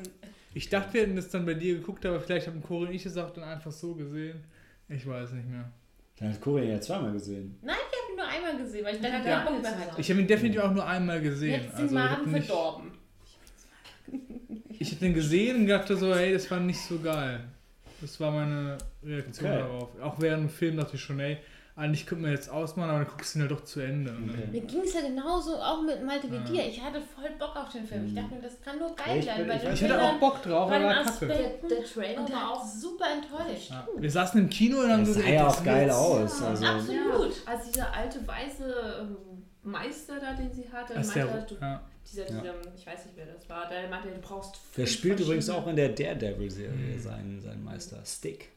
Ich 0.55 0.69
dachte, 0.71 0.95
wir 0.95 1.03
hätten 1.03 1.17
das 1.17 1.29
dann 1.29 1.45
bei 1.45 1.55
dir 1.55 1.75
geguckt, 1.75 2.05
aber 2.07 2.19
vielleicht 2.21 2.47
haben 2.47 2.63
Cory 2.63 2.87
und 2.87 2.95
ich 2.95 3.05
es 3.05 3.17
auch 3.19 3.31
dann 3.31 3.45
einfach 3.45 3.73
so 3.73 3.95
gesehen. 3.95 4.43
Ich 4.89 5.07
weiß 5.07 5.33
nicht 5.33 5.49
mehr. 5.49 5.71
Dann 6.19 6.33
hat 6.33 6.41
Cory 6.41 6.65
ihn 6.65 6.71
ja 6.71 6.81
zweimal 6.81 7.13
gesehen. 7.13 7.59
Nein, 7.63 7.77
ich 7.91 7.99
habe 7.99 8.13
ihn 8.13 8.17
nur 8.17 8.27
einmal 8.27 8.65
gesehen, 8.65 8.85
weil 8.87 8.95
ich 8.97 9.03
dann 9.03 9.27
Ja. 9.27 9.41
Bock. 9.45 9.99
Ich 9.99 10.11
habe 10.11 10.21
ihn 10.21 10.27
definitiv 10.27 10.61
auch 10.63 10.73
nur 10.73 10.87
einmal 10.87 11.21
gesehen. 11.21 11.61
den 11.63 11.71
Also 11.73 11.85
ich 11.85 11.91
Magen 11.93 12.11
habe 12.17 12.31
nicht, 12.31 12.47
verdorben. 12.47 12.93
ich 14.79 14.93
hab 14.93 14.99
den 15.01 15.15
gesehen 15.15 15.57
und 15.57 15.67
dachte 15.67 15.97
so, 15.97 16.15
hey, 16.15 16.33
das 16.33 16.51
war 16.51 16.61
nicht 16.61 16.81
so 16.81 16.99
geil. 17.01 17.41
Das 18.01 18.21
war 18.21 18.31
meine 18.31 18.79
Reaktion 19.05 19.51
Okay. 19.51 19.59
darauf. 19.61 19.89
Auch 20.03 20.15
während 20.21 20.45
dem 20.45 20.51
Film 20.51 20.77
dachte 20.77 20.97
ich 20.97 21.01
schon, 21.03 21.19
ey, 21.21 21.39
eigentlich 21.77 22.07
könnte 22.07 22.23
man 22.23 22.31
jetzt 22.33 22.49
ausmachen, 22.51 22.89
aber 22.91 22.99
dann 23.01 23.09
guckst 23.09 23.35
du 23.35 23.39
ihn 23.39 23.43
halt 23.43 23.51
doch 23.51 23.65
zu 23.65 23.81
Ende. 23.81 24.11
Okay. 24.11 24.49
Mir 24.51 24.61
ging 24.63 24.81
es 24.81 24.95
ja 24.95 25.03
genauso 25.03 25.57
auch 25.57 25.83
mit 25.83 26.03
Malte 26.05 26.31
wie 26.31 26.37
Ja. 26.37 26.41
dir. 26.43 26.67
Ich 26.69 26.83
hatte 26.83 27.01
voll 27.15 27.29
Bock 27.39 27.55
auf 27.55 27.71
den 27.71 27.85
Film. 27.87 28.07
Ich 28.07 28.15
dachte 28.15 28.35
mir, 28.35 28.41
das 28.43 28.61
kann 28.63 28.79
nur 28.79 28.89
Ja, 28.89 29.05
geil 29.05 29.19
ich 29.19 29.27
werden. 29.27 29.47
bin- 29.47 29.57
ich 29.59 29.83
Ich 29.83 29.85
hatte 29.85 30.03
auch 30.03 30.19
Bock 30.19 30.43
drauf, 30.43 30.71
aber 30.73 30.95
kacke. 31.05 31.27
Der, 31.27 31.37
der 31.69 31.85
Trailer 31.85 32.29
war 32.33 32.51
auch 32.53 32.65
super 32.65 33.05
enttäuscht. 33.13 33.71
Ja. 33.71 33.87
Wir 33.97 34.11
saßen 34.11 34.41
im 34.41 34.49
Kino 34.49 34.81
und 34.81 34.91
haben 34.91 35.05
Das 35.05 35.15
so 35.15 35.21
sah 35.21 35.27
ja 35.29 35.47
auch 35.49 35.65
geil 35.65 35.91
aus. 35.91 36.41
Ja, 36.41 36.47
Also, 36.49 36.65
Absolut. 36.67 37.33
als 37.47 37.71
dieser 37.71 37.95
alte 37.95 38.27
weiße 38.27 38.75
ähm, 39.03 39.17
Meister 39.63 40.15
da, 40.21 40.33
den 40.33 40.51
sie 40.53 40.65
hatte, 40.73 40.95
meinte, 40.95 41.47
du, 41.49 41.55
ja. 41.61 41.81
Dieser, 42.07 42.31
Ja. 42.31 42.41
dieser, 42.41 42.55
ich 42.77 42.87
weiß 42.87 43.05
nicht 43.07 43.17
wer 43.17 43.27
das 43.27 43.49
war, 43.49 43.69
der 43.69 43.89
meinte, 43.89 44.09
du 44.09 44.19
brauchst 44.21 44.59
der 44.77 44.87
spielt 44.87 45.21
übrigens 45.21 45.49
auch 45.51 45.67
in 45.67 45.77
der 45.77 45.91
Daredevil-Serie 45.91 46.73
Mhm. 46.97 47.01
seinen, 47.01 47.41
seinen 47.41 47.65
Meister. 47.65 48.03
Stick. 48.05 48.49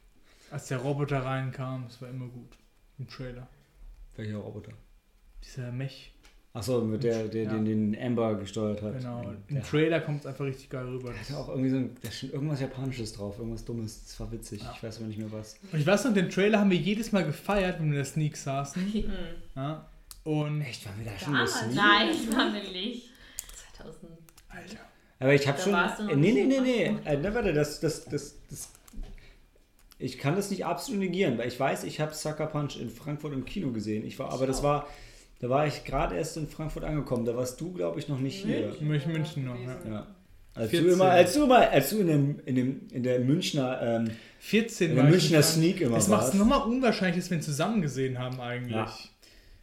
Als 0.51 0.67
der 0.67 0.79
Roboter 0.79 1.23
reinkam, 1.23 1.85
das 1.87 2.01
war 2.01 2.09
immer 2.09 2.27
gut. 2.27 2.57
Im 2.97 3.07
Trailer. 3.07 3.47
Welcher 4.15 4.37
Roboter? 4.37 4.71
Dieser 5.43 5.71
Mech. 5.71 6.13
Achso, 6.51 6.81
mit 6.81 7.03
der, 7.03 7.27
der 7.27 7.43
Ja. 7.43 7.53
den, 7.53 7.65
den 7.93 8.01
Amber 8.01 8.33
gesteuert 8.35 8.81
hat. 8.81 8.97
Genau. 8.97 9.21
Im 9.47 9.55
Der 9.55 9.63
Trailer 9.63 10.01
kommt 10.01 10.21
es 10.21 10.25
einfach 10.25 10.45
richtig 10.45 10.67
geil 10.69 10.83
rüber. 10.87 11.13
hatte 11.13 11.37
auch 11.37 11.47
irgendwie 11.49 11.69
so 11.69 11.75
ein, 11.77 11.95
da 12.01 12.09
steht 12.09 12.33
irgendwas 12.33 12.59
Japanisches 12.59 13.13
drauf, 13.13 13.37
irgendwas 13.37 13.63
Dummes. 13.63 14.03
Das 14.05 14.19
war 14.19 14.31
witzig. 14.31 14.63
Ja. 14.63 14.73
Ich 14.75 14.81
weiß 14.83 14.97
aber 14.97 15.05
nicht 15.07 15.19
mehr 15.19 15.31
was. 15.31 15.57
Und 15.71 15.79
ich 15.79 15.85
weiß 15.85 16.05
noch, 16.05 16.13
den 16.13 16.27
Trailer 16.29 16.59
haben 16.59 16.71
wir 16.71 16.77
jedes 16.77 17.11
Mal 17.11 17.23
gefeiert, 17.23 17.75
wenn 17.79 17.85
wir 17.91 17.99
in 17.99 18.03
der 18.03 18.05
Sneak 18.05 18.35
saßen. 18.35 18.81
Hm. 18.93 19.03
Ja. 19.55 19.85
Und. 20.23 20.61
Echt, 20.61 20.85
waren 20.87 20.97
wir 20.97 21.11
da 21.11 21.17
schon 21.19 21.33
Damals, 21.33 21.53
das 21.53 21.67
Lied? 21.67 21.75
Nein, 21.75 22.09
war 22.35 22.49
mir 22.51 22.63
nicht. 22.71 23.08
2000. 23.81 24.11
Alter. 24.49 24.77
Aber 25.19 25.33
ich 25.33 25.47
habe 25.47 25.59
schon. 25.59 25.73
warst 25.73 25.99
du 25.99 26.03
noch 26.03 26.15
nee, 26.15 26.31
nee, 26.31 26.45
nee, 26.45 26.59
nee. 26.59 26.95
Äh, 27.05 27.17
ne, 27.17 27.33
warte, 27.33 27.53
das, 27.53 27.79
das, 27.79 28.05
das, 28.05 28.35
das. 28.49 28.69
Ich 29.97 30.17
kann 30.17 30.35
das 30.35 30.49
nicht 30.49 30.65
absolut 30.65 31.01
negieren, 31.01 31.37
weil 31.37 31.49
ich 31.49 31.59
weiß, 31.59 31.83
ich 31.83 31.99
habe 31.99 32.13
Sucker 32.13 32.47
Punch 32.47 32.79
in 32.79 32.89
Frankfurt 32.89 33.33
im 33.33 33.43
Kino 33.43 33.71
gesehen. 33.71 34.05
Ich 34.05 34.17
war, 34.17 34.31
aber 34.31 34.47
das 34.47 34.63
war, 34.63 34.87
da 35.39 35.49
war 35.49 35.67
ich 35.67 35.83
gerade 35.83 36.15
erst 36.15 36.37
in 36.37 36.47
Frankfurt 36.47 36.85
angekommen. 36.85 37.25
Da 37.25 37.35
warst 37.35 37.59
du, 37.59 37.73
glaube 37.73 37.99
ich, 37.99 38.07
noch 38.07 38.19
nicht 38.19 38.45
hier. 38.45 38.73
München, 38.79 39.11
München 39.11 39.45
noch, 39.45 39.59
ja. 39.59 39.77
Ja. 39.89 40.07
Als 40.55 40.71
du 40.71 40.77
14. 40.77 40.93
immer, 40.93 41.09
als 41.11 41.33
du 41.33 41.43
immer, 41.43 41.69
als 41.69 41.89
du 41.89 41.99
in, 41.99 42.07
dem, 42.07 42.39
in, 42.45 42.55
dem, 42.55 42.87
in 42.91 43.03
der 43.03 43.19
Münchner, 43.19 43.81
ähm, 43.81 44.11
14 44.39 44.89
in 44.89 44.95
der 44.95 45.03
war 45.03 45.09
ich 45.09 45.15
Münchner 45.17 45.43
Sneak 45.43 45.81
immer 45.81 45.95
Das 45.95 46.07
macht 46.07 46.21
es 46.21 46.27
warst. 46.27 46.35
nochmal 46.39 46.67
unwahrscheinlich, 46.67 47.17
dass 47.21 47.29
wir 47.29 47.37
ihn 47.37 47.43
zusammen 47.43 47.81
gesehen 47.81 48.19
haben 48.19 48.39
eigentlich. 48.39 48.75
Ja. 48.75 48.93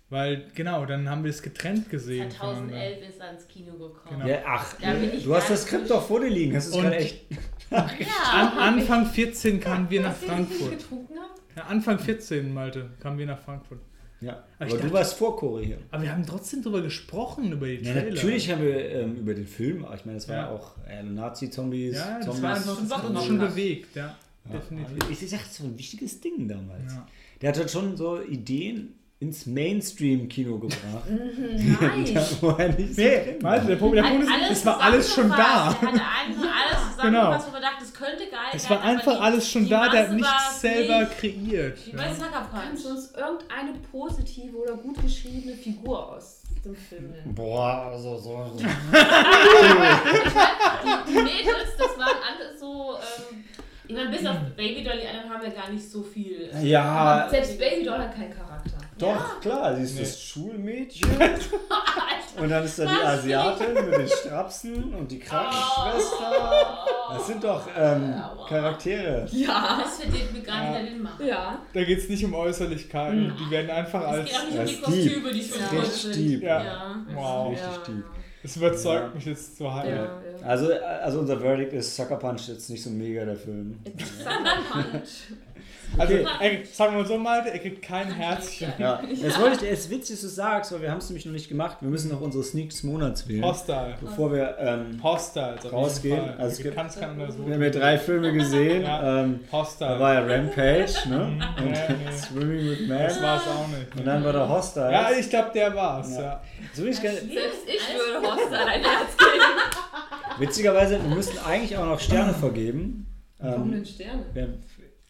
Weil, 0.09 0.47
genau, 0.55 0.87
dann 0.87 1.09
haben 1.11 1.25
wir 1.25 1.31
es 1.31 1.43
getrennt 1.43 1.91
gesehen. 1.91 2.31
voneinander. 2.31 2.69
2011 2.75 3.09
ist 3.09 3.21
er 3.21 3.31
ins 3.33 3.49
Kino 3.49 3.73
gekommen. 3.73 4.21
Genau. 4.21 4.27
Ja, 4.29 4.39
ach, 4.47 4.75
Da 4.81 4.93
bin 4.93 5.15
ich 5.15 5.25
du 5.25 5.35
hast 5.35 5.51
das 5.51 5.63
Skript 5.65 5.91
doch 5.91 6.07
vor 6.07 6.21
dir 6.21 6.31
liegen. 6.31 6.55
Es 6.55 6.69
Und- 6.69 6.83
gerade 6.83 6.97
echt? 6.97 7.25
An, 7.71 7.91
Ja. 7.99 8.53
Anfang 8.59 9.07
14 9.07 9.59
kamen 9.59 9.91
wir 9.91 10.03
nach 10.03 10.11
Hast 10.11 10.23
du 10.23 10.27
nicht 10.27 10.53
Frankfurt. 10.53 10.79
getrunken 10.79 11.15
haben? 11.19 11.41
Ja, 11.57 11.63
Anfang 11.65 11.99
14, 11.99 12.55
Malte, 12.55 12.91
kamen 13.01 13.19
wir 13.19 13.27
nach 13.27 13.39
Frankfurt. 13.41 13.81
Ja, 14.21 14.33
Aber 14.33 14.43
aber 14.59 14.67
ich 14.67 14.73
du 14.75 14.79
dachte- 14.79 14.93
warst 14.93 15.15
vor 15.19 15.37
Cory 15.37 15.67
hier. 15.67 15.79
Aber 15.91 16.03
wir 16.05 16.13
haben 16.13 16.25
trotzdem 16.25 16.63
drüber 16.63 16.83
gesprochen, 16.83 17.51
über 17.53 17.67
die 17.67 17.75
Ja, 17.85 17.93
Trailer. 17.93 18.15
natürlich 18.15 18.51
haben 18.53 18.63
wir 18.63 18.91
ähm, 18.93 19.17
über 19.17 19.35
den 19.35 19.47
Film, 19.47 19.85
aber 19.85 19.95
ich 19.97 20.05
meine, 20.07 20.19
es 20.19 20.29
waren 20.29 20.37
Ja. 20.37 20.51
auch 20.51 20.75
äh, 20.89 21.03
Nazi-Zombies, 21.03 21.97
Ja, 21.97 22.17
das 22.19 22.27
Zombies. 22.27 22.43
war 22.43 22.55
einfach, 22.55 22.81
das 22.81 22.97
hat 22.97 23.11
uns 23.11 23.25
schon 23.25 23.39
bewegt, 23.39 23.97
ja. 23.97 24.17
Ja, 24.49 24.53
definitiv. 24.59 25.11
Ich, 25.11 25.29
sag, 25.29 25.41
das 25.41 25.61
war 25.61 25.69
ein 25.69 25.77
wichtiges 25.79 26.21
Ding 26.21 26.47
damals. 26.47 26.95
Ja. 26.95 27.07
der 27.43 27.49
hat 27.51 27.59
halt 27.59 27.71
schon 27.71 27.97
so 27.97 28.23
Ideen 28.23 28.95
ins 29.19 29.47
Mainstream-Kino 29.47 30.59
gebracht. 30.59 31.09
Nice. 31.09 32.37
wo 32.43 32.51
er 32.51 32.69
nicht 32.69 32.95
so 32.95 33.01
Nee, 33.03 33.37
warte, 33.41 33.63
war. 33.63 33.69
der 33.69 33.77
Punkt, 33.77 33.97
der 33.97 34.03
Punkt 34.03 34.25
ist, 34.25 34.51
es 34.51 34.67
war 34.67 34.81
alles 34.81 35.15
schon 35.15 35.29
da. 35.31 35.37
Er 35.37 35.71
hatte 35.75 35.87
einfach 35.87 36.55
alles 36.55 36.91
zusammengefasst, 36.97 37.49
wo 37.49 37.53
man 37.53 37.63
dachte, 37.63 37.77
das 37.81 37.95
könnte 37.95 38.25
geil 38.31 38.39
Es 38.53 38.69
werden, 38.69 38.83
war 38.83 38.89
einfach 38.91 39.13
die- 39.15 39.21
alles 39.23 39.51
schon 39.51 39.65
die 39.65 39.71
da, 39.71 39.89
der 39.89 40.01
hat 40.09 40.13
nichts 40.13 40.61
selber 40.61 40.99
nicht 41.01 41.19
kreiert. 41.19 41.87
Wie 41.87 41.93
bei 41.93 42.03
Ja. 42.05 42.09
Punch. 42.13 42.27
Kannst 42.53 42.85
du 42.85 42.89
uns 42.91 43.13
irgendeine 43.13 43.73
positive 43.91 44.57
oder 44.57 44.75
gut 44.75 45.01
geschriebene 45.03 45.55
Figur 45.57 46.13
aus 46.15 46.43
dem 46.65 46.75
Film 46.77 47.11
nennen? 47.11 47.35
Boah, 47.35 47.91
also 47.93 48.17
so. 48.19 48.51
so. 48.55 48.57
Die 51.09 51.15
Mädels, 51.15 51.77
das 51.79 51.99
waren 51.99 52.17
alles 52.27 52.61
so. 52.61 52.95
Ähm, 52.97 53.45
ich 53.89 53.95
meine, 53.95 54.11
bis 54.11 54.27
auf 54.27 54.37
Baby 54.57 54.83
Doll, 54.83 54.99
die 55.01 55.07
anderen 55.07 55.31
haben 55.33 55.45
ja 55.45 55.51
gar 55.51 55.71
nicht 55.71 55.89
so 55.89 56.03
viel. 56.03 56.51
Ja, 56.61 57.29
Selbst 57.31 57.57
Baby 57.59 57.85
Doll 57.85 57.99
hat 57.99 58.13
keinen 58.15 58.31
Charakter. 58.31 58.46
Doch, 58.99 59.41
klar, 59.41 59.77
sie 59.77 59.83
ist 59.83 59.95
Nee. 59.95 60.01
das 60.01 60.23
Schulmädchen. 60.23 61.11
Und 62.41 62.51
dann 62.51 62.65
ist 62.65 62.79
da 62.79 62.85
die? 62.85 62.91
Asiatin 62.91 63.75
mit 63.75 63.95
den 63.95 64.09
Strapsen 64.09 64.93
und 64.95 65.11
die 65.11 65.19
Krankenschwester. 65.19 66.85
Das 67.13 67.27
sind 67.27 67.43
doch 67.43 67.67
ähm, 67.75 68.15
Charaktere. 68.47 69.27
Ja. 69.33 69.81
Das 69.83 69.99
verdient 70.01 70.33
mir 70.35 70.43
gar 70.43 70.79
nicht 70.79 70.93
den 70.93 71.03
Macht. 71.03 71.21
Ja. 71.21 71.61
Da 71.73 71.85
geht 71.85 71.99
es 71.99 72.09
nicht 72.11 72.23
um 72.27 72.35
Äußerlichkeiten, 72.35 73.33
die 73.41 73.51
werden 73.51 73.71
einfach 73.71 74.01
Es 74.03 74.07
als. 74.07 74.25
geht 74.29 74.37
auch 74.39 74.45
nicht 74.45 74.53
um 74.53 74.59
Ja, 74.59 74.65
die. 75.01 75.09
Kostüme, 75.09 75.33
die 75.33 75.43
schon 75.43 75.61
Ja. 75.61 75.81
Richtig 75.81 76.15
sind. 76.15 76.43
Ja. 76.43 76.63
Ja. 76.65 76.97
Wow. 77.15 77.51
Richtig 77.53 77.67
ja. 77.89 77.95
deep. 77.95 78.05
Es 78.43 78.57
überzeugt 78.57 79.09
Ja. 79.09 79.15
mich 79.15 79.25
jetzt 79.25 79.57
zu 79.57 79.73
halb. 79.75 79.89
Ja, 79.89 79.95
Ja. 79.97 80.03
ja. 80.05 80.47
Also, 80.47 80.73
also 80.75 81.19
unser 81.21 81.41
Verdict 81.41 81.73
ist 81.73 81.97
Sucker 81.97 82.17
Punch 82.17 82.49
jetzt 82.49 82.69
nicht 82.69 82.83
so 82.83 82.91
mega 82.91 83.25
der 83.25 83.37
Film. 83.37 83.79
Sucker 84.23 84.83
Punch. 84.93 85.09
Also, 85.99 86.15
Okay. 86.15 86.27
er, 86.41 86.67
sagen 86.67 86.93
wir 86.95 87.03
mal 87.03 87.07
so, 87.09 87.17
Malte, 87.19 87.51
er 87.51 87.59
kriegt 87.59 87.81
kein 87.83 88.11
Herzchen. 88.13 88.73
Ja, 88.79 89.01
das 89.23 89.41
wollte 89.41 89.65
ich, 89.67 89.73
es 89.73 89.81
ist 89.81 89.91
witzig, 89.91 90.17
dass 90.17 90.21
du 90.23 90.29
sagst, 90.29 90.73
weil 90.73 90.83
wir 90.83 90.91
haben 90.91 90.99
es 90.99 91.09
nämlich 91.09 91.25
noch 91.25 91.33
nicht 91.33 91.49
gemacht. 91.49 91.79
Wir 91.81 91.89
müssen 91.89 92.11
noch 92.11 92.21
unsere 92.21 92.45
Sneak 92.45 92.71
des 92.71 92.83
Monats 92.83 93.27
wählen, 93.29 93.45
Hostile. 93.45 93.95
bevor 94.01 94.33
wir, 94.33 94.57
ähm, 94.59 95.01
Hostile. 95.03 95.57
jeden 95.63 95.75
Rausgehen. 95.75 96.31
Also 96.39 96.57
es 96.57 96.63
gibt- 96.63 96.75
kannst 96.75 97.01
keinen 97.01 97.17
wir 97.19 97.27
haben 97.55 97.63
ja 97.63 97.71
drei 97.71 97.99
Filme 97.99 98.33
gesehen. 98.33 98.83
Ja. 98.83 99.23
Ähm, 99.23 99.41
Hostile. 99.51 99.91
da 99.91 100.01
war 100.01 100.15
ja 100.15 100.21
Rampage, 100.21 101.09
ne? 101.09 101.21
Und 101.59 101.71
Ja, 101.75 101.89
nee. 101.89 102.13
Swimming 102.17 102.67
with 102.71 102.89
das 102.89 103.15
Man. 103.15 103.23
war 103.23 103.37
es 103.39 103.47
auch 103.49 103.69
nicht. 103.69 103.97
Und 103.97 104.05
dann 104.07 104.25
war 104.25 104.33
der 104.33 104.49
Hostile. 104.49 104.93
Ja, 104.93 105.09
ich 105.19 105.31
glaube, 105.31 105.51
der 105.55 105.75
war's. 105.75 106.15
Ja. 106.17 106.23
Ja. 106.23 106.43
so 106.75 106.85
ich 106.85 106.97
Selbst 106.97 107.23
ich 107.25 107.81
würde 107.95 108.27
Hostile 108.27 108.59
ein 108.67 108.81
Herz 108.83 109.17
geben. 109.17 110.41
witzigerweise, 110.41 111.01
wir 111.03 111.15
müssten 111.15 111.39
eigentlich 111.39 111.77
auch 111.77 111.87
noch 111.87 112.01
Sterne 112.01 112.35
vergeben. 112.35 113.07
Warum 113.39 113.65
Ähm, 113.65 113.73
denn 113.73 113.85
Sterne? 113.87 114.25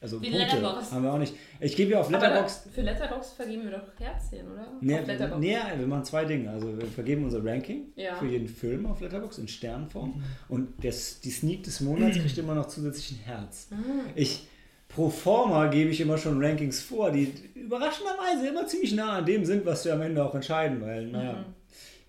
Also 0.07 0.23
Wie 0.23 0.31
Punkte 0.31 0.57
Letterboxd. 0.57 0.93
haben 0.93 1.03
wir 1.03 1.13
auch 1.13 1.19
nicht. 1.19 1.35
Ich 1.61 1.75
gebe 1.77 1.93
ja 1.93 2.01
auf 2.01 2.07
Aber 2.13 2.19
Letterboxd. 2.19 2.69
für 2.73 2.81
Letterbox 2.83 3.33
vergeben 3.33 3.65
wir 3.65 3.71
doch 3.73 3.83
Herzchen, 3.99 4.47
oder? 4.53 4.67
Nee, 4.81 5.01
nee, 5.41 5.57
wir 5.79 5.87
machen 5.87 6.05
zwei 6.05 6.25
Dinge. 6.25 6.51
Also 6.51 6.79
wir 6.79 6.87
vergeben 6.87 7.25
unser 7.25 7.45
Ranking 7.45 7.87
Ja. 7.97 8.15
für 8.17 8.27
jeden 8.27 8.49
Film 8.49 8.87
auf 8.87 9.01
Letterboxd 9.01 9.41
in 9.41 9.49
Sternform. 9.49 10.11
Mhm. 10.11 10.23
Und 10.49 10.85
das, 10.85 11.21
die 11.21 11.31
Sneak 11.31 11.65
des 11.65 11.81
Monats 11.81 12.17
kriegt 12.19 12.39
immer 12.39 12.55
noch 12.55 12.67
zusätzlich 12.69 13.13
ein 13.13 13.25
Herz. 13.25 13.69
Ah. 13.73 13.77
Ich, 14.15 14.47
pro 14.89 15.11
forma 15.11 15.67
gebe 15.67 15.91
ich 15.91 16.01
immer 16.01 16.17
schon 16.19 16.43
Rankings 16.43 16.81
vor, 16.81 17.11
die 17.11 17.33
überraschenderweise 17.55 18.49
immer 18.49 18.67
ziemlich 18.67 18.95
nah 18.95 19.19
an 19.19 19.27
dem 19.27 19.45
sind, 19.45 19.67
was 19.67 19.85
wir 19.85 19.93
am 19.95 20.03
Ende 20.03 20.25
auch 20.25 20.35
entscheiden, 20.35 20.81
weil, 20.81 21.07
naja, 21.09 21.33
Mhm. 21.33 21.45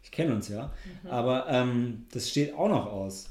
ich 0.04 0.12
kenne 0.12 0.36
uns 0.36 0.48
ja. 0.50 0.72
Aber 1.10 1.48
ähm, 1.50 2.06
das 2.14 2.30
steht 2.30 2.54
auch 2.54 2.70
noch 2.70 2.86
aus. 2.86 3.30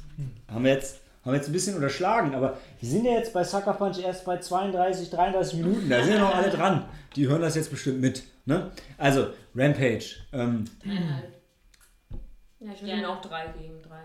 Haben 0.49 0.65
wir 0.65 0.73
jetzt. 0.73 1.01
Haben 1.27 1.32
wir 1.32 1.39
jetzt 1.39 1.48
ein 1.48 1.53
bisschen 1.53 1.74
unterschlagen, 1.74 2.36
aber 2.36 2.57
wir 2.78 2.89
sind 2.89 3.05
ja 3.05 3.15
jetzt 3.15 3.32
bei 3.32 3.43
Sucker 3.43 3.73
Punch 3.73 3.98
erst 3.98 4.24
bei 4.24 4.39
32, 4.39 5.11
33 5.11 5.59
Minuten. 5.59 5.90
Da 5.90 6.01
sind 6.05 6.12
ja 6.15 6.20
noch 6.20 6.32
alle 6.32 6.51
dran. 6.51 6.85
Die 7.16 7.27
hören 7.27 7.43
das 7.43 7.57
jetzt 7.57 7.69
bestimmt 7.69 8.01
mit. 8.01 8.23
Ne? 8.44 8.70
Also, 8.97 9.31
Rampage. 9.53 10.05
Ähm, 10.32 10.66
Dreieinhalb. 10.85 11.32
Ja, 12.61 12.73
ich 12.73 12.81
würde 12.81 12.94
ihm 12.94 13.05
auch 13.07 13.20
drei 13.20 13.47
geben, 13.48 13.82
drei. 13.82 14.03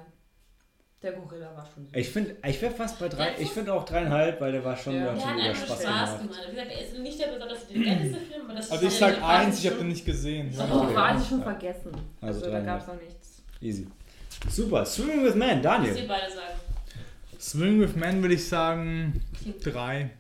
Der 1.04 1.12
Gorilla 1.14 1.56
war 1.56 1.68
schon 1.72 1.88
ich 1.94 2.10
finde, 2.10 2.36
ich 2.44 2.60
wäre 2.60 2.74
fast 2.74 2.98
bei 3.00 3.08
drei. 3.08 3.36
Ich 3.38 3.50
finde 3.52 3.72
auch 3.74 3.86
dreieinhalb, 3.86 4.42
weil 4.42 4.52
der 4.52 4.66
war 4.66 4.76
schon, 4.76 4.96
Ja. 4.96 5.02
der 5.04 5.12
hat 5.12 5.16
Der 5.18 5.22
schon 5.22 5.30
hat 5.30 5.38
wieder 5.38 5.50
einfach 5.50 5.66
Spaß 5.68 5.80
gemacht. 5.82 6.18
gemacht. 6.22 6.40
Wie 6.48 6.52
gesagt, 6.56 6.72
er 6.72 6.82
ist 6.82 6.98
nicht 7.00 7.20
der 7.20 7.28
besonders 7.28 7.62
intelligenteste 7.70 8.20
Film, 8.26 8.42
aber 8.46 8.54
das 8.56 8.72
Also 8.72 8.86
ich 8.88 8.92
ist 8.94 9.00
sag 9.00 9.16
der 9.16 9.28
eins, 9.28 9.60
ich 9.60 9.66
habe 9.68 9.78
den 9.78 9.88
nicht 9.90 10.06
gesehen. 10.06 10.50
Ich 10.52 10.58
Ja. 10.58 10.64
habe 10.68 10.80
Okay. 10.80 10.94
quasi 10.94 11.26
schon 11.30 11.38
Ja. 11.40 11.44
vergessen. 11.46 11.92
Also 12.20 12.40
Also, 12.40 12.52
da 12.52 12.60
gab 12.62 12.82
es 12.82 12.88
noch 12.88 12.96
nichts. 13.02 13.44
Easy. 13.62 13.88
Super. 14.50 14.86
Swimming 14.86 15.24
with 15.24 15.36
Man, 15.36 15.58
Was 15.58 15.62
Daniel. 15.64 15.98
ihr 15.98 16.08
beide 16.08 16.32
sagen. 16.32 16.60
Swing 17.42 17.80
with 17.80 17.96
Man 17.96 18.22
würde 18.22 18.36
ich 18.36 18.48
sagen 18.48 19.22
drei. 19.64 20.12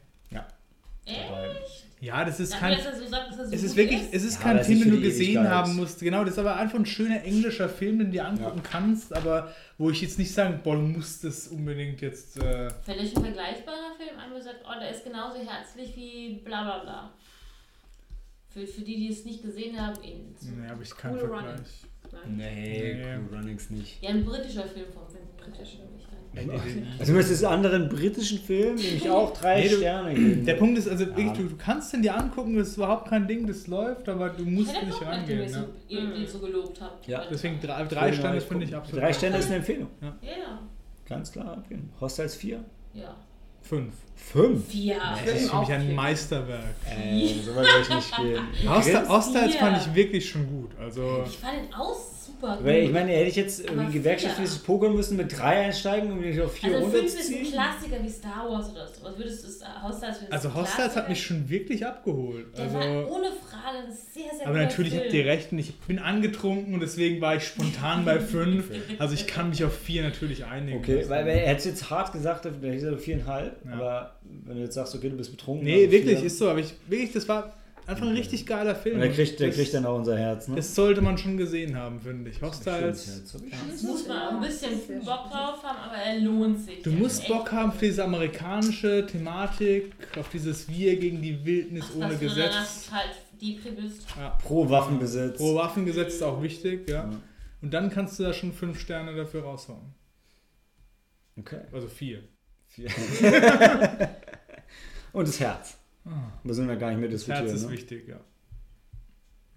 Echt? 1.06 1.85
Ja, 1.99 2.23
das 2.26 2.39
ist 2.39 2.53
kein. 2.57 2.77
so 2.80 3.07
sagt, 3.07 3.34
so 3.35 3.41
Es 3.43 3.64
ist 3.64 3.76
wirklich, 3.76 4.02
ist? 4.02 4.14
es 4.14 4.23
ist 4.23 4.35
Ja, 4.35 4.53
kein 4.53 4.64
Film, 4.64 4.80
den 4.81 4.91
du 4.91 5.02
gesehen 5.02 5.35
Ewigkeit. 5.35 5.49
haben 5.49 5.76
musst. 5.76 5.99
Genau, 5.99 6.23
das 6.23 6.34
ist 6.34 6.39
aber 6.39 6.56
einfach 6.56 6.80
ein 6.80 6.85
schöner 6.85 7.23
englischer 7.23 7.69
Film, 7.69 7.99
den 7.99 8.07
du 8.07 8.14
dir 8.14 8.26
angucken 8.27 8.61
kannst, 8.64 9.14
aber 9.15 9.52
wo 9.77 9.89
ich 9.91 10.02
jetzt 10.02 10.18
nicht 10.18 10.34
sagen, 10.34 10.61
boah, 10.64 10.76
du 10.76 10.81
musst 10.81 11.23
das 11.23 11.48
unbedingt 11.49 12.02
jetzt. 12.02 12.38
Äh, 12.38 12.69
Vielleicht 12.84 13.18
ein 13.18 13.23
vergleichbarer 13.23 13.93
Film, 13.98 14.18
andere 14.19 14.41
sagt, 14.41 14.64
oh, 14.65 14.80
der 14.80 14.89
ist 14.91 15.03
genauso 15.03 15.38
herzlich 15.39 15.95
wie 15.95 16.41
bla 16.43 16.64
bla 16.64 16.80
bla. 16.80 17.14
Für, 18.49 18.65
für 18.65 18.81
die, 18.81 18.95
die 18.98 19.10
es 19.11 19.23
nicht 19.26 19.41
gesehen 19.43 19.80
haben, 19.80 20.02
ihn. 20.03 20.35
nee, 20.41 20.68
habe 20.68 20.84
ich 20.84 20.95
keinen 20.95 21.14
Cool 21.14 21.19
Vergleich. 21.19 21.43
Running. 21.43 21.65
Nein. 22.11 22.38
Nee, 22.38 22.93
Nee. 22.95 23.18
Cool 23.30 23.38
Runnings 23.38 23.69
nicht. 23.69 24.02
Ja, 24.02 24.10
ein 24.10 24.26
britischer 24.26 24.64
Film 24.68 24.88
vom 24.91 25.03
britischen 25.38 25.81
Also, 26.34 27.12
du 27.12 27.18
möchtest 27.18 27.44
einen 27.44 27.53
anderen 27.56 27.90
britischen 27.90 28.40
Film, 28.40 28.78
dem 28.78 28.95
ich 28.95 29.10
auch 29.10 29.34
drei 29.34 29.62
Nee, 29.62 29.70
du- 29.70 29.78
Sterne 29.78 30.14
geben. 30.16 30.45
Der 30.45 30.53
Punkt 30.56 30.78
ist, 30.78 30.88
also 30.88 31.06
wirklich, 31.08 31.28
Ja. 31.28 31.34
du, 31.34 31.44
du 31.44 31.56
kannst 31.58 31.91
den 31.91 32.02
dir 32.02 32.16
angucken, 32.18 32.56
das 32.58 32.70
ist 32.70 32.78
überhaupt 32.78 33.10
kein 33.10 33.28
Ding, 33.28 33.45
das 33.48 33.68
läuft, 33.68 34.08
aber 34.08 34.30
du 34.30 34.45
musst 34.45 34.72
Ich 34.74 34.86
nicht 34.88 35.02
rangehen. 35.02 35.49
so, 35.49 35.60
Ne? 35.60 35.68
ihr, 35.90 36.16
ihr 36.16 36.28
so 36.28 36.40
gelobt 36.40 36.80
habt. 36.82 37.06
Ja, 37.08 37.24
Deswegen 37.30 37.60
drei, 37.62 37.84
drei 37.84 38.14
Sterne 38.14 38.40
finde 38.40 38.66
ich 38.66 38.76
absolut. 38.76 39.03
Drei 39.03 39.12
Sterne 39.14 39.38
ist 39.38 39.48
eine 39.48 39.56
Empfehlung. 39.58 39.88
Ja, 40.02 40.60
Ganz 41.08 41.32
klar. 41.32 41.64
Hostiles 41.99 42.36
4? 42.36 42.64
ja. 42.94 43.16
Fünf. 43.72 43.93
5? 44.34 44.68
Vier. 44.68 44.98
Das 45.26 45.34
ist 45.41 45.49
für 45.49 45.60
mich 45.61 45.72
ein 45.72 45.85
vier. 45.88 45.95
Meisterwerk. 45.95 46.76
Äh, 46.85 47.27
so 47.45 47.56
weit 47.56 47.65
will 47.65 47.81
ich 47.81 47.89
nicht 47.95 48.15
gehen. 48.18 48.69
Hostiles 49.10 49.52
vier. 49.52 49.60
fand 49.60 49.77
ich 49.77 49.95
wirklich 49.95 50.30
schon 50.30 50.45
gut. 50.48 50.72
Also, 50.80 51.23
Ich 51.26 51.38
fand 51.38 51.53
ihn 51.53 51.73
auch 51.73 51.95
super 51.95 52.57
gut. 52.57 52.65
Weil 52.65 52.84
ich 52.84 52.91
meine, 52.91 53.11
hätte 53.14 53.30
ich 53.30 53.35
jetzt 53.38 53.61
irgendwie 53.61 53.93
gewerkschaftsmäßig 53.93 54.64
pokern 54.64 54.93
müssen, 54.93 55.15
mit 55.18 55.38
3 55.38 55.65
einsteigen, 55.65 56.11
um 56.11 56.19
mich 56.19 56.39
auf 56.41 56.53
4 56.53 56.76
also 56.76 56.89
fünf 56.89 57.03
ist 57.06 57.15
ein 57.15 57.19
runterzuziehen? 57.22 57.52
Klassiker 57.53 58.03
wie 58.03 58.10
Star 58.10 58.49
Wars 58.49 58.72
oder 58.72 58.88
so. 58.88 59.03
Was 59.03 59.18
würdest 59.18 59.43
du 59.45 59.48
finden? 59.49 60.34
also 60.34 60.53
Hostiles 60.53 60.95
hat 60.95 61.10
mich 61.10 61.23
schon 61.23 61.49
wirklich 61.49 61.85
abgeholt. 61.85 62.57
Der 62.57 62.73
war 62.73 62.81
Also, 62.81 63.15
ohne 63.15 63.27
Frage 63.27 63.51
ein 63.72 63.91
sehr, 63.91 64.35
sehr 64.38 64.48
aber 64.48 64.57
natürlich 64.57 64.93
Film. 64.93 65.03
habt 65.03 65.14
ihr 65.14 65.26
recht, 65.26 65.52
und 65.52 65.60
ich 65.60 65.76
bin 65.80 65.99
angetrunken 65.99 66.73
und 66.73 66.80
deswegen 66.80 67.22
war 67.22 67.35
ich 67.35 67.43
spontan 67.43 68.06
bei 68.06 68.19
fünf. 68.35 68.69
Also 68.99 69.14
ich 69.14 69.27
kann 69.27 69.49
mich 69.49 69.64
auf 69.64 69.77
vier 69.77 70.03
natürlich 70.03 70.45
einigen. 70.45 70.80
Okay, 70.80 71.06
weil, 71.07 71.26
weil 71.26 71.38
er 71.38 71.48
hätte 71.48 71.60
es 71.60 71.65
jetzt 71.65 71.89
hart 71.89 72.11
gesagt, 72.14 72.45
dann 72.45 72.56
hätte 72.56 72.68
ich 72.68 72.84
gesagt 72.84 73.02
4,5. 73.02 73.27
Ja. 73.27 73.73
Aber 73.73 74.15
wenn 74.45 74.57
du 74.57 74.64
jetzt 74.64 74.76
sagst, 74.76 74.95
okay, 74.95 75.10
du 75.10 75.18
bist 75.18 75.31
betrunken. 75.31 75.65
Nee, 75.65 75.85
also 75.85 75.91
wirklich, 75.91 76.18
vier. 76.18 76.26
ist 76.26 76.38
so. 76.38 76.49
Aber 76.49 76.60
ich, 76.60 76.73
wirklich, 76.88 77.11
das 77.14 77.27
war 77.27 77.53
einfach 77.92 78.08
ein 78.08 78.14
richtig 78.16 78.46
geiler 78.46 78.76
Film. 78.76 78.96
Und 78.96 79.02
der 79.02 79.12
kriegt, 79.12 79.40
der 79.40 79.48
das, 79.48 79.56
kriegt 79.58 79.74
dann 79.74 79.86
auch 79.86 79.98
unser 79.98 80.18
Herz, 80.18 80.48
ne? 80.48 80.56
Das 80.56 80.74
sollte 80.74 81.02
man 81.02 81.18
schon 81.18 81.38
gesehen 81.38 81.76
haben, 81.76 82.02
finde 82.02 82.30
ich. 82.32 82.42
Hostiles. 82.42 83.24
Das 83.32 83.84
muss 83.84 84.08
man 84.08 84.18
auch 84.22 84.32
ein 84.34 84.42
bisschen 84.42 84.72
Bock 85.00 85.30
drauf 85.30 85.64
haben, 85.64 85.78
aber 85.90 85.96
er 85.98 86.20
lohnt 86.20 86.60
sich. 86.66 86.82
Du 86.82 86.92
musst 86.92 87.28
Bock 87.28 87.48
echt- 87.48 87.52
haben 87.52 87.72
für 87.72 87.86
diese 87.86 88.04
amerikanische 88.04 89.06
Thematik, 89.06 89.94
auf 90.20 90.30
dieses 90.30 90.68
Wir 90.70 90.98
gegen 90.98 91.22
die 91.22 91.46
Wildnis 91.46 91.86
Ach, 91.92 91.96
ohne 92.06 92.18
Gesetz. 92.18 92.90
halt. 92.92 93.12
Ja. 94.20 94.30
Pro 94.44 94.70
Waffenbesitz. 94.70 95.38
Pro 95.38 95.56
Waffengesetz 95.56 96.14
ist 96.14 96.24
auch 96.24 96.42
wichtig, 96.44 96.88
ja. 96.88 97.10
Ja. 97.10 97.10
Und 97.62 97.74
dann 97.74 97.90
kannst 97.90 98.20
du 98.20 98.24
da 98.24 98.34
schon 98.34 98.54
fünf 98.54 98.80
Sterne 98.80 99.16
dafür 99.16 99.44
raushauen. 99.44 99.94
Okay. 101.40 101.62
Also 101.72 101.88
vier. 101.88 102.24
Vier. 102.68 102.90
Und 105.14 105.28
das 105.28 105.40
Herz. 105.40 105.78
Da 106.44 106.53
sind 106.53 106.68
wir 106.68 106.76
gar 106.76 106.90
nicht 106.90 106.99
mehr 106.99 107.10
Ah. 107.10 107.11
Das. 107.11 107.28
Herz 107.28 107.52
ist 107.53 107.65
ne? 107.68 107.72
wichtig, 107.72 108.07
ja. 108.07 108.19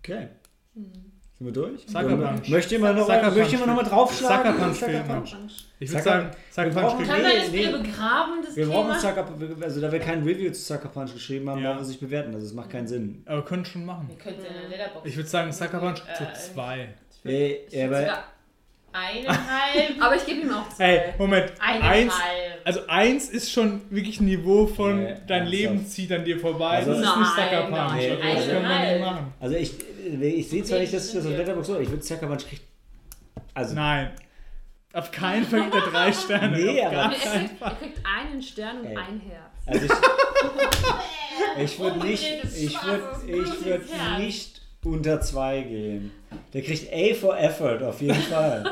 Okay. 0.01 0.29
Sind 0.75 1.47
wir 1.47 1.53
durch? 1.53 1.83
Sucker 1.87 2.17
Punch. 2.17 2.49
Möchte 2.49 2.75
jemand 2.77 2.97
noch, 2.99 3.07
Sucker 3.07 3.23
möchte 3.23 3.41
Punch 3.41 3.51
jemand 3.51 3.67
noch 3.69 3.77
mal 3.77 3.83
draufschlagen? 3.89 4.53
Sucker 4.53 4.65
Punch 4.65 4.77
Sucker 4.79 4.93
fehlt 4.93 5.09
noch. 5.09 5.15
Punch. 5.25 5.65
Ich 5.81 5.91
würde 5.91 6.03
sagen, 6.05 6.31
Sucker 6.51 6.67
wir 6.67 6.73
Punch 6.75 6.85
brauchen 6.85 6.99
gibt 6.99 7.11
Können 7.11 7.23
Nee, 7.23 7.29
wir 7.35 7.41
das 7.41 7.53
wieder 7.53 7.79
begraben, 7.79 8.33
das 8.45 8.57
Wir 8.57 8.67
brauchen 8.67 8.87
Thema? 8.89 9.01
Sucker 9.01 9.65
also 9.65 9.81
da 9.81 9.93
wir 9.93 9.99
kein 9.99 10.23
Review 10.23 10.53
zu 10.53 10.61
Sucker 10.63 10.89
Punch 10.89 11.13
geschrieben 11.13 11.49
haben, 11.51 11.61
Ja. 11.63 11.69
brauchen 11.71 11.79
wir 11.79 11.83
es 11.83 11.89
nicht 11.89 12.01
bewerten. 12.01 12.35
Also 12.35 12.47
es 12.47 12.53
macht 12.55 12.71
keinen 12.71 12.87
Sinn. 12.87 13.23
Aber 13.27 13.39
wir 13.39 13.45
können 13.45 13.65
schon 13.65 13.85
machen. 13.85 14.09
Wir 14.09 14.17
können 14.17 14.37
es 14.39 14.45
in 14.47 14.53
der 14.55 14.69
Letterbox. 14.69 15.09
Ich 15.09 15.17
würde 15.17 15.29
sagen, 15.29 15.53
Sucker 15.53 15.79
Punch 15.81 16.03
Äh, 16.07 16.15
zu 16.15 16.53
zwei. 16.53 16.95
Ey, 17.25 17.61
Ich 17.67 17.73
ja, 17.73 17.87
aber 17.87 18.01
sogar- 18.01 18.25
Eineinhalb. 18.95 20.01
Aber 20.01 20.15
ich 20.17 20.25
gebe 20.25 20.41
ihm 20.43 20.53
auch 20.53 20.69
zwei. 20.71 20.85
Ey, 20.85 21.15
Moment. 21.19 21.53
Eins, 21.61 21.83
Eineinhalb. 21.83 22.61
also 22.65 22.81
eins 22.87 23.29
ist 23.29 23.51
schon 23.53 23.83
wirklich 23.91 24.21
ein 24.21 24.27
Niveau 24.27 24.67
von 24.67 25.03
Nee, 25.03 25.17
dein 25.27 25.47
Leben 25.47 25.75
ernsthaft. 25.75 25.93
zieht 25.95 26.13
an 26.13 26.25
dir 26.25 26.39
vorbei. 26.39 26.69
Also- 26.77 26.91
das 26.93 27.01
ist 27.01 27.17
nicht 27.17 27.29
Sucker 27.31 27.61
Punch. 27.63 27.71
nein, 27.77 27.91
Also, 27.91 28.15
das 28.37 28.47
können 28.47 28.63
wir 28.63 28.69
nein. 28.69 28.93
nicht 28.95 29.05
machen. 29.05 29.35
also 29.41 29.57
ich, 29.57 29.75
ich 30.21 30.49
sehe 30.49 30.63
zwar 30.65 30.79
nicht, 30.79 30.95
dass 30.95 31.09
ich 31.09 31.15
das 31.15 31.25
auf 31.25 31.31
Nee, 31.33 31.37
Letterboxd 31.39 31.67
so, 31.73 31.79
ich 31.81 31.91
würde 31.91 32.03
Sucker 32.03 32.27
Punch 32.29 32.47
kriegt. 32.49 32.63
Also, 33.53 33.75
Nein. 33.75 34.11
Auf 34.93 35.11
keinen 35.11 35.45
Fall 35.45 35.63
gibt 35.63 35.75
er 35.75 35.81
drei 35.91 36.13
Sterne. 36.25 36.57
Nee, 36.57 36.81
aber- 36.85 36.95
Er 36.97 37.09
kriegt, 37.11 37.61
er 37.63 37.71
kriegt 37.73 37.99
einen 38.07 38.41
Stern 38.43 38.81
und 38.81 38.87
Ey. 38.87 38.97
ein 38.97 39.21
Herz. 39.21 39.43
also 39.67 39.87
ich, 41.57 41.65
Ich 41.65 41.79
würde 41.81 41.99
nicht, 42.07 42.23
ich 42.57 42.83
würd, 42.85 43.03
ich 43.27 43.65
würd 43.65 43.85
nicht 44.19 44.54
unter 44.85 45.21
zwei 45.21 45.61
gehen. 45.63 46.11
Der 46.53 46.63
kriegt 46.63 46.93
A 46.93 47.15
for 47.15 47.39
Effort, 47.39 47.83
auf 47.83 48.01
jeden 48.01 48.15
Fall. 48.31 48.65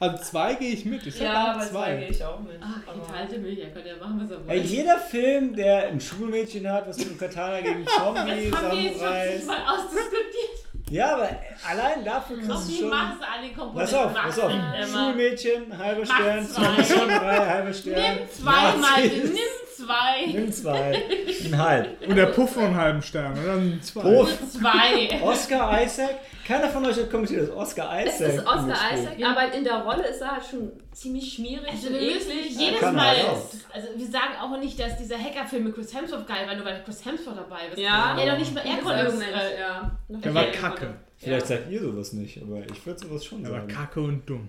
Also 0.00 0.18
zwei 0.22 0.54
gehe 0.54 0.72
ich 0.72 0.84
mit. 0.84 1.06
Ich 1.06 1.18
Ja, 1.20 1.56
bei 1.56 1.66
zwei 1.66 1.96
gehe 1.96 2.06
zwei. 2.08 2.10
ich 2.14 2.24
auch 2.24 2.40
mit. 2.40 2.60
Ach, 2.60 2.88
Aber- 2.92 3.00
geteilte 3.06 3.38
Milch, 3.38 3.60
könnte 3.72 3.88
ja 3.88 3.96
machen, 3.96 4.20
was 4.22 4.30
er 4.30 4.38
Ey, 4.52 4.60
will. 4.62 4.66
jeder 4.70 4.98
Film, 4.98 5.54
der 5.56 5.86
ein 5.88 6.00
Schulmädchen 6.00 6.70
hat, 6.70 6.88
was 6.88 6.98
mit 6.98 7.08
einem 7.08 7.18
Katana 7.18 7.60
gegen 7.60 7.86
Zombie, 7.86 8.50
Das 8.50 8.60
schon 8.60 8.98
Samurais. 8.98 9.46
mal 9.46 9.58
ausdiskutiert. 9.66 10.90
Ja, 10.90 11.14
aber 11.14 11.30
allein 11.70 12.04
dafür 12.04 12.36
kannst 12.46 12.68
du 12.68 12.72
die 12.72 12.78
schon. 12.80 12.90
Masse 12.90 13.20
an 13.22 13.42
den 13.42 13.56
Komponenten. 13.56 13.94
Pass 13.94 13.94
auf, 13.94 14.14
pass 14.14 14.38
auf. 14.40 14.52
Schulmädchen, 14.92 15.78
halber 15.78 16.02
Mach 16.06 16.14
Stern, 16.20 16.46
zwei. 16.46 16.82
Samurai, 16.82 17.36
halber 17.46 17.72
Stern. 17.72 18.02
Nimm 18.18 18.28
zwei, 18.30 18.50
Malte, 18.50 18.80
Nazis. 18.80 19.22
nimm 19.32 19.38
zwei. 19.76 20.26
Nimm 20.26 20.52
zwei. 20.52 21.02
Ein 21.44 21.58
halb. 21.58 22.06
Und 22.08 22.16
der 22.16 22.26
Puff 22.26 22.56
einen 22.58 22.74
halben 22.74 23.02
Stern, 23.02 23.32
oder? 23.32 23.54
Dann 23.56 23.80
zwei. 23.82 24.00
Puff. 24.02 24.38
Zwei. 24.50 25.20
Oscar 25.22 25.82
Isaac? 25.82 26.16
Keiner 26.46 26.68
von 26.68 26.84
euch 26.84 26.96
hat 26.96 27.10
kommentiert, 27.10 27.42
dass 27.48 27.50
Oscar 27.56 27.90
Es 28.04 28.16
Isaac. 28.20 28.34
ist 28.34 28.46
Oscar. 28.46 28.76
Isaac, 28.94 29.16
aber 29.24 29.52
in 29.54 29.64
der 29.64 29.76
Rolle 29.82 30.06
ist 30.06 30.20
er 30.20 30.32
halt 30.32 30.44
schon 30.44 30.72
ziemlich 30.92 31.32
schmierig 31.32 31.66
Also 31.70 31.88
und 31.88 31.94
wir 31.94 32.14
müssen 32.14 32.30
jedes 32.58 32.80
Kann 32.80 32.94
Mal, 32.96 33.16
er 33.16 33.32
auch. 33.32 33.46
also 33.72 33.88
wir 33.96 34.06
sagen 34.06 34.34
auch 34.40 34.58
nicht, 34.58 34.78
dass 34.78 34.98
dieser 34.98 35.16
Hackerfilm 35.18 35.64
mit 35.64 35.74
Chris 35.74 35.94
Hemsworth 35.94 36.26
geil 36.26 36.46
war, 36.46 36.54
nur 36.54 36.66
weil 36.66 36.82
Chris 36.84 37.02
Hemsworth 37.04 37.38
dabei 37.38 37.68
ist. 37.72 37.78
Ja. 37.78 38.16
Ja, 38.18 38.32
noch 38.32 38.38
nicht 38.38 38.54
mal 38.54 38.60
er 38.66 38.76
konnte 38.76 39.04
es. 39.06 39.20
Äh, 39.20 39.60
ja. 39.60 39.90
Der 40.08 40.34
war 40.34 40.44
kacke. 40.46 40.94
Vielleicht 41.16 41.46
sagt 41.46 41.70
ihr 41.70 41.80
sowas 41.80 42.12
nicht, 42.12 42.42
aber 42.42 42.58
ich 42.70 42.84
würde 42.84 43.00
sowas 43.00 43.24
schon 43.24 43.42
Der 43.42 43.52
war 43.52 43.60
sagen. 43.60 43.72
kacke 43.72 44.00
und 44.00 44.28
dumm. 44.28 44.48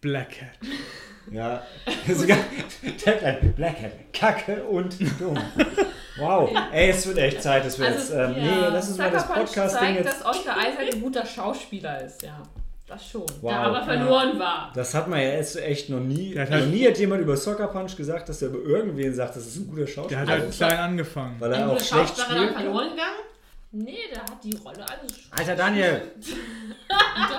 Black 0.00 0.40
Hat. 0.40 0.58
Ja, 1.30 1.62
sogar 2.14 2.38
Tagline, 3.04 3.52
Blackhead, 3.56 4.12
Kacke 4.12 4.62
und 4.64 4.98
dumm. 5.20 5.38
Wow, 6.18 6.50
ey, 6.72 6.90
es 6.90 7.06
wird 7.06 7.18
echt 7.18 7.42
Zeit, 7.42 7.64
dass 7.64 7.78
wir 7.78 7.86
Also, 7.86 7.98
jetzt, 7.98 8.10
ähm, 8.12 8.36
ja. 8.36 8.42
nee, 8.52 8.60
lass 8.72 8.88
uns 8.88 8.98
mal 8.98 9.10
das 9.10 9.26
Podcast-Ding 9.26 9.80
zeigt, 9.94 10.04
jetzt, 10.04 10.20
dass 10.20 10.26
Oscar 10.26 10.56
Isaac 10.58 10.94
ein 10.94 11.00
guter 11.02 11.24
Schauspieler 11.24 12.02
ist, 12.04 12.22
ja. 12.22 12.42
Das 12.86 13.06
schon. 13.08 13.22
wow. 13.40 13.50
Der 13.52 13.60
aber 13.60 13.82
verloren 13.84 14.38
war. 14.40 14.72
Das 14.74 14.92
hat 14.94 15.06
man 15.06 15.20
ja 15.20 15.28
jetzt 15.28 15.56
echt 15.56 15.88
noch 15.90 16.00
nie, 16.00 16.32
Der 16.34 16.42
hat 16.42 16.50
noch 16.50 16.56
halt- 16.58 16.70
nie 16.70 16.86
hat 16.88 16.98
jemand 16.98 17.22
über 17.22 17.36
Soccer 17.36 17.68
Punch 17.68 17.96
gesagt, 17.96 18.28
dass 18.28 18.42
er 18.42 18.48
über 18.48 18.68
irgendwen 18.68 19.14
sagt, 19.14 19.36
das 19.36 19.46
ist 19.46 19.56
ein 19.58 19.68
guter 19.68 19.82
Der 19.82 19.86
Schauspieler. 19.86 20.20
hat 20.20 20.28
Also 20.28 20.40
halt 20.42 20.50
es 20.50 20.56
klein 20.56 20.76
angefangen. 20.78 21.36
weil 21.38 21.52
er 21.52 21.68
auch 21.70 21.76
schlecht 21.78 21.88
Schauspieler 22.16 22.26
spielt. 22.26 22.50
dann 22.50 22.54
verloren 22.62 22.90
gegangen? 22.90 23.16
Nee, 23.72 23.98
der 24.12 24.22
hat 24.22 24.42
die 24.42 24.56
Rolle 24.56 24.84
alles 24.88 25.12
schon. 25.20 25.32
Alter 25.38 25.54
Daniel, 25.54 26.12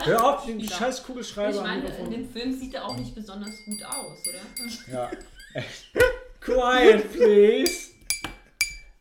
hör 0.05 0.23
auf, 0.23 0.45
den 0.45 0.59
Spieler. 0.61 0.77
scheiß 0.77 0.99
Ich 0.99 1.05
Kugelschreiber 1.05 1.59
am 1.59 1.65
meine, 1.65 1.89
in 1.97 2.11
dem 2.11 2.29
Film 2.31 2.57
sieht 2.57 2.73
er 2.73 2.85
auch 2.85 2.95
nicht 2.95 3.13
besonders 3.13 3.51
gut 3.65 3.83
aus, 3.83 4.17
oder? 4.29 4.93
Ja. 4.93 5.11
Quiet, 6.39 7.11
please. 7.11 7.89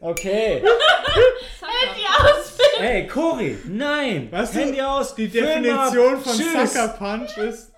Okay. 0.01 0.63
Die 0.63 2.07
Ausbildung. 2.09 2.81
Ey, 2.81 3.07
Cory, 3.07 3.59
nein. 3.67 4.29
Weißt 4.33 4.55
du, 4.55 4.61
Handy 4.61 4.81
aus. 4.81 5.15
Die. 5.15 5.29
Definition 5.29 6.21
von 6.21 6.33
Tschüss. 6.37 6.73
Sucker 6.73 6.89
Punch 6.99 7.37
ist, 7.37 7.70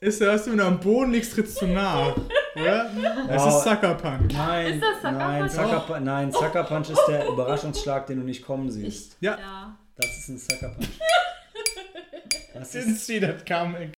ist, 0.00 0.20
dass 0.20 0.44
du, 0.44 0.50
wenn 0.52 0.58
du 0.58 0.64
am 0.64 0.78
Boden 0.80 1.12
liegst, 1.12 1.32
trittst 1.34 1.60
du 1.62 1.66
nach. 1.66 2.16
Oder? 2.56 2.90
Das 3.28 3.42
Wow. 3.44 3.56
ist 3.58 3.64
Sucker 3.64 3.94
Punch. 3.94 4.32
Nein, 4.34 4.74
Ist 4.74 4.82
das 4.82 4.96
Sucker 4.96 5.12
nein, 5.12 5.40
Punch? 5.40 5.52
Sucker, 5.52 6.00
nein, 6.00 6.32
Sucker 6.32 6.64
Punch 6.64 6.90
ist 6.90 7.02
der 7.08 7.28
Überraschungsschlag, 7.28 8.06
den 8.06 8.18
du 8.20 8.24
nicht 8.24 8.44
kommen 8.44 8.70
siehst. 8.70 9.16
Ja, 9.20 9.38
Ja. 9.38 9.76
Das 9.96 10.16
ist 10.18 10.28
ein 10.28 10.38
Sucker 10.38 10.68
Punch. 10.70 10.88
Das 12.54 12.72
didn't 12.74 12.88
ist, 12.94 13.06
see 13.06 13.20
that 13.20 13.46
coming. 13.46 13.92